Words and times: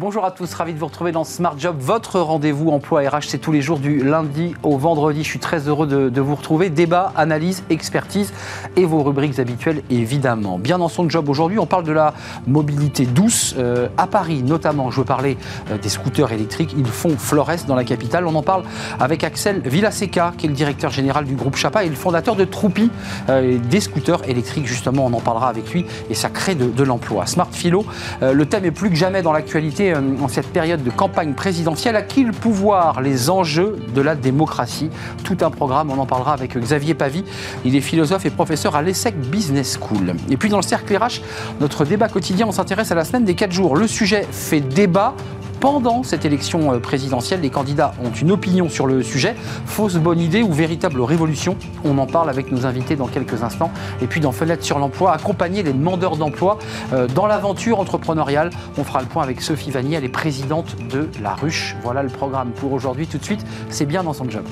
Bonjour 0.00 0.24
à 0.24 0.30
tous, 0.30 0.54
ravi 0.54 0.74
de 0.74 0.78
vous 0.78 0.86
retrouver 0.86 1.10
dans 1.10 1.24
Smart 1.24 1.58
Job, 1.58 1.74
votre 1.80 2.20
rendez-vous 2.20 2.70
emploi 2.70 3.00
RH, 3.00 3.22
c'est 3.26 3.38
tous 3.38 3.50
les 3.50 3.60
jours 3.60 3.80
du 3.80 3.98
lundi 3.98 4.54
au 4.62 4.78
vendredi. 4.78 5.24
Je 5.24 5.28
suis 5.28 5.40
très 5.40 5.66
heureux 5.66 5.88
de, 5.88 6.20
vous 6.20 6.36
retrouver. 6.36 6.70
Débat, 6.70 7.12
analyse, 7.16 7.64
expertise 7.68 8.32
et 8.76 8.84
vos 8.84 9.02
rubriques 9.02 9.40
habituelles 9.40 9.82
évidemment. 9.90 10.56
Bien 10.56 10.78
dans 10.78 10.86
son 10.86 11.10
job 11.10 11.28
aujourd'hui, 11.28 11.58
on 11.58 11.66
parle 11.66 11.82
de 11.82 11.90
la 11.90 12.14
mobilité 12.46 13.06
douce 13.06 13.56
euh, 13.58 13.88
à 13.96 14.06
Paris 14.06 14.44
notamment. 14.44 14.92
Je 14.92 15.00
veux 15.00 15.04
parler 15.04 15.36
euh, 15.72 15.78
des 15.78 15.88
scooters 15.88 16.30
électriques. 16.30 16.76
Ils 16.78 16.86
font 16.86 17.16
Flores 17.18 17.64
dans 17.66 17.74
la 17.74 17.82
capitale. 17.82 18.24
On 18.28 18.36
en 18.36 18.44
parle 18.44 18.62
avec 19.00 19.24
Axel 19.24 19.62
Villaseca, 19.64 20.32
qui 20.38 20.46
est 20.46 20.48
le 20.48 20.54
directeur 20.54 20.92
général 20.92 21.24
du 21.24 21.34
groupe 21.34 21.56
Chapa 21.56 21.84
et 21.84 21.88
le 21.88 21.96
fondateur 21.96 22.36
de 22.36 22.44
Troupi, 22.44 22.88
euh, 23.30 23.58
des 23.58 23.80
scooters 23.80 24.28
électriques. 24.28 24.68
Justement, 24.68 25.06
on 25.06 25.12
en 25.12 25.20
parlera 25.20 25.48
avec 25.48 25.72
lui 25.72 25.86
et 26.08 26.14
ça 26.14 26.28
crée 26.28 26.54
de 26.54 26.84
l'emploi. 26.84 27.26
Smart 27.26 27.48
Philo, 27.50 27.84
le 28.20 28.46
thème 28.46 28.64
est 28.64 28.70
plus 28.70 28.90
que 28.90 28.94
jamais 28.94 29.22
dans 29.22 29.32
l'actualité 29.32 29.87
euh, 29.92 30.00
en 30.22 30.28
cette 30.28 30.48
période 30.48 30.82
de 30.82 30.90
campagne 30.90 31.34
présidentielle 31.34 31.96
À 31.96 32.02
qui 32.02 32.24
le 32.24 32.32
pouvoir, 32.32 33.00
les 33.00 33.30
enjeux 33.30 33.76
de 33.94 34.00
la 34.00 34.14
démocratie 34.14 34.90
Tout 35.24 35.38
un 35.40 35.50
programme, 35.50 35.90
on 35.90 35.98
en 35.98 36.06
parlera 36.06 36.32
avec 36.32 36.56
Xavier 36.56 36.94
Pavie. 36.94 37.24
Il 37.64 37.76
est 37.76 37.80
philosophe 37.80 38.26
et 38.26 38.30
professeur 38.30 38.76
à 38.76 38.82
l'ESSEC 38.82 39.18
Business 39.18 39.78
School. 39.80 40.14
Et 40.30 40.36
puis 40.36 40.48
dans 40.48 40.58
le 40.58 40.62
cercle 40.62 40.96
RH, 40.96 41.20
notre 41.60 41.84
débat 41.84 42.08
quotidien, 42.08 42.46
on 42.46 42.52
s'intéresse 42.52 42.90
à 42.92 42.94
la 42.94 43.04
semaine 43.04 43.24
des 43.24 43.34
4 43.34 43.52
jours. 43.52 43.76
Le 43.76 43.86
sujet 43.86 44.26
fait 44.30 44.60
débat 44.60 45.14
pendant 45.60 46.02
cette 46.02 46.24
élection 46.24 46.72
euh, 46.72 46.78
présidentielle. 46.78 47.40
Les 47.40 47.50
candidats 47.50 47.92
ont 48.02 48.10
une 48.10 48.30
opinion 48.30 48.68
sur 48.68 48.86
le 48.86 49.02
sujet. 49.02 49.34
Fausse 49.66 49.96
bonne 49.96 50.20
idée 50.20 50.42
ou 50.42 50.52
véritable 50.52 51.00
révolution 51.00 51.56
On 51.84 51.98
en 51.98 52.06
parle 52.06 52.30
avec 52.30 52.52
nos 52.52 52.66
invités 52.66 52.96
dans 52.96 53.06
quelques 53.06 53.42
instants. 53.42 53.70
Et 54.00 54.06
puis 54.06 54.20
dans 54.20 54.32
Fenêtre 54.32 54.64
sur 54.64 54.78
l'emploi, 54.78 55.12
accompagner 55.12 55.62
les 55.62 55.72
demandeurs 55.72 56.16
d'emploi 56.16 56.58
euh, 56.92 57.06
dans 57.06 57.26
l'aventure 57.26 57.80
entrepreneuriale. 57.80 58.50
On 58.76 58.84
fera 58.84 59.00
le 59.00 59.06
point 59.06 59.22
avec 59.22 59.40
Sophie 59.40 59.70
Vannier, 59.70 59.96
elle 59.96 60.04
est 60.04 60.08
présidente 60.08 60.76
de 60.90 61.08
La 61.22 61.34
Ruche. 61.34 61.76
Voilà 61.82 62.02
le 62.02 62.08
programme 62.08 62.50
pour 62.50 62.72
aujourd'hui. 62.72 63.06
Tout 63.06 63.18
de 63.18 63.24
suite, 63.24 63.44
c'est 63.70 63.86
bien 63.86 64.02
dans 64.02 64.12
son 64.12 64.28
job. 64.28 64.44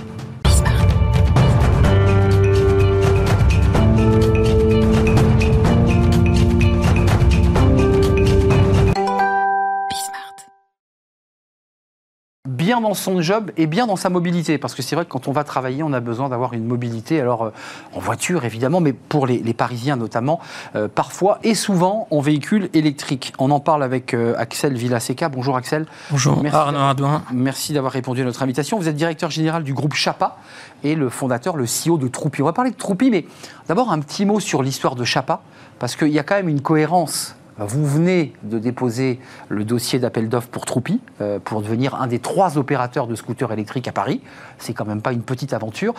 Bien 12.80 12.88
dans 12.88 12.94
son 12.94 13.22
job 13.22 13.50
et 13.56 13.66
bien 13.66 13.86
dans 13.86 13.96
sa 13.96 14.10
mobilité. 14.10 14.58
Parce 14.58 14.74
que 14.74 14.82
c'est 14.82 14.96
vrai 14.96 15.04
que 15.04 15.10
quand 15.10 15.28
on 15.28 15.32
va 15.32 15.44
travailler, 15.44 15.82
on 15.82 15.92
a 15.92 16.00
besoin 16.00 16.28
d'avoir 16.28 16.52
une 16.52 16.66
mobilité, 16.66 17.20
alors 17.20 17.44
euh, 17.44 17.50
en 17.94 18.00
voiture 18.00 18.44
évidemment, 18.44 18.80
mais 18.80 18.92
pour 18.92 19.26
les, 19.26 19.54
Parisiens 19.54 19.96
notamment, 19.96 20.40
euh, 20.74 20.88
parfois 20.88 21.38
et 21.42 21.54
souvent 21.54 22.06
en 22.10 22.20
véhicule 22.20 22.68
électrique. 22.74 23.32
On 23.38 23.50
en 23.50 23.60
parle 23.60 23.82
avec 23.82 24.12
euh, 24.12 24.34
Axel 24.36 24.74
Villaseca. 24.74 25.28
Bonjour 25.28 25.56
Axel. 25.56 25.86
Bonjour 26.10 26.42
merci, 26.42 26.56
Arnaud 26.56 27.06
Merci 27.32 27.72
d'avoir 27.72 27.92
répondu 27.92 28.20
à 28.20 28.24
notre 28.24 28.42
invitation. 28.42 28.78
Vous 28.78 28.88
êtes 28.88 28.96
directeur 28.96 29.30
général 29.30 29.64
du 29.64 29.72
groupe 29.72 29.94
Chapa 29.94 30.36
et 30.84 30.94
le 30.94 31.08
fondateur, 31.08 31.56
le 31.56 31.64
CEO 31.64 31.96
de 31.96 32.08
Troupi. 32.08 32.42
On 32.42 32.46
va 32.46 32.52
parler 32.52 32.70
de 32.70 32.76
Troupi, 32.76 33.10
mais 33.10 33.24
d'abord 33.68 33.90
un 33.90 34.00
petit 34.00 34.26
mot 34.26 34.40
sur 34.40 34.62
l'histoire 34.62 34.96
de 34.96 35.04
Chapa, 35.04 35.40
parce 35.78 35.96
qu'il 35.96 36.08
y 36.08 36.18
a 36.18 36.22
quand 36.22 36.36
même 36.36 36.48
une 36.48 36.60
cohérence 36.60 37.36
vous 37.58 37.86
venez 37.86 38.34
de 38.42 38.58
déposer 38.58 39.18
le 39.48 39.64
dossier 39.64 39.98
d'appel 39.98 40.28
d'offres 40.28 40.48
pour 40.48 40.66
Troupi, 40.66 41.00
euh, 41.20 41.38
pour 41.38 41.62
devenir 41.62 41.94
un 41.94 42.06
des 42.06 42.18
trois 42.18 42.58
opérateurs 42.58 43.06
de 43.06 43.14
scooters 43.14 43.52
électriques 43.52 43.88
à 43.88 43.92
Paris. 43.92 44.20
C'est 44.58 44.74
quand 44.74 44.84
même 44.84 45.00
pas 45.00 45.12
une 45.12 45.22
petite 45.22 45.52
aventure. 45.52 45.94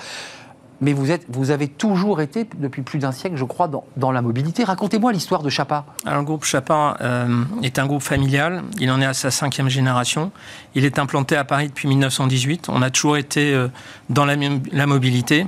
Mais 0.80 0.94
vous, 0.94 1.09
êtes, 1.09 1.25
vous 1.30 1.50
avez 1.50 1.67
toujours 1.67 2.22
été, 2.22 2.47
depuis 2.58 2.83
plus 2.83 3.00
d'un 3.00 3.11
siècle, 3.11 3.35
je 3.35 3.44
crois, 3.45 3.67
dans, 3.95 4.11
la 4.11 4.22
mobilité. 4.22 4.63
Racontez-moi 4.63 5.11
l'histoire 5.11 5.41
de 5.41 5.50
Chapa. 5.50 5.85
Alors, 6.05 6.19
le 6.19 6.25
groupe 6.25 6.44
Chapa 6.44 6.97
euh, 7.02 7.44
est 7.63 7.80
un 7.80 7.88
groupe 7.88 8.03
familial. 8.03 8.61
Il 8.80 8.91
en 8.91 9.02
est 9.02 9.05
à 9.05 9.16
sa 9.16 9.31
cinquième 9.31 9.69
génération. 9.69 10.31
Il 10.75 10.85
est 10.85 11.00
implanté 11.00 11.35
à 11.35 11.44
Paris 11.44 11.69
depuis 11.69 11.88
1918. 11.88 12.69
On 12.69 12.84
a 12.84 12.91
toujours 12.91 13.18
été 13.18 13.56
euh, 13.56 13.69
dans 14.12 14.25
la 14.25 14.85
mobilité. 14.85 15.47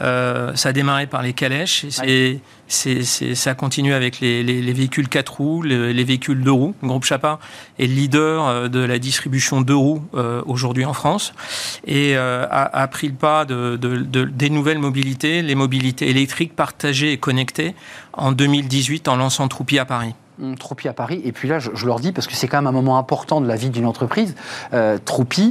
Euh, 0.00 0.54
ça 0.54 0.68
a 0.68 0.72
démarré 0.72 1.06
par 1.06 1.22
les 1.22 1.32
calèches, 1.32 1.84
et 2.04 2.40
ça 2.68 3.54
continue 3.54 3.92
avec 3.92 4.20
les, 4.20 4.72
véhicules 4.72 5.08
4 5.08 5.36
roues, 5.36 5.62
les, 5.62 6.04
véhicules 6.04 6.42
2 6.42 6.50
roues. 6.50 6.74
Le 6.82 6.88
groupe 6.88 7.04
Chapa 7.04 7.40
est 7.78 7.86
leader 7.86 8.46
euh, 8.46 8.68
de 8.68 8.80
la 8.80 8.98
distribution 8.98 9.60
2 9.60 9.74
roues 9.74 10.02
euh, 10.14 10.42
aujourd'hui 10.46 10.84
en 10.84 10.92
France 10.92 11.32
et 11.86 12.16
a, 12.16 12.88
pris 12.90 13.08
le 13.08 13.14
pas 13.14 13.44
de, 13.44 13.76
des 13.76 14.50
nouvelles 14.50 14.78
mobilités, 14.78 15.42
les 15.42 15.54
mobilités 15.54 16.08
électriques 16.08 16.54
partagées 16.54 17.12
et 17.12 17.18
connectées 17.18 17.74
en 18.12 18.32
2018 18.32 19.08
en 19.08 19.16
lançant 19.16 19.48
Troupi 19.48 19.78
à 19.78 19.84
Paris. 19.84 20.14
Troupi 20.58 20.88
à 20.88 20.92
Paris. 20.92 21.20
Et 21.24 21.32
puis 21.32 21.48
là, 21.48 21.58
je, 21.58 21.86
leur 21.86 22.00
dis, 22.00 22.12
parce 22.12 22.26
que 22.26 22.34
c'est 22.34 22.48
quand 22.48 22.58
même 22.58 22.66
un 22.66 22.72
moment 22.72 22.98
important 22.98 23.40
de 23.40 23.46
la 23.46 23.56
vie 23.56 23.70
d'une 23.70 23.86
entreprise, 23.86 24.34
euh, 24.72 24.98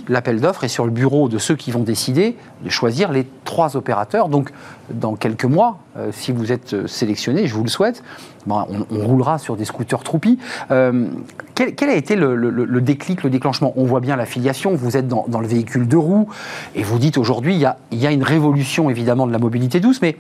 l'appel 0.08 0.42
d'offres 0.42 0.64
est 0.64 0.70
sur 0.70 0.86
le 0.86 0.92
bureau 0.92 1.30
de 1.30 1.38
ceux 1.38 1.56
qui 1.56 1.72
vont 1.72 1.84
décider 1.84 2.36
de 2.64 2.70
choisir 2.70 3.12
les 3.12 3.28
trois 3.46 3.78
opérateurs. 3.78 4.30
Donc, 4.30 4.52
dans 4.90 5.16
quelques 5.16 5.46
mois, 5.46 5.80
euh, 5.98 6.10
si 6.12 6.32
vous 6.32 6.52
êtes 6.52 6.74
euh, 6.74 6.88
sélectionné, 6.88 7.46
je 7.46 7.54
vous 7.54 7.64
le 7.64 7.70
souhaite, 7.70 8.04
ben, 8.48 8.66
on, 8.90 9.06
roulera 9.06 9.38
sur 9.38 9.56
des 9.56 9.66
scooters 9.66 10.04
Troupi. 10.04 10.40
quel, 10.70 11.90
a 11.90 11.96
été 11.96 12.16
le, 12.16 12.82
déclic, 12.82 13.24
le 13.24 13.30
déclenchement? 13.30 13.74
On 13.76 13.86
voit 13.86 14.00
bien 14.00 14.16
l'affiliation, 14.16 14.74
vous 14.76 14.98
êtes 14.98 15.08
dans, 15.08 15.40
le 15.40 15.48
véhicule 15.48 15.88
de 15.88 15.98
roues, 15.98 16.30
et 16.74 16.84
vous 16.84 16.98
dites 16.98 17.18
aujourd'hui, 17.18 17.54
il 17.56 18.00
y 18.00 18.08
a, 18.08 18.12
une 18.12 18.24
révolution 18.24 18.90
évidemment 18.90 19.28
de 19.28 19.32
la 19.32 19.40
mobilité 19.40 19.80
douce, 19.80 20.02
mais 20.02 20.18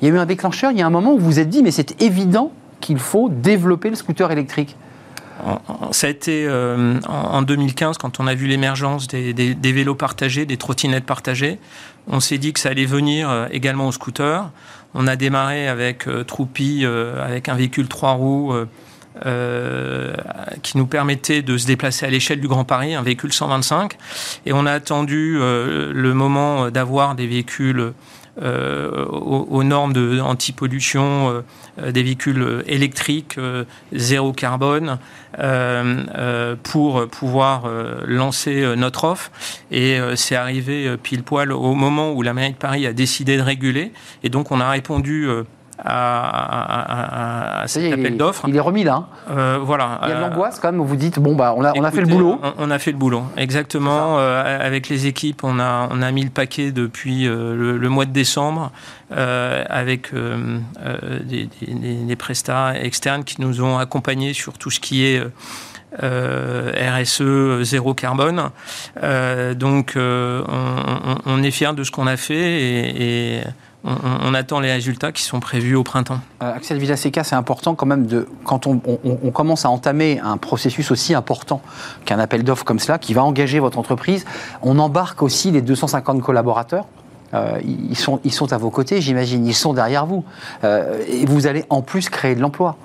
il 0.00 0.08
y 0.08 0.10
a 0.10 0.14
eu 0.14 0.18
un 0.18 0.26
déclencheur, 0.26 0.70
il 0.72 0.78
y 0.78 0.82
a 0.82 0.86
un 0.86 0.90
moment 0.90 1.14
où 1.14 1.18
vous 1.18 1.26
vous 1.26 1.38
êtes 1.38 1.48
dit, 1.48 1.62
mais 1.62 1.70
c'est 1.70 2.02
évident 2.02 2.52
qu'il 2.82 2.98
faut 2.98 3.30
développer 3.30 3.88
le 3.88 3.96
scooter 3.96 4.30
électrique 4.30 4.76
ça 5.90 6.06
a 6.06 6.10
été 6.10 6.46
euh, 6.46 7.00
en 7.08 7.42
2015 7.42 7.98
quand 7.98 8.20
on 8.20 8.26
a 8.26 8.34
vu 8.34 8.46
l'émergence 8.46 9.08
des, 9.08 9.54
vélos 9.60 9.94
partagés, 9.94 10.46
des 10.46 10.56
trottinettes 10.56 11.04
partagées. 11.04 11.58
On 12.06 12.20
s'est 12.20 12.38
dit 12.38 12.52
que 12.52 12.60
ça 12.60 12.70
allait 12.70 12.84
venir 12.84 13.28
euh, 13.28 13.46
également 13.50 13.88
au 13.88 13.92
scooter. 13.92 14.50
On 14.94 15.06
a 15.06 15.16
démarré 15.16 15.68
avec 15.68 16.06
euh, 16.06 16.22
Troupi, 16.22 16.84
avec 16.84 17.48
un 17.48 17.54
véhicule 17.54 17.88
trois 17.88 18.12
roues 18.12 18.54
qui 20.62 20.78
nous 20.78 20.86
permettait 20.86 21.42
de 21.42 21.58
se 21.58 21.66
déplacer 21.66 22.06
à 22.06 22.10
l'échelle 22.10 22.40
du 22.40 22.48
Grand 22.48 22.64
Paris, 22.64 22.94
un 22.94 23.02
véhicule 23.02 23.32
125. 23.32 23.96
Et 24.46 24.52
on 24.52 24.64
a 24.66 24.72
attendu 24.72 25.38
le 25.38 26.12
moment 26.14 26.70
d'avoir 26.70 27.14
des 27.14 27.26
véhicules 27.26 27.92
euh, 28.40 29.04
aux, 29.04 29.62
normes 29.62 29.92
de 29.92 30.18
anti-pollution 30.18 31.42
euh, 31.78 31.92
des 31.92 32.02
véhicules 32.02 32.64
électriques, 32.66 33.36
euh, 33.36 33.64
zéro 33.92 34.32
carbone, 34.32 34.98
pour 36.62 37.08
pouvoir 37.08 37.64
lancer 38.06 38.76
notre 38.76 39.04
offre. 39.04 39.30
Et 39.70 39.98
c'est 40.14 40.36
arrivé 40.36 40.94
pile 41.02 41.22
poil 41.22 41.52
au 41.52 41.74
moment 41.74 42.12
où 42.12 42.20
la 42.20 42.34
mairie 42.34 42.52
de 42.52 42.58
Paris 42.58 42.86
a 42.86 42.92
décidé 42.92 43.38
de 43.38 43.42
réguler. 43.42 43.92
Et 44.24 44.28
donc 44.28 44.50
on 44.50 44.60
a 44.60 44.68
répondu 44.68 45.26
à, 45.78 47.64
cet 47.66 47.92
appel 47.92 48.16
d'offres. 48.16 48.44
Il 48.48 48.56
est 48.56 48.60
remis 48.60 48.84
là. 48.84 49.06
Euh, 49.30 49.58
voilà. 49.62 50.00
Il 50.02 50.08
y 50.10 50.12
a 50.12 50.16
de 50.16 50.20
l'angoisse 50.20 50.58
quand 50.60 50.72
même. 50.72 50.80
Vous 50.82 50.96
dites 50.96 51.18
bon 51.18 51.34
bah 51.34 51.54
on 51.56 51.64
a, 51.64 51.72
on 51.76 51.84
a 51.84 51.90
fait 51.90 52.00
le 52.00 52.06
boulot. 52.06 52.40
On, 52.58 52.70
a 52.70 52.78
fait 52.78 52.92
le 52.92 52.98
boulot. 52.98 53.24
Exactement. 53.36 54.18
Euh, 54.18 54.64
avec 54.64 54.88
les 54.88 55.06
équipes, 55.06 55.44
on 55.44 55.58
a 55.58 55.88
on 55.90 56.02
a 56.02 56.10
mis 56.10 56.24
le 56.24 56.30
paquet 56.30 56.72
depuis 56.72 57.26
euh, 57.26 57.76
le, 57.78 57.88
mois 57.88 58.04
de 58.04 58.12
décembre 58.12 58.70
avec 59.10 60.10
des, 60.14 61.48
des, 61.60 62.16
prestats 62.16 62.74
externes 62.80 63.24
qui 63.24 63.40
nous 63.40 63.62
ont 63.62 63.78
accompagnés 63.78 64.32
sur 64.32 64.54
tout 64.54 64.70
ce 64.70 64.80
qui 64.80 65.04
est 65.04 65.22
RSE 65.98 67.62
zéro 67.62 67.92
carbone. 67.92 68.50
donc 69.54 69.94
on, 69.96 71.42
est 71.42 71.50
fier 71.50 71.74
de 71.74 71.84
ce 71.84 71.90
qu'on 71.90 72.06
a 72.06 72.16
fait 72.16 72.62
et, 72.62 73.36
et 73.36 73.42
on, 73.84 74.34
attend 74.34 74.60
les 74.60 74.72
résultats 74.72 75.10
qui 75.10 75.22
sont 75.22 75.40
prévus 75.40 75.74
au 75.74 75.82
printemps. 75.82 76.20
Euh, 76.42 76.54
Axel 76.54 76.78
Villaseca, 76.78 77.24
c'est 77.24 77.34
important 77.34 77.74
quand 77.74 77.86
même 77.86 78.06
de 78.06 78.28
quand 78.44 78.66
on, 78.66 78.80
commence 79.32 79.64
à 79.64 79.70
entamer 79.70 80.20
un 80.20 80.36
processus 80.36 80.90
aussi 80.90 81.14
important 81.14 81.60
qu'un 82.04 82.18
appel 82.18 82.44
d'offres 82.44 82.64
comme 82.64 82.78
cela, 82.78 82.98
qui 82.98 83.12
va 83.12 83.24
engager 83.24 83.58
votre 83.58 83.78
entreprise, 83.78 84.24
on 84.62 84.78
embarque 84.78 85.22
aussi 85.22 85.50
les 85.50 85.62
250 85.62 86.22
collaborateurs. 86.22 86.86
Euh, 87.34 87.58
ils, 87.64 87.96
sont, 87.96 88.20
ils 88.24 88.32
sont 88.32 88.52
à 88.52 88.58
vos 88.58 88.70
côtés, 88.70 89.00
j'imagine, 89.00 89.46
ils 89.46 89.54
sont 89.54 89.72
derrière 89.72 90.06
vous. 90.06 90.24
Euh, 90.64 91.02
et 91.08 91.26
vous 91.26 91.46
allez 91.46 91.64
en 91.70 91.82
plus 91.82 92.08
créer 92.08 92.34
de 92.34 92.40
l'emploi. 92.40 92.76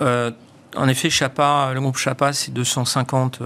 en 0.00 0.88
effet, 0.88 1.10
Chapa, 1.10 1.70
le 1.72 1.80
groupe 1.80 1.98
Chapa, 1.98 2.32
c'est 2.32 2.52
250 2.52 3.42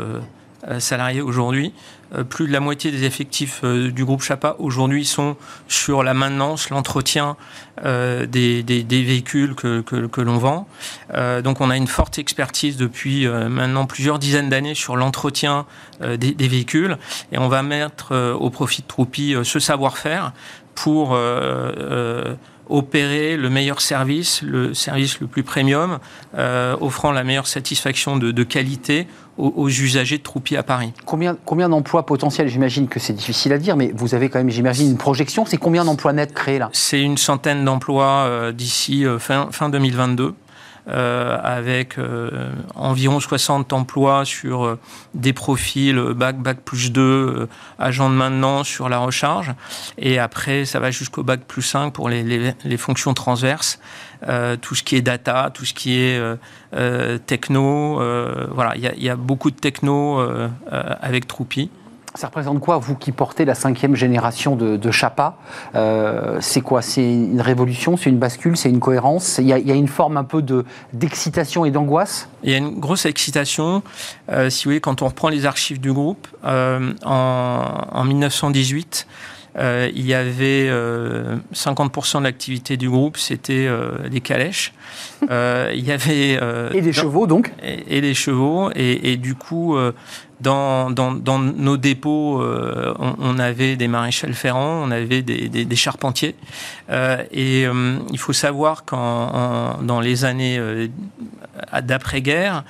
salariés 0.78 1.20
aujourd'hui. 1.20 1.74
Euh, 2.14 2.24
plus 2.24 2.46
de 2.46 2.52
la 2.52 2.60
moitié 2.60 2.90
des 2.90 3.04
effectifs 3.04 3.60
euh, 3.64 3.90
du 3.90 4.04
groupe 4.04 4.22
Chapa 4.22 4.56
aujourd'hui 4.58 5.04
sont 5.04 5.36
sur 5.68 6.02
la 6.02 6.14
maintenance, 6.14 6.70
l'entretien 6.70 7.36
euh, 7.84 8.26
des, 8.26 8.62
véhicules 8.88 9.54
que, 9.54 10.20
l'on 10.20 10.38
vend. 10.38 10.68
donc 11.42 11.60
on 11.60 11.70
a 11.70 11.76
une 11.76 11.86
forte 11.86 12.18
expertise 12.18 12.76
depuis 12.76 13.26
maintenant 13.26 13.86
plusieurs 13.86 14.18
dizaines 14.18 14.48
d'années 14.48 14.74
sur 14.74 14.96
l'entretien 14.96 15.66
des, 16.00 16.48
véhicules 16.48 16.96
et 17.32 17.38
on 17.38 17.48
va 17.48 17.62
mettre 17.62 18.34
au 18.38 18.50
profit 18.50 18.82
de 18.82 18.86
Troupi 18.86 19.34
ce 19.42 19.58
savoir-faire 19.58 20.32
pour 20.74 21.18
opérer 22.68 23.36
le 23.36 23.50
meilleur 23.50 23.80
service, 23.80 24.42
le 24.42 24.72
service 24.72 25.20
le 25.20 25.26
plus 25.26 25.42
premium, 25.42 25.98
offrant 26.80 27.12
la 27.12 27.24
meilleure 27.24 27.46
satisfaction 27.46 28.16
de, 28.16 28.42
qualité 28.44 29.06
aux, 29.36 29.68
usagers 29.68 30.18
de 30.18 30.22
à 30.56 30.62
Paris. 30.62 30.92
Combien, 31.06 31.36
combien 31.44 31.68
d'emplois 31.68 32.06
potentiels 32.06 32.48
J'imagine 32.48 32.88
que 32.88 33.00
c'est 33.00 33.12
difficile 33.12 33.52
à 33.52 33.58
dire, 33.58 33.76
mais 33.76 33.92
vous 33.94 34.14
avez 34.14 34.28
quand 34.28 34.38
même, 34.38 34.50
j'imagine, 34.50 34.90
une 34.90 34.96
projection. 34.96 35.44
C'est 35.46 35.56
combien 35.56 35.84
d'emplois 35.84 36.12
nets 36.12 36.32
créés 36.32 36.58
là? 36.58 36.70
C'est 36.72 37.00
une 37.00 37.16
centaine 37.16 37.64
d'emplois 37.64 38.24
euh, 38.26 38.52
d'ici 38.52 39.04
euh, 39.04 39.18
fin, 39.18 39.48
fin 39.50 39.68
2022. 39.68 40.34
Euh, 40.86 41.38
avec 41.42 41.98
euh, 41.98 42.52
environ 42.74 43.18
60 43.18 43.72
emplois 43.72 44.26
sur 44.26 44.66
euh, 44.66 44.78
des 45.14 45.32
profils 45.32 45.98
bac, 46.14 46.36
bac 46.36 46.58
plus 46.62 46.92
2, 46.92 47.48
agent 47.78 48.10
de 48.10 48.14
maintenance 48.14 48.68
sur 48.68 48.90
la 48.90 48.98
recharge. 48.98 49.54
Et 49.96 50.18
après, 50.18 50.66
ça 50.66 50.80
va 50.80 50.90
jusqu'au 50.90 51.22
bac 51.22 51.40
plus 51.48 51.62
5 51.62 51.90
pour 51.90 52.10
les, 52.10 52.52
les, 52.62 52.76
fonctions 52.76 53.14
transverses. 53.14 53.80
tout 54.60 54.74
ce 54.74 54.82
qui 54.82 54.96
est 54.96 55.02
data, 55.02 55.50
tout 55.54 55.64
ce 55.64 55.72
qui 55.72 55.98
est 55.98 56.20
techno. 57.26 58.02
voilà, 58.50 58.76
il 58.76 58.92
y, 58.98 59.04
y, 59.04 59.08
a 59.08 59.16
beaucoup 59.16 59.50
de 59.50 59.56
techno 59.56 60.20
avec 60.70 61.26
Troupi. 61.26 61.70
Ça 62.16 62.28
représente 62.28 62.60
quoi, 62.60 62.78
vous 62.78 62.94
qui 62.94 63.10
portez 63.10 63.44
la 63.44 63.56
cinquième 63.56 63.96
génération 63.96 64.54
de, 64.54 64.76
de 64.76 64.90
Chapa 64.92 65.36
euh, 65.74 66.38
C'est 66.40 66.60
quoi 66.60 66.80
C'est 66.80 67.02
une 67.02 67.40
révolution 67.40 67.96
C'est 67.96 68.08
une 68.08 68.18
bascule 68.18 68.56
C'est 68.56 68.70
une 68.70 68.78
cohérence? 68.78 69.38
Il 69.38 69.46
y, 69.46 69.52
a, 69.52 69.58
il 69.58 69.66
y, 69.66 69.72
a, 69.72 69.74
une 69.74 69.88
forme 69.88 70.16
un 70.16 70.22
peu 70.22 70.40
d'excitation 70.92 71.64
et 71.64 71.72
d'angoisse? 71.72 72.28
Il 72.44 72.52
y 72.52 72.54
a 72.54 72.58
une 72.58 72.78
grosse 72.78 73.04
excitation. 73.06 73.82
Euh, 74.30 74.48
si 74.48 74.64
vous 74.64 74.70
voulez, 74.70 74.80
quand 74.80 75.02
on 75.02 75.08
reprend 75.08 75.28
les 75.28 75.44
archives 75.44 75.80
du 75.80 75.92
groupe, 75.92 76.28
euh, 76.44 76.92
en, 77.04 77.64
en 77.90 78.04
1918, 78.04 79.08
euh, 79.56 79.90
il 79.94 80.04
y 80.04 80.14
avait 80.14 80.68
50% 80.68 80.70
euh, 80.70 82.18
de 82.18 82.24
l'activité 82.24 82.76
du 82.76 82.90
groupe, 82.90 83.16
c'était 83.16 83.66
euh, 83.68 84.08
des 84.08 84.20
calèches. 84.20 84.72
il 85.22 85.84
y 85.84 85.92
avait 85.92 86.38
et 86.72 86.80
des 86.80 86.92
chevaux 86.92 87.26
donc? 87.26 87.52
Et, 87.62 88.00
des 88.00 88.14
chevaux 88.14 88.70
et, 88.74 89.12
et 89.12 89.16
du 89.16 89.34
coup 89.34 89.76
dans, 90.40 90.90
nos 90.90 91.76
dépôts, 91.76 92.42
on, 92.42 93.14
on, 93.18 93.38
avait 93.38 93.76
des 93.76 93.88
maréchals 93.88 94.34
ferrants, 94.34 94.82
on 94.82 94.90
avait 94.90 95.22
des, 95.22 95.76
charpentiers. 95.76 96.34
Euh, 96.90 97.22
et 97.30 97.66
euh, 97.66 97.98
il 98.12 98.18
faut 98.18 98.32
savoir 98.32 98.84
qu'en 98.84 99.78
dans 99.82 100.00
les 100.00 100.24
années 100.24 100.60
d'après-guerre, 101.82 102.64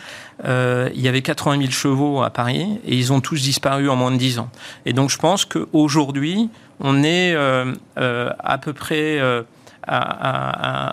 euh, 0.44 0.90
il 0.94 1.00
y 1.00 1.08
avait 1.08 1.22
80 1.22 1.58
000 1.58 1.70
chevaux 1.70 2.22
à 2.22 2.30
Paris 2.30 2.80
et 2.84 2.96
ils 2.96 3.12
ont 3.12 3.20
tous 3.20 3.40
disparu 3.42 3.88
en 3.88 3.96
moins 3.96 4.10
de 4.10 4.16
10 4.16 4.40
ans. 4.40 4.50
Et 4.84 4.92
donc 4.92 5.10
je 5.10 5.18
pense 5.18 5.44
qu'aujourd'hui, 5.44 6.50
on 6.80 7.02
est 7.04 7.34
euh, 7.34 7.72
euh, 7.98 8.30
à 8.40 8.58
peu 8.58 8.72
près 8.72 9.20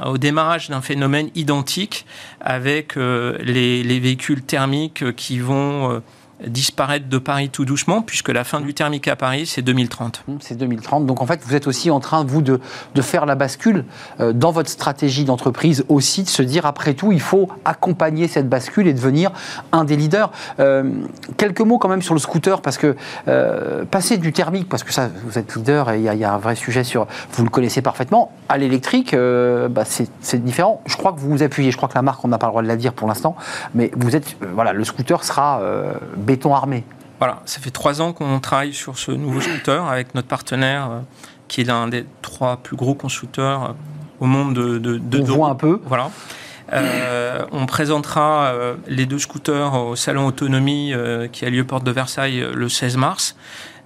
au 0.06 0.18
démarrage 0.18 0.70
d'un 0.70 0.82
phénomène 0.82 1.30
identique 1.36 2.06
avec 2.42 2.96
les, 2.96 4.00
véhicules 4.00 4.42
thermiques 4.42 5.16
qui 5.16 5.40
vont 5.40 6.02
disparaître 6.48 7.08
de 7.08 7.18
Paris 7.18 7.50
tout 7.50 7.66
doucement, 7.66 8.02
puisque 8.02 8.30
la 8.30 8.44
fin 8.44 8.62
du 8.62 8.74
thermique 8.74 9.08
à 9.08 9.16
Paris, 9.16 9.46
c'est 9.46 9.62
2030. 9.62 10.24
Mmh, 10.28 10.34
c'est 10.40 10.58
2030. 10.58 11.06
Donc 11.06 11.22
en 11.22 11.26
fait, 11.26 11.42
vous 11.46 11.56
êtes 11.56 11.68
aussi 11.68 11.92
en 11.92 12.00
train, 12.00 12.24
vous, 12.24 12.42
de, 12.42 12.60
de 12.96 13.02
faire 13.02 13.26
la 13.26 13.36
bascule 13.36 13.86
euh, 14.20 14.34
dans 14.34 14.52
votre 14.52 14.70
stratégie 14.70 15.26
d'entreprise 15.26 15.86
aussi, 15.90 16.24
de 16.24 16.30
se 16.30 16.42
dire, 16.42 16.66
après 16.66 16.94
tout, 16.94 17.12
il 17.12 17.22
faut 17.22 17.50
accompagner 17.66 18.28
cette 18.28 18.50
bascule 18.50 18.88
et 18.88 18.94
devenir 18.94 19.32
un 19.72 19.84
des 19.84 19.96
leaders. 19.96 20.32
Euh, 20.60 20.92
quelques 21.38 21.62
mots 21.62 21.78
quand 21.78 21.90
même 21.90 22.02
sur 22.02 22.14
le 22.14 22.20
scooter, 22.20 22.62
parce 22.62 22.78
que 22.78 22.96
euh, 23.28 23.86
passer 23.86 24.18
du 24.18 24.34
thermique, 24.34 24.68
parce 24.70 24.84
que 24.84 24.94
ça, 24.94 25.10
vous 25.26 25.38
êtes 25.38 25.56
leader 25.56 25.92
et 25.92 26.00
il 26.00 26.04
y, 26.04 26.24
a 26.24 26.34
un 26.34 26.38
vrai 26.38 26.56
sujet 26.56 26.84
sur, 26.84 27.08
vous 27.34 27.44
le 27.44 27.50
connaissez 27.50 27.82
parfaitement, 27.82 28.32
à 28.50 28.58
l'électrique, 28.58 29.16
bah, 29.16 29.84
c'est 29.86 30.44
différent. 30.44 30.82
Je 30.86 30.96
crois 30.98 31.14
que 31.14 31.20
vous 31.20 31.30
vous 31.30 31.44
appuyez, 31.44 31.72
je 31.72 31.78
crois 31.78 31.90
que 31.90 31.96
la 31.96 32.02
marque, 32.02 32.24
on 32.26 32.28
n'a 32.28 32.38
pas 32.38 32.48
le 32.48 32.52
droit 32.52 32.62
de 32.62 32.68
la 32.68 32.76
dire 32.76 32.94
pour 32.94 33.08
l'instant, 33.08 33.36
mais 33.76 33.92
vous 33.96 34.16
êtes, 34.16 34.36
voilà, 34.54 34.74
le 34.74 34.84
scooter 34.84 35.24
sera 35.24 35.62
béton 36.32 36.56
armé. 36.56 36.84
Voilà, 37.20 37.42
ça 37.46 37.60
fait 37.60 37.72
trois 37.72 38.02
ans 38.02 38.14
qu'on 38.14 38.40
travaille 38.40 38.74
sur 38.74 38.98
ce 38.98 39.12
nouveau 39.12 39.42
scooter 39.42 39.86
avec 39.86 40.16
notre 40.16 40.28
partenaire, 40.28 40.90
euh, 40.90 41.00
qui 41.48 41.62
est 41.62 41.64
l'un 41.66 41.88
des 41.88 42.06
trois 42.22 42.58
plus 42.58 42.76
gros 42.76 42.96
constructeurs 42.96 43.64
euh, 43.64 43.74
au 44.22 44.26
monde 44.26 44.54
de, 44.56 44.78
de, 44.80 45.22
On 45.22 45.24
voit 45.24 45.50
un 45.50 45.56
peu. 45.56 45.80
Voilà. 45.86 46.10
Euh, 46.74 47.46
on 47.52 47.66
présentera 47.66 48.54
les 48.88 49.06
deux 49.06 49.20
scooters 49.20 49.74
au 49.74 49.96
salon 49.96 50.26
autonomie 50.26 50.94
qui 51.32 51.46
a 51.46 51.50
lieu 51.50 51.64
porte 51.64 51.84
de 51.84 51.92
Versailles 51.92 52.46
le 52.54 52.70
16 52.70 52.98
mars. 52.98 53.36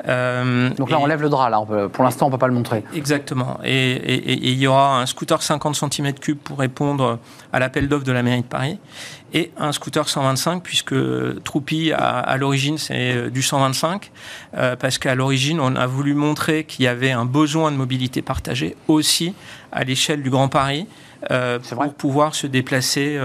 Euh, 0.08 0.70
Donc 0.72 0.90
là, 0.90 1.00
on 1.00 1.06
lève 1.06 1.22
le 1.22 1.30
drap, 1.30 1.50
là. 1.50 1.62
pour 1.92 2.04
l'instant, 2.04 2.26
on 2.26 2.30
ne 2.30 2.34
peut 2.34 2.40
pas 2.40 2.48
le 2.48 2.54
montrer. 2.54 2.84
Exactement. 2.94 3.60
Et, 3.64 4.34
il 4.34 4.58
y 4.58 4.68
aura 4.68 5.02
un 5.02 5.06
scooter 5.06 5.42
50 5.42 5.76
cm3 5.76 6.36
pour 6.36 6.60
répondre 6.60 7.20
à 7.54 7.60
l'appel 7.60 7.88
d'offres 7.88 8.06
de 8.06 8.12
la 8.12 8.24
mairie 8.24 8.42
de 8.42 8.48
Paris 8.48 8.80
et 9.34 9.52
un 9.58 9.72
scooter 9.72 10.08
125 10.08 10.62
puisque 10.62 10.96
Troupi 11.44 11.92
à, 11.92 12.38
l'origine 12.38 12.78
c'est 12.78 13.16
euh, 13.16 13.30
du 13.30 13.42
125 13.42 14.12
euh, 14.56 14.76
parce 14.76 14.98
qu'à 14.98 15.16
l'origine 15.16 15.60
on 15.60 15.76
a 15.76 15.88
voulu 15.88 16.14
montrer 16.14 16.64
qu'il 16.64 16.86
y 16.86 16.88
avait 16.88 17.12
un 17.12 17.26
besoin 17.26 17.72
de 17.72 17.76
mobilité 17.76 18.22
partagée 18.22 18.78
aussi 18.88 19.34
à 19.72 19.84
l'échelle 19.84 20.22
du 20.22 20.30
Grand 20.30 20.48
Paris 20.48 20.88
pour 21.70 21.94
pouvoir 21.94 22.36
se 22.36 22.48
déplacer 22.48 23.20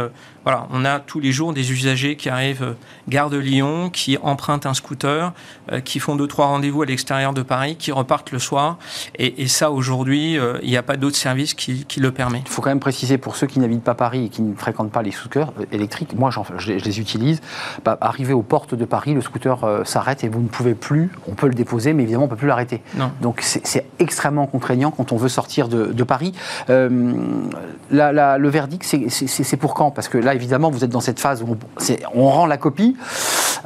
voilà, 0.44 0.66
on 0.70 0.86
a 0.86 1.00
tous 1.00 1.20
les 1.20 1.32
jours 1.32 1.52
des 1.52 1.70
usagers 1.70 2.16
qui 2.16 2.30
arrivent 2.30 2.62
euh, 2.62 2.74
gare 3.08 3.28
de 3.28 3.36
Lyon, 3.36 3.90
qui 3.90 4.16
empruntent 4.22 4.64
un 4.64 4.72
scooter, 4.72 5.32
euh, 5.70 5.80
qui 5.80 5.98
font 5.98 6.16
deux 6.16 6.26
trois 6.26 6.46
rendez-vous 6.46 6.80
à 6.80 6.86
l'extérieur 6.86 7.34
de 7.34 7.42
Paris, 7.42 7.76
qui 7.76 7.92
repartent 7.92 8.32
le 8.32 8.38
soir. 8.38 8.78
Et, 9.18 9.48
ça, 9.48 9.70
aujourd'hui, 9.70 10.38
euh, 10.38 10.58
il 10.62 10.70
n'y 10.70 10.76
a 10.76 10.82
pas 10.82 10.96
d'autre 10.96 11.16
service 11.16 11.54
qui, 11.54 11.86
le 11.98 12.12
permet. 12.12 12.42
Il 12.46 12.50
faut 12.50 12.62
quand 12.62 12.70
même 12.70 12.80
préciser 12.80 13.18
pour 13.18 13.36
ceux 13.36 13.46
qui 13.46 13.58
n'habitent 13.58 13.84
pas 13.84 13.94
Paris 13.94 14.26
et 14.26 14.28
qui 14.30 14.40
ne 14.40 14.54
fréquentent 14.54 14.92
pas 14.92 15.02
les 15.02 15.10
scooters 15.10 15.52
électriques, 15.72 16.14
moi 16.14 16.30
je, 16.30 16.72
les 16.72 17.00
utilise. 17.00 17.40
Bah, 17.84 17.98
arrivé 18.00 18.32
aux 18.32 18.42
portes 18.42 18.74
de 18.74 18.84
Paris, 18.84 19.12
le 19.12 19.20
scooter 19.20 19.82
s'arrête 19.84 20.24
et 20.24 20.28
vous 20.28 20.40
ne 20.40 20.48
pouvez 20.48 20.74
plus. 20.74 21.10
On 21.28 21.34
peut 21.34 21.48
le 21.48 21.54
déposer, 21.54 21.92
mais 21.92 22.04
évidemment 22.04 22.24
on 22.24 22.26
ne 22.26 22.30
peut 22.30 22.36
plus 22.36 22.46
l'arrêter. 22.46 22.80
Donc 23.20 23.40
c'est 23.42 23.84
extrêmement 23.98 24.46
contraignant 24.46 24.90
quand 24.90 25.12
on 25.12 25.16
veut 25.16 25.28
sortir 25.28 25.68
de, 25.68 26.04
Paris. 26.04 26.32
le 26.68 28.48
verdict, 28.48 28.84
c'est 28.84 29.56
pour 29.56 29.74
quand? 29.74 29.90
Parce 29.90 30.08
que 30.08 30.18
là, 30.18 30.29
évidemment, 30.34 30.70
vous 30.70 30.84
êtes 30.84 30.90
dans 30.90 31.00
cette 31.00 31.20
phase 31.20 31.42
où 31.42 31.56
on, 32.14 32.28
rend 32.28 32.46
la 32.46 32.56
copie. 32.56 32.96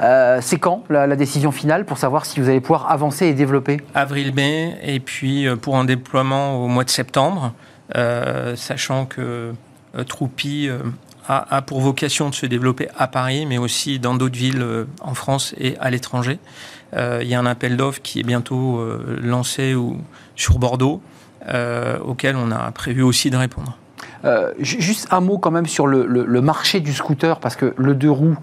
Euh, 0.01 0.39
c'est 0.41 0.57
quand 0.57 0.83
la, 0.89 1.15
décision 1.15 1.51
finale 1.51 1.85
pour 1.85 1.97
savoir 1.97 2.25
si 2.25 2.39
vous 2.39 2.49
allez 2.49 2.59
pouvoir 2.59 2.91
avancer 2.91 3.27
et 3.27 3.33
développer? 3.33 3.81
Avril-mai, 3.93 4.77
et 4.83 4.99
puis 4.99 5.47
euh, 5.47 5.55
pour 5.55 5.77
un 5.77 5.85
déploiement 5.85 6.63
au 6.63 6.67
mois 6.67 6.83
de 6.83 6.89
septembre, 6.89 7.53
euh, 7.95 8.55
sachant 8.55 9.05
que 9.05 9.53
Troupi 10.07 10.69
a, 11.27 11.61
pour 11.61 11.79
vocation 11.79 12.29
de 12.29 12.35
se 12.35 12.45
développer 12.45 12.89
à 12.97 13.07
Paris, 13.07 13.45
mais 13.45 13.57
aussi 13.57 13.99
dans 13.99 14.15
d'autres 14.15 14.37
villes 14.37 14.85
en 14.99 15.13
France 15.13 15.55
et 15.57 15.77
à 15.79 15.89
l'étranger. 15.89 16.37
il 16.93 17.27
y 17.27 17.33
a 17.33 17.39
un 17.39 17.45
appel 17.45 17.77
d'offres 17.77 18.01
qui 18.01 18.19
est 18.19 18.23
bientôt 18.23 18.85
lancé 19.21 19.73
ou, 19.73 19.97
sur 20.35 20.59
Bordeaux, 20.59 21.01
auquel 22.03 22.35
on 22.35 22.51
a 22.51 22.69
prévu 22.71 23.03
aussi 23.03 23.29
de 23.29 23.37
répondre. 23.37 23.77
Euh, 24.23 24.53
juste 24.59 25.07
un 25.11 25.19
mot 25.19 25.37
quand 25.37 25.51
même 25.51 25.65
sur 25.65 25.87
le, 25.87 26.41
marché 26.41 26.79
du 26.79 26.93
scooter, 26.93 27.39
parce 27.39 27.55
que 27.55 27.73
le 27.77 27.95
deux 27.95 28.09
roues 28.09 28.37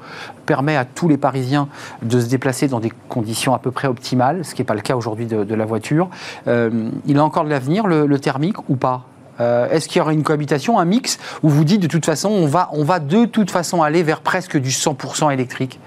permet 0.47 0.77
à 0.77 0.85
tous 0.85 1.09
les 1.09 1.17
Parisiens 1.17 1.69
de 2.03 2.21
se 2.21 2.27
déplacer 2.27 2.69
dans 2.69 2.81
des 2.81 2.93
conditions 3.09 3.55
à 3.55 3.59
peu 3.59 3.71
près 3.71 3.89
optimales, 3.89 4.45
ce 4.45 4.55
qui 4.55 4.61
n'est 4.61 4.67
pas 4.67 4.75
le 4.75 4.81
cas 4.81 4.97
aujourd'hui 4.97 5.27
de, 5.27 5.55
la 5.55 5.65
voiture. 5.65 6.09
Euh, 6.49 6.91
il 7.07 7.19
a 7.19 7.25
encore 7.25 7.45
de 7.45 7.51
l'avenir, 7.51 7.87
le, 7.87 8.19
thermique, 8.19 8.69
ou 8.69 8.77
pas? 8.77 9.05
Euh, 9.41 9.69
Est-ce 9.71 9.89
qu'il 9.89 9.99
y 9.99 10.03
aura 10.03 10.13
une 10.13 10.23
cohabitation, 10.23 10.79
un 10.79 10.85
mix, 10.85 11.19
où 11.43 11.49
vous 11.49 11.65
dites 11.65 11.81
de 11.81 11.87
toute 11.87 12.05
façon, 12.07 12.29
on 12.29 12.47
va, 12.47 12.69
on 12.73 12.85
va 12.85 12.99
de 12.99 13.25
toute 13.25 13.51
façon 13.51 13.83
aller 13.83 14.03
vers 14.03 14.21
presque 14.21 14.57
du 14.57 14.71
100% 14.71 15.33
électrique? 15.33 15.79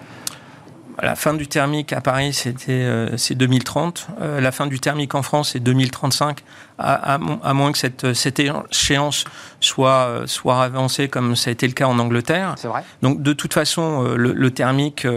La 1.02 1.16
fin 1.16 1.34
du 1.34 1.48
thermique 1.48 1.94
à 1.94 2.02
Paris, 2.02 2.34
c'était 2.34 2.72
euh, 2.72 3.18
c'est 3.18 3.36
2030. 3.36 4.08
Euh, 4.22 4.40
la 4.40 4.52
fin 4.52 4.68
du 4.68 4.80
thermique 4.80 5.16
en 5.16 5.22
France, 5.22 5.52
c'est 5.54 5.60
2035, 5.60 6.40
à, 6.78 7.18
moins 7.18 7.72
que 7.72 7.78
cette, 7.78 8.14
cette 8.14 8.40
échéance 8.40 9.26
soit, 9.60 9.90
euh, 9.90 10.28
soit 10.28 10.64
avancée 10.64 11.08
comme 11.08 11.36
ça 11.36 11.50
a 11.50 11.54
été 11.54 11.68
le 11.68 11.74
cas 11.74 11.88
en 11.88 12.00
Angleterre. 12.00 12.56
C'est 12.58 12.68
vrai. 12.68 12.84
Donc 13.02 13.22
de 13.22 13.34
toute 13.34 13.54
façon, 13.54 14.04
le, 14.16 14.52
thermique, 14.52 15.08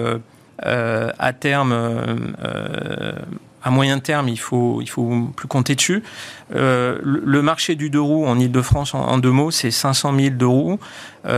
à 0.62 1.32
terme, 1.32 1.72
à 3.62 3.70
moyen 3.70 3.98
terme, 3.98 4.28
il 4.28 4.38
faut, 4.38 4.80
il 4.80 4.88
faut 4.88 5.28
plus 5.36 5.48
compter 5.48 5.74
dessus. 5.74 6.02
le, 6.50 7.40
marché 7.42 7.76
du 7.76 7.90
deux 7.90 8.00
roues 8.00 8.26
en 8.26 8.38
Ile-de-France, 8.38 8.94
en, 8.94 9.18
deux 9.18 9.30
mots, 9.30 9.50
c'est 9.50 9.70
500 9.70 10.16
000 10.16 10.30
deux 10.30 10.46
roues, 10.46 10.78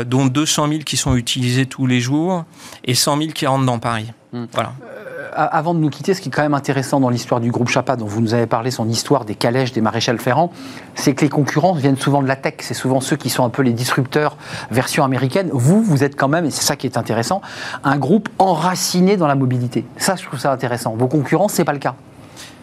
dont 0.06 0.26
200 0.26 0.68
000 0.68 0.80
qui 0.80 0.96
sont 0.96 1.14
utilisés 1.16 1.66
tous 1.66 1.86
les 1.86 2.00
jours 2.00 2.44
et 2.84 2.94
100 2.94 3.18
000 3.18 3.30
qui 3.32 3.46
rentrent 3.46 3.66
dans 3.66 3.78
Paris. 3.78 4.12
Hmm. 4.32 4.44
Voilà. 4.52 4.72
Euh, 4.84 5.28
avant 5.32 5.74
de 5.74 5.80
nous 5.80 5.90
quitter, 5.90 6.14
ce 6.14 6.20
qui 6.20 6.28
est 6.28 6.32
quand 6.32 6.42
même 6.42 6.54
intéressant 6.54 7.00
dans 7.00 7.08
l'histoire 7.08 7.40
du 7.40 7.50
groupe 7.50 7.68
Chapa, 7.68 7.96
dont 7.96 8.06
vous 8.06 8.20
nous 8.20 8.34
avez 8.34 8.46
parlé, 8.46 8.70
son 8.70 8.88
histoire 8.88 9.24
des 9.24 9.34
calèches, 9.34 9.72
des 9.72 9.80
maréchals 9.80 10.18
ferrants, 10.18 10.52
c'est 10.94 11.14
que 11.14 11.22
les 11.22 11.28
concurrents 11.28 11.72
viennent 11.72 11.96
souvent 11.96 12.22
de 12.22 12.28
la 12.28 12.36
tech. 12.36 12.54
C'est 12.60 12.74
souvent 12.74 13.00
ceux 13.00 13.16
qui 13.16 13.30
sont 13.30 13.44
un 13.44 13.50
peu 13.50 13.62
les 13.62 13.72
disrupteurs 13.72 14.36
version 14.70 15.04
américaine. 15.04 15.50
Vous, 15.52 15.82
vous 15.82 16.04
êtes 16.04 16.16
quand 16.16 16.28
même, 16.28 16.44
et 16.46 16.50
c'est 16.50 16.64
ça 16.64 16.76
qui 16.76 16.86
est 16.86 16.96
intéressant, 16.96 17.42
un 17.84 17.98
groupe 17.98 18.28
enraciné 18.38 19.16
dans 19.16 19.26
la 19.26 19.34
mobilité. 19.34 19.84
Ça, 19.96 20.16
je 20.16 20.24
trouve 20.24 20.38
ça 20.38 20.52
intéressant. 20.52 20.94
Vos 20.96 21.08
concurrents, 21.08 21.48
c'est 21.48 21.64
pas 21.64 21.72
le 21.72 21.78
cas. 21.78 21.94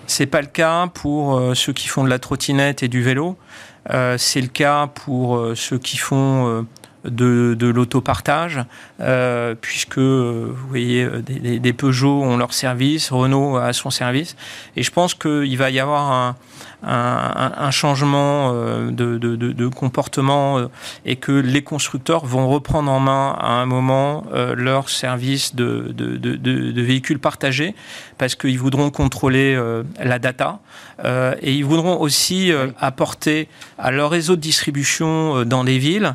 C'est 0.05 0.25
pas 0.25 0.41
le 0.41 0.47
cas 0.47 0.87
pour 0.93 1.41
ceux 1.53 1.73
qui 1.73 1.89
font 1.89 2.05
de 2.05 2.09
la 2.09 2.19
trottinette 2.19 2.81
et 2.81 2.87
du 2.87 3.01
vélo. 3.01 3.35
c'est 3.89 4.39
le 4.39 4.47
cas 4.47 4.87
pour 4.87 5.51
ceux 5.53 5.77
qui 5.77 5.97
font 5.97 6.65
de, 7.03 7.55
de 7.57 7.67
l'autopartage, 7.67 8.61
euh, 8.99 9.53
puisque 9.59 9.99
euh, 9.99 10.51
vous 10.51 10.67
voyez, 10.67 11.03
euh, 11.03 11.21
des, 11.21 11.59
des, 11.59 11.73
Peugeot 11.73 12.23
ont 12.23 12.35
leur 12.35 12.51
service, 12.51 13.11
Renault 13.11 13.57
a 13.57 13.71
son 13.71 13.91
service, 13.91 14.35
et 14.75 14.81
je 14.81 14.89
pense 14.89 15.13
qu'il 15.13 15.55
va 15.55 15.69
y 15.69 15.79
avoir 15.79 16.11
un, 16.11 16.35
un, 16.81 17.51
un 17.55 17.71
changement 17.71 18.51
de, 18.53 19.17
de, 19.17 19.35
de, 19.35 19.67
comportement 19.67 20.67
et 21.05 21.15
que 21.15 21.31
les 21.31 21.63
constructeurs 21.63 22.25
vont 22.25 22.47
reprendre 22.47 22.91
en 22.91 22.99
main 22.99 23.35
à 23.39 23.49
un 23.53 23.65
moment 23.65 24.23
leur 24.31 24.89
service 24.89 25.55
de, 25.55 25.91
de, 25.91 26.81
véhicules 26.81 27.17
partagés 27.17 27.73
parce 28.19 28.35
qu'ils 28.35 28.59
voudront 28.59 28.91
contrôler 28.91 29.59
la 29.99 30.19
data 30.19 30.59
et 31.03 31.53
ils 31.53 31.65
voudront 31.65 31.99
aussi 31.99 32.51
apporter 32.79 33.47
à 33.79 33.89
leur 33.89 34.11
réseau 34.11 34.35
de 34.35 34.41
distribution 34.41 35.45
dans 35.45 35.63
les 35.63 35.79
villes 35.79 36.13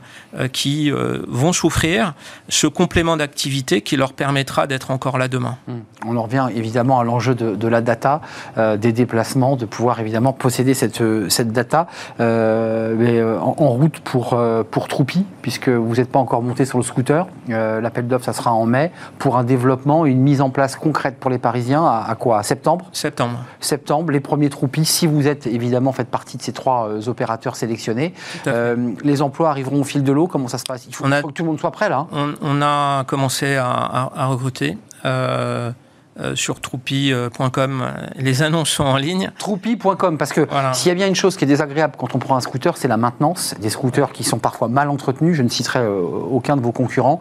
qui 0.53 0.93
vont 0.93 1.53
souffrir 1.53 2.15
ce 2.49 2.69
complément 2.73 3.17
d'activité 3.17 3.81
qui 3.83 3.97
leur 3.97 4.13
permettra 4.13 4.67
d'être 4.67 4.91
encore 4.91 5.19
là 5.19 5.29
demain. 5.29 5.57
Hmm. 5.69 5.81
On 6.07 6.17
en 6.17 6.23
revient 6.23 6.49
évidemment 6.55 6.99
à 6.99 7.05
l'enjeu 7.05 7.35
de, 7.35 7.69
la 7.69 7.81
data, 7.81 8.21
euh, 8.59 8.77
des 8.77 8.93
déplacements, 8.93 9.57
de 9.57 9.65
pouvoir 9.65 10.01
évidemment 10.01 10.33
posséder 10.33 10.75
cette, 10.75 11.01
euh, 11.01 11.29
cette 11.29 11.53
data. 11.53 11.87
mais 12.19 13.23
en, 13.23 13.69
route 13.73 14.01
pour, 14.01 14.39
pour 14.71 14.89
Troupi, 14.89 15.25
puisque 15.41 15.69
vous 15.69 15.97
n'êtes 15.97 16.11
pas 16.11 16.19
encore 16.19 16.43
monté 16.43 16.65
sur 16.65 16.79
le 16.79 16.85
scooter. 16.85 17.27
L'appel 17.49 18.07
d'offres, 18.07 18.25
ça 18.25 18.33
sera 18.33 18.53
en 18.53 18.67
mai, 18.67 18.91
pour 19.19 19.37
un 19.37 19.45
développement, 19.45 20.05
une 20.07 20.21
mise 20.21 20.41
en 20.41 20.51
place 20.51 20.77
concrète 20.77 21.19
pour 21.19 21.31
les 21.31 21.39
Parisiens. 21.39 21.85
À, 21.85 22.15
quoi? 22.19 22.39
À 22.39 22.43
septembre? 22.43 22.87
Septembre. 22.93 23.39
Septembre, 23.61 24.13
les 24.13 24.21
premiers 24.21 24.51
Troupis, 24.51 24.85
si 24.85 25.07
vous 25.07 25.27
êtes 25.27 25.47
évidemment, 25.47 25.93
faites 25.93 26.09
partie 26.09 26.37
de 26.37 26.43
ces 26.43 26.53
trois 26.53 27.09
opérateurs 27.09 27.57
sélectionnés. 27.57 28.15
les 28.47 29.23
emplois 29.23 29.51
arriveront 29.51 29.81
au 29.81 29.85
fil 29.85 30.03
de 30.03 30.13
l'eau, 30.13 30.27
comment 30.27 30.49
ça 30.49 30.59
se 30.59 30.65
passe? 30.65 30.87
Il 30.87 30.95
faut, 30.95 31.05
que 31.05 31.33
tout 31.33 31.43
le 31.43 31.51
monde 31.51 31.61
soit 31.61 31.71
prêt 31.71 31.89
là. 31.89 32.07
Hein. 32.13 32.35
On, 32.43 32.62
a 32.63 33.05
commencé 33.05 33.57
à, 33.57 34.27
recruter. 34.29 34.79
Euh, 35.05 35.73
euh, 36.21 36.37
sur 36.37 36.61
troupi.com. 36.61 37.85
Les 38.17 38.43
annonces 38.43 38.69
sont 38.69 38.85
en 38.85 38.99
ligne. 38.99 39.33
Troupi.com, 39.39 40.19
parce 40.19 40.35
que 40.35 40.47
s'il 40.75 40.89
y 40.89 40.93
a 40.93 40.95
bien 40.95 41.09
une 41.09 41.15
chose 41.15 41.39
qui 41.39 41.45
est 41.45 41.49
désagréable 41.49 41.95
quand 41.97 42.15
on 42.15 42.19
prend 42.19 42.37
un 42.37 42.43
scooter, 42.43 42.77
c'est 42.77 42.87
la 42.87 42.99
maintenance. 42.99 43.55
Des 43.61 43.71
scooters 43.71 44.13
qui 44.13 44.23
sont 44.23 44.39
parfois 44.39 44.69
mal 44.69 44.91
entretenus, 44.91 45.35
je 45.35 45.43
ne 45.43 45.49
citerai 45.49 45.79
euh, 45.79 46.03
aucun 46.03 46.59
de 46.59 46.61
vos 46.61 46.71
concurrents, 46.71 47.19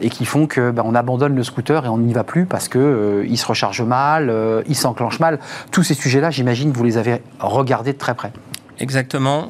et 0.00 0.08
qui 0.08 0.24
font 0.24 0.46
que 0.46 0.70
bah, 0.70 0.82
on 0.84 0.94
abandonne 0.94 1.34
le 1.34 1.42
scooter 1.42 1.84
et 1.84 1.88
on 1.88 1.98
n'y 1.98 2.12
va 2.12 2.22
plus 2.22 2.46
parce 2.46 2.68
que 2.68 3.24
il 3.28 3.36
se 3.36 3.44
recharge 3.46 3.82
mal, 3.82 4.32
il 4.68 4.76
s'enclenche 4.76 5.18
mal. 5.18 5.40
Tous 5.72 5.82
ces 5.82 5.94
sujets-là, 5.94 6.30
j'imagine, 6.30 6.70
vous 6.70 6.84
les 6.84 6.96
avez 6.96 7.20
regardés 7.40 7.92
de 7.92 7.98
très 7.98 8.14
près. 8.14 8.32
Exactement, 8.78 9.48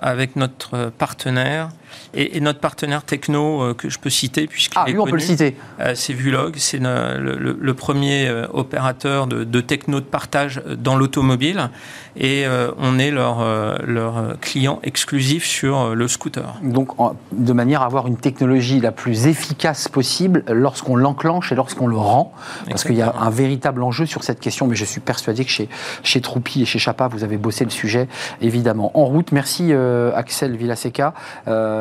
avec 0.00 0.36
notre 0.36 0.90
partenaire 0.96 1.70
et, 2.14 2.40
notre 2.40 2.60
partenaire 2.60 3.02
techno 3.02 3.62
euh, 3.62 3.74
que 3.74 3.88
je 3.88 3.98
peux 3.98 4.10
citer, 4.10 4.46
puisqu'il 4.46 4.78
ah, 4.78 4.88
lui, 4.88 4.98
on 4.98 5.04
peut 5.04 5.12
le 5.12 5.18
citer. 5.18 5.56
Euh, 5.80 5.92
c'est 5.94 6.12
Vulog, 6.12 6.54
c'est 6.56 6.80
le, 6.80 7.72
premier 7.74 8.28
euh, 8.28 8.46
opérateur 8.52 9.26
de, 9.26 9.60
techno 9.60 10.00
de 10.00 10.04
partage 10.04 10.62
dans 10.76 10.96
l'automobile, 10.96 11.70
et 12.16 12.46
on 12.78 12.98
est 12.98 13.10
leur, 13.10 13.44
leur 13.86 14.38
client 14.40 14.80
exclusif 14.82 15.44
sur 15.44 15.94
le 15.94 16.08
scooter. 16.08 16.54
Donc, 16.62 16.90
de 17.32 17.52
manière 17.52 17.82
à 17.82 17.86
avoir 17.86 18.06
une 18.06 18.16
technologie 18.16 18.80
la 18.80 18.92
plus 18.92 19.26
efficace 19.26 19.88
possible 19.88 20.44
lorsqu'on 20.48 20.96
l'enclenche 20.96 21.52
et 21.52 21.54
lorsqu'on 21.54 21.86
le 21.86 21.96
rend, 21.96 22.32
parce 22.68 22.84
qu'il 22.84 22.96
y 22.96 23.02
a 23.02 23.14
un 23.20 23.30
véritable 23.30 23.82
enjeu 23.82 24.06
sur 24.06 24.24
cette 24.24 24.40
question, 24.40 24.66
mais 24.66 24.74
je 24.74 24.84
suis 24.84 25.00
persuadé 25.00 25.44
que 25.44 25.50
chez, 25.50 25.68
chez 26.02 26.20
Troupi 26.20 26.62
et 26.62 26.64
chez 26.64 26.78
Chapa, 26.78 27.08
vous 27.08 27.24
avez 27.24 27.36
bossé 27.36 27.64
le 27.64 27.70
sujet, 27.70 28.08
évidemment. 28.40 28.90
En 28.94 29.04
route, 29.04 29.32
merci 29.32 29.72
Axel 29.72 30.56
Villaseca. 30.56 31.14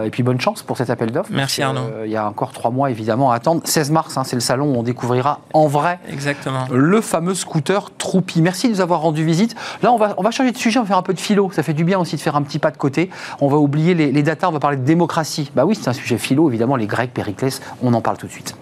Et 0.05 0.09
puis 0.09 0.23
bonne 0.23 0.39
chance 0.39 0.63
pour 0.63 0.77
cet 0.77 0.89
appel 0.89 1.11
d'offres. 1.11 1.29
Merci 1.31 1.61
Arnaud. 1.61 1.81
Euh, 1.81 2.03
il 2.05 2.11
y 2.11 2.17
a 2.17 2.27
encore 2.27 2.51
trois 2.51 2.71
mois 2.71 2.89
évidemment 2.91 3.31
à 3.31 3.35
attendre. 3.35 3.61
16 3.63 3.91
mars, 3.91 4.17
hein, 4.17 4.23
c'est 4.23 4.35
le 4.35 4.41
salon 4.41 4.73
où 4.73 4.77
on 4.77 4.83
découvrira 4.83 5.39
en 5.53 5.67
vrai 5.67 5.99
Exactement. 6.09 6.67
le 6.71 7.01
fameux 7.01 7.35
scooter 7.35 7.91
Troupi. 7.97 8.41
Merci 8.41 8.67
de 8.67 8.73
nous 8.73 8.81
avoir 8.81 9.01
rendu 9.01 9.25
visite. 9.25 9.55
Là, 9.81 9.91
on 9.91 9.97
va, 9.97 10.13
on 10.17 10.23
va 10.23 10.31
changer 10.31 10.51
de 10.51 10.57
sujet, 10.57 10.79
on 10.79 10.83
va 10.83 10.87
faire 10.87 10.97
un 10.97 11.03
peu 11.03 11.13
de 11.13 11.19
philo. 11.19 11.49
Ça 11.51 11.63
fait 11.63 11.73
du 11.73 11.83
bien 11.83 11.99
aussi 11.99 12.15
de 12.15 12.21
faire 12.21 12.35
un 12.35 12.41
petit 12.41 12.59
pas 12.59 12.71
de 12.71 12.77
côté. 12.77 13.09
On 13.41 13.47
va 13.47 13.57
oublier 13.57 13.93
les, 13.93 14.11
les 14.11 14.23
datas, 14.23 14.49
on 14.49 14.51
va 14.51 14.59
parler 14.59 14.77
de 14.77 14.83
démocratie. 14.85 15.51
Bah 15.55 15.65
oui, 15.65 15.75
c'est 15.75 15.89
un 15.89 15.93
sujet 15.93 16.17
philo, 16.17 16.49
évidemment, 16.49 16.75
les 16.75 16.87
Grecs, 16.87 17.13
Périclès, 17.13 17.61
on 17.81 17.93
en 17.93 18.01
parle 18.01 18.17
tout 18.17 18.27
de 18.27 18.31
suite. 18.31 18.55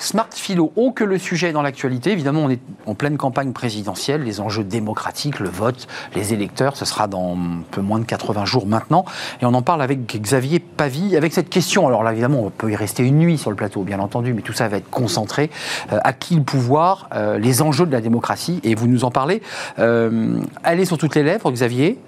Smart 0.00 0.28
Philo, 0.32 0.72
oh 0.76 0.92
que 0.92 1.04
le 1.04 1.18
sujet 1.18 1.50
est 1.50 1.52
dans 1.52 1.60
l'actualité. 1.60 2.10
Évidemment, 2.10 2.40
on 2.40 2.48
est 2.48 2.60
en 2.86 2.94
pleine 2.94 3.18
campagne 3.18 3.52
présidentielle, 3.52 4.22
les 4.22 4.40
enjeux 4.40 4.64
démocratiques, 4.64 5.38
le 5.40 5.50
vote, 5.50 5.88
les 6.14 6.32
électeurs, 6.32 6.78
ce 6.78 6.86
sera 6.86 7.06
dans 7.06 7.36
un 7.36 7.62
peu 7.70 7.82
moins 7.82 7.98
de 7.98 8.06
80 8.06 8.46
jours 8.46 8.66
maintenant. 8.66 9.04
Et 9.42 9.44
on 9.44 9.52
en 9.52 9.60
parle 9.60 9.82
avec 9.82 10.06
Xavier 10.06 10.58
Pavie, 10.58 11.18
avec 11.18 11.34
cette 11.34 11.50
question. 11.50 11.86
Alors 11.86 12.02
là, 12.02 12.12
évidemment, 12.12 12.40
on 12.40 12.50
peut 12.50 12.70
y 12.70 12.76
rester 12.76 13.04
une 13.04 13.18
nuit 13.18 13.36
sur 13.36 13.50
le 13.50 13.56
plateau, 13.56 13.82
bien 13.82 14.00
entendu, 14.00 14.32
mais 14.32 14.40
tout 14.40 14.54
ça 14.54 14.68
va 14.68 14.78
être 14.78 14.88
concentré. 14.88 15.50
Euh, 15.92 15.98
à 16.02 16.14
qui 16.14 16.34
le 16.34 16.42
pouvoir 16.42 17.10
euh, 17.14 17.38
Les 17.38 17.60
enjeux 17.60 17.84
de 17.84 17.92
la 17.92 18.00
démocratie. 18.00 18.60
Et 18.64 18.74
vous 18.74 18.86
nous 18.86 19.04
en 19.04 19.10
parlez. 19.10 19.42
Euh, 19.78 20.40
est 20.64 20.84
sur 20.86 20.96
toutes 20.96 21.14
les 21.14 21.22
lèvres, 21.22 21.50
Xavier. 21.52 21.98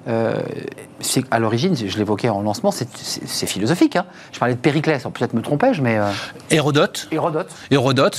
c'est 1.00 1.24
à 1.30 1.38
l'origine, 1.38 1.76
je 1.76 1.98
l'évoquais 1.98 2.30
en 2.30 2.40
lancement, 2.40 2.70
c'est 2.70 3.46
philosophique. 3.46 3.96
Hein. 3.96 4.06
Je 4.32 4.38
parlais 4.38 4.54
de 4.54 4.60
Périclès, 4.60 5.02
peut-être 5.02 5.34
me 5.34 5.42
trompais-je, 5.42 5.82
mais... 5.82 5.98
Hérodote. 6.50 7.08
Hérodote 7.10 7.50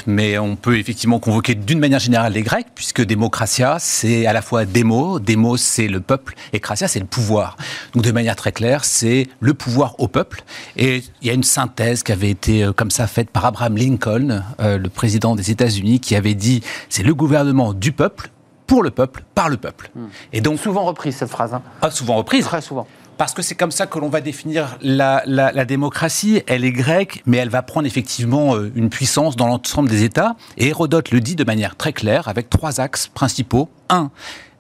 mais 0.08 0.38
on 0.38 0.56
peut 0.56 0.78
effectivement 0.78 1.20
convoquer 1.20 1.56
d'une 1.56 1.80
manière 1.80 2.00
générale 2.00 2.34
les 2.34 2.42
Grecs, 2.42 2.68
puisque 2.76 3.02
démocratia, 3.02 3.78
c'est 3.80 4.26
à 4.26 4.34
la 4.34 4.42
fois 4.42 4.66
démo, 4.66 5.20
démos 5.20 5.62
c'est 5.62 5.88
le 5.88 6.00
peuple, 6.00 6.36
et 6.52 6.60
kratia 6.60 6.88
c'est 6.88 7.00
le 7.00 7.06
pouvoir. 7.06 7.58
Donc 7.94 8.04
de 8.04 8.12
manière 8.12 8.36
très 8.36 8.52
claire, 8.52 8.86
c'est 8.86 9.28
le 9.40 9.54
pouvoir 9.54 9.96
au 10.00 10.08
peuple. 10.08 10.44
Et 10.76 11.04
il 11.22 11.28
y 11.28 11.30
a 11.30 11.34
une 11.34 11.44
synthèse 11.44 12.04
qui 12.04 12.12
avait 12.12 12.30
été 12.30 12.64
euh, 12.64 12.74
comme 12.74 12.92
ça 12.92 13.08
faite 13.08 13.30
par 13.30 13.46
Abraham 13.46 13.78
Lincoln, 13.78 14.44
euh, 14.60 14.78
le 14.78 14.90
président 14.90 15.36
des 15.36 15.52
États-Unis, 15.52 16.00
qui 16.00 16.16
avait 16.16 16.36
dit 16.36 16.62
c'est 16.90 17.04
le 17.04 17.14
gouvernement 17.16 17.74
du 17.74 17.92
peuple, 17.92 18.30
pour 18.68 18.84
le 18.84 18.92
peuple, 18.92 19.24
par 19.36 19.50
le 19.50 19.58
peuple. 19.58 19.92
Hmm. 19.96 20.08
Et 20.32 20.42
donc 20.42 20.60
souvent 20.60 20.84
reprise 20.84 21.16
cette 21.16 21.30
phrase. 21.30 21.54
Hein. 21.54 21.62
Ah, 21.82 21.92
souvent 21.92 22.16
reprise. 22.16 22.46
Très 22.46 22.62
souvent 22.62 22.88
parce 23.18 23.34
que 23.34 23.42
c'est 23.42 23.56
comme 23.56 23.72
ça 23.72 23.88
que 23.88 24.00
l'on 24.00 24.10
va 24.10 24.22
définir 24.22 24.78
la, 24.82 25.66
démocratie. 25.66 26.42
Elle 26.48 26.66
est 26.66 26.72
grecque, 26.72 27.22
mais 27.26 27.38
elle 27.38 27.50
va 27.50 27.62
prendre 27.62 27.88
effectivement 27.88 28.56
euh, 28.56 28.72
une 28.76 28.90
puissance 28.90 29.36
dans 29.36 29.48
l'ensemble 29.48 29.90
des 29.90 30.04
États. 30.04 30.36
Et 30.58 30.68
Hérodote 30.68 31.12
le 31.12 31.20
dit 31.20 31.36
de 31.36 31.44
manière 31.44 31.76
très 31.76 31.94
claire, 31.94 32.28
avec 32.28 32.50
trois 32.50 32.80
axes 32.82 33.08
principaux. 33.08 33.70
Un, 33.90 34.12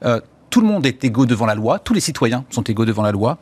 euh, 0.05 0.19
tout 0.49 0.61
le 0.61 0.67
monde 0.67 0.85
est 0.85 1.03
égaux 1.03 1.25
devant 1.25 1.45
la 1.45 1.55
loi, 1.55 1.79
tous 1.79 1.93
les 1.93 1.99
citoyens 1.99 2.45
sont 2.49 2.63
égaux 2.63 2.85
devant 2.85 3.03
la 3.03 3.11
loi. 3.11 3.39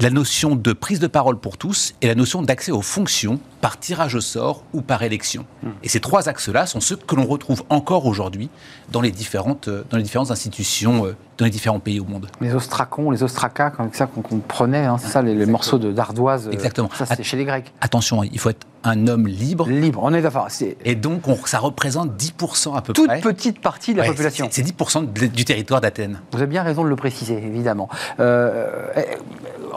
La 0.00 0.10
notion 0.10 0.54
de 0.54 0.72
prise 0.72 1.00
de 1.00 1.08
parole 1.08 1.38
pour 1.38 1.58
tous 1.58 1.94
et 2.00 2.06
la 2.06 2.14
notion 2.14 2.40
d'accès 2.40 2.70
aux 2.70 2.82
fonctions 2.82 3.40
par 3.60 3.78
tirage 3.78 4.14
au 4.14 4.20
sort 4.20 4.62
ou 4.72 4.82
par 4.82 5.02
élection. 5.02 5.44
Et 5.82 5.88
ces 5.88 6.00
trois 6.00 6.28
axes-là 6.28 6.66
sont 6.66 6.80
ceux 6.80 6.96
que 6.96 7.14
l'on 7.14 7.26
retrouve 7.26 7.62
encore 7.68 8.06
aujourd'hui 8.06 8.50
dans 8.90 9.00
les 9.00 9.10
différentes, 9.10 9.68
euh, 9.68 9.84
dans 9.90 9.96
les 9.96 10.02
différentes 10.02 10.30
institutions 10.30 11.06
euh, 11.06 11.16
dans 11.36 11.44
les 11.44 11.50
différents 11.50 11.78
pays 11.78 12.00
au 12.00 12.04
monde. 12.04 12.28
Les 12.40 12.54
ostracons, 12.54 13.10
les 13.10 13.22
ostracas, 13.22 13.70
comme 13.70 13.92
ça 13.92 14.06
qu'on 14.06 14.38
prenait, 14.38 14.86
hein, 14.86 14.96
c'est 14.98 15.08
ça, 15.08 15.22
les, 15.22 15.46
morceaux 15.46 15.78
d'ardoise. 15.78 16.48
Euh, 16.48 16.52
Exactement. 16.52 16.88
Ça, 16.94 17.06
c'était 17.06 17.22
chez 17.22 17.36
les 17.36 17.44
Grecs. 17.44 17.72
Attention, 17.80 18.24
il 18.24 18.38
faut 18.38 18.50
être 18.50 18.66
un 18.82 19.06
homme 19.06 19.26
libre. 19.26 19.68
Libre, 19.68 20.00
on 20.02 20.14
est 20.14 20.22
d'accord. 20.22 20.48
Et 20.84 20.94
donc, 20.94 21.22
ça 21.46 21.58
représente 21.58 22.16
10% 22.20 22.76
à 22.76 22.82
peu 22.82 22.92
près. 22.92 23.20
Toute 23.20 23.34
petite 23.34 23.60
partie 23.60 23.92
de 23.92 23.98
la 23.98 24.06
population. 24.06 24.48
C'est 24.50 24.62
10% 24.62 25.12
du 25.12 25.44
territoire 25.44 25.80
d'Athènes. 25.80 26.20
Vous 26.32 26.38
avez 26.38 26.46
bien 26.46 26.62
raison 26.62 26.82
de 26.82 26.88
le 26.88 26.96
préciser, 26.96 27.34
évidemment. 27.34 27.88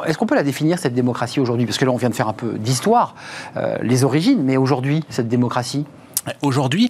Est-ce 0.05 0.17
qu'on 0.17 0.25
peut 0.25 0.35
la 0.35 0.43
définir, 0.43 0.79
cette 0.79 0.93
démocratie, 0.93 1.39
aujourd'hui? 1.39 1.65
Parce 1.65 1.77
que 1.77 1.85
là, 1.85 1.91
on 1.91 1.97
vient 1.97 2.09
de 2.09 2.15
faire 2.15 2.27
un 2.27 2.33
peu 2.33 2.53
d'histoire. 2.53 3.15
Euh, 3.57 3.70
les 3.81 4.03
origines, 4.03 4.43
mais 4.43 4.57
aujourd'hui, 4.57 5.03
cette 5.09 5.27
démocratie 5.27 5.85
Aujourd'hui, 6.41 6.89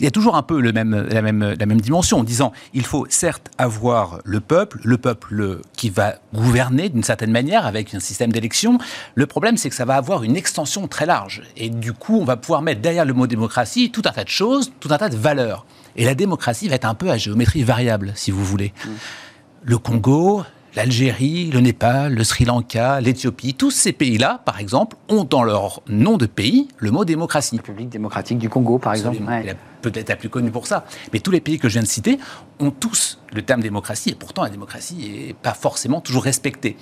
il 0.00 0.04
y 0.04 0.06
a 0.08 0.10
toujours 0.10 0.34
un 0.36 0.42
peu 0.42 0.60
le 0.60 0.72
même, 0.72 1.06
la, 1.08 1.22
même, 1.22 1.54
la 1.58 1.66
même 1.66 1.80
dimension, 1.80 2.18
en 2.18 2.24
disant 2.24 2.52
il 2.72 2.84
faut 2.84 3.06
certes 3.08 3.50
avoir 3.58 4.18
le 4.24 4.40
peuple, 4.40 4.80
le 4.82 4.98
peuple 4.98 5.60
qui 5.74 5.90
va 5.90 6.16
gouverner 6.32 6.88
d'une 6.88 7.04
certaine 7.04 7.30
manière 7.30 7.66
avec 7.66 7.94
un 7.94 8.00
système 8.00 8.32
d'élection. 8.32 8.78
Le 9.14 9.26
problème, 9.26 9.56
c'est 9.56 9.68
que 9.68 9.76
ça 9.76 9.84
va 9.84 9.96
avoir 9.96 10.24
une 10.24 10.36
extension 10.36 10.88
très 10.88 11.06
large. 11.06 11.42
Et 11.56 11.68
du 11.68 11.92
coup, 11.92 12.18
on 12.18 12.24
va 12.24 12.36
pouvoir 12.36 12.62
mettre 12.62 12.80
derrière 12.80 13.04
le 13.04 13.12
mot 13.12 13.26
démocratie 13.26 13.90
tout 13.90 14.02
un 14.04 14.10
tas 14.10 14.24
de 14.24 14.28
choses, 14.28 14.72
tout 14.80 14.88
un 14.90 14.98
tas 14.98 15.08
de 15.08 15.16
valeurs. 15.16 15.64
Et 15.96 16.04
la 16.04 16.14
démocratie 16.14 16.68
va 16.68 16.74
être 16.74 16.86
un 16.86 16.94
peu 16.94 17.10
à 17.10 17.16
géométrie 17.16 17.62
variable, 17.62 18.12
si 18.16 18.32
vous 18.32 18.44
voulez. 18.44 18.72
Mmh. 18.84 18.90
Le 19.66 19.78
Congo, 19.78 20.42
l'Algérie, 20.76 21.50
le 21.50 21.60
Népal, 21.60 22.14
le 22.14 22.24
Sri 22.24 22.44
Lanka, 22.44 23.00
l'Éthiopie, 23.00 23.54
tous 23.54 23.70
ces 23.70 23.92
pays-là, 23.92 24.42
par 24.44 24.58
exemple, 24.58 24.96
ont 25.08 25.24
dans 25.24 25.44
leur 25.44 25.82
nom 25.88 26.16
de 26.16 26.26
pays 26.26 26.68
le 26.78 26.90
mot 26.90 27.04
démocratie. 27.04 27.56
République 27.56 27.88
démocratique 27.88 28.38
du 28.38 28.48
Congo, 28.48 28.78
par 28.78 28.94
exemple. 28.94 29.18
Peut-être 29.82 30.08
la 30.08 30.16
plus 30.16 30.28
connue 30.28 30.50
pour 30.50 30.66
ça. 30.66 30.84
Mais 31.12 31.20
tous 31.20 31.30
les 31.30 31.40
pays 31.40 31.58
que 31.58 31.68
je 31.68 31.74
viens 31.74 31.82
de 31.82 31.88
citer 31.88 32.18
ont 32.58 32.70
tous 32.70 33.18
le 33.32 33.42
terme 33.42 33.60
démocratie, 33.60 34.10
et 34.10 34.14
pourtant 34.14 34.42
la 34.42 34.50
démocratie 34.50 35.26
n'est 35.26 35.34
pas 35.34 35.54
forcément 35.54 36.00
toujours 36.00 36.24
respectée. 36.24 36.76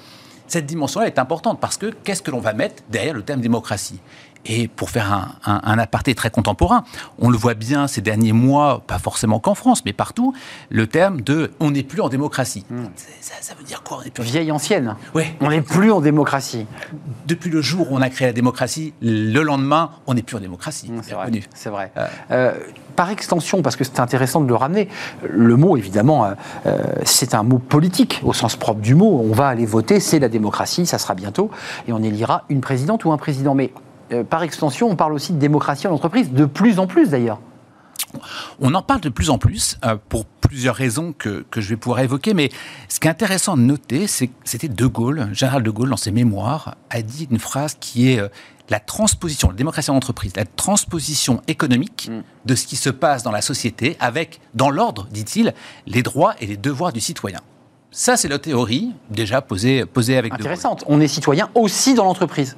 Cette 0.49 0.67
dimension-là 0.67 1.07
est 1.07 1.19
importante 1.19 1.61
parce 1.61 1.79
que 1.79 1.87
qu'est-ce 2.05 2.21
que 2.21 2.31
l'on 2.31 2.41
va 2.41 2.53
mettre 2.53 2.83
derrière 2.91 3.15
le 3.15 3.23
terme 3.23 3.41
démocratie? 3.41 4.01
Et 4.45 4.69
pour 4.69 4.91
faire 4.91 5.13
un, 5.13 5.61
un, 5.65 5.79
aparté 5.79 6.15
très 6.15 6.31
contemporain, 6.31 6.85
on 7.19 7.31
le 7.31 7.37
voit 7.37 7.55
bien 7.55 7.87
ces 7.87 8.01
derniers 8.01 8.33
mois, 8.33 8.83
pas 8.87 8.99
forcément 8.99 9.39
qu'en 9.39 9.55
France, 9.55 9.85
mais 9.85 9.93
partout, 9.93 10.35
le 10.69 10.87
terme 10.87 11.21
de 11.21 11.53
on 11.61 11.71
n'est 11.71 11.83
plus 11.83 12.01
en 12.01 12.09
démocratie. 12.09 12.65
Hmm. 12.71 12.87
Ça, 13.21 13.55
veut 13.57 13.65
dire 13.65 13.83
quoi 13.83 13.99
on 14.01 14.03
est 14.03 14.11
plus... 14.11 14.25
Vieille 14.25 14.51
ancienne. 14.51 14.97
Oui. 15.15 15.25
On 15.41 15.51
n'est 15.51 15.63
plus 15.63 15.93
en 15.93 16.01
démocratie. 16.01 16.67
Depuis 17.27 17.51
le 17.51 17.61
jour 17.61 17.93
où 17.93 17.97
on 17.97 18.03
a 18.03 18.11
créé 18.11 18.27
la 18.27 18.33
démocratie, 18.33 18.95
le 19.01 19.43
lendemain, 19.43 19.91
on 20.07 20.15
n'est 20.15 20.23
plus 20.23 20.37
en 20.37 20.41
démocratie. 20.41 20.91
Hmm, 20.91 21.01
c'est 21.03 21.15
vrai. 21.15 21.31
C'est 21.55 21.71
vrai. 21.71 21.93
Euh. 21.97 22.07
Euh, 22.31 22.53
par 22.97 23.11
extension, 23.11 23.63
parce 23.63 23.77
que 23.77 23.85
c'est 23.85 24.01
intéressant 24.01 24.41
de 24.41 24.49
le 24.49 24.55
ramener, 24.55 24.89
le 25.29 25.57
mot, 25.57 25.77
évidemment, 25.77 26.35
euh, 26.67 26.83
c'est 27.05 27.35
un 27.35 27.43
mot 27.43 27.59
politique, 27.59 28.21
au 28.23 28.33
sens 28.33 28.57
propre 28.57 28.81
du 28.81 28.95
mot. 28.95 29.23
On 29.25 29.33
va 29.33 29.49
aller 29.49 29.65
voter, 29.65 29.99
c'est 29.99 30.19
la 30.19 30.29
démocratie, 30.29 30.85
ça 30.85 30.99
sera 30.99 31.15
bientôt, 31.15 31.51
et 31.89 31.93
on 31.93 32.03
élira 32.03 32.45
une 32.51 32.61
présidente 32.61 33.05
ou 33.05 33.13
un 33.13 33.17
président. 33.17 33.55
Mais 33.55 33.73
par 34.29 34.43
extension, 34.43 34.91
on 34.91 34.97
parle 34.97 35.13
aussi 35.13 35.33
de 35.33 35.39
démocratie 35.39 35.87
en 35.87 35.93
entreprise, 35.93 36.31
de 36.31 36.45
plus 36.45 36.79
en 36.79 36.87
plus 36.87 37.11
d'ailleurs. 37.11 37.41
On 38.61 38.75
en 38.75 38.83
parle 38.83 39.01
de 39.01 39.09
plus 39.09 39.31
en 39.31 39.39
plus 39.39 39.79
euh, 39.85 39.97
pour 40.09 40.25
plusieurs 40.27 40.75
raisons 40.75 41.15
que, 41.17 41.45
je 41.57 41.69
vais 41.69 41.77
pouvoir 41.77 42.01
évoquer, 42.01 42.35
mais 42.35 42.51
ce 42.89 43.01
qui 43.01 43.09
est 43.09 43.11
intéressant 43.11 43.57
de 43.57 43.63
noter, 43.63 44.07
c'est 44.07 44.29
que 44.29 44.33
c'était 44.45 44.69
De 44.69 44.87
Gaulle, 44.87 45.29
général 45.33 45.63
de 45.63 45.71
Gaulle, 45.71 45.91
dans 45.91 45.97
ses 45.97 46.11
mémoires, 46.11 46.77
a 46.91 47.03
dit 47.03 47.29
une 47.31 47.39
phrase 47.39 47.77
qui 47.79 48.13
est 48.13 48.21
euh, 48.21 48.29
la 48.69 48.81
transposition, 48.81 49.49
la 49.49 49.55
démocratie 49.55 49.91
en 49.91 49.97
entreprise, 49.97 50.33
la 50.37 50.45
transposition 50.45 51.43
économique 51.49 52.11
mm. 52.11 52.23
de 52.45 52.55
ce 52.55 52.67
qui 52.67 52.77
se 52.77 52.91
passe 52.91 53.23
dans 53.23 53.33
la 53.33 53.43
société 53.43 53.97
avec, 54.01 54.41
dans 54.55 54.71
l'ordre, 54.71 55.09
dit-il, 55.11 55.55
les 55.87 56.03
droits 56.03 56.35
et 56.41 56.47
les 56.47 56.57
devoirs 56.57 56.93
du 56.93 57.01
citoyen. 57.01 57.41
Ça, 57.91 58.17
c'est 58.17 58.29
la 58.29 58.39
théorie 58.39 58.93
déjà 59.11 59.43
posée, 59.43 59.85
posée 59.85 60.17
avec 60.17 60.33
Intéressante. 60.33 60.83
On 60.87 61.01
est 61.01 61.09
citoyen 61.09 61.51
aussi 61.55 61.93
dans 61.93 62.05
l'entreprise. 62.05 62.57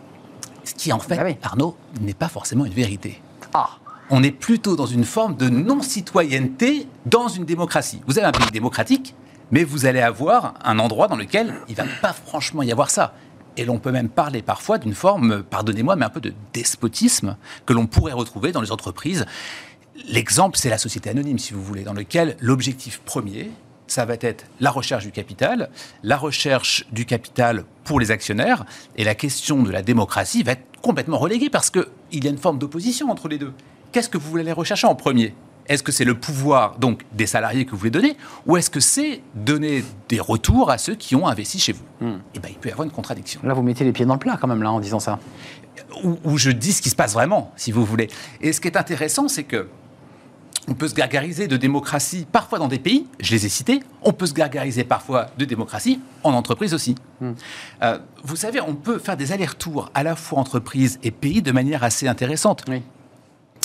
Ce 0.65 0.75
qui, 0.75 0.93
en 0.93 0.99
fait, 0.99 1.19
ah 1.19 1.47
Arnaud, 1.47 1.77
n'est 2.01 2.15
pas 2.15 2.29
forcément 2.29 2.65
une 2.65 2.73
vérité. 2.73 3.21
Ah 3.53 3.71
on 4.11 4.23
est 4.23 4.31
plutôt 4.31 4.77
dans 4.77 4.87
une 4.87 5.05
forme 5.05 5.37
de 5.37 5.49
non-citoyenneté 5.49 6.87
dans 7.07 7.29
une 7.29 7.45
démocratie. 7.45 8.03
Vous 8.07 8.19
avez 8.19 8.27
un 8.27 8.33
pays 8.33 8.51
démocratique, 8.53 9.15
mais 9.51 9.65
vous 9.65 9.87
allez 9.87 10.01
avoir 10.01 10.55
un 10.63 10.79
endroit 10.79 11.09
dans 11.09 11.17
lequel 11.17 11.55
il 11.69 11.73
ne 11.73 11.77
va 11.77 11.85
pas 12.03 12.13
franchement 12.13 12.63
y 12.63 12.71
avoir 12.71 12.91
ça. 12.91 13.15
Et 13.57 13.65
l'on 13.65 13.79
peut 13.79 13.93
même 13.93 14.09
parler 14.09 14.43
parfois 14.43 14.79
d'une 14.79 14.95
forme, 14.95 15.43
pardonnez-moi, 15.43 15.97
mais 15.97 16.05
un 16.05 16.11
peu 16.11 16.21
de 16.21 16.35
despotisme 16.53 17.37
que 17.67 17.73
l'on 17.73 17.87
pourrait 17.87 18.13
retrouver 18.13 18.53
dans 18.53 18.61
les 18.61 18.73
entreprises. 18.73 19.27
L'exemple, 20.09 20.59
c'est 20.59 20.71
la 20.71 20.79
société 20.79 21.09
anonyme, 21.09 21.39
si 21.39 21.55
vous 21.55 21.63
voulez, 21.63 21.83
dans 21.83 21.93
lequel 21.93 22.37
l'objectif 22.41 23.01
premier, 23.05 23.51
ça 23.87 24.05
va 24.05 24.15
être 24.21 24.47
la 24.61 24.71
recherche 24.71 25.05
du 25.05 25.13
capital, 25.13 25.71
la 26.03 26.17
recherche 26.17 26.87
du 26.93 27.05
capital 27.05 27.65
pour 27.85 28.01
les 28.01 28.11
actionnaires, 28.11 28.65
et 28.97 29.05
la 29.05 29.15
question 29.15 29.63
de 29.63 29.71
la 29.71 29.83
démocratie 29.83 30.43
va 30.43 30.53
être 30.53 30.65
complètement 30.83 31.19
reléguée 31.19 31.51
parce 31.51 31.71
qu'il 31.71 32.25
y 32.25 32.27
a 32.27 32.31
une 32.31 32.39
forme 32.39 32.59
d'opposition 32.59 33.11
entre 33.11 33.29
les 33.29 33.39
deux. 33.39 33.53
Qu'est-ce 33.93 34.09
que 34.09 34.19
vous 34.19 34.31
voulez 34.31 34.51
rechercher 34.53 34.87
en 34.87 34.95
premier? 34.95 35.35
Est-ce 35.67 35.83
que 35.83 35.93
c'est 35.93 36.05
le 36.05 36.15
pouvoir 36.15 36.79
donc 36.79 37.03
des 37.13 37.27
salariés 37.27 37.65
que 37.65 37.71
vous 37.71 37.79
voulez 37.79 37.91
donner 37.91 38.17
ou 38.47 38.57
est-ce 38.57 38.69
que 38.69 38.81
c'est 38.81 39.23
donner 39.35 39.83
des 40.09 40.21
retours 40.21 40.71
à 40.71 40.79
ceux 40.79 40.95
qui 40.95 41.17
ont 41.17 41.27
investi 41.27 41.59
chez 41.59 41.73
vous? 41.73 41.85
Hmm. 42.01 42.19
Eh 42.35 42.39
bien, 42.39 42.51
il 42.51 42.57
peut 42.57 42.69
y 42.69 42.73
avoir 42.73 42.85
une 42.85 42.93
contradiction. 42.93 43.41
Là, 43.45 43.55
vous 43.55 43.63
mettez 43.63 43.85
les 43.85 43.93
pieds 43.93 44.05
dans 44.05 44.15
le 44.15 44.19
plat 44.19 44.37
quand 44.39 44.49
même 44.49 44.63
là 44.63 44.71
en 44.71 44.81
disant 44.81 45.01
ça. 45.01 45.19
Ou, 46.03 46.39
je 46.39 46.51
dis 46.51 46.73
ce 46.73 46.83
qui 46.83 46.91
se 46.91 46.97
passe 46.97 47.15
vraiment, 47.15 47.53
si 47.57 47.73
vous 47.73 47.85
voulez. 47.85 48.09
Et 48.41 48.53
ce 48.53 48.61
qui 48.61 48.69
est 48.69 48.77
intéressant, 48.77 49.29
c'est 49.29 49.45
que 49.45 49.69
on 50.69 50.75
peut 50.75 50.89
se 50.89 50.95
gargariser 50.95 51.47
de 51.47 51.57
démocratie 51.57 52.27
parfois 52.31 52.59
dans 52.59 52.69
des 52.69 52.79
pays, 52.79 53.07
je 53.21 53.33
les 53.33 53.47
ai 53.47 53.49
cités, 53.49 53.83
on 54.03 54.13
peut 54.13 54.27
se 54.27 54.35
gargariser 54.35 54.85
parfois 54.85 55.29
de 55.39 55.45
démocratie 55.45 56.01
en 56.23 56.33
entreprise 56.33 56.75
aussi. 56.75 56.95
Hmm. 57.21 57.33
Euh, 57.83 57.99
vous 58.23 58.37
savez, 58.37 58.61
on 58.61 58.75
peut 58.75 58.99
faire 58.99 59.17
des 59.17 59.33
allers-retours 59.33 59.91
à 59.95 60.03
la 60.03 60.17
fois 60.17 60.39
entreprise 60.39 60.99
et 61.03 61.11
pays 61.11 61.43
de 61.43 61.53
manière 61.53 61.85
assez 61.85 62.09
intéressante. 62.09 62.65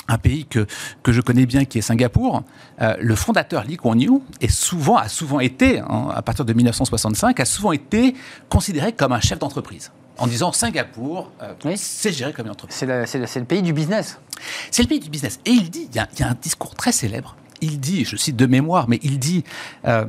Un 0.07 0.17
pays 0.17 0.45
que, 0.45 0.65
que 1.03 1.11
je 1.11 1.21
connais 1.21 1.45
bien, 1.45 1.65
qui 1.65 1.77
est 1.77 1.81
Singapour, 1.81 2.43
euh, 2.81 2.95
le 2.99 3.15
fondateur 3.15 3.63
Lee 3.63 3.77
Kuan 3.77 3.99
Yew 3.99 4.21
est 4.41 4.51
souvent, 4.51 4.97
a 4.97 5.07
souvent 5.07 5.39
été, 5.39 5.79
hein, 5.79 6.09
à 6.13 6.21
partir 6.21 6.45
de 6.45 6.53
1965, 6.53 7.39
a 7.39 7.45
souvent 7.45 7.71
été 7.71 8.15
considéré 8.49 8.91
comme 8.91 9.11
un 9.11 9.19
chef 9.19 9.37
d'entreprise 9.39 9.91
en 10.19 10.27
disant 10.27 10.51
Singapour, 10.51 11.32
euh, 11.41 11.53
c'est 11.75 12.12
géré 12.12 12.34
comme 12.34 12.45
une 12.45 12.51
entreprise. 12.51 12.77
C'est 12.77 13.39
le 13.39 13.45
pays 13.45 13.62
du 13.62 13.73
business. 13.73 14.19
C'est 14.71 14.84
le 14.84 14.88
pays 14.88 14.99
du 14.99 15.10
business. 15.10 15.39
Et 15.45 15.51
il 15.51 15.69
dit, 15.69 15.89
il 15.91 15.95
y, 15.95 16.23
a, 16.23 16.29
un 16.29 16.36
discours 16.39 16.75
très 16.75 16.91
célèbre, 16.91 17.36
il 17.62 17.79
dit, 17.79 18.05
je 18.05 18.15
cite 18.15 18.36
de 18.36 18.45
mémoire, 18.45 18.88
mais 18.88 18.99
il 19.03 19.19
dit, 19.19 19.43
euh, 19.86 20.05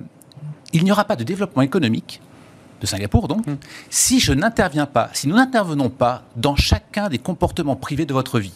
il 0.73 0.85
n'y 0.85 0.93
aura 0.93 1.05
pas 1.05 1.17
de 1.17 1.25
développement 1.25 1.63
économique 1.63 2.21
de 2.81 2.87
Singapour 2.87 3.29
donc, 3.29 3.47
hmm. 3.47 3.57
si 3.91 4.21
je 4.21 4.33
n'interviens 4.33 4.87
pas, 4.87 5.11
si 5.13 5.29
nous 5.29 5.37
n'intervenons 5.37 5.91
pas 5.91 6.23
dans 6.37 6.57
chacun 6.57 7.09
des 7.09 7.19
comportements 7.19 7.77
privés 7.77 8.07
de 8.07 8.15
votre 8.15 8.41
vie, 8.41 8.55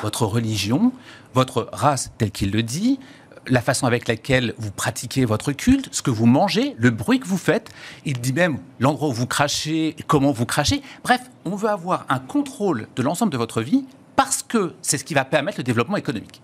votre 0.00 0.24
religion, 0.24 0.92
votre 1.34 1.68
race 1.72 2.12
telle 2.18 2.30
qu'il 2.30 2.52
le 2.52 2.62
dit, 2.62 3.00
la 3.48 3.60
façon 3.60 3.86
avec 3.86 4.08
laquelle 4.08 4.54
vous 4.58 4.70
pratiquez 4.70 5.24
votre 5.24 5.52
culte, 5.52 5.88
ce 5.92 6.02
que 6.02 6.10
vous 6.10 6.26
mangez, 6.26 6.74
le 6.78 6.90
bruit 6.90 7.20
que 7.20 7.26
vous 7.26 7.38
faites. 7.38 7.70
Il 8.04 8.20
dit 8.20 8.32
même 8.32 8.58
l'endroit 8.80 9.08
où 9.08 9.12
vous 9.12 9.26
crachez, 9.26 9.96
comment 10.06 10.32
vous 10.32 10.46
crachez. 10.46 10.82
Bref, 11.02 11.20
on 11.44 11.56
veut 11.56 11.68
avoir 11.68 12.06
un 12.08 12.18
contrôle 12.18 12.88
de 12.96 13.02
l'ensemble 13.02 13.32
de 13.32 13.38
votre 13.38 13.62
vie 13.62 13.84
parce 14.16 14.42
que 14.42 14.74
c'est 14.82 14.98
ce 14.98 15.04
qui 15.04 15.14
va 15.14 15.24
permettre 15.24 15.58
le 15.58 15.64
développement 15.64 15.96
économique. 15.96 16.40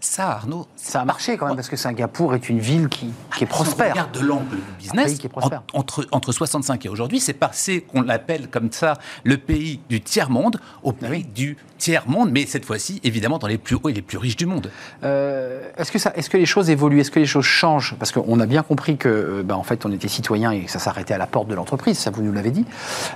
Ça, 0.00 0.30
Arnaud. 0.30 0.66
Ça 0.76 1.00
a 1.00 1.04
marché 1.04 1.36
quand 1.36 1.46
même, 1.46 1.56
parce 1.56 1.68
que 1.68 1.76
Singapour 1.76 2.34
est 2.34 2.48
une 2.48 2.60
ville 2.60 2.88
qui, 2.88 3.12
qui 3.36 3.44
est 3.44 3.48
prospère. 3.48 3.86
Si 3.86 3.90
on 3.90 4.04
regarde 4.04 4.12
de 4.12 4.20
l'angle 4.20 4.56
du 4.56 4.62
business, 4.78 5.18
entre, 5.72 6.06
entre 6.12 6.32
65 6.32 6.86
et 6.86 6.88
aujourd'hui, 6.88 7.18
c'est 7.18 7.32
passé 7.32 7.80
qu'on 7.80 8.02
l'appelle 8.02 8.48
comme 8.48 8.70
ça 8.70 8.94
le 9.24 9.38
pays 9.38 9.80
du 9.88 10.00
tiers-monde 10.00 10.60
au 10.84 10.94
ah 11.02 11.08
pays 11.08 11.24
du 11.24 11.56
tiers-monde, 11.78 12.30
mais 12.30 12.44
cette 12.44 12.64
fois-ci, 12.64 13.00
évidemment, 13.04 13.38
dans 13.38 13.46
les 13.46 13.56
plus 13.56 13.76
hauts 13.76 13.88
et 13.88 13.92
les 13.92 14.02
plus 14.02 14.18
riches 14.18 14.36
du 14.36 14.46
monde. 14.46 14.70
Euh, 15.04 15.62
est-ce, 15.78 15.90
que 15.90 15.98
ça, 15.98 16.12
est-ce 16.16 16.28
que 16.28 16.36
les 16.36 16.46
choses 16.46 16.68
évoluent 16.68 17.00
Est-ce 17.00 17.10
que 17.10 17.20
les 17.20 17.26
choses 17.26 17.44
changent? 17.44 17.94
Parce 17.98 18.12
qu'on 18.12 18.40
a 18.40 18.46
bien 18.46 18.62
compris 18.62 18.96
que, 18.96 19.08
euh, 19.08 19.42
ben, 19.42 19.54
en 19.54 19.62
fait, 19.62 19.86
on 19.86 19.92
était 19.92 20.08
citoyen 20.08 20.50
et 20.50 20.62
que 20.62 20.70
ça 20.70 20.80
s'arrêtait 20.80 21.14
à 21.14 21.18
la 21.18 21.26
porte 21.26 21.48
de 21.48 21.54
l'entreprise, 21.54 21.98
ça 21.98 22.10
vous 22.10 22.22
nous 22.22 22.32
l'avez 22.32 22.50
dit. 22.50 22.66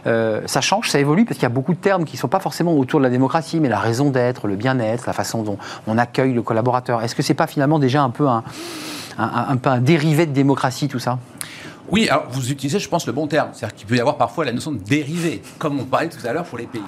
Euh, 0.06 0.40
ça 0.46 0.60
change, 0.60 0.88
ça 0.88 0.98
évolue, 0.98 1.24
parce 1.24 1.36
qu'il 1.36 1.44
y 1.44 1.46
a 1.46 1.54
beaucoup 1.54 1.74
de 1.74 1.78
termes 1.78 2.04
qui 2.04 2.16
ne 2.16 2.20
sont 2.20 2.28
pas 2.28 2.40
forcément 2.40 2.76
autour 2.78 3.00
de 3.00 3.04
la 3.04 3.10
démocratie, 3.10 3.60
mais 3.60 3.68
la 3.68 3.80
raison 3.80 4.10
d'être, 4.10 4.46
le 4.46 4.56
bien-être, 4.56 5.04
la 5.06 5.12
façon 5.12 5.42
dont 5.42 5.58
on 5.86 5.98
accueille 5.98 6.32
le 6.32 6.42
collaborateur. 6.42 7.02
Est-ce 7.02 7.14
que 7.14 7.22
c'est 7.22 7.34
pas 7.34 7.48
finalement 7.48 7.78
déjà 7.78 8.02
un 8.02 8.10
peu 8.10 8.28
un, 8.28 8.44
un, 9.18 9.56
peu 9.56 9.70
un 9.70 9.80
dérivé 9.80 10.26
de 10.26 10.32
démocratie, 10.32 10.88
tout 10.88 11.00
ça? 11.00 11.18
Oui, 11.90 12.08
alors 12.08 12.26
vous 12.30 12.50
utilisez, 12.52 12.78
je 12.78 12.88
pense, 12.88 13.06
le 13.06 13.12
bon 13.12 13.26
terme. 13.26 13.50
C'est-à-dire 13.52 13.76
qu'il 13.76 13.86
peut 13.86 13.96
y 13.96 14.00
avoir 14.00 14.16
parfois 14.16 14.44
la 14.44 14.52
notion 14.52 14.70
de 14.70 14.78
dérivé, 14.78 15.42
comme 15.58 15.80
on 15.80 15.84
parlait 15.84 16.08
tout 16.08 16.24
à 16.26 16.32
l'heure 16.32 16.44
pour 16.44 16.58
les 16.58 16.66
pays 16.66 16.80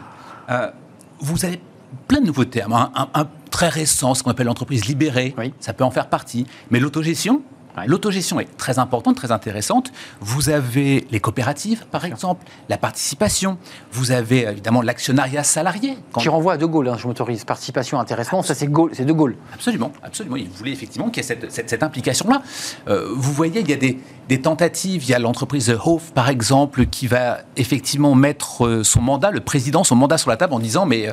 vous 1.24 1.44
avez 1.44 1.60
plein 2.08 2.20
de 2.20 2.26
nouveaux 2.26 2.44
termes. 2.44 2.72
Un, 2.72 3.28
très 3.50 3.68
récent, 3.68 4.14
ce 4.14 4.22
qu'on 4.22 4.30
appelle 4.30 4.46
l'entreprise 4.46 4.86
libérée, 4.86 5.34
ça 5.60 5.72
peut 5.72 5.84
en 5.84 5.90
faire 5.90 6.08
partie. 6.08 6.46
Mais 6.70 6.80
l'autogestion, 6.80 7.42
L'autogestion 7.86 8.38
est 8.38 8.56
très 8.56 8.78
importante, 8.78 9.16
très 9.16 9.32
intéressante. 9.32 9.92
Vous 10.20 10.48
avez 10.48 11.06
les 11.10 11.20
coopératives, 11.20 11.84
par 11.90 12.04
exemple, 12.04 12.46
la 12.68 12.78
participation. 12.78 13.58
Vous 13.92 14.12
avez 14.12 14.42
évidemment 14.42 14.80
l'actionnariat 14.80 15.42
salarié. 15.42 15.98
Qui 16.18 16.28
renvoie 16.28 16.54
à 16.54 16.56
De 16.56 16.66
Gaulle, 16.66 16.88
hein, 16.88 16.96
je 16.98 17.06
m'autorise. 17.06 17.44
Participation, 17.44 17.98
intéressement, 17.98 18.42
ça 18.42 18.54
c'est 18.54 18.66
De 18.66 19.12
Gaulle. 19.12 19.36
Absolument, 19.52 19.92
absolument. 20.02 20.36
Il 20.36 20.48
voulait 20.48 20.72
effectivement 20.72 21.10
qu'il 21.10 21.24
y 21.24 21.26
ait 21.26 21.38
cette, 21.50 21.82
implication-là. 21.82 22.42
Euh, 22.88 23.08
vous 23.14 23.32
voyez, 23.32 23.60
il 23.60 23.68
y 23.68 23.72
a 23.72 23.76
des, 23.76 24.40
tentatives. 24.40 25.04
Il 25.04 25.10
y 25.10 25.14
a 25.14 25.18
l'entreprise 25.18 25.76
Hof, 25.84 26.12
par 26.12 26.28
exemple, 26.28 26.86
qui 26.86 27.06
va 27.08 27.38
effectivement 27.56 28.14
mettre 28.14 28.66
euh, 28.66 28.84
son 28.84 29.00
mandat, 29.00 29.30
le 29.30 29.40
président, 29.40 29.82
son 29.84 29.96
mandat 29.96 30.18
sur 30.18 30.30
la 30.30 30.36
table 30.36 30.54
en 30.54 30.60
disant 30.60 30.86
mais 30.86 31.08
euh, 31.08 31.12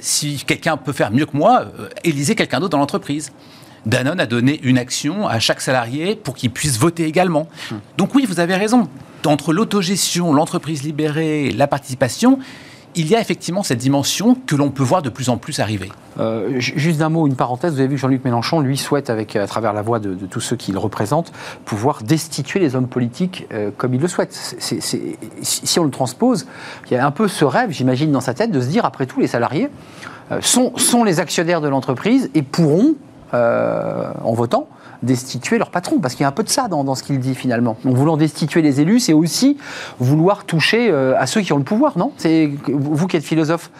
si 0.00 0.36
quelqu'un 0.44 0.76
peut 0.76 0.92
faire 0.92 1.10
mieux 1.10 1.26
que 1.26 1.36
moi, 1.36 1.64
élisez 2.04 2.36
quelqu'un 2.36 2.60
d'autre 2.60 2.70
dans 2.70 2.78
l'entreprise. 2.78 3.32
Danone 3.86 4.20
a 4.20 4.26
donné 4.26 4.60
une 4.62 4.78
action 4.78 5.26
à 5.26 5.38
chaque 5.38 5.60
salarié 5.60 6.16
pour 6.16 6.34
qu'il 6.34 6.50
puisse 6.50 6.78
voter 6.78 7.04
également. 7.04 7.48
Donc 7.96 8.14
oui, 8.14 8.26
vous 8.26 8.40
avez 8.40 8.56
raison. 8.56 8.88
Entre 9.26 9.52
l'autogestion, 9.52 10.32
l'entreprise 10.32 10.82
libérée, 10.82 11.50
la 11.50 11.66
participation, 11.66 12.38
il 12.96 13.08
y 13.08 13.14
a 13.14 13.20
effectivement 13.20 13.62
cette 13.62 13.78
dimension 13.78 14.36
que 14.46 14.56
l'on 14.56 14.70
peut 14.70 14.82
voir 14.82 15.02
de 15.02 15.10
plus 15.10 15.28
en 15.28 15.36
plus 15.36 15.60
arriver. 15.60 15.90
Euh, 16.18 16.58
juste 16.58 16.98
d'un 16.98 17.08
mot, 17.08 17.26
une 17.26 17.36
parenthèse, 17.36 17.74
vous 17.74 17.78
avez 17.78 17.88
vu 17.88 17.94
que 17.94 18.00
Jean-Luc 18.00 18.24
Mélenchon, 18.24 18.60
lui, 18.60 18.76
souhaite, 18.76 19.10
avec, 19.10 19.36
à 19.36 19.46
travers 19.46 19.72
la 19.72 19.82
voix 19.82 20.00
de, 20.00 20.14
tous 20.26 20.40
ceux 20.40 20.56
qu'il 20.56 20.76
représente, 20.76 21.32
pouvoir 21.64 22.02
destituer 22.02 22.58
les 22.58 22.74
hommes 22.74 22.88
politiques 22.88 23.46
euh, 23.52 23.70
comme 23.76 23.94
il 23.94 24.00
le 24.00 24.08
souhaite. 24.08 24.32
si 24.32 25.78
on 25.78 25.84
le 25.84 25.90
transpose, 25.90 26.46
il 26.90 26.94
y 26.94 26.96
a 26.96 27.06
un 27.06 27.12
peu 27.12 27.28
ce 27.28 27.44
rêve, 27.44 27.70
j'imagine, 27.70 28.10
dans 28.10 28.20
sa 28.20 28.34
tête, 28.34 28.50
de 28.50 28.60
se 28.60 28.66
dire, 28.66 28.84
après 28.84 29.06
tout, 29.06 29.20
les 29.20 29.28
salariés 29.28 29.68
euh, 30.32 30.40
sont 30.40 31.04
les 31.04 31.20
actionnaires 31.20 31.60
de 31.60 31.68
l'entreprise 31.68 32.30
et 32.34 32.42
pourront 32.42 32.96
euh, 33.34 34.12
en 34.24 34.32
votant, 34.32 34.68
destituer 35.02 35.58
leur 35.58 35.70
patron, 35.70 35.98
parce 35.98 36.14
qu'il 36.14 36.22
y 36.22 36.24
a 36.24 36.28
un 36.28 36.32
peu 36.32 36.42
de 36.42 36.48
ça 36.48 36.68
dans, 36.68 36.94
ce 36.94 37.02
qu'il 37.02 37.18
dit 37.18 37.34
finalement. 37.34 37.76
En 37.86 37.90
voulant 37.90 38.16
destituer 38.16 38.62
les 38.62 38.80
élus, 38.80 39.00
c'est 39.00 39.12
aussi 39.12 39.56
vouloir 39.98 40.44
toucher 40.44 40.90
euh, 40.90 41.18
à 41.18 41.26
ceux 41.26 41.40
qui 41.40 41.52
ont 41.52 41.58
le 41.58 41.64
pouvoir, 41.64 41.96
non? 41.96 42.12
C'est 42.16 42.50
vous 42.68 43.06
qui 43.06 43.16
êtes 43.16 43.24
philosophe. 43.24 43.70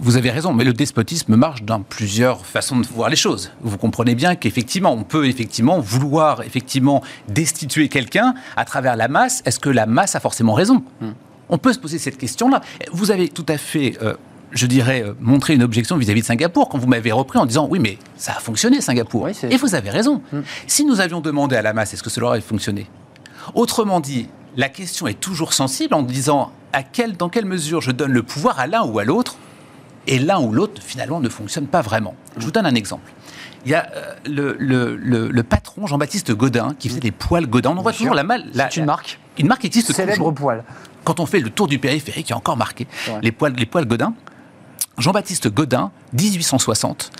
Vous 0.00 0.16
avez 0.16 0.30
raison, 0.30 0.52
mais 0.52 0.64
le 0.64 0.72
despotisme 0.72 1.36
marche 1.36 1.62
dans 1.62 1.80
plusieurs 1.80 2.44
façons 2.44 2.80
de 2.80 2.86
voir 2.86 3.08
les 3.08 3.16
choses. 3.16 3.52
Vous 3.60 3.78
comprenez 3.78 4.14
bien 4.14 4.34
qu'effectivement, 4.34 4.92
on 4.92 5.04
peut 5.04 5.26
effectivement 5.26 5.78
vouloir 5.78 6.42
effectivement 6.42 7.02
destituer 7.28 7.88
quelqu'un 7.88 8.34
à 8.56 8.64
travers 8.64 8.96
la 8.96 9.08
masse. 9.08 9.42
Est-ce 9.44 9.60
que 9.60 9.70
la 9.70 9.86
masse 9.86 10.16
a 10.16 10.20
forcément 10.20 10.54
raison? 10.54 10.82
Hmm. 11.00 11.10
On 11.50 11.58
peut 11.58 11.72
se 11.72 11.78
poser 11.78 11.98
cette 11.98 12.18
question-là. 12.18 12.60
Vous 12.92 13.10
avez 13.10 13.28
tout 13.28 13.46
à 13.48 13.56
fait 13.56 13.96
euh, 14.02 14.14
je 14.52 14.66
dirais, 14.66 15.02
euh, 15.02 15.14
montrer 15.20 15.54
une 15.54 15.62
objection 15.62 15.96
vis-à-vis 15.96 16.22
de 16.22 16.26
Singapour 16.26 16.68
quand 16.68 16.78
vous 16.78 16.86
m'avez 16.86 17.12
repris 17.12 17.38
en 17.38 17.46
disant 17.46 17.66
oui, 17.70 17.78
mais 17.78 17.98
ça 18.16 18.32
a 18.32 18.40
fonctionné 18.40 18.80
Singapour. 18.80 19.28
et 19.28 19.56
vous 19.56 19.74
avez 19.74 19.90
raison. 19.90 20.22
Mm. 20.32 20.40
Si 20.66 20.84
nous 20.84 21.00
avions 21.00 21.20
demandé 21.20 21.56
à 21.56 21.62
la 21.62 21.72
masse, 21.72 21.94
est-ce 21.94 22.02
que 22.02 22.10
cela 22.10 22.26
aurait 22.26 22.40
fonctionné? 22.40 22.86
Autrement 23.54 24.00
dit, 24.00 24.28
la 24.56 24.68
question 24.68 25.06
est 25.06 25.20
toujours 25.20 25.52
sensible 25.52 25.94
en 25.94 26.02
disant 26.02 26.52
à 26.72 26.82
quel, 26.82 27.16
dans 27.16 27.28
quelle 27.28 27.46
mesure 27.46 27.80
je 27.80 27.90
donne 27.90 28.12
le 28.12 28.22
pouvoir 28.22 28.58
à 28.58 28.66
l'un 28.66 28.84
ou 28.84 28.98
à 28.98 29.04
l'autre, 29.04 29.36
et 30.06 30.18
l'un 30.18 30.40
ou 30.40 30.52
l'autre 30.52 30.82
finalement 30.82 31.20
ne 31.20 31.28
fonctionne 31.28 31.66
pas 31.66 31.82
vraiment. 31.82 32.14
Je 32.38 32.44
vous 32.44 32.50
donne 32.50 32.66
un 32.66 32.74
exemple. 32.74 33.12
Il 33.64 33.72
y 33.72 33.74
a 33.74 33.86
euh, 33.94 34.14
le, 34.26 34.96
le, 34.96 35.42
patron 35.42 35.86
Jean-Baptiste 35.86 36.32
Godin 36.32 36.74
qui 36.78 36.88
faisait 36.88 37.00
des 37.00 37.10
poils 37.10 37.46
Godin. 37.46 37.74
On 37.76 37.82
voit 37.82 37.92
toujours 37.92 38.14
la 38.14 38.22
malle. 38.22 38.46
C'est 38.54 38.76
une 38.76 38.86
marque. 38.86 39.18
Une 39.38 39.48
marque 39.48 39.62
qui 39.62 39.66
existe 39.66 39.92
Célèbre 39.92 40.30
poil. 40.32 40.64
Quand 41.04 41.20
on 41.20 41.26
fait 41.26 41.40
le 41.40 41.50
tour 41.50 41.66
du 41.66 41.78
périphérique, 41.78 42.28
il 42.28 42.30
y 42.30 42.32
a 42.32 42.36
encore 42.36 42.56
marqué 42.56 42.86
les 43.22 43.32
poils, 43.32 43.54
les 43.54 43.66
poils 43.66 43.86
Godin. 43.86 44.14
Jean-Baptiste 44.98 45.48
Godin, 45.48 45.92
1860, 46.12 47.10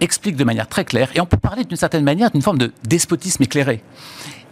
explique 0.00 0.36
de 0.36 0.44
manière 0.44 0.68
très 0.68 0.84
claire, 0.84 1.10
et 1.14 1.20
on 1.20 1.26
peut 1.26 1.36
parler 1.36 1.64
d'une 1.64 1.76
certaine 1.76 2.02
manière 2.02 2.30
d'une 2.30 2.42
forme 2.42 2.58
de 2.58 2.72
despotisme 2.88 3.42
éclairé, 3.44 3.82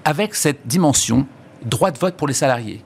avec 0.05 0.35
cette 0.35 0.67
dimension 0.67 1.27
droit 1.65 1.91
de 1.91 1.99
vote 1.99 2.15
pour 2.15 2.29
les 2.29 2.35
salariés, 2.35 2.85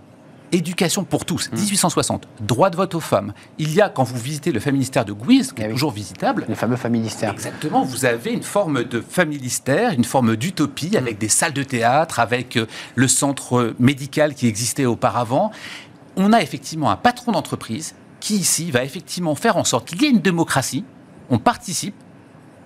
éducation 0.51 1.05
pour 1.05 1.27
tous, 1.27 1.51
1860, 1.53 2.25
mmh. 2.25 2.47
droit 2.47 2.71
de 2.71 2.77
vote 2.77 2.95
aux 2.95 3.01
femmes. 3.01 3.35
Il 3.59 3.75
y 3.75 3.83
a, 3.83 3.91
quand 3.91 4.05
vous 4.05 4.19
visitez 4.19 4.51
le 4.51 4.61
familistère 4.61 5.05
de 5.05 5.13
Guise, 5.13 5.53
qui 5.53 5.61
est 5.61 5.67
eh 5.69 5.73
toujours 5.73 5.93
visitable. 5.93 6.47
Les 6.49 6.55
fameux 6.55 6.77
familistères. 6.77 7.33
Exactement, 7.33 7.85
vous 7.85 8.07
avez 8.07 8.33
une 8.33 8.43
forme 8.43 8.85
de 8.85 9.01
familistère, 9.01 9.93
une 9.93 10.05
forme 10.05 10.37
d'utopie, 10.37 10.93
mmh. 10.95 10.97
avec 10.97 11.19
des 11.19 11.29
salles 11.29 11.53
de 11.53 11.63
théâtre, 11.63 12.19
avec 12.19 12.57
euh, 12.57 12.67
le 12.95 13.09
centre 13.09 13.75
médical 13.79 14.35
qui 14.35 14.47
existait 14.47 14.87
auparavant. 14.87 15.51
On 16.17 16.33
a 16.33 16.41
effectivement 16.41 16.91
un 16.91 16.97
patron 16.97 17.33
d'entreprise 17.33 17.95
qui, 18.23 18.37
ici, 18.37 18.71
va 18.71 18.85
effectivement 18.85 19.35
faire 19.35 19.57
en 19.57 19.65
sorte 19.65 19.89
qu'il 19.89 20.01
y 20.01 20.07
ait 20.07 20.11
une 20.11 20.21
démocratie, 20.21 20.85
on 21.29 21.39
participe, 21.41 21.97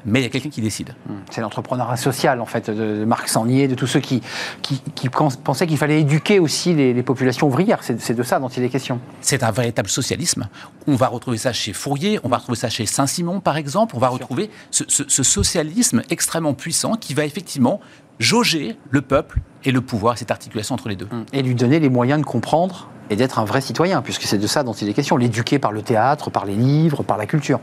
mais 0.04 0.20
il 0.20 0.22
y 0.22 0.26
a 0.26 0.28
quelqu'un 0.28 0.50
qui 0.50 0.60
décide. 0.60 0.94
Hmm. 1.08 1.14
C'est 1.30 1.40
l'entrepreneuriat 1.40 1.96
social, 1.96 2.42
en 2.42 2.46
fait, 2.46 2.68
de 2.68 3.06
Marc 3.06 3.26
Sangnier, 3.28 3.66
de 3.66 3.74
tous 3.74 3.86
ceux 3.86 4.00
qui, 4.00 4.20
qui, 4.60 5.08
pensaient 5.08 5.66
qu'il 5.66 5.78
fallait 5.78 6.02
éduquer 6.02 6.40
aussi 6.40 6.74
les, 6.74 7.02
populations 7.02 7.46
ouvrières. 7.46 7.82
C'est 7.82 8.12
de 8.12 8.22
ça 8.22 8.38
dont 8.38 8.48
il 8.48 8.62
est 8.64 8.68
question. 8.68 9.00
C'est 9.22 9.42
un 9.42 9.50
véritable 9.50 9.88
socialisme. 9.88 10.46
On 10.86 10.94
va 10.94 11.08
retrouver 11.08 11.38
ça 11.38 11.54
chez 11.54 11.72
Fourier, 11.72 12.20
on 12.22 12.28
va 12.28 12.36
retrouver 12.36 12.58
ça 12.58 12.68
chez 12.68 12.84
Saint-Simon, 12.84 13.40
par 13.40 13.56
exemple. 13.56 13.96
On 13.96 13.98
va 13.98 14.08
retrouver 14.08 14.50
ce, 14.70 14.84
socialisme 15.22 16.02
extrêmement 16.10 16.52
puissant 16.52 16.96
qui 16.96 17.14
va 17.14 17.24
effectivement 17.24 17.80
jauger 18.18 18.76
le 18.90 19.00
peuple 19.00 19.40
et 19.64 19.72
le 19.72 19.80
pouvoir, 19.80 20.18
cette 20.18 20.30
articulation 20.30 20.74
entre 20.74 20.90
les 20.90 20.96
deux. 20.96 21.06
Hmm. 21.06 21.24
Et 21.32 21.40
lui 21.40 21.54
donner 21.54 21.80
les 21.80 21.88
moyens 21.88 22.20
de 22.20 22.26
comprendre 22.26 22.90
et 23.10 23.16
d'être 23.16 23.38
un 23.38 23.44
vrai 23.44 23.60
citoyen, 23.60 24.02
puisque 24.02 24.22
c'est 24.22 24.38
de 24.38 24.46
ça 24.46 24.62
dont 24.62 24.72
il 24.72 24.88
est 24.88 24.94
question. 24.94 25.16
L'éduquer 25.16 25.58
par 25.58 25.72
le 25.72 25.82
théâtre, 25.82 26.30
par 26.30 26.44
les 26.44 26.54
livres, 26.54 27.02
par 27.02 27.16
la 27.16 27.26
culture 27.26 27.60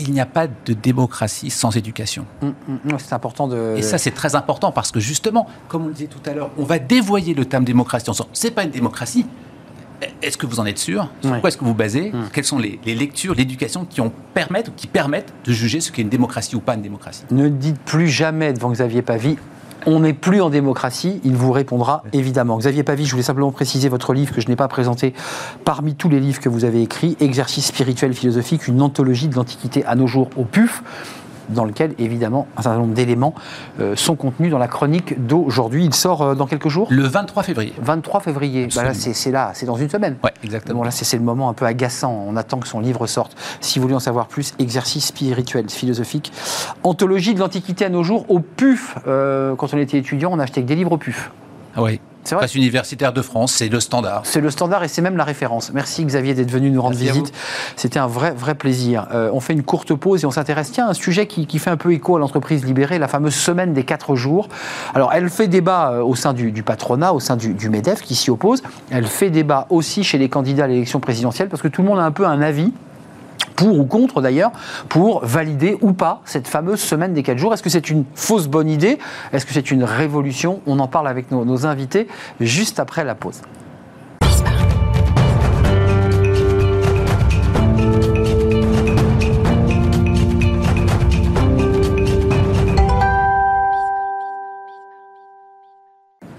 il 0.00 0.12
n'y 0.12 0.20
a 0.20 0.26
pas 0.26 0.46
de 0.46 0.72
démocratie 0.72 1.50
sans 1.50 1.76
éducation. 1.76 2.26
Mm, 2.42 2.48
mm, 2.48 2.98
c'est 2.98 3.12
important 3.12 3.48
de. 3.48 3.74
Et 3.76 3.82
ça, 3.82 3.98
c'est 3.98 4.10
très 4.10 4.34
important 4.34 4.72
parce 4.72 4.90
que 4.90 5.00
justement, 5.00 5.46
comme 5.68 5.84
on 5.84 5.88
le 5.88 5.94
disait 5.94 6.08
tout 6.08 6.28
à 6.28 6.34
l'heure, 6.34 6.50
on 6.58 6.64
va 6.64 6.78
dévoyer 6.78 7.34
le 7.34 7.44
terme 7.44 7.64
démocratie 7.64 8.08
en 8.10 8.12
disant 8.12 8.28
c'est 8.32 8.50
pas 8.50 8.64
une 8.64 8.70
démocratie. 8.70 9.26
Est-ce 10.20 10.36
que 10.36 10.46
vous 10.46 10.60
en 10.60 10.66
êtes 10.66 10.78
sûr? 10.78 11.08
Sur 11.22 11.40
quoi 11.40 11.48
est-ce 11.48 11.56
que 11.56 11.64
vous 11.64 11.74
basez? 11.74 12.10
Mm. 12.10 12.24
Quelles 12.32 12.44
sont 12.44 12.58
les, 12.58 12.78
lectures, 12.84 13.34
l'éducation 13.34 13.86
qui, 13.86 14.02
permettent, 14.34 14.74
qui 14.76 14.86
permettent 14.86 15.32
de 15.44 15.52
juger 15.52 15.80
ce 15.80 15.92
qu'est 15.92 16.02
une 16.02 16.08
démocratie 16.08 16.56
ou 16.56 16.60
pas 16.60 16.74
une 16.74 16.82
démocratie? 16.82 17.22
Ne 17.30 17.48
dites 17.48 17.78
plus 17.78 18.08
jamais 18.08 18.52
devant 18.52 18.70
Xavier 18.70 19.02
Pavie 19.02 19.38
on 19.86 20.00
n'est 20.00 20.14
plus 20.14 20.40
en 20.40 20.50
démocratie, 20.50 21.20
il 21.24 21.36
vous 21.36 21.52
répondra 21.52 22.02
évidemment. 22.12 22.58
Xavier 22.58 22.82
Pavie, 22.82 23.04
je 23.04 23.10
voulais 23.10 23.22
simplement 23.22 23.52
préciser 23.52 23.88
votre 23.88 24.12
livre 24.12 24.34
que 24.34 24.40
je 24.40 24.48
n'ai 24.48 24.56
pas 24.56 24.68
présenté 24.68 25.14
parmi 25.64 25.94
tous 25.94 26.08
les 26.08 26.20
livres 26.20 26.40
que 26.40 26.48
vous 26.48 26.64
avez 26.64 26.82
écrits, 26.82 27.16
Exercice 27.20 27.66
spirituel 27.66 28.14
philosophique, 28.14 28.66
une 28.68 28.82
anthologie 28.82 29.28
de 29.28 29.34
l'Antiquité 29.34 29.84
à 29.84 29.94
nos 29.94 30.06
jours 30.06 30.30
au 30.36 30.44
PUF 30.44 30.82
dans 31.48 31.64
lequel, 31.64 31.94
évidemment, 31.98 32.46
un 32.56 32.62
certain 32.62 32.78
nombre 32.78 32.94
d'éléments 32.94 33.34
euh, 33.80 33.96
sont 33.96 34.16
contenus 34.16 34.50
dans 34.50 34.58
la 34.58 34.68
chronique 34.68 35.26
d'aujourd'hui. 35.26 35.84
Il 35.84 35.94
sort 35.94 36.22
euh, 36.22 36.34
dans 36.34 36.46
quelques 36.46 36.68
jours? 36.68 36.88
Le 36.90 37.04
23 37.04 37.42
février. 37.42 37.72
23 37.80 38.20
février. 38.20 38.68
Bah 38.74 38.84
là, 38.84 38.94
c'est 38.94 39.30
là, 39.30 39.52
c'est 39.54 39.66
dans 39.66 39.76
une 39.76 39.88
semaine. 39.88 40.16
Oui, 40.22 40.30
exactement. 40.42 40.80
Bon, 40.80 40.84
là, 40.84 40.90
c'est 40.90 41.16
le 41.16 41.22
moment 41.22 41.48
un 41.48 41.54
peu 41.54 41.66
agaçant. 41.66 42.24
On 42.26 42.36
attend 42.36 42.58
que 42.58 42.68
son 42.68 42.80
livre 42.80 43.06
sorte. 43.06 43.36
Si 43.60 43.78
vous 43.78 43.84
voulez 43.84 43.94
en 43.94 44.00
savoir 44.00 44.26
plus, 44.26 44.54
exercice 44.58 45.06
spirituel, 45.06 45.68
philosophique, 45.68 46.32
anthologie 46.82 47.34
de 47.34 47.40
l'Antiquité 47.40 47.84
à 47.84 47.88
nos 47.88 48.02
jours, 48.02 48.24
au 48.28 48.40
PUF. 48.40 48.98
Euh, 49.06 49.54
quand 49.56 49.72
on 49.74 49.78
était 49.78 49.98
étudiant, 49.98 50.30
on 50.32 50.38
achetait 50.38 50.62
que 50.62 50.66
des 50.66 50.76
livres 50.76 50.92
au 50.92 50.98
PUF. 50.98 51.30
Ah 51.76 51.82
oui. 51.82 52.00
Presse 52.24 52.54
universitaire 52.54 53.12
de 53.12 53.22
France, 53.22 53.52
c'est 53.52 53.68
le 53.68 53.80
standard. 53.80 54.22
C'est 54.24 54.40
le 54.40 54.50
standard 54.50 54.84
et 54.84 54.88
c'est 54.88 55.02
même 55.02 55.16
la 55.16 55.24
référence. 55.24 55.72
Merci 55.72 56.04
Xavier 56.04 56.34
d'être 56.34 56.50
venu 56.50 56.70
nous 56.70 56.80
rendre 56.80 56.96
visite. 56.96 57.32
C'était 57.76 57.98
un 57.98 58.06
vrai, 58.06 58.32
vrai 58.32 58.54
plaisir. 58.54 59.06
Euh, 59.12 59.30
on 59.32 59.40
fait 59.40 59.52
une 59.52 59.62
courte 59.62 59.94
pause 59.94 60.24
et 60.24 60.26
on 60.26 60.30
s'intéresse 60.30 60.78
à 60.78 60.88
un 60.88 60.94
sujet 60.94 61.26
qui, 61.26 61.58
fait 61.58 61.70
un 61.70 61.76
peu 61.76 61.92
écho 61.92 62.16
à 62.16 62.18
l'entreprise 62.18 62.64
libérée, 62.64 62.98
la 62.98 63.08
fameuse 63.08 63.34
semaine 63.34 63.72
des 63.72 63.84
quatre 63.84 64.16
jours. 64.16 64.48
Alors, 64.94 65.12
elle 65.12 65.28
fait 65.28 65.48
débat 65.48 65.92
euh, 65.92 66.02
au 66.02 66.14
sein 66.14 66.32
du, 66.32 66.62
patronat, 66.62 67.12
au 67.12 67.20
sein 67.20 67.36
du, 67.36 67.54
du, 67.54 67.68
MEDEF 67.68 68.02
qui 68.02 68.14
s'y 68.14 68.30
oppose. 68.30 68.62
Elle 68.90 69.06
fait 69.06 69.30
débat 69.30 69.66
aussi 69.70 70.04
chez 70.04 70.18
les 70.18 70.28
candidats 70.28 70.64
à 70.64 70.66
l'élection 70.66 71.00
présidentielle 71.00 71.48
parce 71.48 71.62
que 71.62 71.68
tout 71.68 71.82
le 71.82 71.88
monde 71.88 71.98
a 71.98 72.04
un 72.04 72.12
peu 72.12 72.26
un 72.26 72.40
avis 72.40 72.72
pour 73.56 73.78
ou 73.78 73.84
contre 73.84 74.20
d'ailleurs, 74.20 74.52
pour 74.88 75.24
valider 75.24 75.76
ou 75.80 75.92
pas 75.92 76.20
cette 76.24 76.48
fameuse 76.48 76.80
semaine 76.80 77.14
des 77.14 77.22
4 77.22 77.38
jours. 77.38 77.54
Est-ce 77.54 77.62
que 77.62 77.70
c'est 77.70 77.90
une 77.90 78.04
fausse 78.14 78.48
bonne 78.48 78.68
idée? 78.68 78.98
Est-ce 79.32 79.46
que 79.46 79.52
c'est 79.52 79.70
une 79.70 79.84
révolution? 79.84 80.60
On 80.66 80.78
en 80.78 80.88
parle 80.88 81.08
avec 81.08 81.30
nos, 81.30 81.44
nos 81.44 81.66
invités 81.66 82.08
juste 82.40 82.80
après 82.80 83.04
la 83.04 83.14
pause. 83.14 83.40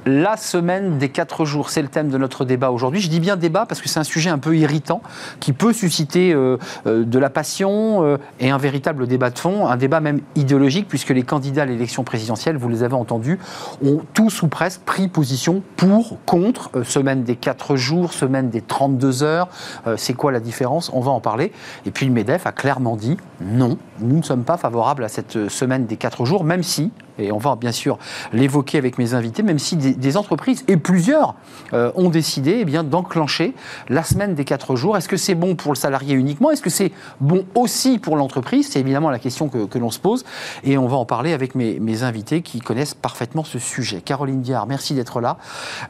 La 0.07 0.37
semaine 0.37 0.99
des 0.99 1.09
quatre 1.09 1.45
jours, 1.45 1.71
c'est 1.71 1.81
le 1.81 1.87
thème 1.87 2.09
de 2.09 2.19
notre 2.19 2.45
débat 2.45 2.69
aujourd'hui. 2.69 3.01
Je 3.01 3.09
dis 3.09 3.19
bien 3.19 3.37
débat 3.37 3.65
parce 3.65 3.81
que 3.81 3.89
c'est 3.89 3.99
un 3.99 4.03
sujet 4.03 4.29
un 4.29 4.37
peu 4.37 4.55
irritant 4.55 5.01
qui 5.39 5.51
peut 5.51 5.73
susciter 5.73 6.31
euh, 6.31 6.57
euh, 6.85 7.03
de 7.03 7.17
la 7.17 7.31
passion 7.31 8.03
euh, 8.03 8.17
et 8.39 8.51
un 8.51 8.59
véritable 8.59 9.07
débat 9.07 9.31
de 9.31 9.39
fond, 9.39 9.65
un 9.65 9.77
débat 9.77 10.01
même 10.01 10.21
idéologique 10.35 10.87
puisque 10.87 11.09
les 11.09 11.23
candidats 11.23 11.63
à 11.63 11.65
l'élection 11.65 12.03
présidentielle, 12.03 12.55
vous 12.55 12.69
les 12.69 12.83
avez 12.83 12.93
entendus, 12.93 13.39
ont 13.83 14.01
tous 14.13 14.43
ou 14.43 14.47
presque 14.47 14.81
pris 14.81 15.07
position 15.07 15.63
pour, 15.75 16.19
contre, 16.27 16.83
semaine 16.83 17.23
des 17.23 17.35
quatre 17.35 17.75
jours, 17.75 18.13
semaine 18.13 18.51
des 18.51 18.61
32 18.61 19.23
heures. 19.23 19.49
c'est 19.97 20.13
quoi 20.13 20.31
la 20.31 20.39
différence? 20.39 20.91
On 20.93 20.99
va 20.99 21.09
en 21.09 21.19
parler. 21.19 21.51
Et 21.87 21.89
puis 21.89 22.05
le 22.05 22.11
MEDEF 22.11 22.45
a 22.45 22.51
clairement 22.51 22.95
dit 22.95 23.17
non, 23.41 23.79
nous 24.01 24.17
ne 24.17 24.23
sommes 24.23 24.43
pas 24.43 24.57
favorables 24.57 25.03
à 25.03 25.07
cette 25.07 25.49
semaine 25.49 25.87
des 25.87 25.97
quatre 25.97 26.25
jours, 26.25 26.43
même 26.43 26.61
si, 26.61 26.91
et 27.19 27.31
on 27.31 27.37
va 27.37 27.55
bien 27.55 27.71
sûr 27.71 27.97
l'évoquer 28.33 28.77
avec 28.77 28.97
mes 28.97 29.13
invités, 29.13 29.43
même 29.43 29.59
si 29.59 29.75
des, 29.75 30.17
entreprises, 30.17 30.63
et 30.67 30.77
plusieurs, 30.77 31.35
euh, 31.73 31.91
ont 31.95 32.09
décidé 32.09 32.57
eh 32.61 32.65
bien, 32.65 32.83
d'enclencher 32.83 33.53
la 33.89 34.03
semaine 34.03 34.35
des 34.35 34.45
quatre 34.45 34.75
jours. 34.75 34.97
Est-ce 34.97 35.09
que 35.09 35.17
c'est 35.17 35.35
bon 35.35 35.55
pour 35.55 35.71
le 35.71 35.77
salarié 35.77 36.15
uniquement? 36.15 36.51
Est-ce 36.51 36.61
que 36.61 36.69
c'est 36.69 36.91
bon 37.19 37.45
aussi 37.55 37.99
pour 37.99 38.15
l'entreprise? 38.15 38.69
C'est 38.69 38.79
évidemment 38.79 39.09
la 39.09 39.19
question 39.19 39.49
que, 39.49 39.77
l'on 39.77 39.91
se 39.91 39.99
pose. 39.99 40.23
Et 40.63 40.77
on 40.77 40.87
va 40.87 40.95
en 40.97 41.05
parler 41.05 41.33
avec 41.33 41.55
mes, 41.55 42.03
invités 42.03 42.41
qui 42.41 42.59
connaissent 42.59 42.93
parfaitement 42.93 43.43
ce 43.43 43.57
sujet. 43.57 44.01
Caroline 44.01 44.41
Diard, 44.41 44.67
merci 44.67 44.93
d'être 44.93 45.21
là. 45.21 45.37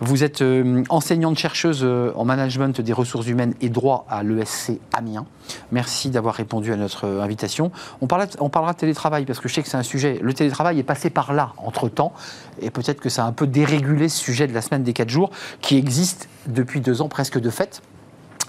Vous 0.02 0.24
êtes 0.24 0.42
euh, 0.42 0.84
enseignante-chercheuse 0.90 1.82
euh, 1.84 2.12
en 2.16 2.26
management 2.26 2.80
des 2.80 2.94
ressources 2.94 3.28
humaines 3.28 3.56
et 3.60 3.70
droit 3.70 4.06
à 4.10 4.24
l'ESC 4.24 4.80
Amiens. 4.94 5.26
Merci 5.72 6.10
d'avoir 6.10 6.36
répondu 6.36 6.74
à 6.74 6.76
notre 6.76 7.08
invitation. 7.08 7.72
On, 8.02 8.08
parlera 8.08 8.74
de 8.74 8.78
télétravail 8.78 9.26
parce 9.26 9.40
que 9.40 9.48
je 9.48 9.54
sais 9.54 9.62
que 9.62 9.68
c'est 9.68 9.78
un 9.78 9.84
sujet. 9.84 10.20
Le 10.22 10.34
télétravail 10.34 10.80
est 10.80 10.84
passé 10.84 11.10
par 11.16 11.34
là 11.34 11.54
entre-temps. 11.58 12.14
Et 12.62 12.70
peut-être 12.70 13.02
que 13.02 13.10
ça 13.10 13.26
a 13.26 13.28
un 13.28 13.32
peu 13.32 13.48
dérégulé 13.48 14.08
ce 14.08 14.20
sujet 14.20 14.46
de 14.46 14.54
la 14.54 14.62
semaine 14.62 14.84
des 14.84 14.94
4 14.94 15.10
jours 15.10 15.32
qui 15.62 15.78
existe 15.78 16.30
depuis 16.46 16.82
deux 16.82 17.02
ans 17.02 17.10
presque 17.10 17.40
de 17.40 17.50
fait 17.50 17.82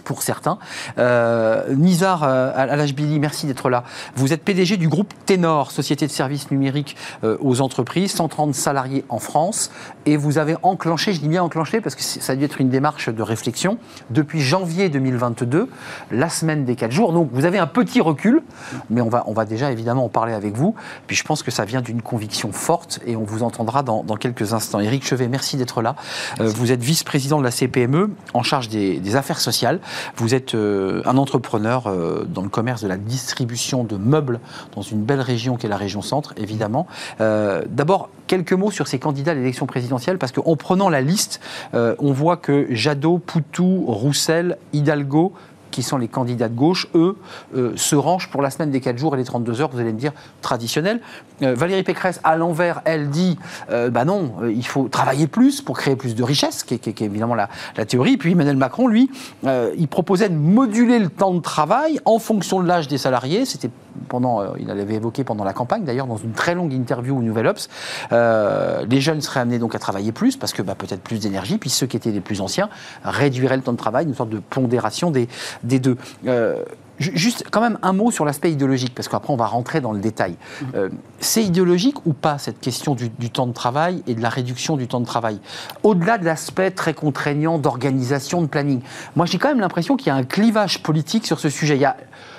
pour 0.07 0.23
certains. 0.23 0.59
Euh, 0.99 1.75
Nizar 1.75 2.23
euh, 2.23 2.53
Alajbili, 2.55 3.19
merci 3.19 3.47
d'être 3.47 3.69
là. 3.69 3.83
Vous 4.15 4.33
êtes 4.33 4.43
PDG 4.43 4.77
du 4.77 4.89
groupe 4.89 5.13
Ténor, 5.27 5.73
société 5.73 6.07
de 6.07 6.13
services 6.13 6.51
numériques 6.51 6.97
euh, 7.25 7.37
aux 7.41 7.61
entreprises, 7.61 8.13
130 8.13 8.55
salariés 8.55 9.05
en 9.09 9.19
France, 9.19 9.71
et 10.07 10.17
vous 10.17 10.39
avez 10.39 10.57
enclenché, 10.63 11.13
je 11.13 11.21
dis 11.21 11.29
bien 11.29 11.43
enclenché 11.43 11.81
parce 11.81 11.97
que 11.97 12.03
ça 12.03 12.33
a 12.33 12.37
dû 12.37 12.45
être 12.45 12.61
une 12.61 12.69
démarche 12.69 13.09
de 13.09 13.23
réflexion, 13.23 13.79
depuis 14.11 14.41
janvier 14.41 14.89
2022, 14.89 15.69
la 16.13 16.29
semaine 16.29 16.65
des 16.65 16.77
4 16.77 16.93
jours. 16.93 17.13
Donc 17.13 17.31
vous 17.33 17.45
avez 17.45 17.59
un 17.59 17.67
petit 17.67 18.01
recul, 18.01 18.43
mais 18.89 19.01
on 19.01 19.09
va, 19.09 19.25
on 19.27 19.33
va 19.33 19.45
déjà 19.45 19.73
évidemment 19.73 20.05
en 20.05 20.09
parler 20.09 20.35
avec 20.35 20.57
vous. 20.57 20.77
Puis 21.09 21.17
je 21.17 21.25
pense 21.25 21.43
que 21.43 21.51
ça 21.51 21.65
vient 21.65 21.81
d'une 21.81 22.01
conviction 22.01 22.53
forte 22.53 23.01
et 23.07 23.17
on 23.17 23.25
vous 23.25 23.43
entendra 23.43 23.83
dans, 23.83 24.05
quelques 24.17 24.53
instants. 24.53 24.79
Éric 24.79 25.05
Chevet, 25.05 25.27
merci 25.27 25.57
d'être 25.57 25.83
là. 25.83 25.97
Vous 26.39 26.71
êtes 26.71 26.83
vice-président 26.83 27.39
de 27.39 27.45
la 27.45 27.51
CPME 27.51 28.11
en 28.35 28.43
charge 28.45 28.69
des, 28.69 29.01
des 29.01 29.17
affaires 29.17 29.41
sociales. 29.41 29.81
Vous 30.17 30.35
êtes 30.35 30.55
euh, 30.55 31.03
un 31.05 31.17
entrepreneur 31.17 31.87
euh, 31.87 32.25
dans 32.29 32.43
le 32.43 32.49
commerce 32.49 32.83
de 32.83 32.89
la 32.89 32.97
distribution 32.97 33.85
de 33.85 33.97
meubles 33.97 34.41
dans 34.75 34.83
une 34.83 35.03
belle 35.03 35.21
région 35.21 35.57
qui 35.57 35.67
est 35.67 35.69
la 35.69 35.77
région 35.77 36.03
centre, 36.03 36.35
évidemment. 36.37 36.87
Euh, 37.21 37.63
d'abord, 37.69 38.11
quelques 38.27 38.53
mots 38.53 38.71
sur 38.71 38.89
ces 38.89 38.99
candidats 38.99 39.33
à 39.33 39.35
l'élection 39.35 39.67
présidentielle, 39.67 40.19
parce 40.19 40.33
qu'en 40.33 40.57
prenant 40.57 40.89
la 40.89 41.01
liste, 41.01 41.41
on 41.73 42.13
voit 42.13 42.37
que 42.37 42.67
Jadot, 42.71 43.19
Poutou, 43.19 43.85
Roussel, 43.87 44.59
Hidalgo, 44.73 45.33
qui 45.77 45.83
sont 45.83 45.99
les 45.99 46.09
candidats 46.09 46.49
de 46.49 46.55
gauche, 46.55 46.87
eux, 46.95 47.19
euh, 47.55 47.75
se 47.77 47.97
rangent 47.97 48.31
pour 48.31 48.41
la 48.41 48.49
semaine 48.49 48.71
des 48.71 48.81
4 48.81 48.97
jours 48.97 49.15
et 49.15 49.19
les 49.19 49.25
32 49.25 49.61
heures, 49.61 49.69
vous 49.71 49.79
allez 49.79 49.93
me 49.93 49.99
dire, 49.99 50.13
traditionnel. 50.41 51.03
Euh, 51.43 51.55
Valérie 51.55 51.83
Pécresse, 51.83 52.19
à 52.25 52.39
l'envers, 52.39 52.81
elle 52.87 53.11
dit, 53.11 53.39
euh, 53.71 53.91
bah 53.91 54.07
non, 54.07 54.37
il 54.49 54.67
faut 54.67 54.89
travailler 54.89 55.27
plus 55.27 55.61
pour 55.61 55.77
créer 55.77 55.95
plus 55.95 56.15
de 56.15 56.23
richesses, 56.23 56.63
qui 56.63 56.73
est, 56.73 57.03
évidemment 57.03 57.35
la, 57.35 57.51
théorie. 57.85 58.17
puis 58.17 58.33
Emmanuel 58.33 58.57
Macron, 58.57 58.89
lui, 58.89 59.11
il 59.45 59.89
proposait 59.89 60.31
de 60.31 60.35
moduler 60.35 60.99
le 60.99 61.11
temps 61.11 61.35
de 61.35 61.41
travail 61.41 62.01
en 62.07 62.19
fonction 62.19 62.63
de 62.63 62.67
l'âge 62.67 62.89
des 62.89 62.97
salariés. 62.97 63.45
C'était 63.45 63.71
pendant, 64.09 64.55
il 64.57 64.67
l'avait 64.67 64.95
évoqué 64.95 65.25
pendant 65.25 65.45
la 65.45 65.53
campagne, 65.53 65.85
d'ailleurs, 65.85 66.07
dans 66.07 66.17
une 66.17 66.33
très 66.33 66.55
longue 66.55 66.73
interview 66.73 67.19
au 67.19 67.23
Nouvel 67.23 67.47
Ops. 67.47 67.69
les 68.11 69.01
jeunes 69.01 69.21
seraient 69.21 69.41
amenés 69.41 69.59
donc 69.59 69.75
à 69.75 69.79
travailler 69.79 70.13
plus, 70.13 70.37
parce 70.37 70.53
que 70.53 70.63
bah, 70.63 70.75
peut-être 70.75 71.03
plus 71.03 71.21
d'énergie, 71.21 71.59
puis 71.59 71.71
ceux 71.71 71.87
qui 71.87 71.97
étaient 71.97 72.11
les 72.11 72.21
plus 72.21 72.41
anciens 72.41 72.69
réduiraient 73.05 73.57
le 73.57 73.63
temps 73.63 73.73
de 73.73 73.79
travail, 73.79 74.07
une 74.07 74.15
sorte 74.15 74.31
de 74.31 74.39
pondération 74.39 75.11
des, 75.11 75.29
des 75.63 75.79
deux. 75.79 75.97
Euh, 76.27 76.63
juste 76.99 77.45
quand 77.51 77.61
même 77.61 77.79
un 77.83 77.93
mot 77.93 78.11
sur 78.11 78.25
l'aspect 78.25 78.51
idéologique, 78.51 78.95
parce 78.95 79.09
qu'après 79.09 79.33
on 79.33 79.37
va 79.37 79.47
rentrer 79.47 79.81
dans 79.81 79.93
le 79.93 80.01
détail. 80.01 80.37
Euh, 80.75 80.89
c'est 81.21 81.43
idéologique 81.43 82.07
ou 82.07 82.13
pas 82.13 82.39
cette 82.39 82.61
question 82.61 82.95
du, 82.95 83.11
temps 83.31 83.47
de 83.47 83.53
travail 83.53 84.03
et 84.07 84.15
de 84.15 84.23
la 84.23 84.29
réduction 84.29 84.77
du 84.77 84.89
temps 84.89 85.01
de 85.01 85.07
travail? 85.07 85.41
Au-delà 85.83 86.19
de 86.19 86.25
l'aspect 86.25 86.71
très 86.71 86.95
contraignant 86.95 87.59
d'organisation, 87.59 88.41
de 88.41 88.47
planning, 88.47 88.81
moi 89.15 89.27
j'ai 89.27 89.39
quand 89.39 89.49
même 89.49 89.61
l'impression 89.61 89.97
qu'il 89.97 90.09
y 90.09 90.11
a 90.11 90.15
un 90.15 90.25
clivage 90.25 90.83
politique 90.83 91.27
sur 91.27 91.39
ce 91.39 91.51
sujet. 91.51 91.77
Il 91.77 91.83
y 91.83 91.87
a 91.87 91.97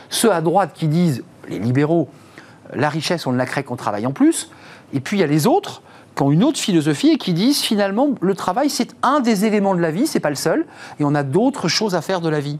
ceux 0.09 0.31
à 0.31 0.41
droite 0.41 0.71
qui 0.73 0.87
disent, 0.87 1.23
les 1.49 1.59
libéraux, 1.59 2.09
la 2.73 2.89
richesse 2.89 3.27
on 3.27 3.31
ne 3.31 3.37
la 3.37 3.45
crée 3.45 3.63
qu'en 3.63 3.75
travaillant 3.75 4.11
plus, 4.11 4.49
et 4.93 4.99
puis 4.99 5.17
il 5.17 5.19
y 5.19 5.23
a 5.23 5.27
les 5.27 5.47
autres 5.47 5.81
qui 6.15 6.23
ont 6.23 6.31
une 6.31 6.43
autre 6.43 6.59
philosophie 6.59 7.09
et 7.09 7.17
qui 7.17 7.33
disent 7.33 7.61
finalement 7.61 8.15
le 8.21 8.35
travail 8.35 8.69
c'est 8.69 8.95
un 9.03 9.19
des 9.19 9.45
éléments 9.45 9.75
de 9.75 9.81
la 9.81 9.91
vie, 9.91 10.07
c'est 10.07 10.19
pas 10.19 10.29
le 10.29 10.35
seul, 10.35 10.65
et 10.99 11.03
on 11.03 11.15
a 11.15 11.23
d'autres 11.23 11.67
choses 11.67 11.95
à 11.95 12.01
faire 12.01 12.21
de 12.21 12.29
la 12.29 12.39
vie. 12.39 12.57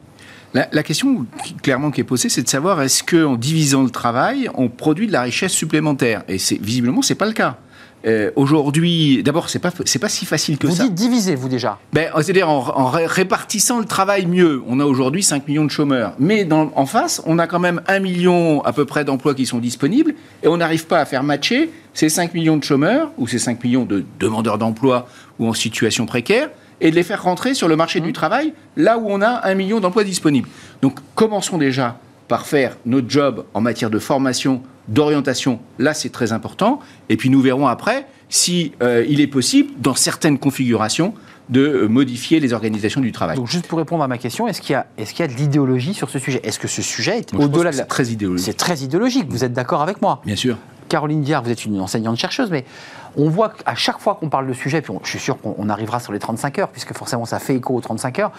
La, 0.54 0.82
question 0.82 1.26
clairement 1.62 1.92
qui 1.92 2.02
est 2.02 2.06
posée, 2.06 2.30
c'est 2.30 2.42
de 2.42 2.50
savoir 2.50 2.82
est-ce 2.82 3.04
qu'en 3.04 3.36
divisant 3.36 3.84
le 3.84 3.90
travail, 3.90 4.50
on 4.56 4.70
produit 4.70 5.06
de 5.06 5.12
la 5.12 5.22
richesse 5.22 5.52
supplémentaire? 5.52 6.24
Et 6.28 6.38
visiblement, 6.62 7.04
c'est 7.04 7.16
pas 7.16 7.28
le 7.28 7.34
cas. 7.34 7.58
Euh, 8.06 8.32
aujourd'hui, 8.36 9.24
d'abord, 9.24 9.50
c'est 9.50 9.60
pas 9.60 9.72
c'est 9.86 10.00
pas 10.00 10.10
si 10.10 10.26
facile 10.26 10.58
que 10.58 10.70
ça. 10.70 10.84
Vous 10.84 10.90
dites 10.90 10.94
diviser, 10.94 11.36
vous 11.36 11.50
déjà. 11.50 11.80
Ben, 11.94 12.10
c'est-à-dire 12.22 12.50
en, 12.50 12.92
répartissant 12.92 13.80
le 13.80 13.86
travail 13.86 14.28
mieux. 14.28 14.62
On 14.68 14.80
a 14.80 14.86
aujourd'hui 14.86 15.24
5 15.24 15.48
millions 15.48 15.66
de 15.66 15.72
chômeurs, 15.72 16.14
mais 16.20 16.46
dans, 16.46 16.72
en 16.76 16.86
face, 16.86 17.22
on 17.26 17.40
a 17.40 17.48
quand 17.48 17.60
même 17.60 17.82
1 17.88 18.00
million 18.00 18.62
à 18.64 18.72
peu 18.72 18.86
près 18.86 19.04
d'emplois 19.04 19.34
qui 19.34 19.46
sont 19.46 19.58
disponibles, 19.58 20.14
et 20.44 20.48
on 20.48 20.58
n'arrive 20.58 20.86
pas 20.86 21.00
à 21.00 21.06
faire 21.06 21.24
matcher 21.24 21.72
ces 21.94 22.10
5 22.10 22.34
millions 22.36 22.58
de 22.58 22.64
chômeurs 22.64 23.12
ou 23.18 23.28
ces 23.28 23.40
5 23.40 23.64
millions 23.64 23.86
de 23.86 24.06
demandeurs 24.20 24.60
d'emploi 24.60 25.08
ou 25.40 25.48
en 25.48 25.54
situation 25.54 26.06
précaire 26.06 26.50
et 26.80 26.92
de 26.92 26.96
les 26.96 27.04
faire 27.04 27.24
rentrer 27.24 27.56
sur 27.56 27.68
le 27.68 27.76
marché 27.76 28.00
du 28.00 28.10
mmh. 28.10 28.14
travail 28.14 28.54
là 28.76 29.00
où 29.00 29.08
on 29.08 29.22
a 29.22 29.48
un 29.48 29.56
million 29.56 29.80
d'emplois 29.80 30.04
disponibles. 30.04 30.48
Donc 30.84 31.00
commençons 31.16 31.58
déjà 31.58 31.98
par 32.28 32.46
faire 32.46 32.78
notre 32.86 33.10
job 33.10 33.46
en 33.54 33.62
matière 33.62 33.90
de 33.90 34.00
formation, 34.00 34.62
d'orientation. 34.88 35.60
Là, 35.80 35.94
c'est 35.94 36.10
très 36.10 36.32
important. 36.32 36.80
Et 37.10 37.18
puis 37.18 37.30
nous 37.30 37.42
verrons 37.42 37.68
après 37.68 38.08
si 38.30 38.74
euh, 38.82 39.06
il 39.08 39.22
est 39.22 39.28
possible, 39.28 39.72
dans 39.80 39.96
certaines 39.96 40.38
configurations, 40.38 41.14
de 41.50 41.62
euh, 41.62 41.88
modifier 41.88 42.40
les 42.40 42.52
organisations 42.54 43.00
du 43.00 43.12
travail. 43.12 43.38
Donc 43.38 43.48
juste 43.48 43.68
pour 43.68 43.80
répondre 43.80 44.04
à 44.04 44.08
ma 44.08 44.18
question, 44.18 44.48
est-ce 44.48 44.62
qu'il 44.62 44.74
y 44.74 44.76
a, 44.76 44.88
est 44.98 45.06
qu'il 45.06 45.20
y 45.20 45.24
a 45.24 45.28
de 45.28 45.38
l'idéologie 45.38 45.94
sur 45.94 46.10
ce 46.10 46.20
sujet? 46.20 46.42
Est-ce 46.44 46.60
que 46.60 46.68
ce 46.68 46.82
sujet 46.82 47.20
est 47.20 47.34
au-delà 47.34 47.72
de 47.72 47.76
C'est 47.78 47.86
très 47.86 48.08
idéologique. 48.08 48.46
C'est 48.46 48.58
très 48.58 48.80
idéologique. 48.80 49.28
Vous 49.30 49.44
êtes 49.44 49.54
d'accord 49.54 49.82
avec 49.82 50.02
moi? 50.02 50.22
Bien 50.26 50.36
sûr. 50.36 50.58
Caroline 50.90 51.22
Diard, 51.22 51.44
vous 51.44 51.52
êtes 51.52 51.66
une 51.66 51.80
enseignante 51.80 52.18
chercheuse, 52.18 52.50
mais 52.50 52.66
on 53.16 53.30
voit 53.30 53.50
qu'à 53.50 53.76
chaque 53.76 54.00
fois 54.00 54.16
qu'on 54.16 54.30
parle 54.30 54.48
de 54.48 54.54
sujet, 54.54 54.82
puis 54.82 54.94
je 55.04 55.10
suis 55.10 55.20
sûr 55.20 55.40
qu'on 55.40 55.70
arrivera 55.70 56.00
sur 56.00 56.14
les 56.14 56.20
35 56.20 56.60
heures, 56.60 56.70
puisque 56.70 56.94
forcément 56.94 57.26
ça 57.26 57.40
fait 57.40 57.56
écho 57.56 57.76
aux 57.76 57.82
35 57.82 58.20
heures, 58.20 58.32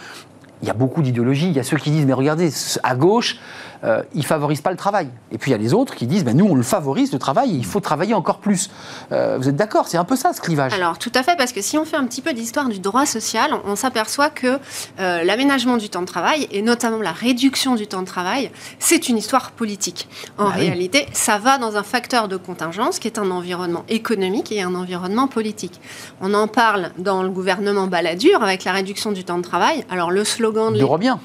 il 0.63 0.69
y 0.69 0.71
a 0.71 0.75
beaucoup 0.75 1.03
d'idéologie. 1.03 1.49
Il 1.49 1.55
y 1.55 1.61
a 1.61 1.63
ceux 1.63 1.77
qui 1.77 1.91
disent, 1.91 2.07
mais 2.07 2.13
regardez, 2.13 2.51
à 2.83 2.95
gauche, 2.95 3.39
euh, 3.85 4.03
ils 4.15 4.21
ne 4.21 4.25
favorisent 4.25 4.61
pas 4.61 4.71
le 4.71 4.77
travail. 4.77 5.09
Et 5.31 5.39
puis 5.39 5.51
il 5.51 5.53
y 5.53 5.55
a 5.55 5.59
les 5.59 5.75
autres 5.75 5.95
qui 5.95 6.07
disent, 6.07 6.25
ben, 6.25 6.37
nous, 6.37 6.47
on 6.47 6.55
le 6.55 6.63
favorise, 6.63 7.13
le 7.13 7.19
travail, 7.19 7.51
il 7.55 7.65
faut 7.65 7.81
travailler 7.81 8.15
encore 8.15 8.39
plus. 8.39 8.71
Euh, 9.13 9.37
vous 9.39 9.49
êtes 9.49 9.57
d'accord? 9.57 9.89
C'est 9.89 9.99
un 9.99 10.05
peu 10.05 10.17
ça, 10.17 10.33
ce 10.33 10.41
clivage 10.41 10.73
Alors, 10.73 10.99
tout 10.99 11.13
à 11.15 11.23
fait, 11.23 11.37
parce 11.37 11.53
que 11.53 11.63
si 11.63 11.79
on 11.79 11.85
fait 11.85 11.97
un 11.97 12.05
petit 12.05 12.23
peu 12.23 12.33
d'histoire 12.33 12.69
du 12.69 12.81
droit 12.81 13.07
social, 13.07 13.53
on 13.65 13.77
s'aperçoit 13.77 14.31
que 14.31 14.59
euh, 14.99 15.25
l'aménagement 15.25 15.77
du 15.77 15.89
temps 15.89 16.01
de 16.01 16.07
travail, 16.07 16.49
et 16.51 16.63
notamment 16.63 16.99
la 16.99 17.13
réduction 17.13 17.75
du 17.75 17.87
temps 17.87 18.01
de 18.01 18.07
travail, 18.07 18.51
c'est 18.79 19.09
une 19.09 19.17
histoire 19.17 19.53
politique. 19.53 20.09
En 20.39 20.47
bah 20.47 20.51
réalité, 20.57 21.07
ça 21.13 21.39
va 21.39 21.59
dans 21.59 21.77
un 21.77 21.83
facteur 21.83 22.29
de 22.29 22.37
contingence 22.37 22.99
qui 22.99 23.09
est 23.09 23.19
un 23.19 23.31
environnement 23.31 23.85
économique 23.89 24.53
et 24.53 24.63
un 24.63 24.75
environnement 24.75 25.29
politique. 25.29 25.81
On 26.21 26.35
en 26.35 26.49
parle 26.49 26.91
dans 26.99 27.23
le 27.23 27.31
gouvernement 27.31 27.87
Balladur 27.87 28.43
avec 28.43 28.65
la 28.65 28.73
réduction 28.73 29.13
du 29.13 29.25
temps 29.25 29.39
de 29.39 29.43
travail. 29.43 29.85
Alors, 29.91 30.11
le 30.11 30.25
slogan 30.25 30.73
de 30.75 30.85
Robien. 30.85 31.21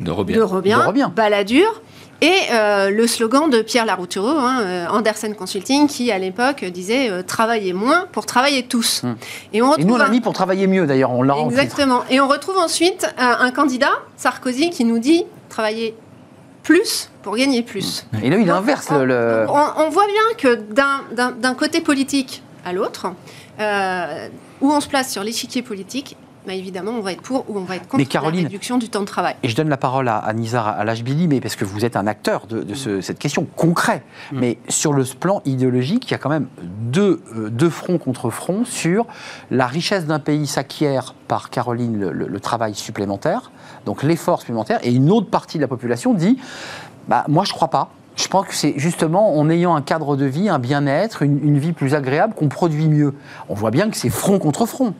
De 0.00 0.10
Robien. 0.10 1.12
Balladur. 1.14 1.82
Et 2.20 2.34
euh, 2.50 2.90
le 2.90 3.06
slogan 3.06 3.48
de 3.48 3.62
Pierre 3.62 3.86
Laroutureau, 3.86 4.26
hein, 4.26 4.60
euh, 4.62 4.86
Andersen 4.88 5.36
Consulting, 5.36 5.86
qui 5.86 6.10
à 6.10 6.18
l'époque 6.18 6.64
disait 6.64 7.10
euh, 7.10 7.22
travailler 7.22 7.72
moins 7.72 8.06
pour 8.10 8.26
travailler 8.26 8.64
tous. 8.64 9.02
Hum. 9.04 9.16
Et, 9.52 9.62
on 9.62 9.76
nous 9.78 9.94
on 9.94 9.96
l'a 9.96 10.08
mis 10.08 10.20
pour 10.20 10.32
travailler 10.32 10.66
mieux 10.66 10.86
d'ailleurs, 10.86 11.12
on 11.12 11.22
l'a 11.22 11.36
Exactement. 11.44 12.02
Et 12.10 12.20
on 12.20 12.26
retrouve 12.26 12.56
ensuite 12.56 13.06
un 13.18 13.50
candidat, 13.52 13.92
Sarkozy, 14.16 14.70
qui 14.70 14.84
nous 14.84 14.98
dit 14.98 15.26
travailler 15.48 15.94
plus 16.64 17.08
pour 17.22 17.36
gagner 17.36 17.62
plus. 17.62 18.06
Hum. 18.12 18.20
Et 18.24 18.30
là, 18.30 18.38
il 18.38 18.50
inverse 18.50 18.90
le. 18.90 19.46
On, 19.48 19.88
voit 19.88 20.06
bien 20.06 20.36
que 20.36 20.60
d'un 21.36 21.54
côté 21.54 21.80
politique 21.80 22.42
à 22.64 22.72
l'autre, 22.72 23.12
où 24.60 24.72
on 24.72 24.80
se 24.80 24.88
place 24.88 25.12
sur 25.12 25.22
l'échiquier 25.22 25.62
politique, 25.62 26.16
bah, 26.48 26.54
évidemment, 26.54 26.92
on 26.92 27.02
va 27.02 27.12
être 27.12 27.20
pour 27.20 27.44
ou 27.50 27.58
on 27.58 27.64
va 27.64 27.76
être 27.76 27.86
contre 27.88 28.02
la 28.10 28.20
réduction 28.22 28.78
du 28.78 28.88
temps 28.88 29.00
de 29.00 29.04
travail. 29.04 29.34
Et 29.42 29.50
je 29.50 29.54
donne 29.54 29.68
la 29.68 29.76
parole 29.76 30.08
à, 30.08 30.32
Nizar 30.32 30.66
Alashbili, 30.66 31.28
mais 31.28 31.42
parce 31.42 31.56
que 31.56 31.66
vous 31.66 31.84
êtes 31.84 31.94
un 31.94 32.06
acteur 32.06 32.46
de, 32.46 32.72
cette 33.02 33.18
question 33.18 33.46
concret. 33.54 34.02
Mm. 34.32 34.38
Mais 34.38 34.58
sur 34.70 34.94
le 34.94 35.04
plan 35.04 35.42
idéologique, 35.44 36.08
il 36.08 36.12
y 36.12 36.14
a 36.14 36.18
quand 36.18 36.30
même 36.30 36.46
deux, 36.62 37.20
euh, 37.36 37.50
deux 37.50 37.68
fronts 37.68 37.98
contre 37.98 38.30
fronts 38.30 38.64
sur 38.64 39.04
la 39.50 39.66
richesse 39.66 40.06
d'un 40.06 40.20
pays 40.20 40.46
s'acquiert 40.46 41.14
par 41.28 41.50
Caroline 41.50 42.08
le, 42.08 42.40
travail 42.40 42.74
supplémentaire, 42.74 43.50
donc 43.84 44.02
l'effort 44.02 44.40
supplémentaire, 44.40 44.78
et 44.82 44.90
une 44.90 45.10
autre 45.10 45.28
partie 45.28 45.58
de 45.58 45.62
la 45.62 45.68
population 45.68 46.14
dit 46.14 46.38
bah, 47.08 47.24
Moi, 47.28 47.44
je 47.44 47.52
ne 47.52 47.56
crois 47.56 47.68
pas. 47.68 47.90
Je 48.16 48.26
pense 48.26 48.46
que 48.46 48.54
c'est 48.54 48.72
justement 48.78 49.36
en 49.36 49.50
ayant 49.50 49.76
un 49.76 49.82
cadre 49.82 50.16
de 50.16 50.24
vie, 50.24 50.48
un 50.48 50.58
bien-être, 50.58 51.20
une, 51.20 51.46
une 51.46 51.58
vie 51.58 51.74
plus 51.74 51.94
agréable 51.94 52.32
qu'on 52.32 52.48
produit 52.48 52.88
mieux. 52.88 53.12
On 53.50 53.54
voit 53.54 53.70
bien 53.70 53.90
que 53.90 53.98
c'est 53.98 54.08
front 54.08 54.38
contre 54.38 54.64
front 54.64 54.94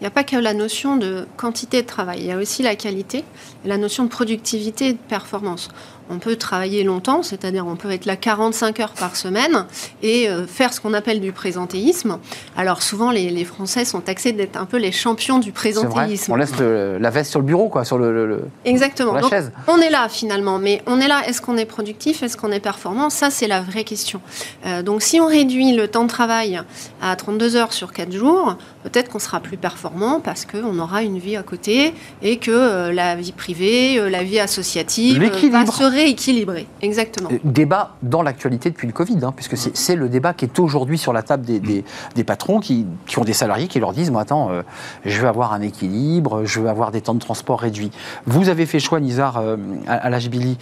il 0.00 0.04
n'y 0.04 0.06
a 0.06 0.10
pas 0.10 0.24
que 0.24 0.36
la 0.36 0.54
notion 0.54 0.96
de 0.96 1.26
quantité 1.36 1.82
de 1.82 1.86
travail, 1.86 2.20
il 2.20 2.26
y 2.26 2.32
a 2.32 2.36
aussi 2.36 2.62
la 2.62 2.76
qualité 2.76 3.24
la 3.64 3.78
notion 3.78 4.04
de 4.04 4.08
productivité 4.08 4.88
et 4.88 4.92
de 4.92 4.98
performance 4.98 5.68
on 6.10 6.18
peut 6.18 6.36
travailler 6.36 6.84
longtemps, 6.84 7.22
c'est-à-dire 7.22 7.66
on 7.66 7.76
peut 7.76 7.90
être 7.90 8.06
là 8.06 8.16
45 8.16 8.80
heures 8.80 8.92
par 8.92 9.16
semaine 9.16 9.66
et 10.02 10.28
euh, 10.28 10.46
faire 10.46 10.72
ce 10.72 10.80
qu'on 10.80 10.94
appelle 10.94 11.20
du 11.20 11.32
présentéisme. 11.32 12.18
Alors 12.56 12.82
souvent, 12.82 13.10
les, 13.10 13.44
Français 13.44 13.84
sont 13.84 14.00
taxés 14.00 14.32
d'être 14.32 14.56
un 14.56 14.66
peu 14.66 14.78
les 14.78 14.92
champions 14.92 15.38
du 15.38 15.52
présentéisme. 15.52 16.32
On 16.32 16.36
laisse 16.36 16.52
la 16.58 17.10
veste 17.10 17.30
sur 17.30 17.40
le 17.40 17.46
bureau, 17.46 17.68
quoi, 17.68 17.84
sur 17.84 17.98
le, 17.98 18.42
Exactement. 18.64 19.12
la 19.12 19.22
chaise. 19.22 19.52
On 19.66 19.78
est 19.78 19.90
là 19.90 20.08
finalement, 20.08 20.58
mais 20.58 20.82
on 20.86 21.00
est 21.00 21.08
là. 21.08 21.22
Est-ce 21.26 21.40
qu'on 21.40 21.56
est 21.56 21.64
productif 21.64 22.22
Est-ce 22.22 22.36
qu'on 22.36 22.52
est 22.52 22.60
performant? 22.60 23.10
Ça, 23.10 23.30
c'est 23.30 23.46
la 23.46 23.60
vraie 23.60 23.84
question. 23.84 24.20
Euh, 24.66 24.82
donc, 24.82 25.02
si 25.02 25.20
on 25.20 25.26
réduit 25.26 25.72
le 25.72 25.88
temps 25.88 26.04
de 26.04 26.08
travail 26.08 26.60
à 27.00 27.16
32 27.16 27.56
heures 27.56 27.72
sur 27.72 27.92
4 27.92 28.12
jours, 28.12 28.56
peut-être 28.82 29.08
qu'on 29.08 29.18
sera 29.18 29.40
plus 29.40 29.56
performant 29.56 30.20
parce 30.20 30.44
qu'on 30.44 30.78
aura 30.78 31.02
une 31.02 31.18
vie 31.18 31.36
à 31.36 31.42
côté 31.42 31.94
et 32.22 32.38
que 32.38 32.50
euh, 32.50 32.92
la 32.92 33.14
vie 33.14 33.32
privée, 33.32 34.10
la 34.10 34.22
vie 34.22 34.40
associative 34.40 35.18
va 35.50 35.66
se 35.66 35.84
équilibré, 36.06 36.66
exactement. 36.82 37.30
Euh, 37.32 37.38
débat 37.44 37.96
dans 38.02 38.22
l'actualité 38.22 38.70
depuis 38.70 38.86
le 38.86 38.92
Covid, 38.92 39.18
hein, 39.22 39.32
puisque 39.34 39.56
c'est 39.56 39.96
le 39.96 40.08
débat 40.08 40.34
qui 40.34 40.44
est 40.44 40.58
aujourd'hui 40.58 40.98
sur 40.98 41.12
la 41.12 41.22
table 41.22 41.44
des, 41.44 41.60
des, 41.60 42.24
patrons 42.24 42.60
qui, 42.60 42.86
qui, 43.06 43.18
ont 43.18 43.24
des 43.24 43.32
salariés 43.32 43.68
qui 43.68 43.80
leur 43.80 43.92
disent, 43.92 44.10
moi 44.10 44.22
attends, 44.22 44.50
euh, 44.50 44.62
je 45.04 45.20
veux 45.20 45.28
avoir 45.28 45.52
un 45.52 45.60
équilibre, 45.60 46.44
je 46.44 46.60
veux 46.60 46.68
avoir 46.68 46.90
des 46.90 47.00
temps 47.00 47.14
de 47.14 47.20
transport 47.20 47.60
réduits. 47.60 47.90
Vous 48.26 48.48
avez 48.48 48.66
fait 48.66 48.80
choix, 48.80 49.00
Nizar, 49.00 49.38
euh, 49.38 49.56
à, 49.86 50.10
l'âge 50.10 50.28
Billy, 50.30 50.58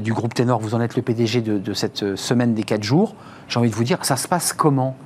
du 0.00 0.12
groupe 0.12 0.34
Ténor, 0.34 0.60
vous 0.60 0.74
en 0.74 0.80
êtes 0.80 0.96
le 0.96 1.02
PDG 1.02 1.40
de, 1.40 1.58
de 1.58 1.72
cette 1.72 2.16
semaine 2.16 2.54
des 2.54 2.62
4 2.62 2.82
jours. 2.82 3.14
J'ai 3.48 3.58
envie 3.58 3.70
de 3.70 3.74
vous 3.74 3.84
dire, 3.84 4.04
ça 4.04 4.16
se 4.16 4.28
passe 4.28 4.52
comment 4.52 4.96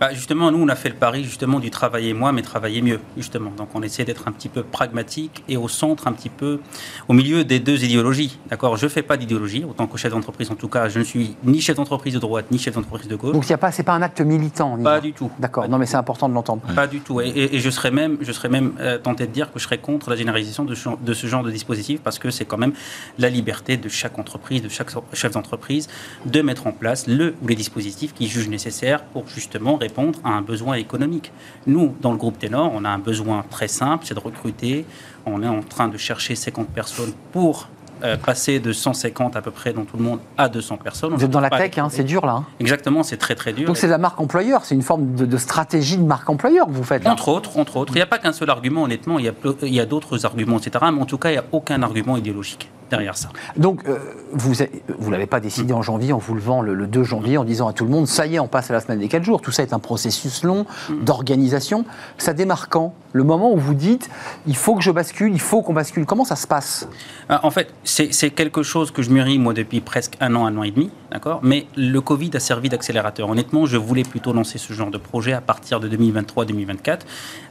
bah, 0.00 0.12
justement, 0.12 0.50
nous, 0.50 0.58
on 0.58 0.68
a 0.68 0.76
fait 0.76 0.90
le 0.90 0.94
pari 0.94 1.24
justement 1.24 1.58
du 1.58 1.70
travailler 1.70 2.12
moins, 2.12 2.32
mais 2.32 2.42
travailler 2.42 2.82
mieux, 2.82 3.00
justement. 3.16 3.50
Donc, 3.56 3.68
on 3.74 3.82
essaie 3.82 4.04
d'être 4.04 4.28
un 4.28 4.32
petit 4.32 4.48
peu 4.48 4.62
pragmatique 4.62 5.42
et 5.48 5.56
au 5.56 5.68
centre, 5.68 6.06
un 6.06 6.12
petit 6.12 6.28
peu 6.28 6.60
au 7.08 7.14
milieu 7.14 7.44
des 7.44 7.60
deux 7.60 7.82
idéologies. 7.84 8.38
D'accord? 8.50 8.76
Je 8.76 8.84
ne 8.84 8.90
fais 8.90 9.02
pas 9.02 9.16
d'idéologie, 9.16 9.64
autant 9.64 9.86
que 9.86 9.96
chef 9.96 10.12
d'entreprise, 10.12 10.50
en 10.50 10.54
tout 10.54 10.68
cas, 10.68 10.88
je 10.88 10.98
ne 10.98 11.04
suis 11.04 11.36
ni 11.44 11.60
chef 11.60 11.76
d'entreprise 11.76 12.14
de 12.14 12.18
droite, 12.18 12.46
ni 12.50 12.58
chef 12.58 12.74
d'entreprise 12.74 13.08
de 13.08 13.16
gauche. 13.16 13.32
Donc, 13.32 13.44
ce 13.44 13.52
n'est 13.52 13.56
pas, 13.56 13.70
pas 13.70 13.92
un 13.92 14.02
acte 14.02 14.20
militant 14.20 14.76
Pas 14.78 15.00
du 15.00 15.12
tout. 15.12 15.30
D'accord, 15.38 15.68
non, 15.68 15.78
mais 15.78 15.86
c'est 15.86 15.96
important 15.96 16.28
de 16.28 16.34
l'entendre. 16.34 16.62
Pas 16.74 16.86
du 16.86 17.00
tout. 17.00 17.20
Et, 17.20 17.58
je 17.58 17.70
serais 17.70 17.90
même, 17.90 18.18
je 18.20 18.32
serais 18.32 18.48
même 18.48 18.72
euh, 18.80 18.98
tenté 18.98 19.26
de 19.26 19.32
dire 19.32 19.52
que 19.52 19.58
je 19.58 19.64
serais 19.64 19.78
contre 19.78 20.10
la 20.10 20.16
généralisation 20.16 20.64
de, 20.64 20.74
de 21.00 21.14
ce 21.14 21.26
genre 21.26 21.42
de 21.42 21.50
dispositif 21.50 22.00
parce 22.02 22.18
que 22.18 22.30
c'est 22.30 22.44
quand 22.44 22.58
même 22.58 22.72
la 23.18 23.30
liberté 23.30 23.76
de 23.76 23.88
chaque 23.88 24.18
entreprise, 24.18 24.62
de 24.62 24.68
chaque 24.68 24.90
chef 25.12 25.32
d'entreprise, 25.32 25.88
de 26.26 26.42
mettre 26.42 26.66
en 26.66 26.72
place 26.72 27.06
le 27.06 27.34
ou 27.42 27.48
les 27.48 27.54
dispositifs 27.54 28.12
qui 28.14 28.28
jugent 28.28 28.48
nécessaires 28.48 29.02
pour 29.04 29.26
justement 29.28 29.78
répondre 29.86 30.18
à 30.24 30.30
un 30.30 30.42
besoin 30.42 30.74
économique. 30.74 31.32
Nous, 31.66 31.94
dans 32.00 32.12
le 32.12 32.18
groupe 32.18 32.38
Ténor, 32.38 32.70
on 32.74 32.84
a 32.84 32.90
un 32.90 32.98
besoin 32.98 33.44
très 33.50 33.68
simple, 33.68 34.04
c'est 34.06 34.14
de 34.14 34.20
recruter. 34.20 34.84
On 35.24 35.42
est 35.42 35.48
en 35.48 35.62
train 35.62 35.88
de 35.88 35.96
chercher 35.96 36.34
50 36.34 36.68
personnes 36.68 37.12
pour 37.32 37.68
euh, 38.04 38.16
passer 38.16 38.60
de 38.60 38.72
150 38.72 39.36
à 39.36 39.42
peu 39.42 39.50
près 39.50 39.72
dans 39.72 39.84
tout 39.84 39.96
le 39.96 40.02
monde 40.04 40.18
à 40.38 40.48
200 40.48 40.76
personnes. 40.78 41.14
Vous 41.14 41.24
êtes 41.24 41.30
dans 41.30 41.40
la 41.40 41.50
tech, 41.50 41.78
hein, 41.78 41.88
c'est 41.90 42.04
dur 42.04 42.26
là. 42.26 42.32
hein. 42.32 42.44
Exactement, 42.60 43.02
c'est 43.02 43.16
très 43.16 43.34
très 43.34 43.52
dur. 43.52 43.66
Donc 43.66 43.76
c'est 43.76 43.86
de 43.86 43.92
la 43.92 43.98
marque 43.98 44.20
employeur, 44.20 44.64
c'est 44.64 44.74
une 44.74 44.82
forme 44.82 45.14
de, 45.14 45.24
de 45.26 45.36
stratégie 45.38 45.96
de 45.98 46.04
marque 46.04 46.28
employeur 46.28 46.66
que 46.66 46.72
vous 46.72 46.84
faites 46.84 47.04
là. 47.04 47.12
Entre 47.12 47.28
autres, 47.28 47.58
entre 47.58 47.76
autres. 47.76 47.92
Il 47.94 47.96
n'y 47.96 48.02
a 48.02 48.06
pas 48.06 48.18
qu'un 48.18 48.32
seul 48.32 48.50
argument, 48.50 48.82
honnêtement, 48.82 49.18
il 49.18 49.24
y 49.24 49.28
a, 49.28 49.32
ple- 49.32 49.56
il 49.62 49.74
y 49.74 49.80
a 49.80 49.86
d'autres 49.86 50.24
arguments, 50.26 50.58
etc. 50.58 50.84
Mais 50.92 51.00
en 51.02 51.06
tout 51.06 51.18
cas, 51.18 51.30
il 51.30 51.32
n'y 51.32 51.38
a 51.38 51.44
aucun 51.52 51.82
argument 51.82 52.16
idéologique 52.16 52.70
derrière 52.88 53.16
ça. 53.16 53.30
Donc, 53.56 53.82
euh, 53.88 53.98
vous 54.32 54.52
ne 54.52 55.10
l'avez 55.10 55.26
pas 55.26 55.40
décidé 55.40 55.72
en 55.72 55.82
janvier 55.82 56.12
en 56.12 56.18
vous 56.18 56.34
levant 56.36 56.62
le, 56.62 56.72
le 56.72 56.86
2 56.86 57.02
janvier 57.02 57.36
en 57.36 57.42
disant 57.42 57.66
à 57.66 57.72
tout 57.72 57.82
le 57.84 57.90
monde 57.90 58.06
ça 58.06 58.26
y 58.28 58.36
est, 58.36 58.38
on 58.38 58.46
passe 58.46 58.70
à 58.70 58.74
la 58.74 58.80
semaine 58.80 59.00
des 59.00 59.08
4 59.08 59.24
jours. 59.24 59.40
Tout 59.40 59.50
ça 59.50 59.64
est 59.64 59.72
un 59.72 59.80
processus 59.80 60.44
long 60.44 60.66
d'organisation. 61.10 61.84
Ça 62.18 62.32
démarre 62.32 62.68
quand? 62.68 62.92
Le 63.12 63.24
moment 63.24 63.50
où 63.52 63.56
vous 63.56 63.74
dites 63.74 64.10
il 64.46 64.56
faut 64.56 64.74
que 64.76 64.82
je 64.82 64.90
bascule, 64.90 65.32
il 65.32 65.40
faut 65.40 65.62
qu'on 65.62 65.72
bascule. 65.72 66.04
Comment 66.06 66.24
ça 66.24 66.36
se 66.36 66.46
passe? 66.46 66.86
Ah, 67.28 67.40
En 67.42 67.50
fait, 67.50 67.72
c'est 67.86 68.30
quelque 68.30 68.62
chose 68.62 68.90
que 68.90 69.00
je 69.00 69.10
mûris, 69.10 69.38
moi, 69.38 69.54
depuis 69.54 69.80
presque 69.80 70.14
un 70.20 70.34
an, 70.34 70.46
un 70.46 70.56
an 70.56 70.64
et 70.64 70.72
demi, 70.72 70.90
d'accord? 71.10 71.40
Mais 71.42 71.66
le 71.76 72.00
Covid 72.00 72.30
a 72.34 72.40
servi 72.40 72.68
d'accélérateur. 72.68 73.28
Honnêtement, 73.28 73.64
je 73.64 73.76
voulais 73.76 74.02
plutôt 74.02 74.32
lancer 74.32 74.58
ce 74.58 74.72
genre 74.72 74.90
de 74.90 74.98
projet 74.98 75.32
à 75.32 75.40
partir 75.40 75.78
de 75.78 75.88
2023-2024. 75.88 77.00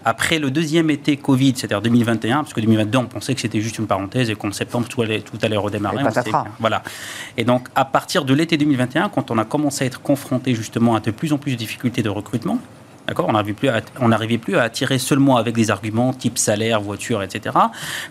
Après 0.04 0.38
le 0.38 0.52
deuxième 0.52 0.90
été 0.90 1.18
Covid, 1.18 1.54
c'est-à-dire 1.56 1.82
2021, 1.82 2.44
parce 2.44 2.54
que 2.54 2.62
2022, 2.62 2.98
on 2.98 3.06
pensait 3.06 3.34
que 3.34 3.42
c'était 3.42 3.62
juste 3.62 3.80
une 3.80 3.88
parenthèse 3.88 4.30
et 4.30 4.36
qu'en 4.36 4.52
septembre, 4.52 4.88
tout 4.88 5.02
allait, 5.02 5.22
tout 5.22 5.38
allait 5.42 5.58
redémarrer. 5.58 6.04
Et 6.04 6.32
voilà. 6.60 6.84
Et 7.38 7.44
donc, 7.44 7.68
à 7.74 7.86
partir 7.86 8.26
de 8.26 8.34
l'été 8.34 8.58
2021, 8.58 9.10
quand 9.10 9.32
on 9.32 9.38
a 9.38 9.46
commencé 9.46 9.86
à 9.86 9.88
être 9.88 10.02
confronté 10.02 10.54
justement 10.54 10.96
à 10.96 11.00
de 11.00 11.12
plus 11.12 11.32
en 11.34 11.38
plus 11.38 11.54
de 11.54 11.58
difficultés 11.58 12.04
de 12.04 12.10
recrutement, 12.10 12.60
D'accord 13.08 13.26
On 13.30 13.34
n'arrivait 13.34 13.54
plus, 13.54 13.70
à- 13.70 13.82
on 14.02 14.08
n'arrivait 14.10 14.38
plus 14.38 14.56
à 14.58 14.64
attirer 14.64 14.98
seulement 14.98 15.38
avec 15.38 15.56
des 15.56 15.70
arguments 15.72 16.12
type 16.14 16.38
salaire, 16.38 16.82
voiture, 16.82 17.22
etc. 17.24 17.56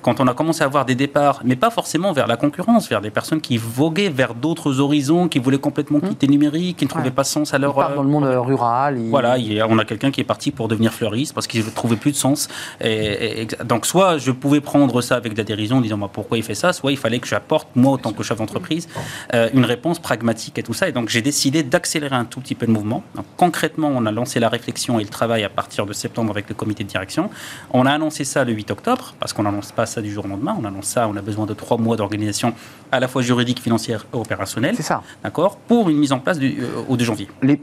Quand 0.03 0.21
on 0.21 0.27
a 0.27 0.35
commencé 0.35 0.63
à 0.63 0.67
avoir 0.67 0.85
des 0.85 0.95
départs, 0.95 1.41
mais 1.45 1.57
pas 1.57 1.71
forcément 1.71 2.13
vers 2.13 2.27
la 2.27 2.37
concurrence, 2.37 2.89
vers 2.89 3.01
des 3.01 3.11
personnes 3.11 3.41
qui 3.41 3.57
voguaient 3.59 4.09
vers 4.09 4.35
d'autres 4.35 4.81
horizons, 4.81 5.29
qui 5.29 5.39
voulaient 5.39 5.59
complètement 5.59 6.01
quitter 6.01 6.27
le 6.27 6.33
numérique, 6.33 6.77
qui 6.79 6.85
ne 6.85 6.91
trouvaient 6.91 7.05
Ouais. 7.07 7.11
pas 7.11 7.25
sens 7.25 7.53
à 7.55 7.57
Ils 7.57 7.63
leur... 7.63 7.75
partent 7.75 7.97
dans 7.97 8.03
le 8.03 8.09
monde 8.09 8.25
euh, 8.25 8.41
rural. 8.41 8.99
ils- 8.99 9.11
Voilà, 9.11 9.37
il 9.39 9.53
y 9.53 9.61
a- 9.61 9.67
on 9.69 9.79
a 9.79 9.85
quelqu'un 9.85 10.11
qui 10.11 10.21
est 10.21 10.25
parti 10.25 10.51
pour 10.53 10.69
devenir 10.69 10.93
fleuriste 10.93 11.35
parce 11.35 11.47
qu'il 11.47 11.65
ne 11.65 11.71
trouvait 11.71 11.97
plus 11.97 12.13
de 12.13 12.17
sens. 12.17 12.49
Et, 12.81 12.89
et- 12.93 13.43
et- 13.43 13.47
donc, 13.65 13.87
soit 13.87 14.19
je 14.19 14.31
pouvais 14.31 14.61
prendre 14.61 15.01
ça 15.03 15.17
avec 15.17 15.33
de 15.33 15.39
la 15.39 15.45
dérision 15.45 15.79
en 15.79 15.81
disant 15.81 15.97
moi, 15.97 16.11
pourquoi 16.13 16.39
il 16.39 16.45
fait 16.45 16.55
ça, 16.55 16.73
soit 16.73 16.93
il 16.93 16.99
fallait 16.99 17.19
que 17.19 17.27
j'apporte, 17.27 17.69
moi, 17.75 17.93
en 17.95 17.99
tant 17.99 18.13
que 18.13 18.23
chef 18.23 18.39
d'entreprise, 18.39 18.89
euh, 19.35 19.49
une 19.55 19.65
réponse 19.65 19.99
pragmatique 19.99 20.59
et 20.59 20.63
tout 20.63 20.75
ça. 20.75 20.89
Et 20.89 20.93
donc, 20.93 21.09
j'ai 21.09 21.23
décidé 21.23 21.63
d'accélérer 21.63 22.15
un 22.17 22.25
tout 22.25 22.41
petit 22.41 22.55
peu 22.55 22.67
le 22.67 22.73
mouvement. 22.73 23.03
Donc, 23.17 23.25
concrètement, 23.37 23.91
on 23.95 24.07
a 24.07 24.13
lancé 24.13 24.39
la 24.41 24.49
réflexion 24.49 24.84
et 24.99 25.03
le 25.03 25.09
travail 25.09 25.45
à 25.45 25.49
partir 25.49 25.87
de 25.87 25.93
septembre 25.93 26.31
avec 26.31 26.49
le 26.49 26.55
comité 26.55 26.85
de 26.85 26.89
direction. 26.89 27.31
On 27.73 27.87
a 27.87 27.93
annoncé 27.93 28.25
ça 28.25 28.45
le 28.45 28.53
8 28.53 28.71
octobre 28.71 29.15
parce 29.19 29.33
qu'on 29.33 29.43
n'annonce 29.45 29.73
pas 29.73 29.87
ça 29.87 30.01
du 30.03 30.11
jour 30.13 30.25
au 30.25 30.29
lendemain. 30.29 30.57
On 30.61 30.65
annonce 30.65 30.87
ça, 30.87 31.09
on 31.09 31.17
a 31.17 31.23
besoin 31.23 31.47
de 31.47 31.55
trois 31.55 31.77
mois 31.79 31.97
d'organisation 31.97 32.53
à 32.93 33.01
la 33.01 33.09
fois 33.09 33.23
juridique, 33.23 33.61
financière 33.61 34.07
et 34.13 34.17
opérationnelle. 34.17 34.75
C'est 34.77 34.83
ça. 34.83 35.03
D'accord 35.25 35.57
Pour 35.57 35.89
une 35.91 35.97
mise 35.99 36.13
en 36.13 36.21
place 36.21 36.39
du, 36.39 36.59
euh, 36.61 36.67
au 36.89 36.97
2 36.97 37.05
janvier. 37.05 37.29
Les- 37.43 37.61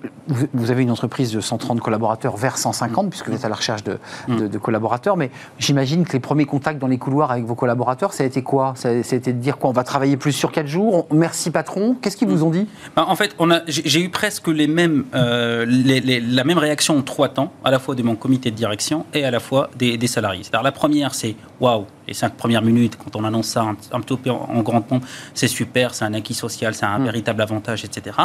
vous, 0.53 0.71
avez 0.71 0.83
une 0.83 0.91
entreprise 0.91 1.31
de 1.31 1.39
130 1.39 1.79
collaborateurs 1.79 2.35
vers 2.35 2.57
150, 2.57 3.09
puisque 3.09 3.29
vous 3.29 3.35
êtes 3.35 3.45
à 3.45 3.49
la 3.49 3.55
recherche 3.55 3.83
de, 3.83 3.97
de- 4.27 4.47
de 4.47 4.57
collaborateurs, 4.57 5.15
mais 5.15 5.31
j'imagine 5.57 6.05
que 6.05 6.13
les 6.13 6.19
premiers 6.19 6.45
contacts 6.45 6.79
dans 6.79 6.87
les 6.87 6.97
couloirs 6.97 7.31
avec 7.31 7.45
vos 7.45 7.55
collaborateurs, 7.55 8.11
ça 8.13 8.23
a 8.23 8.27
été 8.27 8.41
quoi? 8.41 8.73
Ça, 8.75 8.89
a 8.89 9.03
ça 9.03 9.15
a 9.15 9.17
été 9.17 9.31
de 9.31 9.39
dire 9.39 9.57
quoi? 9.57 9.69
On 9.69 9.73
va 9.73 9.83
travailler 9.83 10.17
plus 10.17 10.33
sur 10.33 10.51
4 10.51 10.67
jours? 10.67 11.07
On- 11.09 11.15
Merci 11.15 11.51
patron 11.51 11.95
Qu'est-ce 12.01 12.17
qu'ils 12.17 12.27
vous 12.27 12.43
ont 12.43 12.49
dit? 12.49 12.67
Ben, 12.95 13.03
En 13.07 13.15
fait, 13.15 13.35
on 13.39 13.51
a, 13.51 13.61
j'ai 13.67 14.01
eu 14.01 14.09
presque 14.09 14.47
les 14.47 14.67
mêmes, 14.67 15.05
euh, 15.15 15.65
les- 15.65 15.99
les- 16.01 16.19
la 16.19 16.43
même 16.43 16.57
réaction 16.57 17.01
trois 17.11 17.27
temps, 17.29 17.51
à 17.65 17.71
la 17.71 17.77
fois 17.79 17.93
de 17.93 18.03
mon 18.03 18.15
comité 18.15 18.51
de 18.51 18.55
direction 18.55 19.05
et 19.13 19.25
à 19.25 19.31
la 19.31 19.41
fois 19.41 19.69
des, 19.77 19.97
des 19.97 20.07
salariés. 20.07 20.43
C'est-à-dire 20.43 20.63
la 20.63 20.71
première, 20.71 21.13
c'est 21.13 21.35
waouh, 21.59 21.85
les 22.07 22.13
cinq 22.13 22.33
premières 22.35 22.61
minutes, 22.61 22.97
quand 22.97 23.15
on 23.17 23.23
annonce 23.25 23.47
ça 23.47 23.61
un, 23.63 23.75
un 23.91 23.99
petit 23.99 24.15
peu 24.15 24.29
en, 24.31 24.49
en 24.55 24.61
grande 24.61 24.85
pompe, 24.85 25.03
c'est 25.33 25.49
super, 25.49 25.93
c'est 25.93 26.05
un 26.05 26.13
acquis 26.13 26.33
social, 26.33 26.73
c'est 26.73 26.85
un 26.85 26.99
Mm. 26.99 27.03
véritable 27.05 27.41
avantage, 27.41 27.83
etc. 27.83 28.15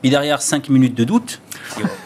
Puis 0.00 0.10
derrière, 0.10 0.42
cinq 0.42 0.68
minutes 0.68 0.96
de 0.96 1.04
doute, 1.04 1.40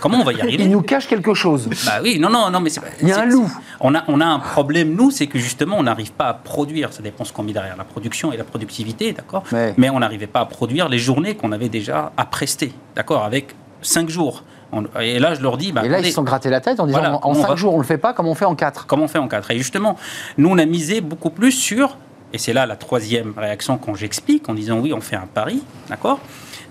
comment 0.00 0.18
on 0.20 0.24
va 0.24 0.32
y 0.34 0.40
arriver? 0.40 0.64
Ils 0.64 0.70
nous 0.70 0.82
cachent 0.82 1.08
quelque 1.08 1.32
chose. 1.34 1.68
bah 1.86 2.00
oui, 2.02 2.18
non, 2.18 2.28
non, 2.30 2.50
non, 2.50 2.60
mais 2.60 2.68
c'est 2.70 2.80
pas- 2.80 2.86
Il 3.00 3.08
y 3.08 3.12
a 3.12 3.20
un 3.20 3.24
loup. 3.26 3.50
On 3.80 3.94
a, 3.94 4.04
on 4.08 4.20
a 4.20 4.26
un 4.26 4.38
problème, 4.38 4.94
nous, 4.94 5.10
c'est 5.10 5.26
que 5.28 5.38
justement, 5.38 5.76
on 5.78 5.82
n'arrive 5.84 6.12
pas 6.12 6.26
à 6.28 6.34
produire. 6.34 6.92
Ça 6.92 7.02
dépend 7.02 7.24
ce 7.24 7.32
qu'on 7.32 7.42
met 7.42 7.52
derrière 7.52 7.76
la 7.76 7.84
production 7.84 8.32
et 8.32 8.36
la 8.36 8.44
productivité, 8.44 9.12
d'accord? 9.12 9.44
Ouais. 9.52 9.72
Mais 9.78 9.88
on 9.90 10.00
n'arrivait 10.00 10.26
pas 10.26 10.40
à 10.40 10.46
produire 10.46 10.88
les 10.90 10.98
journées 10.98 11.34
qu'on 11.36 11.52
avait 11.52 11.68
déjà 11.70 12.12
à 12.16 12.24
prester, 12.26 12.72
d'accord? 12.96 13.24
Avec 13.24 13.54
cinq 13.82 14.08
jours. 14.10 14.42
On- 14.72 14.84
et 15.00 15.18
là, 15.18 15.34
je 15.34 15.40
leur 15.40 15.56
dis, 15.56 15.72
bah, 15.72 15.82
Et 15.84 15.88
là, 15.88 15.98
ils 16.00 16.06
se 16.06 16.12
sont 16.12 16.22
grattés 16.22 16.50
la 16.50 16.60
tête 16.60 16.78
en 16.80 16.86
disant 16.86 16.98
Voilà, 16.98 17.14
en- 17.14 17.16
en 17.16 17.20
comment 17.20 17.38
on 17.38 17.42
5 17.42 17.48
va- 17.48 17.56
jours, 17.56 17.74
on 17.74 17.78
le 17.78 17.84
fait 17.84 17.98
pas 17.98 18.12
comme 18.12 18.26
on 18.26 18.34
fait 18.34 18.44
en 18.44 18.54
4. 18.54 18.86
comment 18.86 19.04
on 19.04 19.08
fait 19.08 19.18
en 19.18 19.28
quatre 19.28 19.50
Et 19.50 19.58
justement, 19.58 19.96
nous, 20.36 20.48
on 20.50 20.58
a 20.58 20.66
misé 20.66 21.00
beaucoup 21.00 21.30
plus 21.30 21.52
sur, 21.52 21.96
et 22.34 22.38
c'est 22.38 22.52
là 22.52 22.66
la 22.66 22.76
troisième 22.76 23.32
réaction 23.36 23.78
quand 23.78 23.94
j'explique, 23.94 24.48
en 24.48 24.54
disant 24.54 24.78
oui, 24.78 24.92
on 24.92 25.00
fait 25.00 25.16
un 25.16 25.26
pari, 25.32 25.62
d'accord 25.88 26.18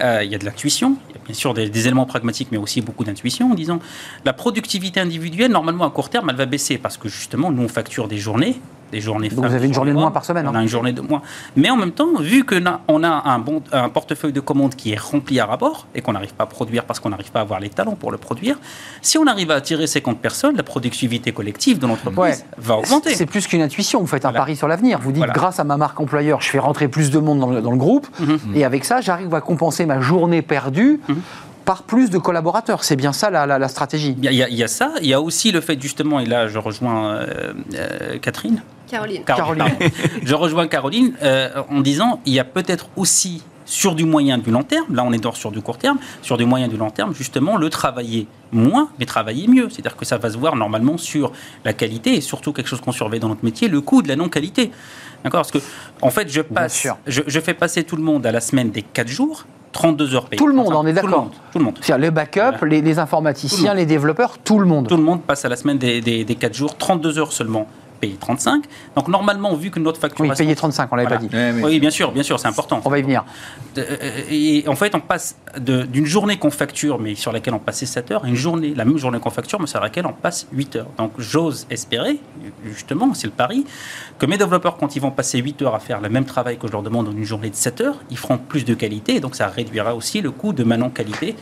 Euh, 0.04 0.22
Il 0.24 0.32
y 0.32 0.36
a 0.36 0.38
de 0.38 0.46
l'intuition, 0.46 0.96
il 1.10 1.16
y 1.16 1.18
a 1.18 1.22
bien 1.26 1.34
sûr 1.34 1.56
des, 1.56 1.70
des 1.72 1.88
éléments 1.88 2.06
pragmatiques, 2.06 2.50
mais 2.52 2.60
aussi 2.60 2.82
beaucoup 2.82 3.04
d'intuition, 3.04 3.52
en 3.52 3.56
disant 3.56 3.80
la 4.26 4.34
productivité 4.34 5.00
individuelle, 5.00 5.50
normalement 5.52 5.86
à 5.86 5.90
court 5.90 6.10
terme, 6.10 6.30
elle 6.30 6.36
va 6.36 6.46
baisser 6.46 6.78
parce 6.78 6.98
que 6.98 7.10
justement, 7.10 7.50
nous, 7.50 7.64
on 7.64 7.68
facture 7.68 8.08
des 8.08 8.20
journées. 8.20 8.62
Des 8.92 9.02
journées 9.02 9.30
Donc 9.30 9.46
vous 9.46 9.54
avez 9.54 9.68
une 9.68 9.74
journée 9.74 9.92
de 9.92 9.98
moins 9.98 10.12
par 10.12 10.24
semaine, 10.24 10.48
On 10.48 10.52
hein. 10.56 10.60
a 10.60 10.62
une 10.62 10.68
journée 10.70 10.94
de 10.94 11.02
moins. 11.02 11.22
Mais 11.56 11.70
en 11.70 11.76
même 11.76 11.92
temps, 11.92 12.16
vu 12.20 12.46
qu'on 12.46 12.66
a, 12.66 12.80
on 12.88 13.04
a 13.04 13.10
un, 13.30 13.40
bon, 13.40 13.62
un 13.74 13.90
portefeuille 13.90 14.32
de 14.34 14.40
commandes 14.40 14.76
qui 14.76 14.94
est 14.94 15.00
rempli 15.00 15.40
à 15.40 15.46
rapport 15.46 15.88
et 15.94 16.02
qu'on 16.02 16.14
n'arrive 16.14 16.34
pas 16.34 16.46
à 16.46 16.48
produire 16.48 16.86
parce 16.86 17.00
qu'on 17.00 17.10
n'arrive 17.10 17.32
pas 17.32 17.40
à 17.40 17.42
avoir 17.42 17.60
les 17.60 17.70
talents 17.70 17.96
pour 17.96 18.12
le 18.12 18.18
produire, 18.18 18.58
si 19.02 19.18
on 19.18 19.28
arrive 19.28 19.52
à 19.52 19.56
attirer 19.56 19.88
50 19.88 20.20
personnes, 20.20 20.56
la 20.56 20.64
productivité 20.64 21.32
collective 21.34 21.80
de 21.80 21.88
l'entreprise 21.88 22.18
Ouais. 22.18 22.36
va 22.58 22.78
augmenter. 22.78 23.14
C'est 23.16 23.26
plus 23.26 23.46
qu'une 23.48 23.62
intuition, 23.62 24.00
vous 24.00 24.08
faites 24.08 24.26
un 24.26 24.30
Voilà. 24.30 24.40
pari 24.40 24.56
sur 24.56 24.68
l'avenir. 24.68 25.00
Vous 25.00 25.12
dites, 25.12 25.18
Voilà. 25.18 25.34
grâce 25.34 25.60
à 25.60 25.64
ma 25.64 25.78
marque 25.78 26.00
employeur, 26.00 26.42
je 26.42 26.50
fais 26.50 26.60
rentrer 26.60 26.88
plus 26.88 27.12
de 27.12 27.20
monde 27.20 27.40
dans 27.40 27.50
le, 27.50 27.62
dans 27.62 27.72
le 27.72 27.78
groupe, 27.78 28.08
Mhm. 28.20 28.40
et 28.56 28.64
avec 28.66 28.86
ça, 28.86 29.02
j'arrive 29.02 29.34
à 29.36 29.42
compenser 29.42 29.86
ma 29.86 30.00
journée 30.00 30.42
perdue 30.42 31.00
Mhm. 31.10 31.18
par 31.66 31.84
plus 31.84 32.10
de 32.10 32.18
collaborateurs. 32.18 32.84
C'est 32.86 32.96
bien 32.96 33.12
ça 33.12 33.30
la, 33.30 33.46
la- 33.46 33.60
la 33.60 33.68
stratégie. 33.68 34.16
Y 34.22 34.28
a- 34.42 34.48
il 34.50 34.56
y 34.56 34.64
a 34.64 34.68
ça, 34.68 34.92
il 35.02 35.08
y 35.08 35.14
a 35.14 35.20
aussi 35.22 35.52
le 35.52 35.60
fait 35.60 35.82
justement, 35.82 36.20
et 36.22 36.26
là 36.26 36.48
je 36.48 36.58
rejoins 36.58 37.08
euh, 37.16 37.54
euh, 37.76 38.18
Catherine. 38.20 38.62
Caroline. 38.88 39.24
Caroline. 39.24 39.66
je 40.24 40.34
rejoins 40.36 40.68
Caroline 40.68 41.14
euh, 41.22 41.50
en 41.70 41.82
disant 41.82 42.22
il 42.26 42.34
y 42.34 42.40
a 42.40 42.44
peut-être 42.44 42.88
aussi 42.96 43.44
sur 43.66 43.96
du 43.96 44.06
moyen 44.06 44.38
du 44.38 44.50
long 44.50 44.64
terme, 44.64 44.96
là 44.96 45.04
on 45.04 45.12
est 45.12 45.18
d'or 45.22 45.36
sur 45.36 45.52
du 45.52 45.60
court 45.62 45.78
terme, 45.78 45.98
sur 46.22 46.38
du 46.38 46.46
moyen 46.46 46.70
du 46.70 46.78
long 46.78 46.90
terme, 46.90 47.14
justement 47.14 47.58
le 47.58 47.70
travailler 47.70 48.26
moins, 48.54 48.88
mais 48.98 49.06
travailler 49.06 49.48
mieux. 49.50 49.70
C'est-à-dire 49.70 49.98
que 49.98 50.06
ça 50.06 50.18
va 50.18 50.30
se 50.32 50.38
voir 50.38 50.56
normalement 50.56 50.98
sur 50.98 51.34
la 51.66 51.74
qualité 51.74 52.16
et 52.16 52.22
surtout 52.22 52.54
quelque 52.54 52.68
chose 52.68 52.80
qu'on 52.80 52.94
surveille 52.94 53.20
dans 53.20 53.28
notre 53.28 53.44
métier, 53.44 53.68
le 53.68 53.82
coût 53.82 54.02
de 54.02 54.08
la 54.08 54.16
non-qualité. 54.16 54.72
D'accord? 55.24 55.42
Parce 55.42 55.52
que, 55.52 55.58
en 56.02 56.10
fait, 56.12 56.30
je 56.32 56.40
passe, 56.42 56.76
sûr. 56.76 56.96
je, 57.08 57.22
je 57.28 57.40
fais 57.42 57.54
passer 57.54 57.84
tout 57.84 57.98
le 57.98 58.04
monde 58.04 58.26
à 58.26 58.32
la 58.32 58.40
semaine 58.40 58.70
des 58.70 58.84
4 58.84 59.08
jours, 59.10 59.46
32 59.74 60.16
heures 60.16 60.26
payées. 60.28 60.38
Tout 60.38 60.48
le 60.48 60.54
monde, 60.54 60.68
Enfin, 60.68 60.78
on 60.84 60.88
est 60.88 60.94
d'accord. 60.94 61.30
Tout 61.52 61.60
le 61.60 61.66
monde. 61.66 61.78
C'est-à-dire 61.82 62.06
les 62.06 62.12
backups, 62.12 62.40
Voilà. 62.60 62.68
les, 62.68 62.82
les 62.82 63.00
informaticiens, 63.00 63.72
Tout 63.72 63.78
les 63.78 63.86
développeurs, 63.86 64.38
tout 64.38 64.60
le 64.60 64.66
monde. 64.66 64.88
Tout 64.88 64.96
le 64.96 65.04
monde 65.04 65.24
passe 65.24 65.44
à 65.44 65.50
la 65.50 65.58
semaine 65.58 65.78
des, 65.78 66.00
des, 66.00 66.24
des 66.24 66.36
4 66.36 66.54
jours, 66.54 66.78
32 66.78 67.20
heures 67.20 67.34
seulement, 67.34 67.68
payé 67.98 68.16
35. 68.20 68.64
Donc 68.96 69.08
normalement, 69.08 69.54
vu 69.56 69.70
que 69.72 69.80
notre 69.80 69.98
Oui, 69.98 70.02
facturation... 70.02 70.46
payer 70.46 70.56
35, 70.56 70.90
on 70.92 70.96
l'avait 70.96 71.08
Voilà. 71.08 71.28
pas 71.28 71.52
dit. 71.54 71.64
Oui, 71.64 71.80
bien 71.80 71.90
sûr, 71.90 72.12
bien 72.12 72.24
sûr, 72.24 72.40
c'est 72.40 72.48
important. 72.48 72.82
On 72.86 72.90
va 72.90 73.00
y 73.00 73.02
venir. 73.02 73.24
Euh, 73.78 73.84
Et 74.30 74.64
en 74.68 74.76
fait, 74.76 74.96
on 74.96 75.00
passe 75.00 75.38
d'une 75.58 76.06
journée 76.06 76.38
qu'on 76.38 76.52
facture, 76.52 77.00
mais 77.00 77.16
sur 77.16 77.32
laquelle 77.32 77.54
on 77.54 77.60
passait 77.60 77.86
7 77.86 78.12
heures, 78.12 78.26
à 78.26 78.28
une 78.28 78.36
journée, 78.36 78.74
la 78.76 78.86
même 78.86 78.98
journée 78.98 79.20
qu'on 79.20 79.30
facture, 79.30 79.60
mais 79.60 79.68
sur 79.68 79.80
laquelle 79.80 80.06
on 80.06 80.14
passe 80.14 80.48
8 80.54 80.76
heures. 80.78 80.88
Donc 80.98 81.12
j'ose 81.18 81.68
espérer, 81.70 82.20
justement, 82.66 83.14
c'est 83.14 83.28
le 83.28 83.34
pari, 83.34 83.66
que 84.20 84.26
mes 84.26 84.38
développeurs, 84.38 84.78
quand 84.78 84.96
ils 84.96 85.02
vont 85.02 85.12
passer 85.12 85.40
8 85.40 85.62
heures 85.64 85.76
à 85.76 85.80
faire 85.80 86.02
le 86.02 86.10
même 86.10 86.26
travail 86.26 86.58
que 86.58 86.68
je 86.68 86.72
leur 86.72 86.84
demande 86.84 87.08
en 87.08 87.12
une 87.12 87.24
journée 87.24 87.50
de 87.50 87.56
7 87.56 87.82
heures, 87.82 87.98
ils 88.10 88.18
feront 88.18 88.38
plus 88.38 88.66
de 88.66 88.74
qualité, 88.74 89.16
et 89.16 89.20
donc 89.20 89.36
ça 89.36 89.48
réduira 89.48 89.96
aussi 89.96 90.22
le 90.22 90.32
coût 90.32 90.54
de 90.54 90.64
ma 90.64 90.78
non-qualité. 90.78 91.36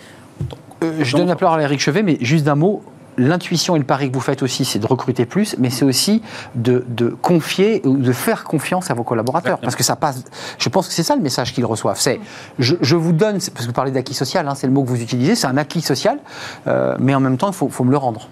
Donc, 0.49 0.59
Euh, 0.83 1.03
je 1.03 1.15
donne 1.15 1.27
la 1.29 1.35
parole 1.37 1.59
à 1.61 1.63
Eric 1.63 1.79
Chevet, 1.79 2.03
mais 2.03 2.17
juste 2.21 2.43
d'un 2.43 2.55
mot. 2.55 2.83
L'intuition 3.17 3.75
et 3.75 3.79
le 3.79 3.85
pari 3.85 4.09
que 4.09 4.13
vous 4.13 4.19
faites 4.21 4.43
aussi, 4.43 4.65
c'est 4.65 4.79
de 4.79 4.85
recruter 4.87 5.25
plus, 5.25 5.55
mais 5.57 5.69
c'est 5.69 5.85
aussi 5.85 6.21
de, 6.55 6.83
de 6.89 7.07
confier 7.09 7.81
ou 7.85 7.97
de 7.97 8.11
faire 8.11 8.43
confiance 8.43 8.91
à 8.91 8.93
vos 8.93 9.03
collaborateurs. 9.03 9.59
Parce 9.59 9.75
que 9.75 9.83
ça 9.83 9.95
passe. 9.95 10.23
Je 10.59 10.67
pense 10.69 10.87
que 10.87 10.93
c'est 10.93 11.03
ça 11.03 11.15
le 11.15 11.21
message 11.21 11.53
qu'ils 11.53 11.65
reçoivent. 11.65 11.99
C'est 11.99 12.19
je, 12.59 12.75
je 12.81 12.95
vous 12.95 13.13
donne, 13.13 13.37
parce 13.37 13.51
que 13.61 13.65
vous 13.67 13.71
parlez 13.73 13.91
d'acquis 13.91 14.13
social, 14.13 14.47
hein, 14.47 14.55
c'est 14.55 14.67
le 14.67 14.73
mot 14.73 14.83
que 14.83 14.89
vous 14.89 15.01
utilisez, 15.01 15.35
c'est 15.35 15.47
un 15.47 15.57
acquis 15.57 15.81
social, 15.81 16.19
euh, 16.67 16.95
mais 16.99 17.15
en 17.15 17.19
même 17.21 17.37
temps, 17.37 17.47
il 17.47 17.53
faut, 17.53 17.69
faut 17.69 17.83
me 17.85 17.91
le 17.91 17.97
rendre. 17.97 18.27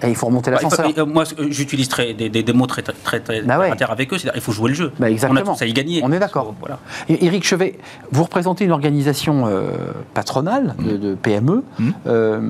Et 0.00 0.10
il 0.10 0.14
faut 0.14 0.26
remonter 0.26 0.52
Bah, 0.52 0.58
l'ascenseur. 0.62 0.88
euh, 0.96 1.04
moi, 1.04 1.24
j'utilise 1.50 1.88
très- 1.88 2.14
des, 2.14 2.28
des- 2.28 2.44
des 2.44 2.52
mots 2.52 2.68
très, 2.68 2.82
très, 2.82 3.18
très, 3.18 3.42
Bah 3.42 3.58
ouais. 3.58 3.72
avec 3.82 4.12
eux. 4.12 4.16
Il 4.32 4.40
faut 4.40 4.52
jouer 4.52 4.68
le 4.68 4.76
jeu. 4.76 4.92
Bah, 5.00 5.10
exactement. 5.10 5.40
On 5.44 5.54
a 5.54 5.56
tous 5.56 5.62
à 5.64 5.66
y 5.66 5.72
gagner. 5.72 6.02
On 6.04 6.12
est 6.12 6.20
d'accord. 6.20 6.54
Voilà. 6.60 6.78
Éric 7.08 7.42
Chevet, 7.44 7.76
vous 8.12 8.22
représentez 8.22 8.64
une 8.64 8.70
organisation 8.70 9.48
euh, 9.48 9.70
patronale 10.14 10.76
de, 10.78 10.96
de 10.96 11.14
PME. 11.16 11.64
Euh, 12.06 12.40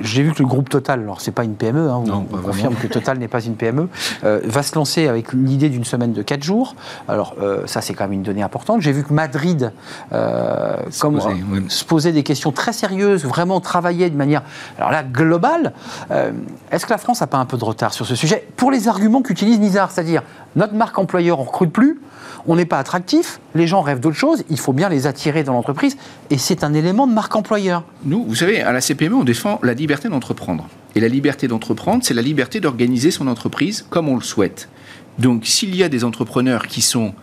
j'ai 0.00 0.22
vu 0.22 0.32
que 0.32 0.42
le 0.42 0.48
groupe 0.48 0.68
Total, 0.68 1.00
alors 1.00 1.20
c'est 1.20 1.32
pas 1.32 1.44
une 1.44 1.54
PME, 1.54 1.90
hein, 1.90 2.02
Non, 2.06 2.26
on, 2.32 2.36
confirme 2.38 2.74
que 2.74 2.86
Total 2.86 3.18
n'est 3.18 3.28
pas 3.28 3.42
une 3.42 3.56
PME, 3.56 3.88
euh, 4.24 4.40
va 4.44 4.62
se 4.62 4.74
lancer 4.74 5.08
avec 5.08 5.32
l'idée 5.32 5.68
d'une 5.68 5.84
semaine 5.84 6.12
de 6.12 6.22
4 6.22 6.42
jours. 6.42 6.74
Alors 7.08 7.34
euh, 7.40 7.66
ça 7.66 7.80
c'est 7.80 7.94
quand 7.94 8.04
même 8.04 8.12
une 8.12 8.22
donnée 8.22 8.42
importante. 8.42 8.80
J'ai 8.80 8.92
vu 8.92 9.04
que 9.04 9.12
Madrid 9.12 9.72
euh, 10.12 10.76
comme, 11.00 11.16
posait, 11.16 11.28
oui. 11.50 11.64
se 11.68 11.84
posait 11.84 12.12
des 12.12 12.22
questions 12.22 12.52
très 12.52 12.72
sérieuses, 12.72 13.24
vraiment 13.24 13.60
travailler 13.60 14.08
de 14.08 14.16
manière 14.16 14.42
alors 14.78 14.90
là 14.90 15.02
globale. 15.02 15.72
Est-ce 16.70 16.86
que 16.86 16.90
la 16.92 16.98
France 16.98 17.20
n'a 17.20 17.26
pas 17.26 17.38
un 17.38 17.44
peu 17.44 17.56
de 17.56 17.64
retard 17.64 17.92
sur 17.92 18.06
ce 18.06 18.14
sujet 18.14 18.46
Pour 18.56 18.70
les 18.70 18.88
arguments 18.88 19.22
qu'utilise 19.22 19.58
Nizar, 19.58 19.90
c'est-à-dire 19.90 20.22
notre 20.56 20.74
marque 20.74 20.98
employeur 20.98 21.40
on 21.40 21.44
recrute 21.44 21.72
plus, 21.72 22.00
on 22.46 22.56
n'est 22.56 22.66
pas 22.66 22.78
attractif, 22.78 23.40
les 23.54 23.66
gens 23.66 23.82
rêvent 23.82 24.00
d'autre 24.00 24.16
chose, 24.16 24.44
il 24.50 24.58
faut 24.58 24.72
bien 24.72 24.88
les 24.88 25.06
attirer 25.06 25.44
dans 25.44 25.52
l'entreprise 25.52 25.96
et 26.30 26.38
c'est 26.38 26.64
un 26.64 26.74
élément 26.74 27.06
de 27.06 27.12
marque 27.12 27.34
employeur. 27.36 27.84
Nous, 28.04 28.24
vous 28.24 28.34
savez, 28.34 28.60
à 28.60 28.72
la 28.72 28.80
CPME, 28.80 29.14
on 29.14 29.24
défend 29.24 29.51
la 29.62 29.74
liberté 29.74 30.08
d'entreprendre. 30.08 30.68
Et 30.94 31.00
la 31.00 31.08
liberté 31.08 31.48
d'entreprendre, 31.48 32.04
c'est 32.04 32.14
la 32.14 32.22
liberté 32.22 32.60
d'organiser 32.60 33.10
son 33.10 33.26
entreprise 33.26 33.86
comme 33.88 34.08
on 34.08 34.16
le 34.16 34.22
souhaite. 34.22 34.68
Donc, 35.18 35.46
s'il 35.46 35.74
y 35.74 35.82
a 35.82 35.88
des 35.88 36.04
entrepreneurs 36.04 36.66
qui 36.66 36.82
sont 36.82 37.14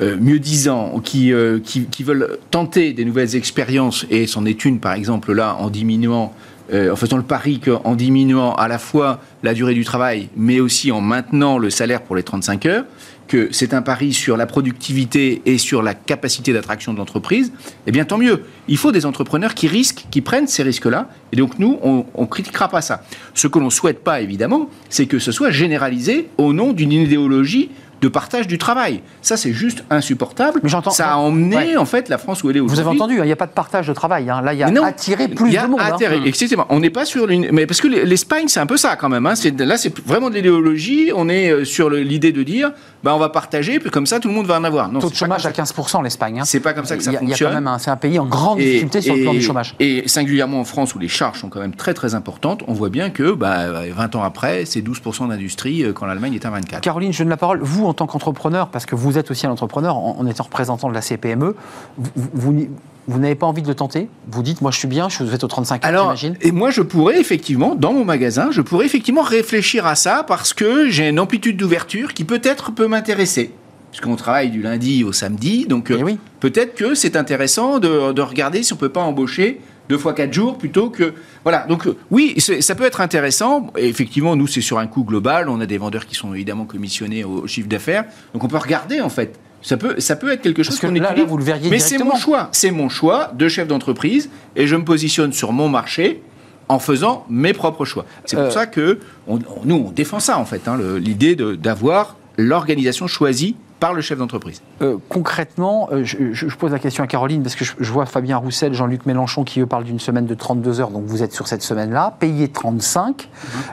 euh, 0.00 0.16
mieux 0.20 0.40
disants, 0.40 1.00
qui, 1.00 1.32
euh, 1.32 1.60
qui, 1.60 1.86
qui 1.86 2.02
veulent 2.02 2.38
tenter 2.50 2.92
des 2.92 3.04
nouvelles 3.04 3.36
expériences, 3.36 4.06
et 4.10 4.26
c'en 4.26 4.44
est 4.44 4.64
une, 4.64 4.80
par 4.80 4.94
exemple, 4.94 5.32
là, 5.32 5.56
en 5.60 5.70
diminuant, 5.70 6.32
euh, 6.72 6.92
en 6.92 6.96
faisant 6.96 7.16
le 7.16 7.22
pari 7.22 7.60
qu'en 7.60 7.94
diminuant 7.94 8.54
à 8.54 8.66
la 8.66 8.78
fois 8.78 9.20
la 9.42 9.54
durée 9.54 9.74
du 9.74 9.84
travail, 9.84 10.30
mais 10.36 10.60
aussi 10.60 10.90
en 10.90 11.00
maintenant 11.00 11.58
le 11.58 11.70
salaire 11.70 12.02
pour 12.02 12.16
les 12.16 12.22
35 12.22 12.66
heures, 12.66 12.84
que 13.28 13.48
c'est 13.52 13.74
un 13.74 13.82
pari 13.82 14.12
sur 14.12 14.36
la 14.36 14.46
productivité 14.46 15.42
et 15.46 15.58
sur 15.58 15.82
la 15.82 15.94
capacité 15.94 16.52
d'attraction 16.52 16.92
de 16.92 16.98
l'entreprise, 16.98 17.52
eh 17.86 17.92
bien 17.92 18.04
tant 18.04 18.18
mieux. 18.18 18.44
Il 18.68 18.76
faut 18.76 18.92
des 18.92 19.06
entrepreneurs 19.06 19.54
qui 19.54 19.66
risquent, 19.66 20.06
qui 20.10 20.20
prennent 20.20 20.46
ces 20.46 20.62
risques-là. 20.62 21.08
Et 21.32 21.36
donc 21.36 21.58
nous, 21.58 21.78
on 21.82 22.04
ne 22.18 22.26
critiquera 22.26 22.68
pas 22.68 22.80
ça. 22.80 23.04
Ce 23.34 23.46
que 23.46 23.58
l'on 23.58 23.66
ne 23.66 23.70
souhaite 23.70 24.04
pas, 24.04 24.20
évidemment, 24.20 24.68
c'est 24.88 25.06
que 25.06 25.18
ce 25.18 25.32
soit 25.32 25.50
généralisé 25.50 26.28
au 26.38 26.52
nom 26.52 26.72
d'une 26.72 26.92
idéologie 26.92 27.70
de 28.04 28.08
partage 28.08 28.46
du 28.46 28.58
travail. 28.58 29.00
Ça, 29.22 29.38
c'est 29.38 29.52
juste 29.54 29.82
insupportable. 29.88 30.60
Mais 30.62 30.68
j'entends- 30.68 30.90
ça 30.90 31.12
a 31.12 31.16
emmené, 31.16 31.56
Ouais. 31.56 31.76
en 31.78 31.86
fait, 31.86 32.10
la 32.10 32.18
France 32.18 32.44
où 32.44 32.50
elle 32.50 32.58
est 32.58 32.60
aujourd'hui. 32.60 32.82
Vous 32.84 32.88
avez 32.90 32.98
entendu, 33.00 33.14
hein, 33.18 33.22
il 33.24 33.26
n'y 33.26 33.32
a 33.32 33.36
pas 33.36 33.46
de 33.46 33.52
partage 33.52 33.86
de 33.86 33.94
travail. 33.94 34.28
hein. 34.28 34.42
Là, 34.42 34.52
il 34.52 34.58
y 34.58 34.62
a 34.62 34.70
non, 34.70 34.84
attiré 34.84 35.28
plus 35.28 35.52
y 35.52 35.56
a 35.56 35.62
de 35.64 35.68
monde. 35.70 35.80
hein. 35.82 35.92
attiré- 35.94 36.20
Excusez-moi, 36.26 36.66
on 36.68 36.80
n'est 36.80 36.90
pas 36.90 37.06
sur 37.06 37.30
une. 37.30 37.48
Mais 37.50 37.66
parce 37.66 37.80
que 37.80 37.88
l'Espagne, 37.88 38.44
c'est 38.48 38.60
un 38.60 38.66
peu 38.66 38.76
ça 38.76 38.96
quand 38.96 39.08
même. 39.08 39.28
C'est- 39.36 39.58
Là, 39.58 39.78
c'est 39.78 39.98
vraiment 40.06 40.28
de 40.28 40.34
l'idéologie. 40.34 41.10
On 41.16 41.28
est 41.30 41.50
euh, 41.50 41.64
sur 41.64 41.88
l'idée 41.88 42.32
de 42.32 42.42
dire, 42.42 42.72
bah, 43.02 43.14
on 43.14 43.18
va 43.18 43.30
partager, 43.30 43.78
puis 43.78 43.90
comme 43.90 44.04
ça, 44.06 44.20
tout 44.20 44.28
le 44.28 44.34
monde 44.34 44.46
va 44.46 44.58
en 44.58 44.64
avoir. 44.64 44.92
Non, 44.92 45.00
Taux 45.00 45.08
de 45.08 45.14
chômage 45.14 45.46
à 45.46 45.50
15% 45.52 46.02
l'Espagne. 46.02 46.42
C'est 46.44 46.60
pas 46.60 46.74
comme 46.74 46.84
ça 46.84 46.96
que 46.98 47.02
ça 47.02 47.12
y 47.12 47.16
a- 47.16 47.20
il 47.22 47.24
y 47.24 47.26
a 47.26 47.28
fonctionne. 47.30 47.48
quand 47.48 47.54
même 47.54 47.66
un- 47.68 47.78
c'est 47.78 47.90
un 47.90 47.96
pays 47.96 48.18
en 48.18 48.26
grande 48.26 48.60
Et- 48.60 48.64
difficulté 48.64 49.00
sur 49.00 49.14
le 49.16 49.22
plan 49.22 49.32
du 49.32 49.40
chômage. 49.40 49.74
Et 49.80 50.06
singulièrement 50.08 50.60
en 50.60 50.64
France, 50.64 50.94
où 50.94 50.98
les 50.98 51.08
charges 51.08 51.40
sont 51.40 51.48
quand 51.48 51.60
même 51.60 51.74
très 51.74 51.94
très 51.94 52.14
importantes, 52.14 52.62
on 52.68 52.74
voit 52.74 52.90
bien 52.90 53.08
que 53.10 53.32
bah, 53.32 53.66
20 53.96 54.14
ans 54.16 54.22
après, 54.22 54.64
c'est 54.66 54.82
12% 54.82 55.26
d'industrie 55.28 55.84
euh, 55.84 55.92
quand 55.92 56.04
l'Allemagne 56.06 56.34
est 56.34 56.44
à 56.44 56.50
24. 56.50 56.82
Caroline, 56.82 57.12
je 57.12 57.18
donne 57.20 57.28
la 57.30 57.36
parole. 57.36 57.60
Vous, 57.62 57.86
en 57.86 57.93
tant 57.94 58.06
qu'entrepreneur, 58.06 58.68
parce 58.68 58.84
que 58.86 58.94
vous 58.94 59.16
êtes 59.18 59.30
aussi 59.30 59.46
un 59.46 59.50
entrepreneur, 59.50 59.96
en, 59.96 60.16
en 60.18 60.26
étant 60.26 60.44
représentant 60.44 60.88
de 60.88 60.94
la 60.94 61.00
CPME, 61.00 61.54
vous, 61.96 62.10
vous- 62.14 62.52
vous- 62.52 62.66
vous 63.06 63.18
n'avez 63.18 63.34
pas 63.34 63.46
envie 63.46 63.60
de 63.62 63.68
le 63.68 63.74
tenter? 63.74 64.08
Vous 64.30 64.42
dites, 64.42 64.62
moi 64.62 64.70
je 64.70 64.78
suis 64.78 64.88
bien, 64.88 65.08
je 65.10 65.22
vous 65.24 65.34
êtes 65.34 65.44
au 65.44 65.46
35 65.46 65.84
ans, 65.84 65.88
Alors, 65.88 66.16
j'imagine 66.16 66.36
et 66.40 66.52
moi, 66.52 66.70
je 66.70 66.80
pourrais 66.80 67.20
effectivement, 67.20 67.74
dans 67.74 67.92
mon 67.92 68.04
magasin, 68.04 68.48
je 68.50 68.62
pourrais 68.62 68.86
effectivement 68.86 69.20
réfléchir 69.22 69.86
à 69.86 69.94
ça 69.94 70.24
parce 70.26 70.54
que 70.54 70.88
j'ai 70.88 71.08
une 71.10 71.20
amplitude 71.20 71.56
d'ouverture 71.58 72.14
qui 72.14 72.24
peut-être 72.24 72.72
peut 72.72 72.86
m'intéresser. 72.86 73.52
Puisqu'on 73.90 74.16
travaille 74.16 74.50
du 74.50 74.62
lundi 74.62 75.04
au 75.04 75.12
samedi, 75.12 75.66
donc 75.66 75.90
euh, 75.90 75.98
Eh 76.00 76.02
oui. 76.02 76.18
peut-être 76.40 76.74
que 76.74 76.94
c'est 76.94 77.14
intéressant 77.14 77.78
de, 77.78 78.12
de 78.12 78.22
regarder 78.22 78.62
si 78.62 78.72
on 78.72 78.76
peut 78.76 78.88
pas 78.88 79.02
embaucher 79.02 79.60
deux 79.88 79.98
fois 79.98 80.12
quatre 80.14 80.32
jours 80.32 80.56
plutôt 80.58 80.90
que 80.90 81.14
voilà. 81.42 81.66
Donc 81.68 81.86
euh, 81.86 81.96
oui 82.10 82.34
ça 82.38 82.74
peut 82.74 82.84
être 82.84 83.00
intéressant. 83.00 83.68
Et 83.76 83.88
effectivement 83.88 84.36
nous 84.36 84.46
c'est 84.46 84.60
sur 84.60 84.78
un 84.78 84.86
coût 84.86 85.04
global. 85.04 85.48
On 85.48 85.60
a 85.60 85.66
des 85.66 85.78
vendeurs 85.78 86.06
qui 86.06 86.14
sont 86.14 86.32
évidemment 86.34 86.64
commissionnés 86.64 87.24
au, 87.24 87.46
chiffre 87.46 87.68
d'affaires. 87.68 88.04
Donc 88.32 88.44
on 88.44 88.48
peut 88.48 88.56
regarder 88.56 89.00
en 89.00 89.08
fait. 89.10 89.38
Ça 89.62 89.76
peut 89.76 89.98
ça 89.98 90.16
peut 90.16 90.30
être 90.30 90.42
quelque 90.42 90.62
chose 90.62 90.78
Parce 90.78 90.92
que 90.92 90.98
qu'on 90.98 91.02
là, 91.02 91.14
vous 91.26 91.36
le 91.38 91.44
verriez 91.44 91.70
mais 91.70 91.78
c'est 91.78 91.98
mon 91.98 92.16
choix. 92.16 92.48
C'est 92.52 92.70
mon 92.70 92.88
choix 92.88 93.32
de 93.34 93.48
chef 93.48 93.66
d'entreprise. 93.68 94.30
Et 94.56 94.66
je 94.66 94.76
me 94.76 94.84
positionne 94.84 95.32
sur 95.32 95.52
mon 95.52 95.68
marché 95.68 96.22
en 96.68 96.78
faisant 96.78 97.26
mes 97.28 97.52
propres 97.52 97.84
choix. 97.84 98.06
C'est 98.24 98.36
pour 98.36 98.46
Euh. 98.46 98.50
ça 98.50 98.66
que 98.66 98.98
on- 99.26 99.36
on- 99.36 99.64
nous 99.64 99.76
on 99.88 99.90
défend 99.90 100.20
ça 100.20 100.38
en 100.38 100.44
fait 100.46 100.66
hein, 100.68 100.78
l'idée 100.98 101.34
d'avoir 101.36 102.16
l'organisation 102.38 103.06
choisie 103.06 103.56
par 103.84 103.92
le 103.92 104.00
chef 104.00 104.16
d'entreprise. 104.16 104.62
Euh, 104.80 104.96
concrètement, 105.10 105.90
euh, 105.92 106.04
je, 106.04 106.46
pose 106.56 106.72
la 106.72 106.78
question 106.78 107.04
à 107.04 107.06
Caroline 107.06 107.42
parce 107.42 107.54
que 107.54 107.66
je, 107.66 107.74
je 107.78 107.92
vois 107.92 108.06
Fabien 108.06 108.38
Roussel, 108.38 108.72
Jean-Luc 108.72 109.04
Mélenchon 109.04 109.44
qui 109.44 109.60
eux 109.60 109.66
parlent 109.66 109.84
d'une 109.84 110.00
semaine 110.00 110.24
de 110.24 110.34
32 110.34 110.80
heures, 110.80 110.88
donc 110.88 111.04
vous 111.04 111.22
êtes 111.22 111.34
sur 111.34 111.48
cette 111.48 111.60
semaine-là, 111.60 112.14
payé 112.18 112.48
35. 112.48 113.28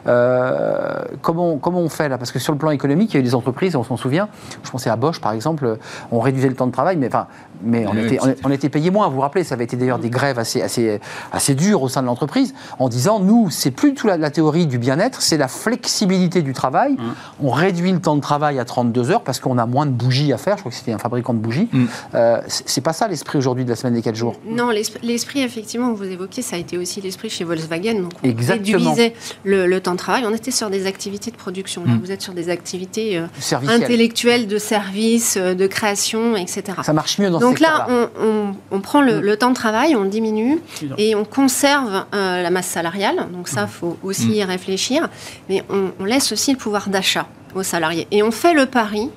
Euh, 0.08 1.02
comment, 1.22 1.56
comment 1.60 1.80
on 1.80 1.88
fait 1.88 2.10
là? 2.10 2.18
Parce 2.18 2.34
que 2.34 2.40
sur 2.40 2.52
le 2.52 2.60
plan 2.60 2.72
économique, 2.72 3.12
il 3.12 3.14
y 3.14 3.18
a 3.18 3.20
eu 3.22 3.24
des 3.24 3.36
entreprises, 3.36 3.78
on 3.78 3.86
s'en 3.86 3.96
souvient, 3.96 4.28
je 4.66 4.70
pensais 4.70 4.90
à 4.90 4.98
Bosch 4.98 5.22
par 5.22 5.32
exemple, 5.32 5.78
on 6.12 6.20
réduisait 6.20 6.50
le 6.50 6.56
temps 6.56 6.68
de 6.68 6.74
travail, 6.74 6.98
mais, 6.98 7.08
enfin, 7.08 7.28
mais 7.64 7.86
on, 7.88 7.92
Oui, 7.92 8.06
était, 8.06 8.20
on, 8.22 8.26
c'était- 8.26 8.42
on 8.44 8.52
était 8.52 8.70
payé 8.70 8.90
moins, 8.92 9.08
vous 9.10 9.16
vous 9.16 9.22
rappelez, 9.22 9.44
ça 9.44 9.56
avait 9.56 9.64
été 9.66 9.76
d'ailleurs 9.78 10.00
des 10.00 10.10
grèves 10.10 10.40
assez, 10.40 10.62
assez, 10.62 11.00
assez 11.32 11.56
dures 11.56 11.82
au 11.84 11.90
sein 11.90 12.02
de 12.02 12.08
l'entreprise, 12.08 12.54
en 12.80 12.90
disant, 12.90 13.20
nous, 13.20 13.50
c'est 13.50 13.72
plus 13.72 13.94
tout 13.94 14.08
la, 14.08 14.18
la 14.18 14.30
théorie 14.32 14.68
du 14.68 14.78
bien-être, 14.78 15.22
c'est 15.22 15.38
la 15.38 15.48
flexibilité 15.48 16.42
du 16.42 16.54
travail, 16.54 16.96
on 17.42 17.50
réduit 17.52 17.92
le 17.92 18.00
temps 18.00 18.16
de 18.16 18.22
travail 18.22 18.60
à 18.60 18.66
32 18.66 19.12
heures 19.12 19.22
parce 19.24 19.40
qu'on 19.40 19.58
a 19.58 19.66
moins 19.66 19.86
de 19.86 19.92
bougies 19.92 20.32
à 20.34 20.38
faire, 20.38 20.56
je 20.58 20.62
crois 20.62 20.72
que 20.72 20.78
c'était 20.78 20.92
un 20.94 20.98
fabricant 20.98 21.34
de 21.34 21.40
bougies. 21.40 21.70
Mm. 21.72 21.86
Euh, 22.16 22.42
c'est 22.48 22.82
pas 22.82 22.94
ça 22.94 23.08
l'esprit 23.08 23.38
aujourd'hui 23.38 23.66
de 23.66 23.70
la 23.70 23.76
semaine 23.76 23.94
des 23.94 24.02
4 24.02 24.16
jours? 24.16 24.36
Non, 24.46 24.70
l'esp- 24.70 24.98
l'esprit, 25.04 25.42
effectivement, 25.42 25.92
que 25.94 25.98
vous 25.98 26.04
évoquez, 26.10 26.42
ça 26.42 26.56
a 26.56 26.60
été 26.60 26.78
aussi 26.78 27.02
l'esprit 27.02 27.30
chez 27.30 27.44
Volkswagen. 27.44 27.96
Donc, 28.02 28.12
on 28.24 28.28
Exactement. 28.28 28.92
réduisait 28.92 29.14
le, 29.44 29.68
le 29.68 29.80
temps 29.82 29.94
de 29.94 29.98
travail. 29.98 30.24
On 30.26 30.34
était 30.34 30.52
sur 30.52 30.70
des 30.70 30.86
activités 30.88 31.32
de 31.32 31.36
production. 31.38 31.84
Là, 31.86 31.92
Mm. 31.94 32.00
vous 32.04 32.12
êtes 32.12 32.22
sur 32.22 32.34
des 32.34 32.50
activités 32.50 33.18
euh, 33.18 33.26
intellectuelles, 33.68 34.48
de 34.48 34.58
service, 34.58 35.38
euh, 35.38 35.54
de 35.54 35.68
création, 35.68 36.36
etc. 36.36 36.64
Ça 36.84 36.94
marche 36.94 37.18
mieux 37.20 37.30
dans 37.30 37.40
Donc 37.40 37.51
ce 37.58 37.64
là, 37.64 37.88
on, 37.90 38.10
on- 38.22 38.56
on 38.72 38.82
prend 38.82 39.02
le, 39.02 39.18
Mm. 39.20 39.22
le 39.22 39.38
temps 39.38 39.50
de 39.50 39.56
travail, 39.56 39.96
on 39.96 40.04
le 40.04 40.10
diminue 40.10 40.60
et 40.98 41.16
on 41.16 41.24
conserve 41.26 42.06
euh, 42.14 42.42
la 42.42 42.50
masse 42.50 42.68
salariale. 42.68 43.28
Donc 43.34 43.48
Mm. 43.50 43.54
ça, 43.56 43.68
faut 43.68 43.98
aussi 44.04 44.30
y 44.32 44.44
réfléchir. 44.44 45.10
Mais 45.50 45.64
on, 45.70 45.92
on 46.00 46.06
laisse 46.06 46.32
aussi 46.32 46.52
le 46.52 46.58
pouvoir 46.58 46.90
d'achat 46.90 47.28
aux 47.54 47.64
salariés. 47.64 48.08
Et 48.12 48.24
on 48.24 48.32
fait 48.32 48.54
le 48.54 48.66
pari 48.66 49.10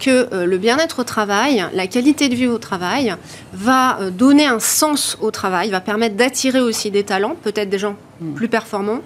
que 0.00 0.28
euh, 0.32 0.44
le 0.44 0.58
bien-être 0.58 0.98
au 0.98 1.04
travail, 1.04 1.64
la 1.72 1.86
qualité 1.86 2.28
de 2.28 2.34
vie 2.34 2.48
au 2.48 2.58
travail, 2.58 3.14
va 3.52 3.98
euh, 4.00 4.10
donner 4.10 4.46
un 4.46 4.58
sens 4.58 5.16
au 5.20 5.30
travail, 5.30 5.70
va 5.70 5.80
permettre 5.80 6.16
d'attirer 6.16 6.60
aussi 6.60 6.90
des 6.90 7.04
talents, 7.04 7.36
peut-être 7.42 7.70
des 7.70 7.78
gens 7.78 7.94
Mm. 8.20 8.32
plus 8.34 8.48
performants 8.48 9.00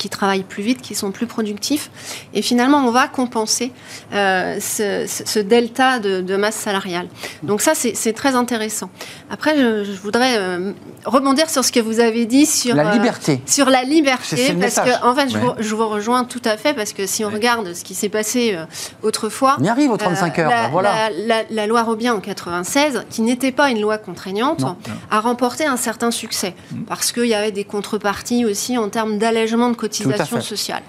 qui 0.00 0.08
travaillent 0.08 0.44
plus 0.44 0.62
vite, 0.62 0.80
qui 0.80 0.94
sont 0.94 1.10
plus 1.12 1.26
productifs. 1.26 1.90
Et 2.32 2.40
finalement, 2.40 2.78
on 2.78 2.90
va 2.90 3.06
compenser 3.06 3.70
euh, 4.14 4.58
ce, 4.58 5.38
delta 5.38 5.98
de, 5.98 6.22
de 6.22 6.36
masse 6.36 6.56
salariale. 6.56 7.06
Donc 7.42 7.60
ça, 7.60 7.72
c'est 7.74 8.12
très 8.14 8.34
intéressant. 8.34 8.88
Après, 9.30 9.56
je, 9.58 9.84
je 9.84 10.00
voudrais 10.00 10.36
euh, 10.38 10.72
rebondir 11.04 11.50
sur 11.50 11.64
ce 11.64 11.70
que 11.70 11.80
vous 11.80 12.00
avez 12.00 12.24
dit 12.24 12.46
sur 12.46 12.74
La 12.74 12.88
euh, 12.88 12.92
liberté. 12.94 13.42
sur 13.46 13.68
la 13.68 13.84
liberté, 13.84 14.54
parce 14.58 14.76
que 14.76 15.06
en 15.06 15.14
fait, 15.14 15.28
je, 15.28 15.36
Ouais. 15.36 15.44
vous, 15.44 15.52
je 15.58 15.74
vous 15.74 15.88
rejoins 15.88 16.24
tout 16.24 16.40
à 16.46 16.56
fait, 16.56 16.72
parce 16.72 16.92
que 16.94 17.06
si 17.06 17.22
on 17.24 17.28
regarde 17.28 17.74
ce 17.74 17.84
qui 17.84 17.94
s'est 17.94 18.08
passé 18.08 18.56
autrefois, 19.02 19.56
On 19.60 19.64
y 19.64 19.68
arrive 19.68 19.90
aux 19.90 19.96
35 19.98 20.38
euh, 20.38 20.42
heures, 20.42 20.50
la, 20.50 20.62
ben 20.62 20.68
voilà. 20.70 21.10
la- 21.10 21.26
la- 21.26 21.44
la 21.50 21.66
loi 21.66 21.82
Robien 21.82 22.14
en 22.14 22.20
96, 22.20 23.04
qui 23.10 23.20
n'était 23.22 23.52
pas 23.52 23.70
une 23.70 23.80
loi 23.82 23.98
contraignante, 23.98 24.60
Non. 24.60 24.76
a 25.10 25.20
remporté 25.20 25.66
un 25.66 25.76
certain 25.76 26.10
succès, 26.10 26.54
parce 26.88 27.12
qu'il 27.12 27.26
y 27.26 27.34
avait 27.34 27.52
des 27.52 27.64
contreparties 27.64 28.44
aussi 28.46 28.78
en 28.78 28.88
termes 28.88 29.18
d'allègement 29.18 29.68
de 29.70 29.76
cotisations 29.98 30.40
sociales. 30.40 30.82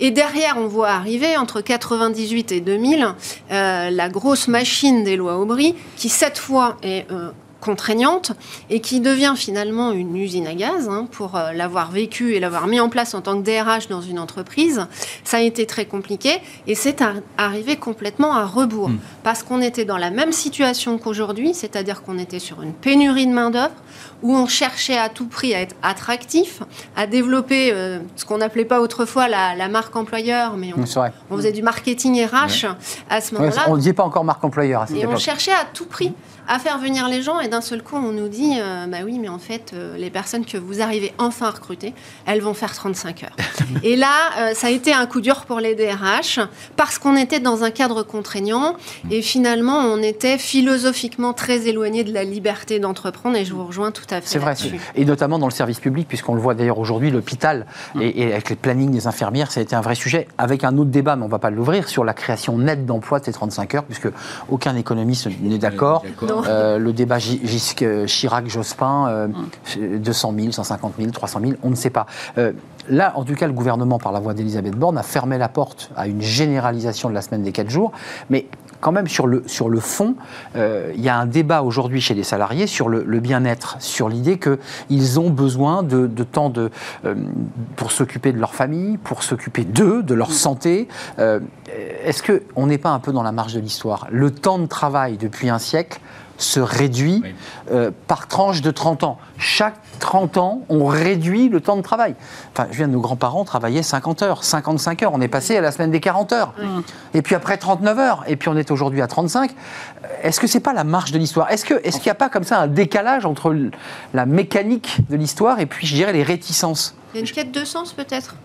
Et 0.00 0.10
derrière, 0.10 0.56
on 0.58 0.66
voit 0.66 0.90
arriver, 0.90 1.36
entre 1.36 1.60
98 1.60 2.52
et 2.52 2.60
2000, 2.60 3.14
euh, 3.50 3.90
la 3.90 4.08
grosse 4.08 4.48
machine 4.48 5.04
des 5.04 5.16
lois 5.16 5.38
Aubry, 5.38 5.74
qui 5.96 6.08
cette 6.08 6.38
fois 6.38 6.76
est... 6.82 7.10
euh, 7.10 7.30
contraignante 7.60 8.30
et 8.70 8.78
qui 8.80 9.00
devient 9.00 9.34
finalement 9.36 9.90
une 9.90 10.16
usine 10.16 10.46
à 10.46 10.54
gaz 10.54 10.88
hein, 10.88 11.08
pour 11.10 11.34
euh, 11.34 11.50
l'avoir 11.52 11.90
vécu 11.90 12.34
et 12.36 12.38
l'avoir 12.40 12.68
mis 12.68 12.78
en 12.78 12.88
place 12.88 13.14
en 13.14 13.20
tant 13.20 13.36
que 13.36 13.44
DRH 13.44 13.88
dans 13.88 14.00
une 14.00 14.20
entreprise. 14.20 14.86
Ça 15.24 15.38
a 15.38 15.40
été 15.40 15.66
très 15.66 15.84
compliqué 15.84 16.38
et 16.68 16.76
c'est 16.76 17.02
ar- 17.02 17.16
arrivé 17.36 17.74
complètement 17.74 18.32
à 18.32 18.46
rebours 18.46 18.92
parce 19.24 19.42
qu'on 19.42 19.60
était 19.60 19.84
dans 19.84 19.96
la 19.98 20.10
même 20.12 20.30
situation 20.30 20.98
qu'aujourd'hui, 20.98 21.52
c'est-à-dire 21.52 22.02
qu'on 22.04 22.16
était 22.20 22.38
sur 22.38 22.62
une 22.62 22.72
pénurie 22.72 23.26
de 23.26 23.32
main-d'œuvre 23.32 23.74
où 24.22 24.36
on 24.36 24.46
cherchait 24.46 24.96
à 24.98 25.08
tout 25.08 25.26
prix 25.26 25.54
à 25.54 25.60
être 25.60 25.74
attractif, 25.82 26.62
à 26.96 27.06
développer 27.06 27.72
euh, 27.72 27.98
ce 28.16 28.24
qu'on 28.24 28.38
n'appelait 28.38 28.64
pas 28.64 28.80
autrefois 28.80 29.28
la, 29.28 29.56
la 29.56 29.68
marque 29.68 29.94
employeur, 29.96 30.56
mais 30.56 30.72
on, 30.76 30.84
on 31.30 31.36
faisait 31.36 31.52
du 31.52 31.62
marketing 31.62 32.24
RH 32.24 32.66
à 33.10 33.20
ce 33.20 33.34
moment-là. 33.34 33.64
on 33.66 33.74
ne 33.74 33.78
disait 33.78 33.92
pas 33.92 34.04
encore 34.04 34.24
marque 34.24 34.44
employeur 34.44 34.82
à 34.82 34.86
cette 34.86 34.96
Et 34.96 35.06
on 35.06 35.16
cherchait 35.16 35.52
à 35.52 35.64
tout 35.72 35.86
prix 35.86 36.12
à 36.50 36.58
faire 36.58 36.78
venir 36.78 37.08
les 37.08 37.22
gens. 37.22 37.40
Et 37.40 37.48
et 37.48 37.50
d'un 37.50 37.62
seul 37.62 37.82
coup, 37.82 37.96
on 37.96 38.12
nous 38.12 38.28
dit, 38.28 38.58
euh, 38.60 38.84
bah 38.88 38.98
oui, 39.06 39.18
mais 39.18 39.30
en 39.30 39.38
fait, 39.38 39.70
euh, 39.72 39.96
les 39.96 40.10
personnes 40.10 40.44
que 40.44 40.58
vous 40.58 40.82
arrivez 40.82 41.14
enfin 41.16 41.46
à 41.46 41.50
recruter, 41.52 41.94
elles 42.26 42.42
vont 42.42 42.52
faire 42.52 42.74
35 42.74 43.22
heures. 43.22 43.36
et 43.82 43.96
là, 43.96 44.10
euh, 44.38 44.52
ça 44.52 44.66
a 44.66 44.70
été 44.70 44.92
un 44.92 45.06
coup 45.06 45.22
dur 45.22 45.46
pour 45.46 45.60
les 45.60 45.74
DRH, 45.74 46.38
parce 46.76 46.98
qu'on 46.98 47.16
était 47.16 47.40
dans 47.40 47.64
un 47.64 47.70
cadre 47.70 48.02
contraignant, 48.02 48.76
et 49.10 49.22
finalement, 49.22 49.78
on 49.78 50.02
était 50.02 50.36
philosophiquement 50.36 51.32
très 51.32 51.68
éloigné 51.68 52.04
de 52.04 52.12
la 52.12 52.22
liberté 52.22 52.80
d'entreprendre, 52.80 53.38
et 53.38 53.46
je 53.46 53.54
vous 53.54 53.64
rejoins 53.64 53.92
tout 53.92 54.07
à 54.14 54.20
fait. 54.20 54.26
C'est 54.26 54.38
vrai, 54.38 54.54
et 54.94 55.04
notamment 55.04 55.38
dans 55.38 55.46
le 55.46 55.52
service 55.52 55.80
public, 55.80 56.06
puisqu'on 56.08 56.34
le 56.34 56.40
voit 56.40 56.54
d'ailleurs 56.54 56.78
aujourd'hui, 56.78 57.10
l'hôpital, 57.10 57.66
et, 58.00 58.22
et 58.22 58.32
avec 58.32 58.50
les 58.50 58.56
plannings 58.56 58.90
des 58.90 59.06
infirmières, 59.06 59.50
ça 59.50 59.60
a 59.60 59.62
été 59.62 59.74
un 59.76 59.80
vrai 59.80 59.94
sujet, 59.94 60.28
avec 60.38 60.64
un 60.64 60.76
autre 60.78 60.90
débat, 60.90 61.16
mais 61.16 61.22
on 61.22 61.26
ne 61.26 61.30
va 61.30 61.38
pas 61.38 61.50
l'ouvrir, 61.50 61.88
sur 61.88 62.04
la 62.04 62.14
création 62.14 62.58
nette 62.58 62.86
d'emplois 62.86 63.20
de 63.20 63.24
ces 63.24 63.32
35 63.32 63.74
heures, 63.74 63.84
puisque 63.84 64.08
aucun 64.48 64.76
économiste 64.76 65.28
n'est 65.42 65.58
d'accord. 65.58 66.02
Euh, 66.48 66.78
le 66.78 66.92
débat 66.92 67.18
Gi- 67.18 67.40
Gisc- 67.44 67.84
euh, 67.84 68.06
Chirac-Jospin, 68.06 69.08
euh, 69.08 69.28
200 69.98 70.34
000, 70.38 70.52
150 70.52 70.94
000, 70.98 71.10
300 71.10 71.40
000, 71.40 71.52
on 71.62 71.70
ne 71.70 71.74
sait 71.74 71.90
pas. 71.90 72.06
Euh, 72.38 72.52
là, 72.88 73.12
en 73.16 73.24
tout 73.24 73.34
cas, 73.34 73.46
le 73.46 73.52
gouvernement, 73.52 73.98
par 73.98 74.12
la 74.12 74.20
voix 74.20 74.34
d'Elisabeth 74.34 74.74
Borne, 74.76 74.98
a 74.98 75.02
fermé 75.02 75.38
la 75.38 75.48
porte 75.48 75.90
à 75.96 76.06
une 76.06 76.22
généralisation 76.22 77.08
de 77.08 77.14
la 77.14 77.22
semaine 77.22 77.42
des 77.42 77.52
4 77.52 77.68
jours, 77.70 77.92
mais 78.30 78.46
quand 78.80 78.92
même 78.92 79.08
sur 79.08 79.26
le, 79.26 79.42
sur 79.46 79.68
le 79.68 79.80
fond, 79.80 80.14
euh, 80.56 80.92
il 80.94 81.00
y 81.00 81.08
a 81.08 81.16
un 81.16 81.26
débat 81.26 81.62
aujourd'hui 81.62 82.00
chez 82.00 82.14
les 82.14 82.22
salariés 82.22 82.66
sur 82.66 82.88
le, 82.88 83.02
le 83.04 83.20
bien-être, 83.20 83.76
sur 83.80 84.08
l'idée 84.08 84.38
qu'ils 84.38 85.20
ont 85.20 85.30
besoin 85.30 85.82
de, 85.82 86.06
de 86.06 86.24
temps 86.24 86.50
de, 86.50 86.70
euh, 87.04 87.14
pour 87.76 87.92
s'occuper 87.92 88.32
de 88.32 88.38
leur 88.38 88.54
famille, 88.54 88.96
pour 88.98 89.22
s'occuper 89.22 89.64
d'eux, 89.64 90.02
de 90.02 90.14
leur 90.14 90.32
santé. 90.32 90.88
Euh, 91.18 91.40
Est-ce 92.04 92.22
qu'on 92.22 92.66
n'est 92.66 92.78
pas 92.78 92.90
un 92.90 93.00
peu 93.00 93.12
dans 93.12 93.22
la 93.22 93.32
marge 93.32 93.54
de 93.54 93.60
l'histoire? 93.60 94.06
Le 94.10 94.30
temps 94.30 94.58
de 94.58 94.66
travail 94.66 95.16
depuis 95.16 95.48
un 95.48 95.58
siècle 95.58 96.00
se 96.38 96.60
réduit 96.60 97.20
Oui. 97.22 97.34
euh, 97.72 97.90
par 98.06 98.26
tranche 98.28 98.62
de 98.62 98.70
30 98.70 99.04
ans. 99.04 99.18
Chaque 99.36 99.74
30 99.98 100.36
ans, 100.38 100.62
on 100.68 100.86
réduit 100.86 101.48
le 101.48 101.60
temps 101.60 101.76
de 101.76 101.82
travail. 101.82 102.14
Enfin, 102.52 102.68
je 102.70 102.76
viens 102.76 102.86
de 102.88 102.92
nos 102.92 103.00
grands-parents 103.00 103.44
travaillaient 103.44 103.82
50 103.82 104.22
heures, 104.22 104.44
55 104.44 105.02
heures. 105.02 105.12
On 105.12 105.20
est 105.20 105.28
passé 105.28 105.56
à 105.56 105.60
la 105.60 105.72
semaine 105.72 105.90
des 105.90 106.00
40 106.00 106.32
heures. 106.32 106.54
Et 107.14 107.22
puis 107.22 107.34
après 107.34 107.56
39 107.56 107.98
heures. 107.98 108.24
Et 108.28 108.36
puis 108.36 108.48
on 108.48 108.56
est 108.56 108.70
aujourd'hui 108.70 109.02
à 109.02 109.08
35. 109.08 109.50
Est-ce 110.22 110.38
que 110.40 110.46
c'est 110.46 110.60
pas 110.60 110.72
la 110.72 110.84
marche 110.84 111.10
de 111.12 111.18
l'histoire? 111.18 111.50
Est-ce 111.50 111.64
que 111.64 111.74
est-ce 111.84 111.96
qu'il 111.98 112.06
n'y 112.06 112.12
a 112.12 112.14
pas 112.14 112.28
comme 112.28 112.44
ça 112.44 112.60
un 112.60 112.68
décalage 112.68 113.26
entre 113.26 113.54
la 114.14 114.26
mécanique 114.26 114.98
de 115.10 115.16
l'histoire 115.16 115.58
et 115.60 115.66
puis 115.66 115.86
je 115.86 115.94
dirais 115.94 116.12
les 116.12 116.22
réticences? 116.22 116.94
Il 117.12 117.16
y 117.16 117.18
a 117.18 117.26
une 117.26 117.32
quête 117.32 117.50
de 117.52 117.64
sens, 117.64 117.92
peut-être? 117.92 118.36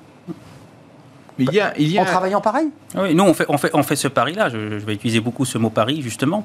Il 1.39 1.51
y 1.53 1.59
a, 1.59 1.73
il 1.77 1.88
y 1.91 1.97
a- 1.97 2.01
en 2.01 2.05
travaillant 2.05 2.41
pareil? 2.41 2.67
Oui, 2.95 3.15
nous, 3.15 3.23
on 3.23 3.34
fait, 3.34 3.45
on 3.49 3.57
fait, 3.57 3.71
on 3.73 3.81
fait 3.84 3.95
ce 3.95 4.07
pari-là. 4.07 4.49
Je, 4.49 4.77
je 4.79 4.86
vais 4.86 4.93
utiliser 4.93 5.19
beaucoup 5.19 5.45
ce 5.45 5.57
mot 5.57 5.69
pari, 5.69 6.01
justement. 6.01 6.43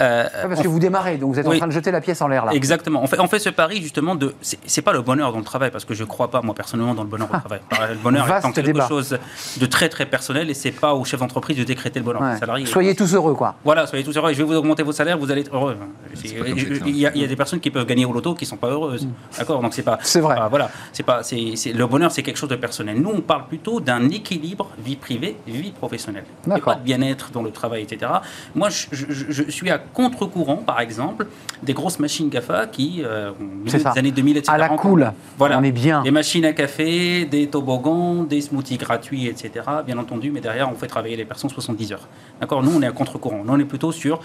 Euh, 0.00 0.24
Parce 0.48 0.60
on 0.60 0.62
que 0.64 0.68
vous 0.68 0.80
démarrez, 0.80 1.16
donc 1.18 1.32
vous 1.34 1.38
êtes 1.38 1.46
en 1.46 1.56
train 1.56 1.66
de 1.68 1.72
jeter 1.72 1.90
la 1.90 2.00
pièce 2.00 2.20
en 2.20 2.28
l'air 2.28 2.44
là. 2.44 2.52
Exactement. 2.52 3.00
On 3.02 3.06
fait, 3.06 3.20
on 3.20 3.28
fait 3.28 3.38
ce 3.38 3.48
pari 3.50 3.80
justement 3.80 4.14
de. 4.14 4.34
C'est 4.40 4.82
pas 4.82 4.92
le 4.92 5.02
bonheur 5.02 5.32
dans 5.32 5.38
le 5.38 5.44
travail 5.44 5.70
parce 5.70 5.84
que 5.84 5.94
je 5.94 6.04
crois 6.04 6.30
pas 6.30 6.42
moi 6.42 6.54
personnellement 6.54 6.94
dans 6.94 7.02
le 7.04 7.08
bonheur 7.08 7.28
au 7.32 7.36
travail. 7.38 7.60
Le 7.90 7.94
bonheur 7.96 8.26
étant 8.26 8.50
quelque 8.52 8.66
débat. 8.66 8.88
chose 8.88 9.16
de 9.58 9.66
très 9.66 9.88
très 9.88 10.06
personnel 10.06 10.50
et 10.50 10.54
c'est 10.54 10.72
pas 10.72 10.94
au 10.94 11.04
chef 11.04 11.20
d'entreprise 11.20 11.56
de 11.56 11.64
décréter 11.64 12.00
le 12.00 12.04
bonheur 12.04 12.22
Ouais. 12.22 12.34
des 12.34 12.40
salariés. 12.40 12.66
Soyez 12.66 12.94
tous 12.96 13.14
heureux, 13.14 13.34
quoi. 13.34 13.54
Voilà, 13.64 13.86
soyez 13.86 14.04
tous 14.04 14.16
heureux. 14.16 14.32
Je 14.32 14.38
vais 14.38 14.44
vous 14.44 14.54
augmenter 14.54 14.82
vos 14.82 14.92
salaires, 14.92 15.18
vous 15.18 15.30
allez 15.30 15.42
être 15.42 15.54
heureux. 15.54 15.76
Il 16.24 16.96
y, 16.96 17.06
a- 17.06 17.12
il 17.14 17.20
y 17.20 17.24
a 17.24 17.26
des 17.28 17.36
personnes 17.36 17.60
qui 17.60 17.70
peuvent 17.70 17.86
gagner 17.86 18.04
au 18.04 18.12
loto 18.12 18.34
qui 18.34 18.46
sont 18.46 18.56
pas 18.56 18.68
heureuses. 18.68 19.06
D'accord? 19.38 19.60
Donc 19.60 19.74
c'est 19.74 19.82
pas. 19.82 19.98
C'est 20.02 20.20
vrai. 20.20 20.36
pas- 20.36 20.48
voilà. 20.48 20.70
C'est 20.92 21.02
pas. 21.02 21.22
C'est 21.22 21.52
c'est- 21.56 21.72
le 21.72 21.86
bonheur, 21.86 22.10
c'est 22.10 22.22
quelque 22.22 22.36
chose 22.38 22.48
de 22.48 22.56
personnel. 22.56 23.00
Nous, 23.00 23.10
on 23.10 23.20
parle 23.20 23.46
plutôt 23.46 23.80
d'un 23.80 24.08
équilibre 24.24 24.70
vie 24.78 24.96
privée, 24.96 25.36
vie 25.46 25.70
professionnelle. 25.72 26.24
Et 26.56 26.60
pas 26.60 26.74
de 26.76 26.80
bien-être 26.82 27.30
dans 27.30 27.42
le 27.42 27.50
travail, 27.50 27.82
etc. 27.82 28.10
Moi, 28.54 28.70
je, 28.70 28.86
je- 28.92 29.06
je- 29.12 29.32
je 29.44 29.50
suis 29.50 29.70
à 29.70 29.78
contre-courant, 29.78 30.56
par 30.56 30.80
exemple, 30.80 31.26
des 31.62 31.74
grosses 31.74 31.98
machines 31.98 32.28
GAFA 32.30 32.66
qui, 32.66 33.02
euh, 33.04 33.30
au 33.38 33.42
milieu 33.42 33.68
C'est 33.70 33.80
ça. 33.80 33.92
des 33.92 33.98
années 33.98 34.10
2000, 34.12 34.36
etc. 34.38 34.52
À 34.54 34.58
la 34.58 34.68
cool. 34.70 35.12
Voilà. 35.38 35.58
On 35.58 35.62
est 35.62 35.72
bien. 35.72 36.02
Des 36.02 36.10
machines 36.10 36.44
à 36.46 36.52
café, 36.54 37.26
des 37.26 37.46
toboggans, 37.48 38.24
des 38.24 38.40
smoothies 38.40 38.78
gratuits, 38.78 39.26
etc. 39.26 39.50
Bien 39.86 39.98
entendu, 39.98 40.30
mais 40.30 40.40
derrière, 40.40 40.70
on 40.70 40.74
fait 40.74 40.86
travailler 40.86 41.16
les 41.16 41.24
personnes 41.26 41.50
70 41.50 41.92
heures. 41.92 42.08
D'accord? 42.40 42.62
Nous, 42.62 42.72
on 42.74 42.80
est 42.82 42.86
à 42.86 42.92
contre-courant. 42.92 43.42
Nous, 43.44 43.52
on 43.52 43.58
est 43.58 43.64
plutôt 43.64 43.92
sur 43.92 44.20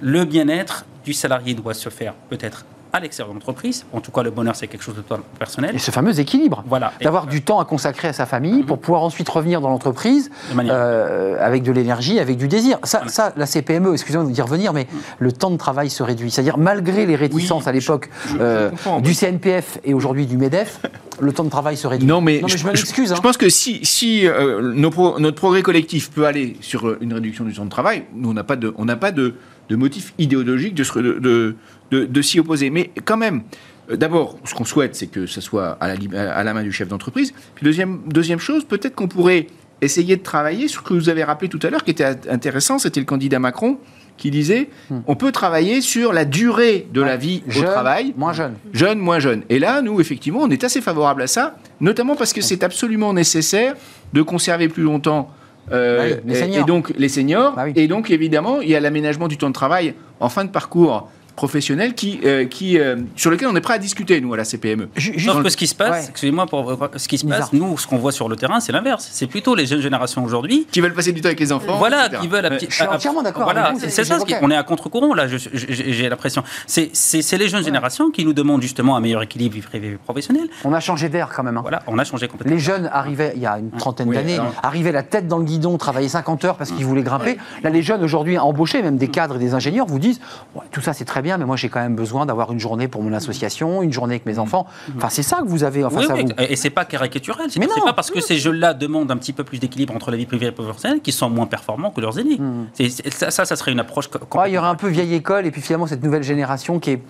le 0.00 0.24
bien-être 0.24 0.84
du 1.04 1.12
salarié 1.14 1.54
doit 1.54 1.74
se 1.74 1.88
faire 1.88 2.14
peut-être 2.28 2.64
à 2.92 3.00
l'extérieur 3.00 3.32
de 3.32 3.38
l'entreprise. 3.38 3.84
En 3.92 4.00
tout 4.00 4.10
cas, 4.10 4.22
le 4.22 4.30
bonheur, 4.30 4.56
c'est 4.56 4.66
quelque 4.66 4.82
chose 4.82 4.96
de 4.96 5.02
personnel. 5.38 5.74
Et 5.74 5.78
ce 5.78 5.90
fameux 5.90 6.18
équilibre. 6.18 6.64
Voilà. 6.66 6.92
D'avoir 7.02 7.26
du 7.26 7.42
temps 7.42 7.60
à 7.60 7.64
consacrer 7.64 8.08
à 8.08 8.12
sa 8.12 8.26
famille 8.26 8.62
pour 8.62 8.78
pouvoir 8.80 9.02
ensuite 9.02 9.28
revenir 9.28 9.60
dans 9.60 9.68
l'entreprise 9.70 10.30
De 10.50 10.54
manière- 10.56 10.74
euh, 10.76 11.36
avec 11.44 11.62
de 11.62 11.72
l'énergie, 11.72 12.18
avec 12.18 12.36
du 12.36 12.48
désir. 12.48 12.78
Ça, 12.82 13.02
ça 13.06 13.32
la 13.36 13.46
CPME, 13.46 13.92
excusez-moi 13.92 14.30
d'y 14.30 14.42
revenir, 14.42 14.72
mais 14.72 14.86
le 15.18 15.32
temps 15.32 15.50
de 15.50 15.56
travail 15.56 15.90
se 15.90 16.02
réduit. 16.02 16.30
C'est-à-dire, 16.30 16.58
malgré 16.58 17.06
les 17.06 17.16
réticences 17.16 17.64
Oui, 17.64 17.68
à 17.68 17.72
l'époque 17.72 18.10
euh, 18.40 18.70
du 19.02 19.14
CNPF 19.14 19.78
et 19.84 19.94
aujourd'hui 19.94 20.26
du 20.26 20.36
MEDEF, 20.36 20.80
le 21.20 21.32
temps 21.32 21.44
de 21.44 21.50
travail 21.50 21.76
se 21.76 21.86
réduit. 21.86 22.06
Non, 22.08 22.20
mais, 22.20 22.40
je, 22.46 22.56
je, 22.56 22.64
me 22.66 22.74
je- 22.74 22.82
l'excuse. 22.82 23.10
je 23.10 23.14
hein. 23.14 23.20
pense 23.22 23.36
que 23.36 23.48
si, 23.48 23.80
si 23.84 24.26
euh, 24.26 24.72
nos 24.74 24.90
pro- 24.90 25.18
notre 25.20 25.36
progrès 25.36 25.62
collectif 25.62 26.10
peut 26.10 26.26
aller 26.26 26.56
sur 26.60 26.96
une 27.00 27.12
réduction 27.12 27.44
du 27.44 27.52
temps 27.52 27.64
de 27.64 27.70
travail, 27.70 28.04
nous, 28.14 28.30
on 28.30 28.34
n'a 28.34 28.44
pas 28.44 28.56
de, 28.56 28.74
on 28.78 28.84
n'a 28.84 28.96
pas 28.96 29.12
de, 29.12 29.34
de 29.70 29.76
motif 29.76 30.12
idéologique 30.18 30.74
de, 30.74 30.84
de, 31.20 31.54
de, 31.90 32.04
de 32.04 32.22
s'y 32.22 32.38
opposer. 32.40 32.68
Mais 32.70 32.90
quand 33.06 33.16
même, 33.16 33.42
euh, 33.90 33.96
d'abord, 33.96 34.36
ce 34.44 34.52
qu'on 34.52 34.64
souhaite, 34.66 34.94
c'est 34.96 35.06
que 35.06 35.26
ça 35.26 35.40
soit 35.40 35.78
à 35.80 35.94
la, 35.94 36.34
à 36.34 36.44
la 36.44 36.52
main 36.52 36.62
du 36.62 36.72
chef 36.72 36.88
d'entreprise. 36.88 37.32
Puis 37.54 37.64
deuxième, 37.64 38.00
deuxième 38.06 38.40
chose, 38.40 38.64
peut-être 38.64 38.94
qu'on 38.94 39.08
pourrait 39.08 39.46
essayer 39.80 40.16
de 40.16 40.22
travailler 40.22 40.68
sur 40.68 40.82
ce 40.82 40.88
que 40.88 40.94
vous 40.94 41.08
avez 41.08 41.24
rappelé 41.24 41.48
tout 41.48 41.60
à 41.62 41.70
l'heure, 41.70 41.84
qui 41.84 41.92
était 41.92 42.04
int- 42.04 42.28
intéressant, 42.30 42.78
c'était 42.78 43.00
le 43.00 43.06
candidat 43.06 43.38
Macron 43.38 43.78
qui 44.18 44.30
disait 44.30 44.68
on 45.06 45.16
peut 45.16 45.32
travailler 45.32 45.80
sur 45.80 46.12
la 46.12 46.26
durée 46.26 46.86
de 46.92 47.00
la 47.00 47.16
vie 47.16 47.42
Jeune, 47.48 47.64
au 47.64 47.66
travail 47.70 48.12
moins 48.18 48.34
jeune. 48.34 48.52
Jeune, 48.74 48.98
moins 48.98 49.18
jeune. 49.18 49.44
Et 49.48 49.58
là, 49.58 49.80
nous, 49.80 49.98
effectivement, 49.98 50.40
on 50.42 50.50
est 50.50 50.62
assez 50.62 50.82
favorable 50.82 51.22
à 51.22 51.26
ça, 51.26 51.56
notamment 51.80 52.16
parce 52.16 52.34
que 52.34 52.42
c'est 52.42 52.62
absolument 52.62 53.14
nécessaire 53.14 53.76
de 54.12 54.20
conserver 54.20 54.68
plus 54.68 54.82
longtemps 54.82 55.30
euh, 55.72 55.98
Bah 55.98 56.04
oui, 56.34 56.56
et- 56.56 56.64
donc 56.64 56.92
les 56.96 57.08
seniors. 57.08 57.54
Bah 57.54 57.62
oui. 57.66 57.72
Et 57.76 57.86
donc, 57.88 58.10
évidemment, 58.10 58.60
il 58.60 58.68
y 58.70 58.74
a 58.76 58.80
l'aménagement 58.80 59.28
du 59.28 59.36
temps 59.38 59.48
de 59.48 59.54
travail 59.54 59.94
en 60.20 60.28
fin 60.28 60.44
de 60.44 60.50
parcours 60.50 61.10
professionnel 61.44 61.94
qui, 61.94 62.20
euh, 62.26 62.44
qui, 62.44 62.78
euh, 62.78 62.96
sur 63.16 63.30
lequel 63.30 63.48
on 63.48 63.56
est 63.56 63.62
prêt 63.62 63.72
à 63.72 63.78
discuter, 63.78 64.20
nous, 64.20 64.34
à 64.34 64.36
la 64.36 64.44
CPME. 64.44 64.88
Ju- 64.94 65.14
juste- 65.18 65.32
Sauf 65.32 65.42
que 65.42 65.48
ce 65.48 65.56
qui 65.56 65.66
se 65.66 65.74
passe, 65.74 65.90
Ouais. 66.04 66.10
excusez-moi, 66.10 66.44
pour, 66.46 66.78
ce 66.96 67.08
qui 67.08 67.16
se 67.16 67.24
Bizarre. 67.24 67.40
passe, 67.40 67.52
nous, 67.54 67.78
ce 67.78 67.86
qu'on 67.86 67.96
voit 67.96 68.12
sur 68.12 68.28
le 68.28 68.36
terrain, 68.36 68.60
c'est 68.60 68.72
l'inverse. 68.72 69.08
C'est 69.10 69.26
plutôt 69.26 69.54
les 69.54 69.64
jeunes 69.64 69.80
générations 69.80 70.22
aujourd'hui 70.22 70.66
Qui 70.70 70.82
veulent 70.82 70.92
passer 70.92 71.12
du 71.12 71.22
temps 71.22 71.28
avec 71.28 71.40
les 71.40 71.50
enfants. 71.50 71.78
Voilà, 71.78 72.06
etc. 72.06 72.20
qui 72.20 72.28
veulent. 72.28 72.44
à 72.44 72.58
Je 72.58 72.66
suis 72.74 72.84
entièrement 72.86 73.22
d'accord 73.22 73.44
Voilà, 73.44 73.72
c'est 73.74 73.80
c'est 73.88 73.90
c'est 73.90 74.04
ce 74.04 74.08
ça. 74.10 74.20
ce 74.20 74.24
qui- 74.26 74.34
on 74.42 74.50
est 74.50 74.56
à 74.56 74.62
contre-courant 74.64 75.14
là. 75.14 75.26
J'ai 75.28 76.08
l'impression. 76.10 76.42
C'est 76.66 76.90
c'est- 76.92 77.22
c'est 77.22 77.38
les 77.38 77.48
jeunes 77.48 77.64
générations 77.64 78.10
qui 78.10 78.26
nous 78.26 78.34
demandent 78.34 78.60
justement 78.60 78.94
un 78.96 79.00
meilleur 79.00 79.22
équilibre 79.22 79.54
vie 79.54 79.62
privée 79.62 79.90
vie 79.92 79.96
professionnelle. 79.96 80.48
On 80.64 80.74
a 80.74 80.80
changé 80.80 81.08
d'air 81.08 81.30
quand 81.34 81.42
même. 81.42 81.56
hein. 81.56 81.62
Voilà, 81.62 81.82
on 81.86 81.98
a 81.98 82.04
changé 82.04 82.28
complètement. 82.28 82.54
Les 82.54 82.60
jeunes 82.60 82.90
arrivaient, 82.92 83.32
il 83.34 83.40
y 83.40 83.46
a 83.46 83.58
une 83.58 83.70
trentaine 83.70 84.08
Oui, 84.10 84.16
d'années, 84.16 84.34
alors- 84.34 84.52
arrivaient 84.62 84.92
la 84.92 85.02
tête 85.02 85.26
dans 85.26 85.38
le 85.38 85.44
guidon, 85.44 85.78
travaillaient 85.78 86.08
50 86.08 86.44
heures 86.44 86.56
parce 86.56 86.70
qu'ils 86.70 86.84
voulaient 86.84 87.02
grimper. 87.02 87.38
Là, 87.62 87.70
les 87.70 87.82
jeunes 87.82 88.02
aujourd'hui 88.04 88.36
embauchés, 88.36 88.82
même 88.82 88.98
des 88.98 89.08
cadres 89.08 89.36
et 89.36 89.38
des 89.38 89.54
ingénieurs, 89.54 89.86
vous 89.86 89.98
disent 89.98 90.20
tout 90.70 90.82
ça 90.82 90.92
c'est 90.92 91.04
très 91.06 91.22
bien, 91.22 91.29
mais 91.38 91.44
moi 91.44 91.56
j'ai 91.56 91.68
quand 91.68 91.80
même 91.80 91.96
besoin 91.96 92.26
d'avoir 92.26 92.52
une 92.52 92.58
journée 92.60 92.88
pour 92.88 93.02
mon 93.02 93.12
association, 93.12 93.82
une 93.82 93.92
journée 93.92 94.14
avec 94.14 94.26
mes 94.26 94.38
enfants. 94.38 94.66
Enfin, 94.96 95.08
c'est 95.10 95.22
ça 95.22 95.38
que 95.42 95.46
vous 95.48 95.64
avez 95.64 95.84
en 95.84 95.88
Oui, 95.88 95.94
face 96.02 96.10
à 96.10 96.14
oui, 96.14 96.24
vous. 96.24 96.32
et 96.38 96.56
c'est 96.56 96.70
pas 96.70 96.84
caricatural. 96.84 97.46
C'est 97.50 97.60
Mais 97.60 97.66
c'est 97.72 97.80
non. 97.80 97.86
pas 97.86 97.92
parce 97.92 98.10
que 98.10 98.20
ces 98.20 98.36
jeunes-là 98.38 98.74
demandent 98.74 99.10
un 99.10 99.16
petit 99.16 99.32
peu 99.32 99.44
plus 99.44 99.58
d'équilibre 99.58 99.94
entre 99.94 100.10
la 100.10 100.16
vie 100.16 100.26
privée 100.26 100.46
et 100.46 100.52
professionnelle 100.52 101.00
qu'ils 101.00 101.12
sont 101.14 101.30
moins 101.30 101.46
performants 101.46 101.90
que 101.90 102.00
leurs 102.00 102.18
aînés. 102.18 102.38
C'est- 102.74 103.10
ça, 103.12 103.30
ça, 103.30 103.44
ça 103.44 103.56
serait 103.56 103.72
une 103.72 103.80
approche. 103.80 104.08
Ouais, 104.34 104.50
il 104.50 104.54
y 104.54 104.58
aurait 104.58 104.68
un 104.68 104.74
peu 104.74 104.88
vieille 104.88 105.14
école 105.14 105.46
et 105.46 105.50
puis 105.50 105.60
finalement 105.60 105.86
cette 105.86 106.02
nouvelle 106.02 106.22
génération 106.22 106.78
qui 106.78 106.90
est, 106.92 107.02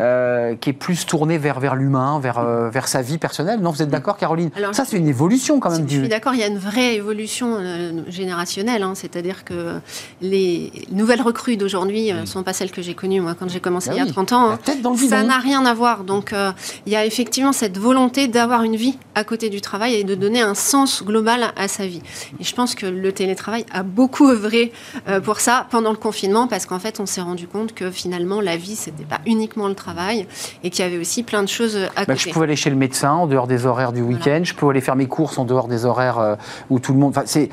euh, 0.00 0.54
qui 0.56 0.70
est 0.70 0.74
plus 0.74 1.06
tournée 1.06 1.38
vers, 1.38 1.60
vers 1.60 1.74
l'humain, 1.76 2.18
vers, 2.20 2.38
euh, 2.38 2.70
vers 2.70 2.88
sa 2.88 3.02
vie 3.02 3.18
personnelle. 3.18 3.60
Non, 3.60 3.70
vous 3.70 3.82
êtes 3.82 3.88
d'accord, 3.90 4.16
Caroline? 4.16 4.50
Alors, 4.56 4.74
Ça, 4.74 4.84
c'est 4.84 4.96
une 4.96 5.08
évolution 5.08 5.60
quand 5.60 5.70
même 5.70 5.88
Je 5.88 5.98
suis 6.00 6.08
d'accord, 6.08 6.34
il 6.34 6.40
y 6.40 6.42
a 6.42 6.46
une 6.48 6.58
vraie 6.58 6.94
évolution 6.96 7.56
euh, 7.58 8.02
générationnelle, 8.08 8.82
hein, 8.82 8.92
c'est-à-dire 8.94 9.44
que 9.44 9.78
les 10.20 10.70
nouvelles 10.90 11.22
recrues 11.22 11.56
d'aujourd'hui 11.56 12.12
ne 12.12 12.24
sont 12.26 12.42
pas 12.42 12.52
celles 12.52 12.70
que 12.70 12.82
j'ai 12.82 12.94
connues 12.94 13.20
moi 13.20 13.34
quand 13.38 13.48
j'ai 13.48 13.60
commencé 13.64 13.88
Bah 13.90 13.94
il 13.96 13.98
y 13.98 14.02
a 14.02 14.04
oui, 14.04 14.12
30 14.12 14.32
ans. 14.32 14.46
la 14.48 14.52
hein. 14.54 14.58
tête 14.64 14.80
dans 14.82 14.92
le 14.92 14.96
Ça 14.96 15.22
n'a 15.24 15.38
rien 15.38 15.64
à 15.66 15.74
voir. 15.74 16.04
Donc 16.04 16.32
euh, 16.32 16.52
il 16.86 16.92
y 16.92 16.96
a 16.96 17.04
effectivement 17.04 17.52
cette 17.52 17.78
volonté 17.78 18.28
d'avoir 18.28 18.62
une 18.62 18.76
vie 18.76 18.96
à 19.16 19.24
côté 19.24 19.48
du 19.50 19.60
travail 19.60 19.94
et 19.94 20.04
de 20.04 20.14
donner 20.14 20.40
un 20.42 20.54
sens 20.54 21.02
global 21.02 21.46
à 21.56 21.66
sa 21.68 21.86
vie. 21.86 22.02
Et 22.40 22.44
je 22.44 22.54
pense 22.54 22.74
que 22.74 22.86
le 22.86 23.10
télétravail 23.12 23.64
a 23.72 23.82
beaucoup 23.82 24.28
œuvré 24.28 24.72
euh, 25.08 25.20
pour 25.20 25.40
ça 25.40 25.66
pendant 25.70 25.90
le 25.90 25.96
confinement 25.96 26.46
parce 26.46 26.66
qu'en 26.66 26.78
fait 26.78 27.00
on 27.00 27.06
s'est 27.06 27.20
rendu 27.20 27.46
compte 27.48 27.74
que 27.74 27.90
finalement 27.90 28.40
la 28.40 28.56
vie 28.56 28.76
c'était 28.76 29.04
pas 29.04 29.20
uniquement 29.26 29.66
le 29.68 29.74
travail 29.74 30.26
et 30.62 30.70
qu'il 30.70 30.84
y 30.84 30.88
avait 30.88 30.98
aussi 30.98 31.22
plein 31.22 31.42
de 31.42 31.48
choses 31.48 31.76
à 31.96 32.04
Bah, 32.04 32.14
côté. 32.14 32.18
je 32.18 32.30
pouvais 32.30 32.44
aller 32.44 32.56
chez 32.56 32.70
le 32.70 32.76
médecin 32.76 33.12
en 33.12 33.26
dehors 33.26 33.46
des 33.46 33.66
horaires 33.66 33.92
du 33.92 34.02
week-end, 34.02 34.40
je 34.44 34.54
pouvais 34.54 34.70
aller 34.72 34.80
faire 34.80 34.96
mes 34.96 35.06
courses 35.06 35.38
en 35.38 35.44
dehors 35.44 35.68
des 35.68 35.84
horaires 35.86 36.18
euh, 36.18 36.34
où 36.70 36.78
tout 36.78 36.92
le 36.92 36.98
monde. 36.98 37.10
Enfin, 37.16 37.22
c'est, 37.26 37.48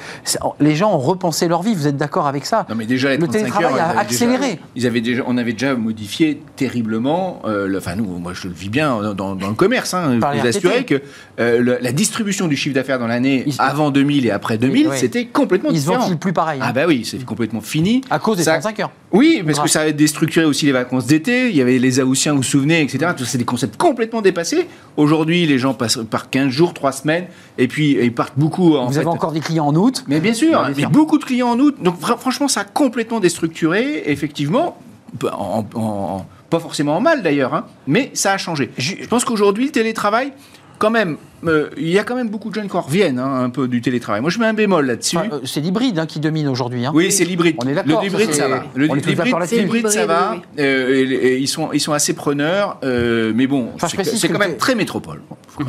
les 0.59 0.75
gens 0.75 0.91
ont 0.93 0.97
repensé 0.99 1.47
leur 1.47 1.61
vie, 1.61 1.73
vous 1.73 1.87
êtes 1.87 1.97
d'accord 1.97 2.27
avec 2.27 2.45
ça? 2.45 2.65
Non, 2.69 2.75
mais 2.75 2.85
déjà, 2.85 3.09
les 3.09 3.17
Le 3.17 3.23
35 3.27 3.39
télétravail 3.39 3.73
heures, 3.79 3.97
a 3.97 3.99
accéléré. 3.99 4.47
déjà- 4.47 4.61
ils 4.75 4.87
avaient 4.87 5.01
déjà, 5.01 5.23
on 5.27 5.37
avait 5.37 5.53
déjà 5.53 5.75
modifier 5.91 6.41
terriblement. 6.55 7.41
euh, 7.45 7.67
le- 7.67 7.77
enfin, 7.77 7.95
nous, 7.95 8.05
moi, 8.05 8.31
je 8.33 8.47
le 8.47 8.53
vis 8.53 8.69
bien 8.69 9.13
dans, 9.13 9.35
dans 9.35 9.49
le 9.49 9.53
commerce. 9.55 9.93
Hein, 9.93 10.19
Par 10.21 10.31
je 10.31 10.37
les 10.37 10.41
peux 10.43 10.49
vous 10.51 10.57
assurer 10.57 10.79
RTT. 10.79 10.85
que 10.85 11.03
euh, 11.41 11.59
le- 11.59 11.77
la 11.81 11.91
distribution 11.91 12.47
du 12.47 12.55
chiffre 12.55 12.73
d'affaires 12.75 12.97
dans 12.99 13.07
l'année 13.07 13.43
Ils- 13.45 13.55
avant 13.59 13.91
2000 13.91 14.25
et 14.25 14.31
après 14.31 14.57
2000, 14.57 14.87
Oui. 14.87 14.95
c'était 14.97 15.25
complètement 15.25 15.69
Ils 15.71 15.75
se 15.77 15.81
différent. 15.87 15.99
ventilent 16.03 16.17
plus 16.17 16.31
pareil. 16.33 16.59
hein. 16.61 16.65
Ah 16.67 16.73
bah 16.73 16.83
oui, 16.87 17.03
c'est 17.05 17.23
complètement 17.25 17.59
fini. 17.61 18.01
À 18.09 18.19
cause 18.19 18.37
des 18.37 18.43
Ça- 18.43 18.51
35 18.53 18.79
heures. 18.79 18.91
Oui, 19.11 19.43
parce 19.45 19.59
que 19.59 19.67
ça 19.67 19.81
avait 19.81 19.91
déstructuré 19.93 20.45
aussi 20.45 20.65
les 20.65 20.71
vacances 20.71 21.05
d'été. 21.05 21.49
Il 21.49 21.55
y 21.57 21.61
avait 21.61 21.77
les 21.77 21.99
Aoussiens, 21.99 22.31
vous 22.31 22.37
vous 22.37 22.43
souvenez, 22.43 22.81
etc. 22.81 23.11
C'est 23.25 23.37
des 23.37 23.43
concepts 23.43 23.75
complètement 23.75 24.21
dépassés. 24.21 24.67
Aujourd'hui, 24.95 25.45
les 25.45 25.57
gens 25.59 25.73
passent 25.73 25.99
par 26.09 26.29
15 26.29 26.49
jours, 26.49 26.73
3 26.73 26.93
semaines, 26.93 27.25
et 27.57 27.67
puis 27.67 27.97
ils 28.01 28.13
partent 28.13 28.37
beaucoup. 28.39 28.77
En 28.77 28.85
Vous 28.87 28.93
fait, 28.93 28.99
avez 28.99 29.07
encore 29.07 29.33
des 29.33 29.41
clients 29.41 29.67
en 29.67 29.75
août. 29.75 30.05
mais 30.07 30.21
bien 30.21 30.33
sûr, 30.33 30.51
Bien 30.61 30.69
mais 30.69 30.81
sûr. 30.83 30.89
beaucoup 30.89 31.17
de 31.17 31.25
clients 31.25 31.49
en 31.49 31.59
août. 31.59 31.75
Donc 31.81 31.99
franchement, 31.99 32.47
ça 32.47 32.61
a 32.61 32.63
complètement 32.63 33.19
déstructuré, 33.19 34.03
effectivement, 34.05 34.77
en- 35.23 35.65
en- 35.75 35.79
en- 35.79 36.25
pas 36.49 36.59
forcément 36.59 36.97
en 36.97 37.01
mal 37.01 37.23
d'ailleurs, 37.23 37.53
hein, 37.53 37.65
mais 37.87 38.11
ça 38.13 38.33
a 38.33 38.37
changé. 38.37 38.71
Je 38.77 38.95
pense 39.07 39.23
qu'aujourd'hui, 39.25 39.65
le 39.65 39.71
télétravail, 39.71 40.33
quand 40.79 40.89
même, 40.89 41.17
euh, 41.45 41.69
il 41.77 41.89
y 41.89 41.99
a 41.99 42.03
quand 42.03 42.15
même 42.15 42.29
beaucoup 42.29 42.49
de 42.49 42.55
jeunes 42.55 42.67
qui 42.67 42.75
en 42.75 42.81
reviennent 42.81 43.19
hein, 43.19 43.43
un 43.43 43.49
peu 43.51 43.67
du 43.67 43.81
télétravail. 43.81 44.19
Moi, 44.21 44.31
je 44.31 44.39
mets 44.39 44.47
un 44.47 44.53
bémol 44.53 44.85
là-dessus. 44.87 45.15
Enfin, 45.17 45.29
euh, 45.31 45.39
c'est 45.45 45.59
l'hybride 45.61 45.99
hein, 45.99 46.07
qui 46.07 46.19
domine 46.19 46.47
aujourd'hui. 46.47 46.83
hein. 46.85 46.91
Oui, 46.95 47.11
c'est 47.11 47.23
l'hybride. 47.23 47.55
On 47.63 47.67
est 47.67 47.73
d'accord, 47.75 48.01
Le 48.01 48.07
hybride, 48.07 48.31
ça, 48.33 48.41
ça, 48.43 48.47
va. 48.47 48.63
Le 48.73 48.85
l'hybride, 48.87 49.87
ça 49.89 50.01
Hybride, 50.01 50.07
va. 50.07 50.35
Euh, 50.59 50.89
et- 50.95 51.03
et 51.13 51.37
ils, 51.37 51.47
sont, 51.47 51.71
ils 51.71 51.79
sont 51.79 51.93
assez 51.93 52.13
preneurs, 52.13 52.79
euh, 52.83 53.31
mais 53.35 53.45
bon, 53.47 53.69
Enfin, 53.75 53.87
c'est 53.87 54.27
quand 54.29 54.39
même 54.39 54.57
très 54.57 54.73
métropole. 54.75 55.21
Euh, 55.59 55.63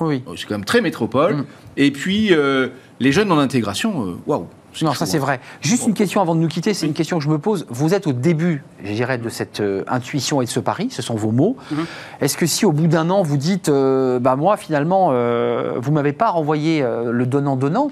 Oui. 0.00 0.22
C'est 0.36 0.46
quand 0.46 0.54
même 0.56 0.64
très 0.64 0.80
métropole. 0.82 1.36
Mm. 1.36 1.44
Et 1.78 1.90
puis, 1.90 2.28
euh, 2.34 2.68
les 3.00 3.12
jeunes 3.12 3.32
en 3.32 3.38
intégration, 3.38 4.18
waouh. 4.26 4.46
Non, 4.82 4.94
ça 4.94 5.04
c'est 5.06 5.18
vrai. 5.18 5.40
Juste 5.60 5.86
une 5.86 5.94
question 5.94 6.20
avant 6.20 6.34
de 6.34 6.40
nous 6.40 6.48
quitter, 6.48 6.74
c'est 6.74 6.86
une 6.86 6.92
question 6.94 7.18
que 7.18 7.24
je 7.24 7.28
me 7.28 7.38
pose. 7.38 7.66
Vous 7.70 7.92
êtes 7.94 8.06
au 8.06 8.12
début, 8.12 8.62
je 8.84 8.92
dirais, 8.92 9.18
de 9.18 9.28
cette 9.28 9.60
euh, 9.60 9.84
intuition 9.88 10.40
et 10.40 10.44
de 10.44 10.50
ce 10.50 10.60
pari, 10.60 10.88
ce 10.90 11.02
sont 11.02 11.14
vos 11.16 11.32
mots. 11.32 11.56
Mhm. 11.70 11.86
Est-ce 12.20 12.36
que 12.36 12.46
si 12.46 12.64
au 12.64 12.72
bout 12.72 12.86
d'un 12.86 13.10
an 13.10 13.22
vous 13.22 13.36
dites, 13.36 13.68
euh, 13.68 14.18
bah 14.18 14.36
moi 14.36 14.56
finalement, 14.56 15.08
euh, 15.12 15.74
vous 15.78 15.92
m'avez 15.92 16.12
pas 16.12 16.30
renvoyé 16.30 16.82
euh, 16.82 17.10
le 17.12 17.26
donnant-donnant, 17.26 17.90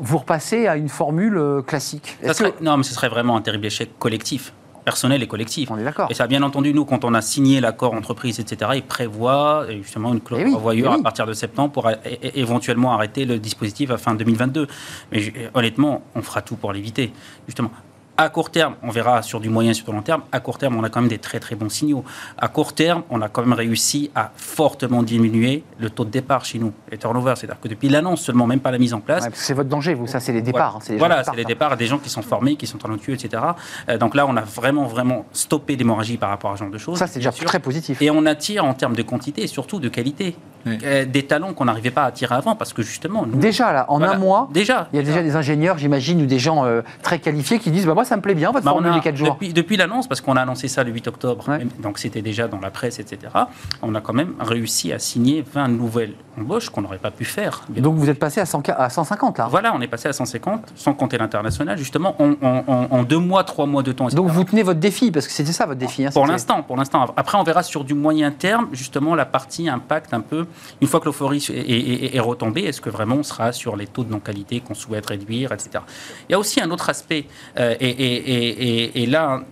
vous 0.00 0.18
repassez 0.18 0.66
à 0.66 0.76
une 0.76 0.88
formule 0.88 1.40
classique? 1.66 2.16
Ça 2.22 2.30
Est-ce 2.30 2.38
serait- 2.38 2.52
que- 2.52 2.62
Non, 2.64 2.76
mais 2.76 2.84
ce 2.84 2.94
serait 2.94 3.08
vraiment 3.08 3.36
un 3.36 3.42
terrible 3.42 3.66
échec 3.66 3.90
collectif, 3.98 4.52
personnel 4.88 5.22
et 5.22 5.26
collectif. 5.26 5.70
On 5.70 5.76
est 5.76 5.84
d'accord. 5.84 6.08
Et 6.10 6.14
ça, 6.14 6.26
bien 6.26 6.42
entendu, 6.42 6.72
nous, 6.72 6.86
quand 6.86 7.04
on 7.04 7.12
a 7.12 7.20
signé 7.20 7.60
l'accord 7.60 7.92
entreprise, 7.92 8.40
etc., 8.40 8.70
il 8.76 8.82
prévoit 8.82 9.64
euh, 9.64 9.82
justement 9.82 10.14
une 10.14 10.22
clause 10.22 10.40
Eh 10.40 10.46
oui, 10.46 10.54
revoyure 10.54 10.92
eh 10.92 10.94
oui. 10.94 11.00
à 11.00 11.02
partir 11.02 11.26
de 11.26 11.34
septembre 11.34 11.72
pour 11.72 11.90
éventuellement 12.34 12.94
arrêter 12.94 13.26
le 13.26 13.38
dispositif 13.38 13.90
à 13.90 13.98
fin 13.98 14.14
2022. 14.14 14.66
Mais 15.12 15.20
honnêtement, 15.52 16.00
on 16.14 16.22
fera 16.22 16.40
tout 16.40 16.56
pour 16.56 16.72
l'éviter. 16.72 17.12
Justement, 17.46 17.70
à 18.20 18.28
court 18.30 18.50
terme, 18.50 18.74
on 18.82 18.90
verra 18.90 19.22
sur 19.22 19.38
du 19.38 19.48
moyen 19.48 19.70
et 19.70 19.74
sur 19.74 19.86
du 19.86 19.92
long 19.92 20.02
terme. 20.02 20.22
À 20.32 20.40
court 20.40 20.58
terme, 20.58 20.76
on 20.76 20.82
a 20.82 20.88
quand 20.90 21.00
même 21.00 21.08
des 21.08 21.18
très 21.18 21.38
très 21.38 21.54
bons 21.54 21.68
signaux. 21.68 22.04
À 22.36 22.48
court 22.48 22.72
terme, 22.72 23.04
on 23.10 23.22
a 23.22 23.28
quand 23.28 23.42
même 23.42 23.52
réussi 23.52 24.10
à 24.16 24.32
fortement 24.34 25.04
diminuer 25.04 25.62
le 25.78 25.88
taux 25.88 26.04
de 26.04 26.10
départ 26.10 26.44
chez 26.44 26.58
nous, 26.58 26.72
les 26.90 26.98
turnover. 26.98 27.34
C'est-à-dire 27.36 27.60
que 27.60 27.68
depuis 27.68 27.88
l'annonce 27.88 28.20
seulement, 28.22 28.48
même 28.48 28.58
pas 28.58 28.72
la 28.72 28.78
mise 28.78 28.92
en 28.92 28.98
place, 29.00 29.22
Ouais, 29.24 29.30
c'est 29.34 29.54
votre 29.54 29.68
danger, 29.68 29.94
vous, 29.94 30.08
ça 30.08 30.18
c'est 30.18 30.32
les 30.32 30.42
départs. 30.42 30.76
hein, 30.76 30.80
c'est 30.82 30.94
les 30.94 30.98
voilà, 30.98 31.22
qui 31.22 31.30
c'est 31.30 31.36
les 31.36 31.42
hein. 31.44 31.46
départs, 31.46 31.76
des 31.76 31.86
gens 31.86 31.98
qui 31.98 32.10
sont 32.10 32.22
formés, 32.22 32.56
qui 32.56 32.66
sont 32.66 32.78
talentueux, 32.78 33.14
etc. 33.14 33.40
Euh, 33.88 33.98
donc 33.98 34.16
là, 34.16 34.26
on 34.28 34.36
a 34.36 34.42
vraiment, 34.42 34.84
vraiment 34.86 35.24
stoppé 35.32 35.76
l'hémorragie 35.76 36.16
par 36.16 36.30
rapport 36.30 36.50
à 36.50 36.56
ce 36.56 36.60
genre 36.64 36.72
de 36.72 36.78
choses. 36.78 36.98
Ça 36.98 37.06
c'est 37.06 37.20
déjà 37.20 37.30
sûr. 37.30 37.44
très 37.46 37.60
positif. 37.60 38.02
Et 38.02 38.10
on 38.10 38.26
attire 38.26 38.64
en 38.64 38.74
termes 38.74 38.96
de 38.96 39.02
quantité 39.02 39.42
et 39.44 39.46
surtout 39.46 39.78
de 39.78 39.88
qualité. 39.88 40.36
Oui. 40.66 40.76
Euh, 40.82 41.04
des 41.04 41.22
talents 41.24 41.52
qu'on 41.54 41.66
n'arrivait 41.66 41.92
pas 41.92 42.02
à 42.02 42.06
attirer 42.06 42.34
avant 42.34 42.56
parce 42.56 42.72
que 42.72 42.82
justement. 42.82 43.24
Nous, 43.24 43.38
Déjà 43.38 43.72
là, 43.72 43.86
en 43.88 43.98
voilà, 43.98 44.14
un 44.14 44.18
mois, 44.18 44.48
Déjà. 44.52 44.88
il 44.92 44.96
y 44.96 44.98
a 44.98 45.04
déjà 45.04 45.22
des 45.22 45.36
ingénieurs, 45.36 45.78
j'imagine, 45.78 46.20
ou 46.20 46.26
des 46.26 46.40
gens 46.40 46.64
euh, 46.64 46.82
très 47.02 47.20
qualifiés 47.20 47.60
qui 47.60 47.70
disent, 47.70 47.86
bah 47.86 47.94
moi 47.94 48.04
ça 48.08 48.16
me 48.16 48.22
plaît 48.22 48.34
bien 48.34 48.50
votre 48.50 48.64
Bah, 48.64 48.72
formule 48.72 48.92
des 48.92 49.00
4 49.00 49.16
jours. 49.16 49.32
Depuis, 49.34 49.52
depuis 49.52 49.76
l'annonce, 49.76 50.06
parce 50.08 50.20
qu'on 50.20 50.36
a 50.36 50.42
annoncé 50.42 50.66
ça 50.68 50.82
le 50.84 50.90
8 50.90 51.06
octobre, 51.08 51.48
Ouais. 51.48 51.66
donc 51.80 51.98
c'était 51.98 52.22
déjà 52.22 52.48
dans 52.48 52.60
la 52.60 52.70
presse, 52.70 52.98
etc., 52.98 53.18
on 53.82 53.94
a 53.94 54.00
quand 54.00 54.12
même 54.14 54.34
réussi 54.40 54.92
à 54.92 54.98
signer 54.98 55.44
20 55.54 55.68
nouvelles 55.68 56.14
embauches 56.40 56.70
qu'on 56.70 56.82
n'aurait 56.82 56.98
pas 56.98 57.10
pu 57.10 57.24
faire. 57.24 57.62
Donc 57.68 57.96
vous 57.96 58.08
êtes 58.10 58.18
passé 58.18 58.40
à, 58.40 58.46
100 58.46 58.62
à 58.70 58.90
150 58.90 59.38
là. 59.38 59.48
Voilà, 59.50 59.72
on 59.74 59.80
est 59.80 59.88
passé 59.88 60.08
à 60.08 60.12
150, 60.12 60.72
sans 60.76 60.94
compter 60.94 61.18
l'international, 61.18 61.76
justement, 61.78 62.14
en, 62.22 62.32
en- 62.42 62.64
en- 62.66 62.86
en 62.90 63.02
deux 63.02 63.18
mois, 63.18 63.44
trois 63.44 63.66
mois 63.66 63.82
de 63.82 63.92
temps. 63.92 64.06
etc. 64.08 64.16
Donc 64.16 64.30
vous 64.30 64.44
tenez 64.44 64.62
votre 64.62 64.80
défi, 64.80 65.10
parce 65.10 65.26
que 65.26 65.32
c'était 65.32 65.52
ça 65.52 65.66
votre 65.66 65.78
défi. 65.80 66.04
hein, 66.06 66.10
Pour 66.12 66.26
l'instant, 66.26 66.62
pour 66.62 66.76
l'instant. 66.76 67.06
Après, 67.16 67.36
on 67.38 67.42
verra 67.42 67.62
sur 67.62 67.84
du 67.84 67.94
moyen 67.94 68.30
terme, 68.30 68.68
justement, 68.72 69.14
la 69.14 69.26
partie 69.26 69.68
impact 69.68 70.14
un 70.14 70.20
peu. 70.20 70.46
Une 70.80 70.88
fois 70.88 71.00
que 71.00 71.06
l'euphorie 71.06 71.44
est, 71.48 71.50
est- 71.50 72.04
est- 72.04 72.16
est 72.16 72.20
retombée, 72.20 72.62
est-ce 72.62 72.80
que 72.80 72.90
vraiment 72.90 73.16
on 73.16 73.22
sera 73.22 73.52
sur 73.52 73.76
les 73.76 73.86
taux 73.86 74.04
de 74.04 74.10
non-qualité 74.10 74.60
qu'on 74.60 74.74
souhaite 74.74 75.06
réduire, 75.06 75.52
etc. 75.52 75.80
Il 76.28 76.32
y 76.32 76.34
a 76.34 76.38
aussi 76.38 76.60
un 76.60 76.70
autre 76.70 76.88
aspect, 76.88 77.26
euh, 77.58 77.74
et, 77.80 77.97
et- 77.98 78.22
et- 78.34 78.84
et- 78.84 79.02
et 79.02 79.06
là, 79.06 79.42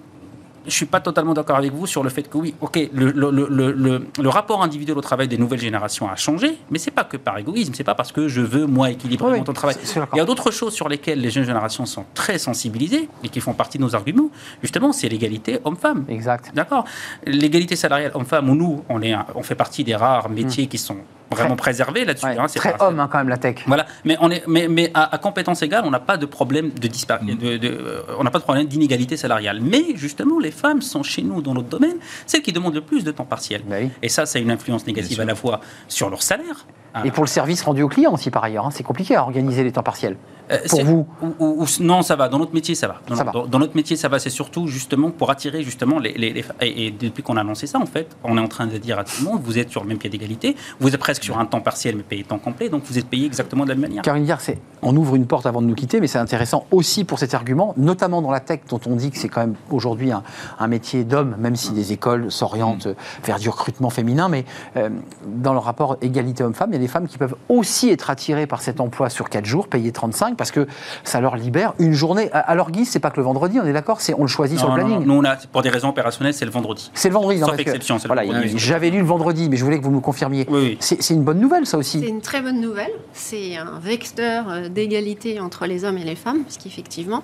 je 0.67 0.73
suis 0.73 0.87
pas 0.87 1.01
totalement 1.01 1.35
d'accord 1.35 1.57
avec 1.57 1.73
vous 1.73 1.87
sur 1.87 2.03
le 2.03 2.11
fait 2.11 2.23
que 2.29 2.37
oui, 2.39 2.55
ok, 2.61 2.79
le, 2.93 3.11
le- 3.11 3.31
le- 3.31 3.49
le- 3.49 3.73
le- 3.73 4.07
le 4.21 4.29
rapport 4.29 4.63
individuel 4.63 4.97
au 4.99 5.01
travail 5.01 5.29
des 5.29 5.39
nouvelles 5.39 5.61
générations 5.61 6.09
a 6.11 6.17
changé, 6.17 6.59
mais 6.71 6.79
c'est 6.79 6.91
pas 6.91 7.05
que 7.05 7.17
par 7.17 7.39
égoïsme, 7.39 7.73
c'est 7.75 7.85
pas 7.85 7.95
parce 7.95 8.13
que 8.13 8.29
je 8.29 8.41
veux 8.41 8.67
moi 8.67 8.91
équilibrer 8.91 9.33
Oui, 9.33 9.39
mon 9.39 9.45
temps 9.45 9.53
de 9.53 9.57
travail. 9.57 9.77
Il 10.15 10.19
y 10.19 10.21
a 10.21 10.25
d'autres 10.25 10.51
choses 10.51 10.75
sur 10.75 10.89
lesquelles 10.89 11.21
les 11.21 11.31
jeunes 11.31 11.45
générations 11.45 11.87
sont 11.87 12.05
très 12.15 12.39
sensibilisées 12.39 13.09
et 13.25 13.29
qui 13.29 13.41
font 13.41 13.53
partie 13.55 13.79
de 13.79 13.83
nos 13.83 13.95
arguments. 13.95 14.31
Justement, 14.63 14.93
c'est 14.93 15.09
l'égalité 15.09 15.59
homme-femme. 15.65 16.05
Exact. 16.09 16.51
D'accord? 16.55 16.85
L'égalité 17.27 17.77
salariale 17.77 18.13
homme-femme, 18.15 18.49
où 18.51 18.55
nous, 18.55 18.85
on, 18.89 19.03
est, 19.03 19.15
on 19.35 19.43
fait 19.43 19.55
partie 19.55 19.85
des 19.85 19.95
rares 19.97 20.29
métiers 20.29 20.67
qui 20.67 20.79
sont 20.79 20.97
vraiment 21.31 21.57
préservés 21.57 22.05
là-dessus. 22.05 22.25
Ouais, 22.27 22.39
hein, 22.39 22.47
c'est 22.49 22.61
très 22.61 22.77
pas- 22.77 22.87
homme 22.89 23.01
hein, 23.01 23.09
quand 23.11 23.19
même 23.19 23.29
la 23.29 23.37
tech. 23.37 23.57
Voilà, 23.67 23.85
mais, 24.05 24.17
on 24.21 24.31
est, 24.31 24.45
mais, 24.47 24.69
mais 24.69 24.91
à, 24.95 25.13
à 25.15 25.19
compétence 25.19 25.61
égale, 25.63 25.83
on 25.85 25.91
n'a 25.91 25.99
pas 25.99 26.17
de 26.17 26.25
problème 26.27 26.71
de 26.71 26.87
dispar- 26.87 27.23
Mm. 27.23 27.35
de- 27.35 27.57
de- 27.57 27.69
euh, 27.69 28.03
on 28.19 28.23
n'a 28.25 28.31
pas 28.31 28.39
de 28.39 28.45
problème 28.45 28.67
d'inégalité 28.67 29.17
salariale. 29.17 29.59
Mais 29.61 29.85
justement, 29.97 30.39
les 30.39 30.53
femmes 30.57 30.83
sont 30.83 31.03
chez 31.03 31.23
nous 31.23 31.43
dans 31.43 31.55
notre 31.55 31.69
domaine 31.69 31.99
celles 32.27 32.43
qui 32.43 32.53
demandent 32.53 32.75
le 32.75 32.81
plus 32.81 33.05
de 33.05 33.13
temps 33.13 33.25
partiel. 33.25 33.63
Oui. 33.69 33.91
Et 34.03 34.09
ça, 34.09 34.27
c'est 34.27 34.41
une 34.41 34.51
influence 34.51 34.87
négative 34.87 35.21
à 35.21 35.25
la 35.25 35.35
fois 35.35 35.61
sur 35.89 36.11
leur 36.11 36.23
salaire. 36.23 36.67
Hein, 36.97 37.03
Et 37.05 37.11
pour 37.11 37.23
le 37.25 37.29
service 37.29 37.63
rendu 37.63 37.83
au 37.83 37.89
client 37.89 38.13
aussi 38.13 38.31
par 38.31 38.43
ailleurs, 38.45 38.67
hein, 38.67 38.71
c'est 38.73 38.83
compliqué 38.83 39.15
à 39.17 39.23
organiser 39.23 39.63
les 39.65 39.73
temps 39.73 39.83
partiels. 39.83 40.17
Euh, 40.53 40.59
Pour 40.71 40.85
vous 40.85 41.07
ou- 41.23 41.27
ou- 41.41 41.63
ou- 41.65 41.67
Non, 41.81 42.03
ça 42.03 42.15
va. 42.15 42.29
Dans 42.29 42.39
notre 42.39 42.55
métier, 42.55 42.77
ça 42.77 42.87
va. 42.87 43.01
Dans, 43.09 43.17
Ça 43.17 43.25
va. 43.25 43.33
dans- 43.33 43.47
dans 43.49 43.59
notre 43.59 43.75
métier, 43.75 43.97
ça 43.97 44.07
va. 44.09 44.21
C'est 44.21 44.31
surtout 44.31 44.69
justement 44.69 45.11
pour 45.11 45.29
attirer 45.31 45.63
justement 45.65 45.99
les. 45.99 46.13
les- 46.13 46.33
les- 46.33 46.45
et, 46.61 46.87
et 46.87 46.91
depuis 46.93 47.25
qu'on 47.25 47.37
a 47.37 47.41
annoncé 47.41 47.67
ça, 47.67 47.81
en 47.81 47.87
fait, 47.87 48.17
on 48.23 48.39
est 48.39 48.41
en 48.41 48.47
train 48.47 48.69
de 48.69 48.79
dire 48.79 48.97
à 48.97 49.03
tout 49.03 49.15
le 49.19 49.25
monde 49.25 49.41
vous 49.43 49.59
êtes 49.59 49.71
sur 49.71 49.83
le 49.83 49.89
même 49.89 49.99
pied 49.99 50.09
d'égalité, 50.09 50.55
vous 50.79 50.95
êtes 50.95 51.01
presque 51.01 51.25
sur 51.25 51.37
un 51.41 51.47
temps 51.47 51.61
partiel 51.61 51.97
mais 51.97 52.05
payé 52.05 52.23
temps 52.23 52.39
complet, 52.39 52.69
donc 52.69 52.85
vous 52.85 52.97
êtes 52.97 53.09
payé 53.09 53.27
exactement 53.27 53.65
de 53.65 53.71
la 53.71 53.75
même 53.75 53.89
manière. 53.89 54.03
Caroline 54.05 54.25
Diard, 54.25 54.41
c'est, 54.41 54.59
on 54.83 54.97
ouvre 54.97 55.17
une 55.17 55.27
porte 55.27 55.47
avant 55.47 55.61
de 55.63 55.67
nous 55.67 55.75
quitter, 55.75 56.01
mais 56.01 56.07
c'est 56.07 56.19
intéressant 56.19 56.65
aussi 56.71 57.03
pour 57.03 57.19
cet 57.19 57.35
argument, 57.35 57.75
notamment 57.77 58.23
dans 58.23 58.31
la 58.31 58.39
tech, 58.41 58.61
dont 58.69 58.81
on 58.87 58.95
dit 58.95 59.11
que 59.11 59.19
c'est 59.19 59.29
quand 59.29 59.41
même 59.41 59.57
aujourd'hui 59.73 60.13
un, 60.13 60.23
un 60.61 60.69
métier 60.69 61.03
d'homme, 61.03 61.35
même 61.41 61.57
si 61.57 61.73
des 61.73 61.93
écoles 61.93 62.31
s'orientent 62.31 62.87
vers 63.25 63.41
du 63.41 63.49
recrutement 63.49 63.91
féminin, 63.91 64.29
mais 64.29 64.45
euh, 64.77 64.91
dans 65.27 65.53
le 65.55 65.59
rapport 65.59 65.97
égalité 66.03 66.45
homme-femme, 66.45 66.71
il 66.71 66.75
y 66.75 66.77
a 66.77 66.81
des 66.81 66.86
femmes 66.89 67.07
qui 67.09 67.19
peuvent 67.19 67.35
aussi 67.49 67.91
être 67.91 68.11
attirées 68.11 68.47
par 68.47 68.61
cet 68.63 68.81
emploi 68.81 69.09
sur 69.11 69.29
4 69.29 69.45
jours, 69.45 69.69
payé 69.69 69.93
35, 69.93 70.37
parce 70.37 70.51
que 70.51 70.67
ça 71.05 71.21
leur 71.21 71.37
libère 71.37 71.75
une 71.79 71.93
journée. 71.93 72.31
À, 72.33 72.55
leur 72.55 72.71
guise, 72.71 72.89
c'est 72.91 73.01
pas 73.01 73.11
que 73.11 73.17
le 73.19 73.23
vendredi, 73.25 73.59
on 73.61 73.67
est 73.67 73.73
d'accord, 73.73 74.01
c'est 74.01 74.15
on 74.15 74.23
le 74.23 74.27
choisit 74.29 74.59
sur 74.59 74.69
Non, 74.69 74.77
le 74.77 74.83
planning. 74.83 75.01
non, 75.07 75.15
nous, 75.15 75.21
on 75.21 75.25
a, 75.25 75.37
pour 75.37 75.63
des 75.63 75.71
raisons 75.71 75.89
opérationnelles, 75.89 76.35
c'est 76.35 76.45
le 76.45 76.51
vendredi. 76.51 76.91
C'est 76.95 77.09
le 77.09 77.15
vendredi, 77.15 77.41
non, 77.41 77.47
Sauf 77.47 77.57
parce 77.57 77.67
exception, 77.67 77.99
c'est 77.99 78.09
le 78.09 78.15
Voilà, 78.15 78.47
j'avais 78.57 78.91
lu 78.91 78.99
le 78.99 79.05
vendredi, 79.07 79.49
mais 79.49 79.57
je 79.57 79.65
voulais 79.65 79.79
que 79.79 79.85
vous 79.85 79.91
me 79.91 80.01
confirmiez. 80.01 80.47
Oui, 80.49 80.61
oui. 80.63 80.77
C'est, 80.81 81.03
c'est 81.03 81.15
une 81.15 81.23
bonne 81.25 81.41
nouvelle, 81.41 81.67
ça 81.67 81.73
C'est 81.73 81.77
aussi. 81.77 82.01
une 82.01 82.21
très 82.21 82.41
bonne 82.43 82.61
nouvelle. 82.61 82.91
C'est 83.13 83.57
un 83.57 83.79
vecteur 83.81 84.47
euh, 84.49 84.69
d'égalité 84.69 85.41
entre 85.41 85.67
les 85.67 85.85
hommes 85.85 85.99
et 85.99 86.05
les 86.05 86.17
femmes, 86.17 86.43
puisqu'effectivement, 86.45 87.23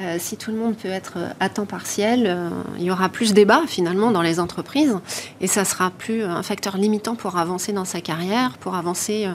euh, 0.00 0.16
si 0.18 0.36
tout 0.36 0.50
le 0.50 0.56
monde 0.56 0.74
peut 0.76 0.88
être 0.88 1.18
à 1.40 1.48
temps 1.48 1.66
partiel, 1.66 2.24
euh, 2.26 2.50
il 2.78 2.84
y 2.84 2.90
aura 2.90 3.08
plus 3.08 3.30
de 3.30 3.34
débat 3.34 3.62
finalement 3.66 4.10
dans 4.10 4.22
les 4.22 4.40
entreprises, 4.40 4.96
et 5.40 5.46
ça 5.46 5.64
sera 5.64 5.90
plus 5.90 6.22
euh, 6.22 6.30
un 6.30 6.42
facteur 6.42 6.76
limitant 6.76 7.14
pour 7.14 7.36
avancer 7.38 7.72
dans 7.72 7.84
sa 7.84 8.00
carrière, 8.00 8.58
pour 8.58 8.74
avancer 8.74 9.26
euh, 9.26 9.34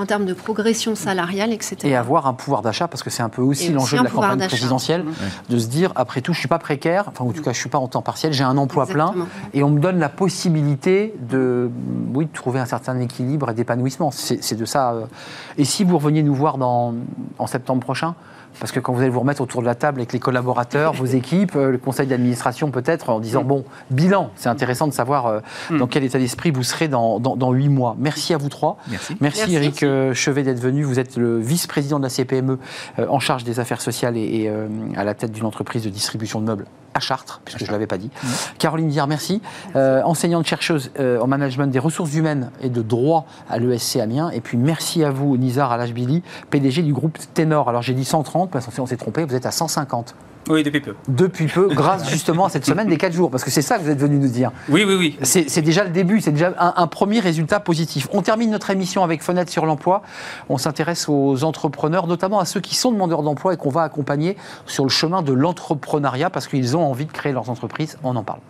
en 0.00 0.06
termes 0.06 0.24
de 0.24 0.34
progression 0.34 0.94
salariale, 0.94 1.52
etc. 1.52 1.76
Et 1.84 1.94
avoir 1.96 2.26
un 2.26 2.32
pouvoir 2.34 2.62
d'achat, 2.62 2.88
parce 2.88 3.02
que 3.02 3.10
c'est 3.10 3.22
un 3.22 3.28
peu 3.28 3.42
aussi 3.42 3.70
l'enjeu 3.70 3.98
de 3.98 4.04
la 4.04 4.10
campagne 4.10 4.46
présidentielle, 4.46 5.04
Mhm. 5.04 5.14
de 5.48 5.58
se 5.58 5.66
dire, 5.68 5.92
après 5.94 6.20
tout, 6.20 6.32
je 6.32 6.38
suis 6.40 6.48
pas 6.48 6.58
précaire, 6.58 7.04
enfin 7.08 7.24
en 7.24 7.32
tout 7.32 7.42
cas, 7.42 7.52
je 7.52 7.58
suis 7.58 7.68
pas 7.68 7.78
en 7.78 7.86
temps 7.88 8.02
partiel, 8.02 8.32
j'ai 8.32 8.44
un 8.44 8.56
emploi 8.56 8.84
Exactement. 8.84 9.12
plein, 9.12 9.26
et 9.54 9.62
on 9.62 9.70
me 9.70 9.78
donne 9.80 9.98
la 9.98 10.08
possibilité 10.08 11.14
de, 11.28 11.70
oui, 12.14 12.26
de 12.26 12.32
trouver 12.32 12.58
un 12.60 12.66
certain 12.66 12.98
équilibre 12.98 13.50
et 13.50 13.54
d'épanouissement. 13.54 14.10
C'est 14.10 14.56
de 14.56 14.64
ça. 14.64 14.94
Et 15.58 15.64
si 15.64 15.84
vous 15.84 15.98
reveniez 15.98 16.22
nous 16.22 16.34
voir 16.34 16.58
dans, 16.58 16.94
en 17.38 17.46
septembre 17.46 17.80
prochain 17.82 18.14
parce 18.60 18.72
que 18.72 18.78
quand 18.78 18.92
vous 18.92 19.00
allez 19.00 19.10
vous 19.10 19.20
remettre 19.20 19.40
autour 19.40 19.62
de 19.62 19.66
la 19.66 19.74
table 19.74 20.00
avec 20.00 20.12
les 20.12 20.20
collaborateurs, 20.20 20.92
vos 20.92 21.06
équipes, 21.06 21.56
euh, 21.56 21.70
le 21.70 21.78
conseil 21.78 22.06
d'administration 22.06 22.70
peut-être, 22.70 23.08
en 23.10 23.18
disant, 23.18 23.42
bon, 23.42 23.64
bilan, 23.90 24.30
c'est 24.36 24.48
intéressant 24.48 24.86
de 24.86 24.92
savoir 24.92 25.26
euh, 25.26 25.40
dans 25.70 25.86
quel 25.86 26.04
état 26.04 26.18
d'esprit 26.18 26.50
vous 26.50 26.62
serez 26.62 26.88
dans, 26.88 27.18
dans, 27.18 27.36
dans 27.36 27.52
8 27.52 27.68
mois. 27.68 27.96
Merci 27.98 28.34
à 28.34 28.36
vous 28.36 28.48
trois. 28.48 28.76
Merci. 28.88 29.16
Merci, 29.20 29.40
Merci. 29.40 29.54
Eric 29.54 29.82
euh, 29.82 30.14
Chevet 30.14 30.42
d'être 30.42 30.60
venu. 30.60 30.82
Vous 30.82 30.98
êtes 30.98 31.16
le 31.16 31.38
vice-président 31.38 31.98
de 31.98 32.04
la 32.04 32.10
CPME 32.10 32.58
euh, 32.98 33.06
en 33.08 33.18
charge 33.18 33.44
des 33.44 33.60
affaires 33.60 33.80
sociales 33.80 34.16
et, 34.16 34.42
et, 34.42 34.48
euh, 34.48 34.68
à 34.96 35.04
la 35.04 35.14
tête 35.14 35.32
d'une 35.32 35.46
entreprise 35.46 35.82
de 35.82 35.90
distribution 35.90 36.40
de 36.40 36.46
meubles 36.46 36.66
à 36.94 37.00
Chartres, 37.00 37.40
puisque 37.44 37.60
je 37.60 37.66
ne 37.66 37.72
l'avais 37.72 37.86
pas 37.86 37.98
dit. 37.98 38.10
Caroline 38.58 38.88
Diard, 38.88 39.06
merci. 39.06 39.40
Euh, 39.76 40.02
enseignante 40.04 40.46
chercheuse 40.46 40.90
euh, 40.98 41.20
en 41.20 41.26
management 41.26 41.68
des 41.68 41.78
ressources 41.78 42.14
humaines 42.14 42.50
et 42.62 42.68
de 42.68 42.82
droit 42.82 43.26
à 43.48 43.58
l'ESC 43.58 43.96
Amiens. 43.96 44.30
Et 44.30 44.40
puis 44.40 44.56
merci 44.58 45.04
à 45.04 45.10
vous, 45.10 45.36
Nizar 45.36 45.70
Alashbili, 45.72 46.22
PDG 46.50 46.82
du 46.82 46.92
groupe 46.92 47.18
Ténor. 47.34 47.68
Alors 47.68 47.82
j'ai 47.82 47.94
dit 47.94 48.04
130, 48.04 48.50
parce 48.50 48.64
qu'on 48.66 48.70
s'est- 48.72 48.80
on 48.80 48.86
s'est 48.86 48.96
trompé, 48.96 49.24
vous 49.24 49.34
êtes 49.34 49.46
à 49.46 49.50
150. 49.50 50.14
Oui, 50.48 50.62
depuis 50.62 50.80
peu. 50.80 50.94
Depuis 51.08 51.46
peu, 51.46 51.68
grâce 51.68 52.08
justement 52.08 52.46
à 52.46 52.48
cette 52.48 52.64
semaine 52.64 52.88
des 52.88 52.96
4 52.96 53.12
jours, 53.12 53.30
parce 53.30 53.44
que 53.44 53.50
c'est 53.50 53.62
ça 53.62 53.78
que 53.78 53.82
vous 53.82 53.90
êtes 53.90 53.98
venu 53.98 54.18
nous 54.18 54.28
dire. 54.28 54.50
Oui, 54.68 54.84
oui, 54.86 54.94
oui. 54.94 55.18
C'est 55.22 55.62
déjà 55.62 55.84
le 55.84 55.90
début, 55.90 56.20
c'est 56.20 56.32
déjà 56.32 56.54
un, 56.58 56.74
un, 56.76 56.86
premier 56.86 57.20
résultat 57.20 57.60
positif. 57.60 58.08
On 58.12 58.22
termine 58.22 58.50
notre 58.50 58.70
émission 58.70 59.04
avec 59.04 59.22
Fenêtre 59.22 59.50
sur 59.50 59.66
l'emploi. 59.66 60.02
On 60.48 60.58
s'intéresse 60.58 61.08
aux 61.08 61.44
entrepreneurs, 61.44 62.06
notamment 62.06 62.40
à 62.40 62.44
ceux 62.44 62.60
qui 62.60 62.74
sont 62.74 62.90
demandeurs 62.90 63.22
d'emploi 63.22 63.54
et 63.54 63.56
qu'on 63.56 63.70
va 63.70 63.82
accompagner 63.82 64.36
sur 64.66 64.84
le 64.84 64.90
chemin 64.90 65.22
de 65.22 65.32
l'entrepreneuriat 65.32 66.30
parce 66.30 66.48
qu'ils 66.48 66.76
ont 66.76 66.82
envie 66.82 67.06
de 67.06 67.12
créer 67.12 67.32
leurs 67.32 67.50
entreprises. 67.50 67.98
On 68.02 68.16
en 68.16 68.22
parle. 68.22 68.40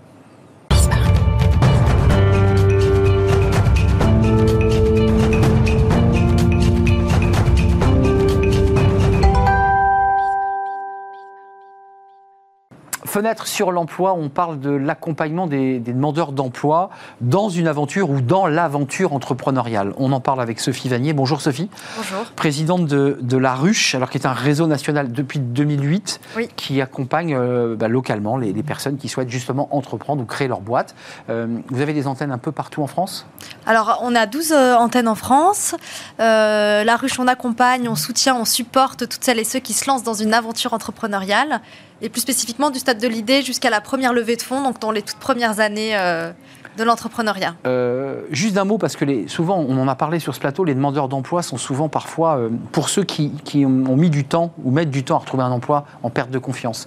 Fenêtre 13.11 13.49
sur 13.49 13.73
l'emploi, 13.73 14.15
on 14.15 14.29
parle 14.29 14.61
de 14.61 14.71
l'accompagnement 14.71 15.49
des, 15.49 15.81
des, 15.81 15.93
demandeurs 15.93 16.31
d'emploi 16.31 16.91
dans 17.21 17.49
une 17.49 17.67
aventure 17.67 18.09
ou 18.09 18.21
dans 18.21 18.47
l'aventure 18.47 19.13
entrepreneuriale. 19.15 19.95
On 19.99 20.13
en 20.13 20.21
parle 20.21 20.41
avec 20.41 20.61
Sophie 20.61 20.89
Vanier. 20.89 21.13
Bonjour 21.13 21.41
Sophie. 21.41 21.69
Bonjour. 21.97 22.21
Présidente 22.37 22.87
de, 22.87 23.19
de, 23.21 23.37
La 23.37 23.57
Ruche, 23.57 23.97
alors 23.97 24.11
qui 24.11 24.19
est 24.19 24.27
un 24.29 24.33
réseau 24.33 24.69
national 24.69 25.11
depuis 25.11 25.41
2008 25.41 26.21
oui. 26.37 26.49
qui 26.55 26.81
accompagne 26.81 27.35
euh, 27.35 27.75
bah, 27.75 27.89
localement 27.89 28.37
les, 28.37 28.53
les, 28.53 28.63
personnes 28.63 28.97
qui 28.97 29.09
souhaitent 29.09 29.29
justement 29.29 29.75
entreprendre 29.75 30.23
ou 30.23 30.25
créer 30.25 30.47
leur 30.47 30.61
boîte. 30.61 30.95
Euh, 31.31 31.49
vous 31.67 31.81
avez 31.81 31.95
des 31.95 32.07
antennes 32.07 32.31
un 32.31 32.39
peu 32.39 32.53
partout 32.53 32.81
en 32.85 32.87
France? 32.87 33.27
Alors 33.67 33.99
on 34.05 34.15
a 34.15 34.27
12 34.27 34.53
euh, 34.53 34.75
antennes 34.77 35.09
en 35.09 35.17
France. 35.17 35.75
La 36.21 36.97
Ruche, 36.97 37.19
on 37.19 37.27
accompagne, 37.27 37.89
on 37.89 37.97
soutient, 37.97 38.37
on 38.37 38.45
supporte 38.45 39.09
toutes 39.09 39.25
celles 39.25 39.41
et 39.41 39.45
ceux 39.45 39.59
qui 39.59 39.73
se 39.73 39.91
lancent 39.91 40.05
dans 40.05 40.15
une 40.15 40.33
aventure 40.33 40.75
entrepreneuriale 40.75 41.61
et 42.03 42.09
plus 42.09 42.21
spécifiquement 42.21 42.71
du 42.71 42.79
stade 42.79 42.99
de 42.99 43.09
l'idée 43.09 43.43
jusqu'à 43.43 43.71
la 43.71 43.81
première 43.81 44.13
levée 44.13 44.37
de 44.37 44.43
fonds, 44.43 44.63
donc 44.63 44.81
dans 44.81 44.91
les 44.91 45.03
toutes 45.03 45.19
premières 45.19 45.61
années 45.61 45.97
euh, 45.97 46.33
de 46.79 46.85
l'entrepreneuriat. 46.85 47.55
Euh, 47.67 48.23
juste 48.31 48.55
d'un 48.55 48.65
mot, 48.65 48.79
parce 48.79 48.97
que 48.97 49.29
souvent, 49.29 49.59
on 49.59 49.77
en 49.79 49.89
a 49.89 49.95
parlé 49.95 50.19
sur 50.19 50.35
ce 50.35 50.41
plateau, 50.41 50.65
les 50.65 50.75
demandeurs 50.75 51.09
d'emploi 51.09 51.43
sont 51.43 51.59
souvent 51.59 51.89
parfois, 51.89 52.39
euh, 52.39 52.49
pour 52.73 52.89
ceux 52.89 53.05
qui, 53.05 53.33
ont 53.65 53.97
mis 53.97 54.11
du 54.11 54.25
temps 54.25 54.53
ou 54.65 54.71
mettent 54.71 54.91
du 54.91 55.05
temps 55.05 55.17
à 55.17 55.19
retrouver 55.19 55.43
un 55.43 55.51
emploi, 55.51 55.85
en 56.03 56.11
perte 56.11 56.31
de 56.31 56.39
confiance, 56.39 56.87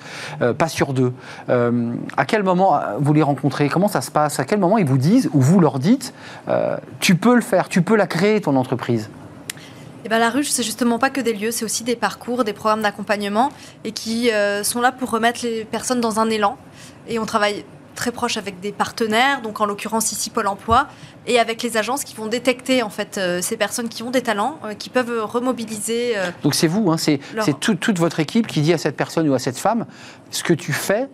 pas 0.57 0.67
sur 0.67 0.93
deux. 0.93 1.13
à 1.47 2.25
quel 2.25 2.43
moment 2.43 2.79
vous 2.99 3.13
les 3.13 3.21
rencontrez? 3.21 3.69
Comment 3.69 3.87
ça 3.87 4.01
se 4.01 4.11
passe? 4.11 4.39
À 4.39 4.45
quel 4.45 4.59
moment 4.59 4.77
ils 4.77 4.85
vous 4.85 4.97
disent, 4.97 5.29
ou 5.33 5.41
vous 5.41 5.59
leur 5.59 5.79
dites, 5.79 6.13
tu 6.99 7.15
peux 7.15 7.35
le 7.35 7.41
faire, 7.41 7.69
tu 7.69 7.81
peux 7.81 7.95
la 7.95 8.07
créer, 8.07 8.41
ton 8.41 8.55
entreprise? 8.55 9.09
Et 10.05 10.09
ben, 10.09 10.19
la 10.19 10.29
ruche, 10.29 10.49
c'est 10.49 10.63
justement 10.63 10.99
pas 10.99 11.09
que 11.09 11.21
des 11.21 11.33
lieux, 11.33 11.51
c'est 11.51 11.65
aussi 11.65 11.83
des 11.83 11.95
parcours, 11.95 12.43
des 12.43 12.53
programmes 12.53 12.81
d'accompagnement 12.81 13.51
et 13.83 13.91
qui 13.91 14.31
euh, 14.31 14.63
sont 14.63 14.81
là 14.81 14.91
pour 14.91 15.09
remettre 15.09 15.41
les 15.43 15.65
personnes 15.65 16.01
dans 16.01 16.19
un 16.19 16.29
élan. 16.29 16.57
Et 17.07 17.19
on 17.19 17.25
travaille 17.25 17.65
très 17.95 18.11
proche 18.11 18.37
avec 18.37 18.59
des 18.59 18.71
partenaires, 18.71 19.41
donc 19.41 19.61
en 19.61 19.65
l'occurrence 19.65 20.11
ici 20.11 20.29
Pôle 20.29 20.47
Emploi, 20.47 20.87
et 21.27 21.39
avec 21.39 21.61
les 21.61 21.77
agences 21.77 22.03
qui 22.03 22.15
vont 22.15 22.25
détecter 22.25 22.81
en 22.81 22.89
fait 22.89 23.17
euh, 23.17 23.39
ces 23.41 23.55
personnes 23.55 23.87
qui 23.87 24.03
ont 24.03 24.09
des 24.09 24.21
talents, 24.21 24.57
euh, 24.65 24.73
qui 24.73 24.89
peuvent 24.89 25.23
remobiliser. 25.23 26.17
Euh, 26.17 26.31
donc 26.41 26.55
c'est 26.55 26.67
vous, 26.67 26.91
hein, 26.91 26.97
c'est 26.97 27.19
leur... 27.35 27.45
tout, 27.59 27.75
toute 27.75 27.99
votre 27.99 28.19
équipe 28.19 28.47
qui 28.47 28.61
dit 28.61 28.73
à 28.73 28.77
cette 28.77 28.97
personne 28.97 29.29
ou 29.29 29.33
à 29.33 29.39
cette 29.39 29.57
femme, 29.57 29.85
ce 30.31 30.43
que 30.43 30.53
tu 30.53 30.73
fais, 30.73 31.07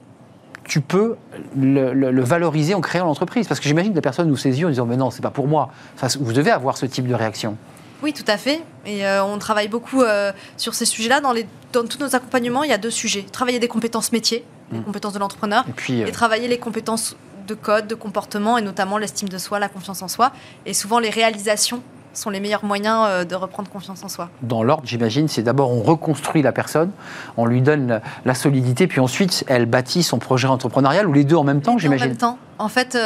tu 0.63 0.81
peux 0.81 1.15
le, 1.57 1.93
le, 1.93 2.11
le 2.11 2.23
valoriser 2.23 2.75
en 2.75 2.81
créant 2.81 3.05
l'entreprise. 3.05 3.47
Parce 3.47 3.59
que 3.59 3.67
j'imagine 3.67 3.91
que 3.91 3.97
la 3.97 4.01
personne 4.01 4.27
nous 4.27 4.37
ses 4.37 4.59
yeux 4.59 4.67
en 4.67 4.69
disant 4.69 4.85
mais 4.85 4.97
non, 4.97 5.11
c'est 5.11 5.21
pas 5.21 5.31
pour 5.31 5.47
moi. 5.47 5.71
Enfin, 5.95 6.07
vous 6.19 6.31
devez 6.31 6.51
avoir 6.51 6.77
ce 6.77 6.85
type 6.85 7.07
de 7.07 7.15
réaction. 7.15 7.57
Oui, 8.01 8.13
tout 8.13 8.23
à 8.27 8.37
fait. 8.37 8.61
Et 8.85 9.05
euh, 9.05 9.23
on 9.23 9.37
travaille 9.37 9.67
beaucoup 9.67 10.01
euh, 10.01 10.31
sur 10.57 10.73
ces 10.73 10.85
sujets-là. 10.85 11.21
Dans, 11.21 11.33
dans, 11.73 11.85
tous 11.85 11.99
nos 11.99 12.15
accompagnements, 12.15 12.63
il 12.63 12.69
y 12.69 12.73
a 12.73 12.77
deux 12.77 12.91
sujets. 12.91 13.23
Travailler 13.23 13.59
des 13.59 13.67
compétences 13.67 14.11
métiers, 14.11 14.45
mmh. 14.71 14.77
les 14.77 14.83
compétences 14.83 15.13
de 15.13 15.19
l'entrepreneur, 15.19 15.65
et, 15.67 15.73
puis, 15.73 16.01
euh... 16.01 16.07
et 16.07 16.11
travailler 16.11 16.47
les 16.47 16.59
compétences 16.59 17.15
de 17.47 17.53
code, 17.55 17.87
de 17.87 17.95
comportement, 17.95 18.57
et 18.57 18.61
notamment 18.61 18.97
l'estime 18.97 19.27
de 19.27 19.37
soi, 19.37 19.59
la 19.59 19.69
confiance 19.69 20.01
en 20.01 20.07
soi. 20.07 20.31
Et 20.65 20.73
souvent, 20.73 20.99
les 20.99 21.09
réalisations 21.09 21.81
sont 22.13 22.29
les 22.29 22.39
meilleurs 22.39 22.65
moyens 22.65 23.25
de 23.25 23.35
reprendre 23.35 23.69
confiance 23.69 24.03
en 24.03 24.09
soi. 24.09 24.29
Dans 24.41 24.63
l'ordre, 24.63 24.83
j'imagine, 24.85 25.27
c'est 25.27 25.43
d'abord 25.43 25.71
on 25.71 25.81
reconstruit 25.81 26.41
la 26.41 26.51
personne, 26.51 26.91
on 27.37 27.45
lui 27.45 27.61
donne 27.61 28.01
la, 28.25 28.33
solidité, 28.33 28.87
puis 28.87 28.99
ensuite 28.99 29.45
elle 29.47 29.67
bâtit 29.67 30.01
son 30.03 30.17
projet 30.17 30.47
entrepreneurial, 30.47 31.07
ou 31.07 31.13
les 31.13 31.23
deux 31.23 31.35
en 31.35 31.43
même 31.43 31.61
temps, 31.61 31.77
j'imagine? 31.77 32.05
En 32.05 32.09
même 32.09 32.17
temps. 32.17 32.37
En 32.57 32.67
fait, 32.67 32.97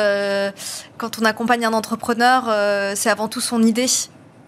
quand 0.98 1.20
on 1.22 1.26
accompagne 1.26 1.66
un 1.66 1.74
entrepreneur, 1.74 2.46
c'est 2.96 3.10
avant 3.10 3.28
tout 3.28 3.42
son 3.42 3.62
idée. 3.62 3.88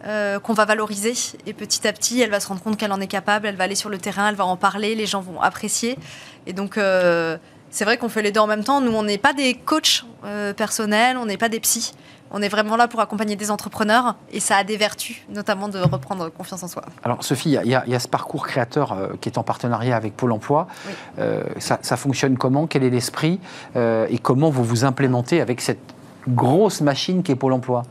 Euh, 0.08 0.40
qu'on 0.40 0.54
va 0.54 0.66
valoriser 0.66 1.14
et 1.48 1.54
petit 1.54 1.88
à 1.88 1.92
petit 1.92 2.22
elle 2.22 2.30
va 2.30 2.40
se 2.40 2.48
rendre 2.48 2.62
compte 2.62 2.78
qu'elle 2.78 2.92
en 2.92 3.02
est 3.02 3.08
capable, 3.08 3.48
elle 3.48 3.56
va 3.56 3.64
aller 3.64 3.74
sur 3.74 3.90
le 3.90 3.98
terrain, 3.98 4.30
elle 4.30 4.36
va 4.36 4.46
en 4.46 4.56
parler, 4.56 4.94
les 4.94 5.08
gens 5.08 5.20
vont 5.20 5.42
apprécier 5.42 5.98
et 6.46 6.54
donc 6.54 6.78
euh, 6.78 7.38
c'est 7.72 7.86
vrai 7.86 7.98
qu'on 7.98 8.08
fait 8.08 8.22
les 8.22 8.32
deux 8.32 8.40
en 8.40 8.46
même 8.46 8.64
temps. 8.64 8.82
Nous 8.82 8.92
on 8.92 9.02
n'est 9.02 9.18
pas 9.18 9.34
des 9.34 9.56
coachs 9.56 10.06
euh, 10.24 10.54
personnels, 10.54 11.18
on 11.18 11.26
n'est 11.26 11.38
pas 11.38 11.50
des 11.50 11.60
psys, 11.60 11.94
on 12.32 12.42
est 12.42 12.50
vraiment 12.50 12.76
là 12.76 12.88
pour 12.88 13.00
accompagner 13.00 13.36
des 13.36 13.52
entrepreneurs 13.52 14.16
et 14.32 14.40
ça 14.40 14.58
a 14.58 14.64
des 14.64 14.78
vertus, 14.78 15.24
notamment 15.30 15.70
de 15.70 15.80
reprendre 15.80 16.30
confiance 16.30 16.64
en 16.64 16.68
soi. 16.68 16.84
Alors 17.04 17.24
Sophie, 17.24 17.52
il 17.52 17.66
y, 17.66 17.70
y, 17.70 17.92
y, 17.92 17.96
a 17.96 18.00
ce 18.00 18.08
parcours 18.08 18.46
créateur 18.46 18.92
euh, 18.92 19.08
qui 19.22 19.30
est 19.30 19.38
en 19.38 19.44
partenariat 19.44 19.96
avec 19.96 20.16
Pôle 20.16 20.32
Emploi. 20.32 20.68
Oui. 20.88 20.94
Euh, 21.20 21.44
ça, 21.60 21.80
ça, 21.82 21.98
fonctionne 21.98 22.38
comment? 22.38 22.68
Quel 22.68 22.84
est 22.84 22.90
l'esprit 22.90 23.40
euh, 23.76 24.08
Et 24.10 24.18
comment 24.18 24.50
vous 24.50 24.64
vous 24.64 24.86
implémentez 24.86 25.40
avec 25.40 25.62
cette 25.62 25.94
grosse 26.28 26.82
machine 26.82 27.24
qui 27.24 27.32
est 27.32 27.36
Pôle 27.36 27.54
Emploi? 27.54 27.84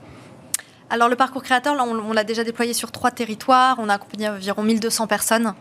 Alors 0.94 1.08
le 1.08 1.16
parcours 1.16 1.42
créateur, 1.42 1.74
là, 1.74 1.84
on, 1.84 1.98
on 1.98 2.12
l'a 2.12 2.22
déjà 2.22 2.44
déployé 2.44 2.72
sur 2.72 2.92
trois 2.92 3.10
territoires. 3.10 3.76
On 3.80 3.88
a 3.88 3.94
accompagné 3.94 4.28
environ 4.28 4.62
1200 4.62 5.08
personnes. 5.08 5.52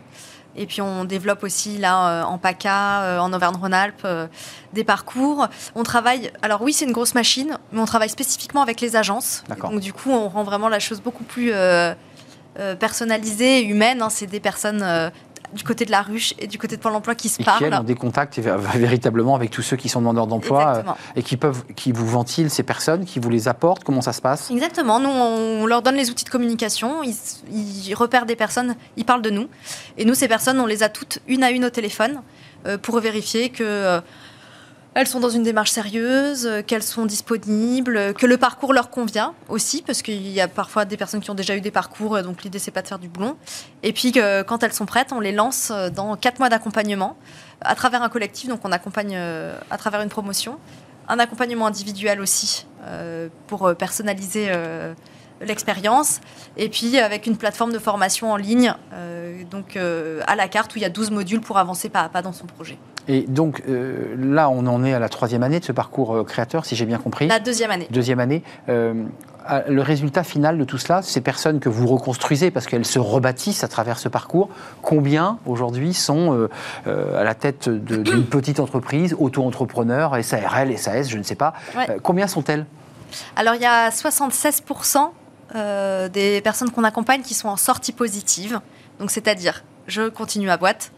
Et 0.56 0.66
puis 0.66 0.80
on 0.80 1.04
développe 1.04 1.42
aussi 1.42 1.78
là 1.78 2.08
euh, 2.08 2.22
en 2.22 2.38
PACA, 2.38 3.02
euh, 3.02 3.18
en 3.18 3.32
Auvergne-Rhône-Alpes, 3.32 4.02
euh, 4.04 4.28
des 4.72 4.84
parcours. 4.84 5.48
On 5.74 5.82
travaille, 5.82 6.30
alors 6.42 6.62
oui 6.62 6.72
c'est 6.72 6.84
une 6.84 6.92
grosse 6.92 7.16
machine, 7.16 7.58
mais 7.72 7.80
on 7.80 7.86
travaille 7.86 8.08
spécifiquement 8.08 8.62
avec 8.62 8.80
les 8.80 8.94
agences. 8.94 9.42
Donc 9.60 9.80
du 9.80 9.92
coup 9.92 10.10
on 10.10 10.28
rend 10.28 10.44
vraiment 10.44 10.68
la 10.68 10.78
chose 10.78 11.00
beaucoup 11.00 11.24
plus 11.24 11.52
personnalisée 12.78 13.62
humaine. 13.62 14.00
Hein. 14.00 14.10
C'est 14.10 14.28
des 14.28 14.38
personnes 14.38 15.10
du 15.54 15.64
côté 15.64 15.84
de 15.84 15.90
la 15.90 16.02
ruche 16.02 16.34
et 16.38 16.46
du 16.46 16.58
côté 16.58 16.76
de 16.76 16.82
Pôle 16.82 16.94
emploi 16.94 17.14
qui 17.14 17.28
se 17.28 17.40
et 17.40 17.44
parlent. 17.44 17.70
Qui 17.70 17.74
ont 17.74 17.82
des 17.82 17.94
contacts 17.94 18.38
véritablement 18.38 19.34
avec 19.34 19.50
tous 19.50 19.62
ceux 19.62 19.76
qui 19.76 19.88
sont 19.88 20.00
demandeurs 20.00 20.26
d'emploi 20.26 20.78
euh, 20.78 20.82
et 21.16 21.22
qui, 21.22 21.36
peuvent, 21.36 21.64
qui 21.76 21.92
vous 21.92 22.06
ventilent 22.06 22.50
ces 22.50 22.62
personnes, 22.62 23.04
qui 23.04 23.20
vous 23.20 23.30
les 23.30 23.48
apportent. 23.48 23.84
Comment 23.84 24.02
ça 24.02 24.12
se 24.12 24.20
passe? 24.20 24.50
Exactement. 24.50 25.00
Nous, 25.00 25.08
on 25.08 25.66
leur 25.66 25.82
donne 25.82 25.94
les 25.94 26.10
outils 26.10 26.24
de 26.24 26.30
communication. 26.30 27.02
Ils, 27.02 27.14
ils, 27.52 27.94
repèrent 27.94 28.26
des 28.26 28.36
personnes, 28.36 28.74
ils 28.96 29.04
parlent 29.04 29.22
de 29.22 29.30
nous. 29.30 29.48
Et 29.96 30.04
nous, 30.04 30.14
ces 30.14 30.28
personnes, 30.28 30.58
on 30.60 30.66
les 30.66 30.82
a 30.82 30.88
toutes 30.88 31.20
une 31.28 31.44
à 31.44 31.50
une 31.50 31.64
au 31.64 31.70
téléphone 31.70 32.20
euh, 32.66 32.76
pour 32.76 32.98
vérifier 33.00 33.50
que. 33.50 34.00
Euh, 34.96 35.00
elles 35.00 35.06
sont 35.06 35.20
dans 35.20 35.30
une 35.30 35.42
démarche 35.42 35.70
sérieuse, 35.70 36.46
euh, 36.46 36.62
qu'elles 36.62 36.82
sont 36.82 37.06
disponibles, 37.06 38.14
que 38.14 38.26
le 38.26 38.36
parcours 38.36 38.72
leur 38.72 38.90
convient 38.90 39.34
aussi, 39.48 39.82
parce 39.82 40.02
qu'il 40.02 40.28
y 40.28 40.40
a 40.40 40.48
parfois 40.48 40.84
des 40.84 40.96
personnes 40.96 41.20
qui 41.20 41.30
ont 41.30 41.34
déjà 41.34 41.56
eu 41.56 41.60
des 41.60 41.70
parcours, 41.70 42.22
donc 42.22 42.42
l'idée 42.42 42.58
c'est 42.58 42.70
pas 42.70 42.82
de 42.82 42.88
faire 42.88 42.98
du 42.98 43.08
boulon. 43.08 43.36
Et 43.82 43.92
puis 43.92 44.12
quand 44.12 44.62
elles 44.62 44.72
sont 44.72 44.86
prêtes, 44.86 45.12
on 45.12 45.20
les 45.20 45.32
lance 45.32 45.72
dans 45.94 46.16
quatre 46.16 46.38
mois 46.38 46.48
d'accompagnement 46.48 47.16
à 47.64 47.74
travers 47.74 48.02
un 48.02 48.08
collectif, 48.08 48.48
donc 48.48 48.60
on 48.64 48.72
accompagne 48.72 49.14
euh, 49.16 49.58
à 49.70 49.78
travers 49.78 50.00
une 50.02 50.08
promotion, 50.08 50.58
un 51.08 51.18
accompagnement 51.18 51.66
individuel 51.66 52.20
aussi 52.20 52.66
euh, 52.86 53.28
pour 53.46 53.74
personnaliser 53.76 54.46
euh, 54.48 54.94
l'expérience, 55.44 56.20
et 56.56 56.68
puis 56.68 56.98
avec 56.98 57.26
une 57.26 57.36
plateforme 57.36 57.72
de 57.72 57.78
formation 57.78 58.32
en 58.32 58.36
ligne, 58.36 58.74
euh, 58.92 59.42
donc 59.50 59.76
à 59.76 60.36
la 60.36 60.48
carte 60.48 60.74
où 60.74 60.78
il 60.78 60.82
y 60.82 60.86
a 60.86 60.90
12 60.90 61.10
modules 61.10 61.40
pour 61.40 61.58
avancer 61.58 61.88
pas 61.88 62.00
à 62.00 62.08
pas 62.08 62.22
dans 62.22 62.32
son 62.32 62.46
projet. 62.46 62.78
Et 63.08 63.22
donc 63.22 63.62
euh, 63.68 64.14
là, 64.18 64.48
on 64.48 64.66
en 64.66 64.84
est 64.84 64.94
à 64.94 64.98
la 64.98 65.08
troisième 65.08 65.42
année 65.42 65.60
de 65.60 65.64
ce 65.64 65.72
parcours 65.72 66.14
euh, 66.14 66.24
créateur, 66.24 66.64
si 66.64 66.74
j'ai 66.76 66.86
bien 66.86 66.98
compris. 66.98 67.26
La 67.26 67.40
deuxième 67.40 67.70
année. 67.70 67.86
Deuxième 67.90 68.20
année. 68.20 68.42
Euh, 68.68 68.94
le 69.68 69.82
résultat 69.82 70.24
final 70.24 70.56
de 70.56 70.64
tout 70.64 70.78
cela, 70.78 71.02
ces 71.02 71.20
personnes 71.20 71.60
que 71.60 71.68
vous 71.68 71.86
reconstruisez 71.86 72.50
parce 72.50 72.66
qu'elles 72.66 72.86
se 72.86 72.98
rebâtissent 72.98 73.62
à 73.62 73.68
travers 73.68 73.98
ce 73.98 74.08
parcours, 74.08 74.48
combien 74.80 75.38
aujourd'hui 75.44 75.92
sont 75.92 76.48
euh, 76.86 77.20
à 77.20 77.24
la 77.24 77.34
tête 77.34 77.68
d'une 77.68 78.24
petite 78.30 78.58
entreprise, 78.58 79.14
auto-entrepreneur, 79.18 80.16
SARL, 80.24 80.78
SAS, 80.78 81.10
je 81.10 81.18
ne 81.18 81.22
sais 81.22 81.34
pas. 81.34 81.52
Ouais. 81.76 81.98
combien 82.02 82.26
sont-elles? 82.26 82.64
Alors 83.36 83.54
il 83.54 83.60
y 83.60 83.66
a 83.66 83.90
76% 83.90 85.10
des 85.54 86.40
personnes 86.42 86.70
qu'on 86.70 86.84
accompagne 86.84 87.22
qui 87.22 87.34
sont 87.34 87.48
en 87.48 87.56
sortie 87.56 87.92
positive. 87.92 88.60
Donc 88.98 89.10
c'est-à-dire, 89.10 89.64
je 89.86 90.08
continue 90.08 90.50
à 90.50 90.56
boîte, 90.56 90.92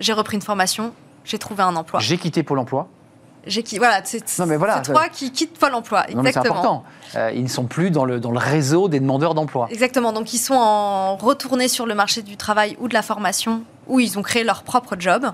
j'ai 0.00 0.12
repris 0.12 0.36
une 0.36 0.42
formation, 0.42 0.92
j'ai 1.24 1.38
trouvé 1.38 1.62
un 1.62 1.76
emploi. 1.76 2.00
J'ai 2.00 2.18
quitté 2.18 2.42
Pôle 2.42 2.58
emploi. 2.58 2.88
J'ai 3.46 3.62
qui 3.62 3.78
voilà, 3.78 4.02
c'est 4.04 4.22
voilà, 4.58 4.80
toi 4.80 5.08
qui 5.08 5.32
quittes 5.32 5.58
Pôle 5.58 5.74
emploi. 5.74 6.04
Non, 6.14 6.22
exactement. 6.22 6.42
C'est 6.42 6.50
important. 6.50 6.84
Euh, 7.16 7.32
ils 7.34 7.42
ne 7.42 7.48
sont 7.48 7.64
plus 7.64 7.90
dans 7.90 8.04
le, 8.04 8.20
dans 8.20 8.30
le 8.30 8.38
réseau 8.38 8.88
des 8.88 9.00
demandeurs 9.00 9.34
d'emploi. 9.34 9.68
Exactement. 9.70 10.12
Donc 10.12 10.34
ils 10.34 10.38
sont 10.38 10.54
en 10.54 11.16
retournés 11.16 11.68
sur 11.68 11.86
le 11.86 11.94
marché 11.94 12.22
du 12.22 12.36
travail 12.36 12.76
ou 12.78 12.88
de 12.88 12.94
la 12.94 13.02
formation 13.02 13.62
où 13.86 14.00
ils 14.00 14.18
ont 14.18 14.22
créé 14.22 14.44
leur 14.44 14.64
propre 14.64 14.96
job. 14.98 15.32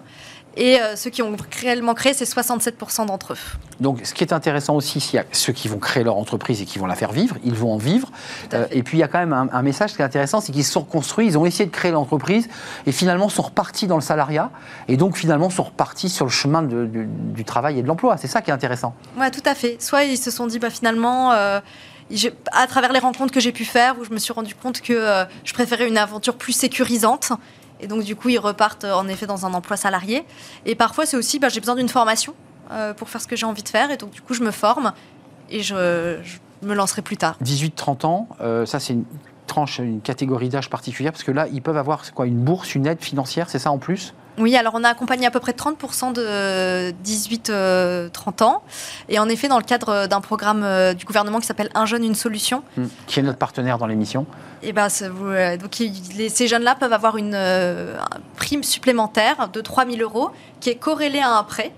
Et 0.56 0.80
euh, 0.80 0.94
ceux 0.96 1.10
qui 1.10 1.20
ont 1.22 1.34
réellement 1.60 1.94
créé, 1.94 2.14
c'est 2.14 2.24
67% 2.24 3.06
d'entre 3.06 3.32
eux. 3.32 3.36
Donc, 3.80 4.00
ce 4.04 4.14
qui 4.14 4.22
est 4.22 4.32
intéressant 4.32 4.76
aussi, 4.76 5.00
c'est 5.00 5.08
qu'il 5.10 5.16
y 5.16 5.20
a 5.20 5.24
ceux 5.32 5.52
qui 5.52 5.66
vont 5.68 5.78
créer 5.78 6.04
leur 6.04 6.16
entreprise 6.16 6.62
et 6.62 6.64
qui 6.64 6.78
vont 6.78 6.86
la 6.86 6.94
faire 6.94 7.10
vivre, 7.12 7.36
ils 7.44 7.54
vont 7.54 7.72
en 7.72 7.76
vivre. 7.76 8.10
Euh, 8.52 8.66
et 8.70 8.82
puis, 8.82 8.96
il 8.98 9.00
y 9.00 9.02
a 9.02 9.08
quand 9.08 9.18
même 9.18 9.32
un, 9.32 9.48
un 9.52 9.62
message 9.62 9.94
qui 9.94 10.02
est 10.02 10.04
intéressant, 10.04 10.40
c'est 10.40 10.52
qu'ils 10.52 10.64
se 10.64 10.72
sont 10.72 10.84
construits, 10.84 11.26
ils 11.26 11.36
ont 11.36 11.44
essayé 11.46 11.66
de 11.66 11.70
créer 11.74 11.90
l'entreprise 11.90 12.48
et 12.86 12.92
finalement 12.92 13.28
sont 13.28 13.42
repartis 13.42 13.86
dans 13.86 13.96
le 13.96 14.02
salariat 14.02 14.50
et 14.88 14.96
donc 14.96 15.16
finalement 15.16 15.50
sont 15.50 15.64
repartis 15.64 16.08
sur 16.08 16.24
le 16.26 16.30
chemin 16.30 16.62
de- 16.62 16.86
du, 16.86 17.06
du 17.08 17.44
travail 17.44 17.78
et 17.78 17.82
de 17.82 17.88
l'emploi. 17.88 18.16
C'est 18.16 18.28
ça 18.28 18.40
qui 18.40 18.50
est 18.50 18.54
intéressant. 18.54 18.94
Ouais, 19.18 19.30
tout 19.30 19.42
à 19.44 19.54
fait. 19.54 19.82
Soit 19.82 20.04
ils 20.04 20.16
se 20.18 20.30
sont 20.30 20.46
dit, 20.46 20.58
bah, 20.60 20.70
finalement, 20.70 21.32
euh, 21.32 21.60
à 22.52 22.66
travers 22.66 22.92
les 22.92 22.98
rencontres 23.00 23.32
que 23.32 23.40
j'ai 23.40 23.52
pu 23.52 23.64
faire, 23.64 23.96
où 23.98 24.04
je 24.04 24.10
me 24.10 24.18
suis 24.18 24.32
rendu 24.32 24.54
compte 24.54 24.80
que 24.82 24.92
euh, 24.92 25.24
je 25.44 25.52
préférais 25.52 25.88
une 25.88 25.98
aventure 25.98 26.36
plus 26.36 26.52
sécurisante. 26.52 27.32
Et 27.84 27.86
donc, 27.86 28.02
du 28.02 28.16
coup, 28.16 28.30
ils 28.30 28.38
repartent 28.38 28.84
euh, 28.84 28.94
en 28.94 29.06
effet 29.08 29.26
dans 29.26 29.44
un 29.44 29.52
emploi 29.52 29.76
salarié. 29.76 30.24
Et 30.64 30.74
parfois, 30.74 31.04
c'est 31.04 31.18
aussi, 31.18 31.38
bah, 31.38 31.50
j'ai 31.50 31.60
besoin 31.60 31.74
d'une 31.74 31.90
formation 31.90 32.34
euh, 32.70 32.94
pour 32.94 33.10
faire 33.10 33.20
ce 33.20 33.26
que 33.26 33.36
j'ai 33.36 33.44
envie 33.44 33.62
de 33.62 33.68
faire. 33.68 33.90
Et 33.90 33.98
donc, 33.98 34.10
du 34.10 34.22
coup, 34.22 34.32
je 34.32 34.42
me 34.42 34.50
forme 34.50 34.94
et 35.50 35.62
je, 35.62 36.16
me 36.62 36.74
lancerai 36.74 37.02
plus 37.02 37.18
tard. 37.18 37.36
18-30 37.44 38.06
ans, 38.06 38.28
euh, 38.40 38.64
ça 38.64 38.80
c'est 38.80 38.94
une 38.94 39.04
tranche, 39.46 39.80
une 39.80 40.00
catégorie 40.00 40.48
d'âge 40.48 40.70
particulière 40.70 41.12
parce 41.12 41.24
que 41.24 41.30
là, 41.30 41.46
ils 41.52 41.60
peuvent 41.60 41.76
avoir 41.76 42.10
quoi, 42.14 42.26
une 42.26 42.42
bourse, 42.42 42.74
une 42.74 42.86
aide 42.86 43.02
financière, 43.02 43.50
c'est 43.50 43.58
ça 43.58 43.70
en 43.70 43.76
plus? 43.76 44.14
Oui, 44.38 44.56
alors 44.56 44.74
on 44.74 44.82
a 44.82 44.88
accompagné 44.88 45.26
à 45.26 45.30
peu 45.30 45.38
près 45.40 45.52
30% 45.52 46.12
de 46.12 46.92
18-30 47.04 48.42
ans. 48.42 48.62
Et 49.08 49.18
en 49.18 49.28
effet, 49.28 49.48
dans 49.48 49.58
le 49.58 49.64
cadre 49.64 50.06
d'un 50.06 50.20
programme 50.20 50.62
euh, 50.64 50.94
du 50.94 51.04
gouvernement 51.04 51.38
qui 51.40 51.46
s'appelle 51.46 51.70
Un 51.74 51.86
jeune, 51.86 52.04
une 52.04 52.14
solution, 52.14 52.62
Hmm. 52.76 52.86
Qui 53.06 53.20
est 53.20 53.22
notre 53.22 53.38
partenaire 53.38 53.78
dans 53.78 53.86
l'émission 53.86 54.26
Et 54.62 54.72
ben, 54.72 54.88
vous- 55.12 55.26
euh, 55.28 55.56
donc, 55.56 55.78
les- 55.78 56.28
ces 56.28 56.48
jeunes-là 56.48 56.74
peuvent 56.74 56.92
avoir 56.92 57.16
une 57.16 57.34
euh, 57.34 57.96
prime 58.36 58.62
supplémentaire 58.62 59.48
de 59.52 59.60
3 59.60 59.86
000 59.86 59.98
euros 60.00 60.30
qui 60.60 60.70
est 60.70 60.74
corrélée 60.76 61.20
à 61.20 61.36
un 61.36 61.42
prêt, 61.44 61.72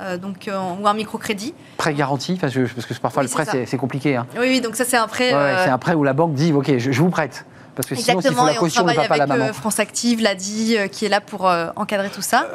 euh, 0.00 0.16
donc, 0.16 0.48
euh, 0.48 0.58
ou 0.80 0.88
un 0.88 0.94
microcrédit. 0.94 1.54
Prêt 1.76 1.94
garanti, 1.94 2.36
parce 2.40 2.54
que, 2.54 2.66
parce 2.66 2.86
que 2.86 2.94
parfois 2.94 3.22
Oui, 3.22 3.28
le 3.28 3.44
prêt 3.44 3.64
c'est 3.66 3.76
compliqué. 3.76 4.16
hein. 4.16 4.26
Oui, 4.38 4.46
oui, 4.48 4.60
donc 4.60 4.74
ça 4.76 4.84
c'est 4.84 4.96
un 4.96 5.06
prêt. 5.06 5.30
Ouais, 5.30 5.36
euh, 5.38 5.64
c'est 5.64 5.70
un 5.70 5.78
prêt 5.78 5.94
où 5.94 6.02
la 6.04 6.12
banque 6.12 6.34
dit 6.34 6.52
ok, 6.52 6.76
je, 6.78 6.90
je 6.90 7.00
vous 7.00 7.10
prête. 7.10 7.44
Parce 7.80 7.88
que 7.88 7.94
sinon, 7.96 8.20
s'il 8.20 8.34
faut 8.34 8.42
Exactement, 8.42 8.44
la 8.46 8.52
on 8.52 8.60
caution, 8.60 8.86
la 8.86 9.02
avec 9.02 9.26
maman. 9.28 9.44
euh, 9.46 9.52
France 9.52 9.80
Active, 9.80 10.20
l'ADI, 10.22 10.76
euh, 10.76 10.86
qui 10.88 11.04
est 11.06 11.08
là 11.08 11.20
pour 11.20 11.48
euh, 11.48 11.68
encadrer 11.76 12.10
tout 12.10 12.22
ça. 12.22 12.46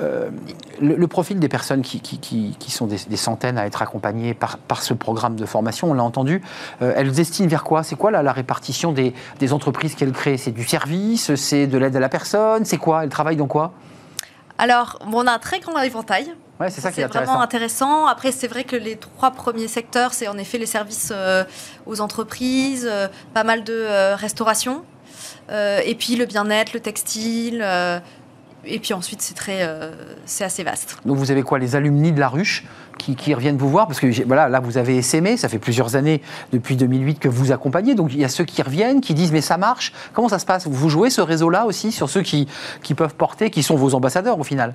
Le, 0.82 0.95
le 0.95 1.07
profil 1.07 1.39
des 1.39 1.49
personnes 1.49 1.82
qui, 1.82 1.99
qui- 2.01 2.19
qui- 2.19 2.55
qui 2.59 2.71
sont 2.71 2.86
des, 2.88 2.97
des 3.09 3.17
centaines 3.17 3.57
à 3.57 3.65
être 3.65 3.82
accompagnées 3.82 4.34
par, 4.34 4.57
par 4.57 4.82
ce 4.82 4.93
programme 4.93 5.36
de 5.36 5.45
formation, 5.45 5.89
on 5.91 5.93
l'a 5.93 6.03
entendu, 6.03 6.41
elles 6.82 7.11
destinent 7.11 7.47
vers 7.49 7.63
quoi? 7.63 7.84
C'est 7.84 7.95
quoi 7.95 8.11
la, 8.11 8.23
la 8.23 8.32
répartition 8.34 8.91
des, 8.91 9.13
des 9.39 9.53
entreprises 9.53 9.95
qu'elles 9.95 10.11
créent? 10.11 10.38
C'est 10.38 10.51
du 10.51 10.65
service? 10.65 11.34
C'est 11.36 11.67
de 11.67 11.78
l'aide 11.78 11.95
à 11.95 11.99
la 11.99 12.09
personne? 12.09 12.65
C'est 12.65 12.78
quoi? 12.78 13.03
Elles 13.03 13.09
travaillent 13.09 13.36
dans 13.38 13.47
quoi? 13.47 13.71
Alors, 14.57 14.99
on 15.11 15.28
a 15.28 15.32
un 15.34 15.39
très 15.39 15.59
grand 15.59 15.80
éventail. 15.82 16.34
Ouais, 16.59 16.69
c'est 16.69 16.80
ça 16.80 16.89
qui 16.93 17.01
est 17.01 17.03
intéressant. 17.03 17.32
vraiment 17.34 17.43
intéressant. 17.43 18.05
Après, 18.05 18.32
c'est 18.32 18.47
vrai 18.47 18.63
que 18.63 18.78
les 18.78 18.95
trois 18.95 19.32
premiers 19.32 19.67
secteurs, 19.67 20.13
c'est 20.13 20.30
en 20.30 20.38
effet 20.38 20.57
les 20.57 20.65
services 20.65 21.11
euh, 21.13 21.43
aux 21.86 21.99
entreprises, 21.99 22.88
euh, 22.89 23.09
pas 23.34 23.43
mal 23.43 23.65
de 23.65 23.73
euh, 23.73 24.15
restauration, 24.15 24.84
et 25.86 25.95
puis 25.95 26.16
le 26.16 26.26
bien-être, 26.26 26.74
le 26.74 26.80
textile. 26.80 27.61
euh, 27.63 27.99
et 28.68 28.80
puis 28.80 28.93
ensuite, 28.93 29.22
c'est 29.22 29.36
très, 29.36 29.59
euh, 29.61 29.91
c'est 30.26 30.43
assez 30.43 30.63
vaste. 30.63 30.97
Donc 31.05 31.18
vous 31.18 31.32
avez 31.32 31.43
quoi 31.43 31.59
Les 31.59 31.76
alumni 31.76 32.11
de 32.11 32.20
la 32.20 32.30
ruche? 32.30 32.63
Qui, 32.98 33.16
qui 33.16 33.34
reviennent 33.34 33.58
vous 33.58 33.70
voir 33.70 33.88
Parce 33.88 34.00
que 34.00 34.24
voilà, 34.26 34.50
là, 34.50 34.60
vous 34.60 34.78
avez 34.78 34.96
essaimé, 34.98 35.38
ça 35.38 35.50
fait 35.50 35.60
plusieurs 35.60 35.96
années, 35.96 36.22
depuis 36.54 36.76
2008, 36.76 37.20
que 37.20 37.28
vous 37.30 37.52
accompagnez. 37.52 37.96
Donc 37.96 38.12
il 38.14 38.20
y 38.20 38.26
a 38.26 38.30
ceux 38.30 38.46
qui 38.46 38.62
reviennent, 38.62 39.02
qui 39.02 39.14
disent 39.14 39.32
mais 39.32 39.41
ça 39.41 39.58
marche. 39.58 39.93
Comment 40.14 40.30
ça 40.30 40.39
se 40.39 40.46
passe? 40.46 40.68
Vous 40.68 40.89
jouez 40.89 41.10
ce 41.10 41.22
réseau-là 41.22 41.66
aussi 41.66 41.91
sur 41.91 42.10
ceux 42.10 42.22
qui, 42.22 42.48
qui 42.84 42.93
peuvent 42.93 43.16
porter, 43.16 43.50
qui 43.50 43.64
sont 43.64 43.76
vos 43.76 43.93
ambassadeurs 43.96 44.39
au 44.39 44.43
final? 44.43 44.74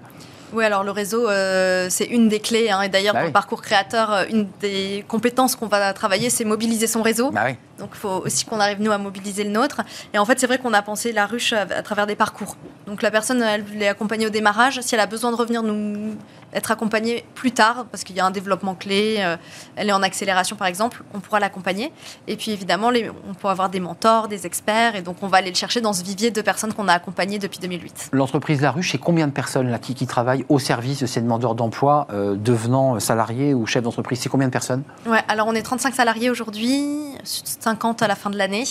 Oui, 0.53 0.64
alors 0.64 0.83
le 0.83 0.91
réseau, 0.91 1.29
euh, 1.29 1.87
c'est 1.91 2.07
une 2.07 2.29
des 2.29 2.41
clés. 2.41 2.71
hein, 2.71 2.83
et 2.83 2.89
d'ailleurs, 2.89 3.14
Bah 3.14 3.21
dans 3.21 3.27
oui. 3.27 3.29
le 3.31 3.33
parcours 3.33 3.62
créateur, 3.62 4.12
euh, 4.12 4.25
une 4.33 4.49
des 4.61 5.05
compétences 5.07 5.55
qu'on 5.55 5.68
va 5.68 5.93
travailler, 5.93 6.29
c'est 6.29 6.45
mobiliser 6.45 6.89
son 6.89 7.03
réseau. 7.03 7.31
Bah 7.31 7.43
oui. 7.47 7.55
Donc 7.79 7.91
il 7.95 7.99
faut 7.99 8.23
aussi 8.25 8.45
qu'on 8.47 8.59
arrive, 8.59 8.83
nous, 8.83 8.91
à 8.91 8.99
mobiliser 8.99 9.45
le 9.45 9.51
nôtre. 9.51 9.83
Et 10.12 10.18
en 10.18 10.25
fait, 10.25 10.41
c'est 10.41 10.49
vrai 10.49 10.59
qu'on 10.59 10.73
a 10.73 10.83
pensé 10.83 11.12
la 11.12 11.27
ruche 11.27 11.53
à, 11.53 11.61
à 11.62 11.83
travers 11.83 12.09
des 12.09 12.16
parcours. 12.16 12.57
Donc 12.89 13.01
la 13.01 13.12
personne, 13.12 13.41
elle 13.43 13.64
est 13.81 13.87
accompagnée 13.87 14.27
au 14.27 14.31
démarrage. 14.31 14.81
Si 14.81 14.93
elle 14.97 15.01
a 15.01 15.07
besoin 15.07 15.31
de 15.31 15.37
revenir 15.37 15.62
nous 15.62 16.16
être 16.53 16.70
accompagnée 16.70 17.24
plus 17.34 17.53
tard, 17.53 17.86
parce 17.90 18.05
qu'il 18.05 18.16
y 18.16 18.20
a 18.20 18.26
un 18.26 18.30
développement 18.30 18.74
clé, 18.74 19.16
euh, 19.20 19.36
elle 19.76 19.88
est 19.88 19.92
en 19.92 20.03
accélération 20.03 20.57
par 20.57 20.66
exemple, 20.68 21.03
on 21.14 21.20
pourra 21.20 21.40
l'accompagner. 21.40 21.92
Et 22.26 22.36
puis 22.36 22.51
évidemment, 22.51 22.90
les- 22.90 23.11
on 23.28 23.34
pourra 23.34 23.53
avoir 23.53 23.68
des 23.70 23.80
mentors, 23.80 24.28
des 24.28 24.46
experts. 24.46 24.96
Et 24.96 25.03
donc 25.03 25.16
on 25.22 25.28
va 25.28 25.38
aller 25.38 25.51
le 25.51 25.57
chercher 25.57 25.80
dans 25.80 25.92
ce 25.92 26.03
vivier 26.03 26.30
de 26.30 26.40
personnes 26.42 26.72
qu'on 26.74 26.88
a 26.88 26.92
accompagnées 26.92 27.38
depuis 27.38 27.59
2008. 27.61 28.11
L'entreprise 28.12 28.61
La 28.61 28.70
Ruche, 28.72 28.92
c'est 28.92 28.98
combien 28.98 29.26
de 29.26 29.32
personnes 29.32 29.68
là, 29.70 29.78
qui, 29.78 29.94
qui 29.94 30.07
travaillent 30.07 30.44
au 30.48 30.59
service 30.59 31.01
de 31.01 31.07
ces 31.07 31.20
demandeurs 31.20 31.55
d'emploi, 31.55 32.07
euh, 32.12 32.34
devenant 32.36 32.98
salariés 33.01 33.55
ou 33.55 33.66
chefs 33.66 33.82
d'entreprise? 33.82 34.20
C'est 34.20 34.28
combien 34.28 34.46
de 34.48 34.53
personnes? 34.53 34.82
Ouais, 35.07 35.22
alors 35.28 35.46
on 35.46 35.55
est 35.55 35.62
35 35.62 35.94
salariés 35.94 36.30
aujourd'hui, 36.30 36.84
50 37.24 38.03
à 38.03 38.09
la 38.09 38.14
fin 38.14 38.30
de 38.30 38.36
l'année. 38.36 38.64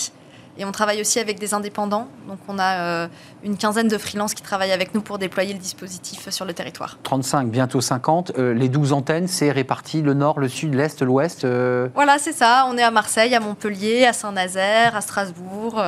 Et 0.60 0.64
on 0.66 0.72
travaille 0.72 1.00
aussi 1.00 1.18
avec 1.18 1.38
des 1.38 1.54
indépendants. 1.54 2.06
Donc 2.28 2.36
on 2.46 2.58
a 2.58 2.74
euh, 2.80 3.08
une 3.42 3.56
quinzaine 3.56 3.88
de 3.88 3.96
freelances 3.96 4.34
qui 4.34 4.42
travaillent 4.42 4.72
avec 4.72 4.94
nous 4.94 5.00
pour 5.00 5.16
déployer 5.16 5.54
le 5.54 5.58
dispositif 5.58 6.28
sur 6.28 6.44
le 6.44 6.52
territoire. 6.52 6.98
35, 7.02 7.48
bientôt 7.48 7.80
50. 7.80 8.32
Euh, 8.38 8.52
les 8.52 8.68
12 8.68 8.92
antennes, 8.92 9.26
c'est 9.26 9.50
réparti 9.52 10.02
le 10.02 10.12
nord, 10.12 10.38
le 10.38 10.48
sud, 10.48 10.74
l'est, 10.74 11.00
l'ouest 11.00 11.44
euh, 11.46 11.88
Voilà, 11.94 12.18
c'est 12.18 12.34
ça. 12.34 12.66
On 12.68 12.76
est 12.76 12.82
à 12.82 12.90
Marseille, 12.90 13.34
à 13.34 13.40
Montpellier, 13.40 14.04
à 14.04 14.12
Saint-Nazaire, 14.12 14.94
à 14.94 15.00
Strasbourg, 15.00 15.82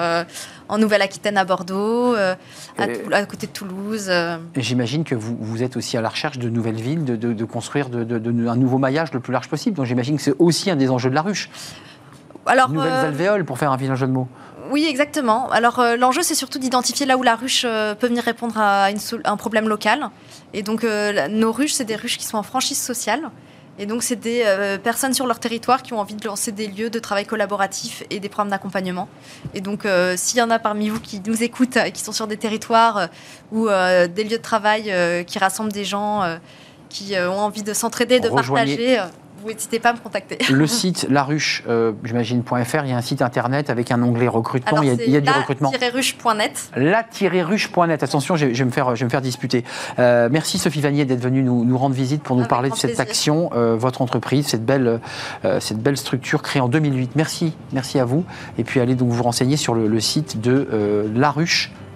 en 0.70 0.79
Nouvelle-Aquitaine, 0.79 1.37
à 1.37 1.45
Bordeaux, 1.45 2.14
euh, 2.14 2.35
à, 2.79 3.27
côté 3.27 3.47
de 3.47 3.53
Toulouse. 3.53 4.07
euh. 4.09 4.39
J'imagine 4.57 5.05
que 5.05 5.14
vous, 5.14 5.37
vous 5.39 5.62
êtes 5.62 5.77
aussi 5.77 5.99
à 5.99 6.01
la 6.01 6.09
recherche 6.09 6.39
de 6.39 6.49
nouvelles 6.49 6.81
villes, 6.81 7.05
de, 7.05 7.16
de- 7.16 7.35
de 7.35 7.45
construire 7.45 7.91
de- 7.91 8.49
un 8.49 8.57
nouveau 8.57 8.79
maillage 8.79 9.12
le 9.12 9.20
plus 9.20 9.35
large 9.35 9.49
possible. 9.51 9.77
Donc 9.77 9.85
j'imagine 9.85 10.16
que 10.16 10.23
c'est 10.23 10.35
aussi 10.39 10.70
un 10.70 10.77
des 10.77 10.89
enjeux 10.89 11.11
de 11.11 11.14
la 11.14 11.20
ruche. 11.20 11.51
Alors, 12.47 12.70
Nouvelles 12.70 12.93
alvéoles, 12.93 13.45
pour 13.45 13.57
faire 13.59 13.70
un 13.70 13.77
vilain 13.77 13.95
jeu 13.95 14.07
de 14.07 14.12
mots. 14.12 14.27
Oui, 14.71 14.87
exactement. 14.89 15.51
Alors 15.51 15.81
euh, 15.81 15.97
l'enjeu, 15.97 16.23
c'est 16.23 16.35
surtout 16.35 16.59
d'identifier 16.59 17.07
là 17.07 17.17
où 17.17 17.23
la 17.23 17.35
ruche 17.35 17.65
euh, 17.67 17.95
peut 17.95 18.07
venir 18.07 18.23
répondre 18.23 18.59
à 18.59 18.91
une 18.91 18.99
un 19.25 19.37
problème 19.37 19.69
local. 19.69 20.11
Et 20.55 20.63
donc 20.63 20.85
euh, 20.85 21.29
nos 21.29 21.53
ruches, 21.53 21.73
c'est 21.73 21.85
des 21.85 21.97
ruches 21.97 22.19
qui 22.19 22.25
sont 22.25 22.37
en 22.39 22.43
franchise 22.43 22.81
sociale. 22.81 23.31
Et 23.79 23.87
donc 23.87 24.03
c'est 24.03 24.17
des 24.17 24.45
personnes 24.85 25.15
sur 25.15 25.27
leur 25.27 25.41
territoire 25.41 25.83
qui 25.83 25.95
ont 25.95 25.99
envie 25.99 26.15
de 26.15 26.27
lancer 26.27 26.53
des 26.53 26.67
lieux 26.67 26.91
de 26.91 26.99
travail 26.99 27.25
collaboratif 27.25 28.05
et 28.11 28.21
des 28.21 28.29
programmes 28.29 28.51
d'accompagnement. 28.51 29.09
Et 29.55 29.63
donc 29.63 29.87
s'il 30.17 30.39
y 30.39 30.43
en 30.43 30.51
a 30.51 30.59
parmi 30.59 30.91
vous 30.91 31.01
qui 31.01 31.23
nous 31.27 31.43
écoutent, 31.43 31.79
qui 31.95 32.03
sont 32.03 32.13
sur 32.13 32.27
des 32.27 32.37
territoires 32.37 33.09
ou 33.51 33.69
des 33.69 34.25
lieux 34.25 34.37
de 34.37 34.43
travail 34.43 34.93
qui 35.27 35.39
rassemblent 35.39 35.73
des 35.73 35.87
gens 35.87 36.39
qui 36.91 37.15
ont 37.17 37.41
envie 37.41 37.63
de 37.63 37.73
s'entraider, 37.73 38.21
de 38.21 38.29
Rejoignez. 38.29 38.77
partager, 38.77 39.11
vous 39.43 39.49
n'hésitez 39.49 39.78
pas 39.78 39.90
à 39.90 39.93
me 39.93 39.99
contacter. 39.99 40.38
Le 40.51 40.66
site 40.66 41.07
laruche, 41.11 41.62
euh, 41.68 41.93
j'imagine.fr, 42.05 42.84
il 42.84 42.90
y 42.90 42.93
a 42.93 42.97
un 42.97 43.03
site 43.03 43.22
internet 43.22 43.70
avec 43.70 43.90
un 43.90 44.03
onglet 44.03 44.28
recrutement. 44.28 44.78
Alors 44.78 44.84
il 44.84 44.88
y 44.88 44.90
a, 44.90 44.97
c'est 44.97 45.07
il 45.07 45.12
y 45.12 45.16
a 45.16 45.20
du 45.20 45.30
recrutement. 45.30 45.72
la-ruche.net. 45.80 46.70
La-ruche.net. 46.76 48.03
Attention, 48.03 48.36
je, 48.36 48.53
je 48.53 48.59
vais 48.59 48.64
me 48.64 48.70
faire, 48.70 48.95
je 48.95 49.01
vais 49.01 49.07
me 49.07 49.11
faire 49.11 49.20
disputer. 49.20 49.64
Euh, 49.99 50.28
merci 50.30 50.59
Sophie 50.59 50.80
Vanier 50.80 51.05
d'être 51.05 51.22
venue 51.22 51.43
nous, 51.43 51.64
nous 51.64 51.78
rendre 51.78 51.95
visite 51.95 52.22
pour 52.22 52.36
nous 52.36 52.43
Avec 52.43 52.51
parler 52.51 52.70
de 52.70 52.74
cette 52.74 52.90
plaisir. 52.90 53.03
action, 53.03 53.51
euh, 53.55 53.76
votre 53.76 54.03
entreprise, 54.03 54.47
cette 54.47 54.64
belle, 54.64 55.01
cette 55.61 55.78
belle 55.78 55.97
structure 55.97 56.43
créée 56.43 56.62
en 56.62 56.68
2008. 56.68 57.12
Merci, 57.16 57.55
merci 57.72 57.99
à 57.99 58.05
vous. 58.05 58.24
Et 58.59 58.64
puis 58.64 58.80
allez 58.80 58.95
donc 58.95 59.11
vous 59.11 59.22
renseigner 59.22 59.57
sur 59.57 59.74
le, 59.74 59.88
le 59.88 60.01
site 60.01 60.40
de 60.40 60.68
euh, 60.72 61.09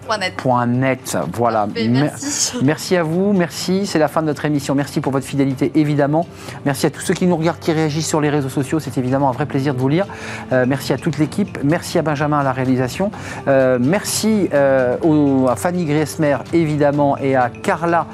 laruche.net. 0.09 0.68
.net. 0.68 1.18
Voilà. 1.32 1.66
Parfait, 1.66 1.88
merci. 1.88 2.57
Merci 2.62 2.96
à 2.96 3.02
vous, 3.02 3.32
merci. 3.32 3.86
C'est 3.86 3.98
la 3.98 4.09
fin 4.09 4.22
de 4.22 4.26
notre 4.26 4.44
émission. 4.44 4.74
Merci 4.74 5.00
pour 5.00 5.12
votre 5.12 5.26
fidélité, 5.26 5.72
évidemment. 5.74 6.26
Merci 6.64 6.86
à 6.86 6.90
tous 6.90 7.00
ceux 7.00 7.14
qui 7.14 7.26
nous 7.26 7.36
regardent, 7.36 7.59
qui 7.59 7.72
réagissent 7.72 8.09
sur 8.09 8.20
les 8.20 8.30
réseaux 8.30 8.48
sociaux. 8.48 8.80
C'est 8.80 8.96
évidemment 8.98 9.28
un 9.28 9.32
vrai 9.32 9.46
plaisir 9.46 9.74
de 9.74 9.78
vous 9.80 9.88
lire. 9.88 10.07
Euh, 10.52 10.64
merci 10.68 10.92
à 10.92 10.96
toute 10.98 11.18
l'équipe. 11.18 11.59
Merci 11.64 11.98
à 11.98 12.02
Benjamin 12.02 12.38
à 12.38 12.42
la 12.44 12.52
réalisation. 12.52 13.11
Euh, 13.48 13.78
merci 13.80 14.48
euh, 14.54 14.96
au- 15.02 15.48
à 15.48 15.57
Fanny 15.57 15.84
Griesmer, 15.84 16.36
évidemment, 16.52 17.16
et 17.18 17.36
à 17.36 17.50
Carla 17.50 18.07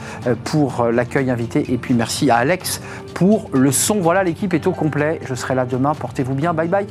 pour 0.44 0.84
l'accueil 0.92 1.30
invité. 1.30 1.72
Et 1.72 1.78
puis 1.78 1.94
merci 1.94 2.30
à 2.30 2.36
Alex 2.36 2.80
pour 3.14 3.50
le 3.52 3.70
son. 3.72 4.00
Voilà, 4.00 4.24
l'équipe 4.24 4.54
est 4.54 4.66
au 4.66 4.72
complet. 4.72 5.20
Je 5.26 5.34
serai 5.34 5.54
là 5.54 5.64
demain. 5.64 5.94
Portez-vous 5.94 6.34
bien. 6.34 6.54
Bye 6.54 6.68
bye. 6.68 6.86